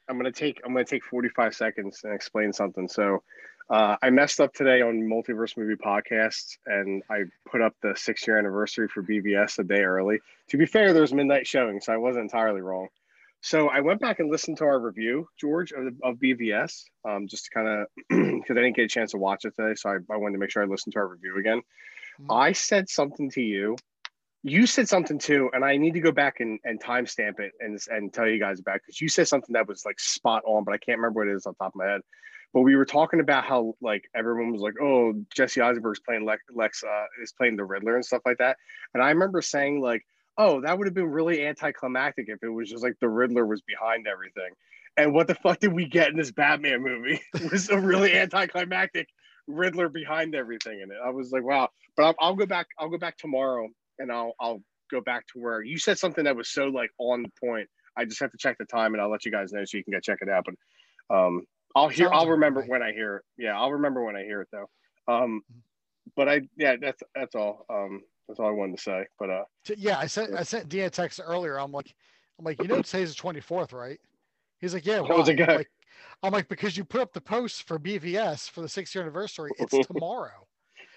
I'm 0.07 0.17
gonna 0.17 0.32
take 0.32 0.61
I'm 0.65 0.73
gonna 0.73 0.86
take 0.86 1.03
45 1.03 1.55
seconds 1.55 2.01
and 2.03 2.13
explain 2.13 2.53
something. 2.53 2.88
So, 2.88 3.23
uh, 3.69 3.97
I 4.01 4.09
messed 4.09 4.39
up 4.41 4.53
today 4.53 4.82
on 4.82 5.01
Multiverse 5.03 5.55
Movie 5.57 5.75
Podcasts, 5.75 6.57
and 6.65 7.03
I 7.09 7.23
put 7.49 7.61
up 7.61 7.75
the 7.82 7.95
six 7.95 8.25
year 8.27 8.38
anniversary 8.38 8.88
for 8.88 9.01
BVS 9.01 9.59
a 9.59 9.63
day 9.63 9.82
early. 9.82 10.19
To 10.49 10.57
be 10.57 10.65
fair, 10.65 10.93
there 10.93 11.01
was 11.01 11.13
midnight 11.13 11.47
showing, 11.47 11.79
so 11.79 11.93
I 11.93 11.97
wasn't 11.97 12.23
entirely 12.23 12.61
wrong. 12.61 12.89
So 13.42 13.70
I 13.70 13.80
went 13.80 14.00
back 14.00 14.20
and 14.20 14.30
listened 14.30 14.58
to 14.58 14.66
our 14.66 14.80
review, 14.80 15.28
George, 15.39 15.72
of, 15.72 15.88
of 16.04 16.18
BVS, 16.18 16.84
um, 17.06 17.28
just 17.28 17.46
to 17.46 17.52
kind 17.52 17.68
of 17.68 17.88
because 18.10 18.58
I 18.58 18.62
didn't 18.62 18.76
get 18.76 18.86
a 18.86 18.88
chance 18.88 19.12
to 19.12 19.18
watch 19.18 19.46
it 19.46 19.56
today, 19.56 19.74
so 19.76 19.89
I, 19.89 19.96
I 20.14 20.18
wanted 20.18 20.34
to 20.34 20.39
make 20.39 20.52
sure 20.52 20.62
I 20.62 20.68
listened 20.68 20.94
to 20.94 21.00
our 21.00 21.08
review 21.08 21.38
again. 21.39 21.62
Mhm. 22.22 22.26
I 22.30 22.52
said 22.52 22.88
something 22.88 23.32
to 23.32 23.42
you. 23.42 23.78
You 24.44 24.68
said 24.68 24.88
something 24.88 25.18
too, 25.18 25.50
and 25.54 25.66
I 25.66 25.78
need 25.78 25.94
to 25.96 26.00
go 26.00 26.12
back 26.12 26.39
and, 26.39 26.60
and 26.64 26.82
timestamp 26.82 27.39
it 27.39 27.52
and, 27.60 27.80
and 27.89 28.14
tell 28.14 28.28
you 28.28 28.39
guys 28.39 28.60
about 28.60 28.80
because 28.82 29.02
you 29.02 29.10
said 29.10 29.28
something 29.28 29.54
that 29.54 29.68
was 29.68 29.86
like 29.86 30.00
spot 30.00 30.44
on, 30.46 30.64
but 30.64 30.74
I 30.74 30.78
can't 30.78 31.00
remember 31.00 31.22
what 31.22 31.28
it 31.28 31.36
is 31.36 31.46
on 31.48 31.56
top 31.56 31.74
of 31.74 31.76
my 31.76 31.86
head. 31.86 32.02
But 32.54 32.62
we 32.62 32.76
were 32.76 32.86
talking 32.86 33.22
about 33.22 33.46
how 33.46 33.76
like 33.82 34.04
everyone 34.16 34.52
was 34.52 34.62
like, 34.62 34.74
"Oh, 34.82 35.14
Jesse 35.34 35.62
Eisenberg's 35.62 36.00
playing 36.00 36.26
Lex, 36.26 36.44
Lex 36.54 36.84
uh, 36.84 37.06
is 37.24 37.32
playing 37.32 37.56
the 37.56 37.64
Riddler 37.64 37.96
and 37.96 38.06
stuff 38.06 38.22
like 38.26 38.38
that," 38.39 38.58
and 38.94 39.02
I 39.02 39.10
remember 39.10 39.42
saying 39.42 39.80
like, 39.82 40.06
"Oh, 40.38 40.61
that 40.61 40.77
would 40.77 40.88
have 40.88 40.93
been 40.93 41.11
really 41.11 41.45
anticlimactic 41.45 42.25
if 42.29 42.43
it 42.43 42.49
was 42.49 42.69
just 42.69 42.84
like 42.84 42.95
the 42.99 43.09
Riddler 43.09 43.45
was 43.45 43.61
behind 43.61 44.07
everything." 44.07 44.53
And 44.97 45.13
what 45.13 45.27
the 45.27 45.36
fuck 45.36 45.59
did 45.59 45.73
we 45.73 45.86
get 45.86 46.09
in 46.09 46.17
this 46.17 46.32
Batman 46.32 46.84
movie? 46.84 47.21
It 47.36 47.51
was 47.51 47.69
a 47.69 47.79
really 47.79 48.13
anticlimactic 48.13 49.07
Riddler 49.47 49.89
behind 49.89 50.36
everything 50.36 50.82
in 50.82 50.91
it. 50.91 50.97
I 51.03 51.09
was 51.09 51.32
like, 51.32 51.43
wow. 51.43 51.69
But 51.95 52.03
I'll, 52.03 52.15
I'll 52.19 52.36
go 52.36 52.45
back. 52.45 52.67
I'll 52.77 52.89
go 52.89 52.97
back 52.97 53.17
tomorrow, 53.17 53.67
and 53.99 54.11
I'll 54.11 54.34
I'll 54.39 54.61
go 54.89 55.01
back 55.01 55.25
to 55.27 55.39
where 55.39 55.61
you 55.63 55.77
said 55.77 55.97
something 55.97 56.23
that 56.25 56.36
was 56.36 56.49
so 56.49 56.65
like 56.65 56.89
on 56.97 57.25
point. 57.43 57.67
I 57.97 58.05
just 58.05 58.19
have 58.21 58.32
to 58.32 58.38
check 58.38 58.57
the 58.57 58.65
time, 58.65 58.93
and 58.93 59.01
I'll 59.01 59.11
let 59.11 59.25
you 59.25 59.32
guys 59.32 59.51
know 59.51 59.63
so 59.66 59.78
you 59.78 59.83
can 59.83 59.93
go 59.93 59.99
check 59.99 60.20
it 60.21 60.29
out. 60.29 60.45
But 60.45 61.16
um, 61.16 61.43
I'll 61.75 61.89
hear. 61.89 62.08
Sounds 62.08 62.24
I'll 62.24 62.29
remember 62.29 62.62
me. 62.62 62.67
when 62.67 62.82
I 62.82 62.91
hear 62.93 63.17
it. 63.17 63.24
Yeah, 63.37 63.59
I'll 63.59 63.74
remember 63.74 64.03
when 64.03 64.16
I 64.16 64.24
hear 64.24 64.41
it 64.41 64.47
though. 64.51 64.70
Um, 65.13 65.41
but 66.16 66.29
I 66.29 66.41
yeah, 66.58 66.75
that's 66.79 67.01
that's 67.13 67.36
all. 67.36 67.66
Um, 67.70 68.01
that's 68.28 68.39
all 68.39 68.48
I 68.48 68.52
wanted 68.52 68.78
to 68.78 68.84
say. 68.84 69.06
But 69.20 69.30
uh, 69.30 69.43
Yeah, 69.78 69.98
I 69.98 70.08
sent 70.08 70.34
I 70.34 70.43
sent 70.43 70.70
Dean 70.70 70.84
a 70.84 70.89
text 70.89 71.20
earlier. 71.24 71.60
I'm 71.60 71.72
like, 71.72 71.93
I'm 72.39 72.46
like, 72.46 72.62
you 72.62 72.68
know, 72.68 72.82
today's 72.82 73.16
the 73.16 73.22
24th, 73.22 73.74
right? 73.74 74.00
He's 74.60 74.74
like, 74.74 74.86
yeah. 74.86 75.02
How's 75.08 75.30
it 75.30 75.38
why?" 75.38 75.43
I'm 75.43 75.48
go? 75.48 75.56
like, 75.56 75.72
I'm 76.24 76.32
like, 76.34 76.48
because 76.48 76.78
you 76.78 76.84
put 76.84 77.02
up 77.02 77.14
the 77.14 77.22
post 77.22 77.64
for 77.64 77.80
BVS 77.80 78.50
for 78.50 78.62
the 78.62 78.70
six 78.70 78.93
year 78.93 79.04
anniversary. 79.04 79.52
It's 79.58 79.88
tomorrow. 79.88 80.48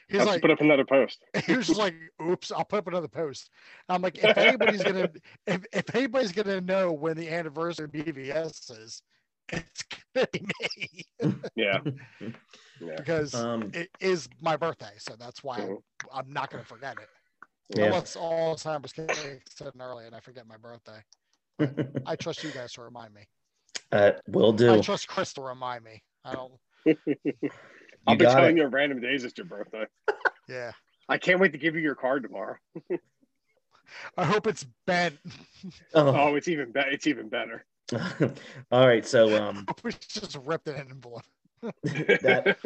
He's 0.08 0.20
I'll 0.20 0.26
like, 0.26 0.42
put 0.42 0.50
up 0.50 0.60
another 0.60 0.84
post. 0.84 1.18
he 1.46 1.56
was 1.56 1.66
just 1.66 1.78
like, 1.78 1.94
"Oops, 2.22 2.52
I'll 2.52 2.64
put 2.64 2.80
up 2.80 2.86
another 2.88 3.08
post." 3.08 3.50
I'm 3.88 4.02
like, 4.02 4.18
if 4.18 4.36
anybody's 4.36 4.84
gonna, 4.84 5.10
if, 5.46 5.64
if 5.72 5.94
anybody's 5.94 6.32
gonna 6.32 6.60
know 6.60 6.92
when 6.92 7.16
the 7.16 7.28
anniversary 7.28 7.86
of 7.86 7.92
BVS 7.92 8.70
is, 8.82 9.02
it's 9.48 9.84
gonna 10.14 10.28
be 10.32 10.46
me 10.60 11.04
Yeah, 11.56 11.80
yeah. 12.80 12.96
because 12.96 13.34
Um. 13.34 13.70
it 13.74 13.90
is 14.00 14.28
my 14.40 14.56
birthday, 14.56 14.92
so 14.98 15.14
that's 15.18 15.42
why 15.42 15.60
Mhm. 15.60 15.82
I'm 16.12 16.32
not 16.32 16.50
gonna 16.50 16.64
forget 16.64 16.96
it. 17.00 17.08
Yeah. 17.76 17.86
Unless 17.86 18.16
Alzheimer's 18.16 18.92
kicks 18.92 19.60
in 19.60 19.80
early 19.80 20.06
and 20.06 20.14
I 20.14 20.20
forget 20.20 20.46
my 20.46 20.56
birthday. 20.58 21.02
I 22.06 22.16
trust 22.16 22.42
you 22.44 22.50
guys 22.50 22.72
to 22.74 22.82
remind 22.82 23.14
me. 23.14 23.22
uh, 23.92 24.12
will 24.26 24.52
do. 24.52 24.72
I 24.74 24.80
trust 24.80 25.08
Chris 25.08 25.32
to 25.34 25.40
remind 25.42 25.84
me. 25.84 26.02
I 26.24 26.32
don't. 26.34 26.52
I'll 28.06 28.16
be 28.16 28.24
telling 28.24 28.58
it. 28.58 28.60
you 28.60 28.66
random 28.66 29.00
days 29.00 29.24
it's 29.24 29.36
your 29.38 29.46
birthday. 29.46 29.86
Yeah. 30.48 30.72
I 31.08 31.16
can't 31.18 31.40
wait 31.40 31.52
to 31.52 31.58
give 31.58 31.74
you 31.74 31.80
your 31.80 31.94
card 31.94 32.22
tomorrow. 32.22 32.56
I 34.18 34.24
hope 34.24 34.46
it's 34.46 34.66
bent. 34.86 35.18
Oh. 35.94 36.08
Oh, 36.14 36.34
it's 36.34 36.48
even 36.48 36.72
better. 36.72 36.90
It's 36.90 37.06
even 37.06 37.28
better. 37.28 37.64
All 38.72 38.86
right. 38.86 39.06
So 39.06 39.42
um, 39.42 39.64
I 39.84 39.90
just 40.08 40.36
ripped 40.44 40.68
it 40.68 40.74
in 40.74 40.82
an 40.82 40.90
envelope. 40.90 41.24
That- 41.82 42.56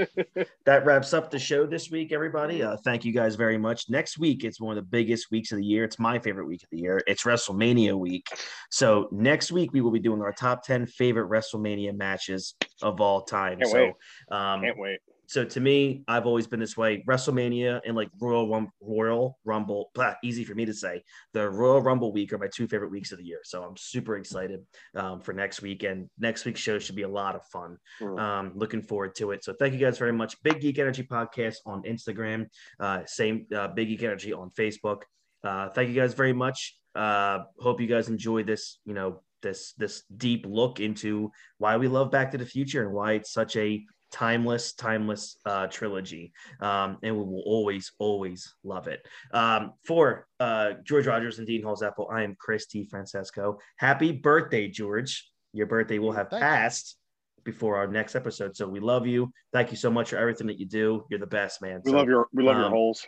that 0.64 0.84
wraps 0.84 1.12
up 1.12 1.30
the 1.30 1.38
show 1.38 1.66
this 1.66 1.90
week, 1.90 2.12
everybody. 2.12 2.62
Uh, 2.62 2.76
thank 2.84 3.04
you 3.04 3.12
guys 3.12 3.36
very 3.36 3.58
much. 3.58 3.88
Next 3.88 4.18
week, 4.18 4.44
it's 4.44 4.60
one 4.60 4.76
of 4.76 4.84
the 4.84 4.88
biggest 4.88 5.30
weeks 5.30 5.52
of 5.52 5.58
the 5.58 5.64
year. 5.64 5.84
It's 5.84 5.98
my 5.98 6.18
favorite 6.18 6.46
week 6.46 6.62
of 6.62 6.68
the 6.70 6.78
year. 6.78 7.00
It's 7.06 7.24
WrestleMania 7.24 7.98
week. 7.98 8.26
So 8.70 9.08
next 9.10 9.52
week, 9.52 9.72
we 9.72 9.80
will 9.80 9.90
be 9.90 9.98
doing 10.00 10.20
our 10.22 10.32
top 10.32 10.64
10 10.64 10.86
favorite 10.86 11.28
WrestleMania 11.30 11.94
matches 11.96 12.54
of 12.82 13.00
all 13.00 13.22
time. 13.22 13.58
Can't 13.58 13.70
so 13.70 13.76
wait. 13.76 13.94
um, 14.30 14.62
Can't 14.62 14.78
wait. 14.78 14.98
So 15.28 15.44
to 15.44 15.60
me, 15.60 16.04
I've 16.08 16.24
always 16.24 16.46
been 16.46 16.58
this 16.58 16.74
way. 16.74 17.04
WrestleMania 17.06 17.82
and 17.86 17.94
like 17.94 18.08
Royal 18.18 18.66
Royal 18.80 19.38
Rumble, 19.44 19.90
blah, 19.94 20.14
easy 20.24 20.42
for 20.42 20.54
me 20.54 20.64
to 20.64 20.72
say. 20.72 21.02
The 21.34 21.50
Royal 21.50 21.82
Rumble 21.82 22.12
week 22.12 22.32
are 22.32 22.38
my 22.38 22.48
two 22.48 22.66
favorite 22.66 22.90
weeks 22.90 23.12
of 23.12 23.18
the 23.18 23.24
year. 23.24 23.40
So 23.44 23.62
I'm 23.62 23.76
super 23.76 24.16
excited 24.16 24.60
um, 24.94 25.20
for 25.20 25.34
next 25.34 25.60
week. 25.60 25.82
And 25.82 26.08
next 26.18 26.46
week's 26.46 26.60
show 26.60 26.78
should 26.78 26.96
be 26.96 27.02
a 27.02 27.08
lot 27.08 27.36
of 27.36 27.44
fun. 27.44 27.76
Mhm. 28.00 28.18
Um, 28.18 28.52
looking 28.54 28.80
forward 28.80 29.14
to 29.16 29.32
it. 29.32 29.44
So 29.44 29.52
thank 29.52 29.74
you 29.74 29.78
guys 29.78 29.98
very 29.98 30.14
much. 30.14 30.42
Big 30.42 30.60
Geek 30.60 30.78
Energy 30.78 31.02
Podcast 31.02 31.56
on 31.66 31.82
Instagram. 31.82 32.46
Uh, 32.80 33.02
same 33.04 33.46
uh, 33.54 33.68
Big 33.68 33.88
Geek 33.88 34.02
Energy 34.02 34.32
on 34.32 34.50
Facebook. 34.58 35.02
Uh, 35.44 35.68
thank 35.68 35.90
you 35.90 35.94
guys 35.94 36.14
very 36.14 36.32
much. 36.32 36.74
Uh, 36.94 37.40
hope 37.60 37.82
you 37.82 37.86
guys 37.86 38.08
enjoy 38.08 38.44
this. 38.44 38.80
You 38.86 38.94
know 38.94 39.20
this 39.42 39.74
this 39.74 40.04
deep 40.16 40.46
look 40.48 40.80
into 40.80 41.30
why 41.58 41.76
we 41.76 41.86
love 41.86 42.10
Back 42.10 42.32
to 42.32 42.38
the 42.38 42.46
Future 42.46 42.82
and 42.82 42.92
why 42.94 43.12
it's 43.12 43.30
such 43.30 43.56
a 43.56 43.84
timeless, 44.10 44.72
timeless 44.74 45.36
uh, 45.44 45.66
trilogy. 45.66 46.32
Um, 46.60 46.98
and 47.02 47.16
we 47.16 47.22
will 47.22 47.42
always, 47.46 47.92
always 47.98 48.54
love 48.64 48.88
it. 48.88 49.06
Um, 49.32 49.72
for 49.86 50.26
uh, 50.40 50.72
George 50.84 51.06
Rogers 51.06 51.38
and 51.38 51.46
Dean 51.46 51.62
Halls 51.62 51.82
Apple, 51.82 52.08
I 52.12 52.22
am 52.22 52.36
Chris 52.38 52.66
DeFrancesco. 52.66 53.58
Happy 53.76 54.12
birthday, 54.12 54.68
George. 54.68 55.30
Your 55.52 55.66
birthday 55.66 55.98
will 55.98 56.12
have 56.12 56.30
Thank 56.30 56.42
you. 56.42 56.48
passed 56.48 56.96
before 57.44 57.76
our 57.76 57.86
next 57.86 58.14
episode. 58.14 58.54
So 58.56 58.68
we 58.68 58.80
love 58.80 59.06
you. 59.06 59.32
Thank 59.52 59.70
you 59.70 59.76
so 59.76 59.90
much 59.90 60.10
for 60.10 60.16
everything 60.16 60.46
that 60.48 60.58
you 60.58 60.66
do. 60.66 61.04
You're 61.10 61.20
the 61.20 61.26
best, 61.26 61.62
man. 61.62 61.80
We 61.84 61.92
So 61.92 61.96
love 61.98 62.08
your 62.08 62.28
we 62.32 62.42
love 62.42 62.56
your 62.56 62.66
um, 62.66 62.72
holes. 62.72 63.06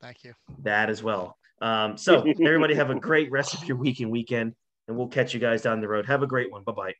Thank 0.00 0.24
you. 0.24 0.34
that 0.62 0.90
as 0.90 1.02
well. 1.02 1.36
Um, 1.60 1.96
so 1.96 2.20
everybody 2.42 2.74
have 2.74 2.90
a 2.90 2.94
great 2.94 3.30
rest 3.30 3.54
of 3.54 3.64
your 3.64 3.76
week 3.76 4.00
and 4.00 4.10
weekend, 4.10 4.54
and 4.88 4.96
we'll 4.96 5.08
catch 5.08 5.34
you 5.34 5.40
guys 5.40 5.62
down 5.62 5.80
the 5.80 5.88
road. 5.88 6.06
Have 6.06 6.22
a 6.22 6.26
great 6.26 6.50
one. 6.50 6.62
Bye 6.62 6.72
bye. 6.72 6.94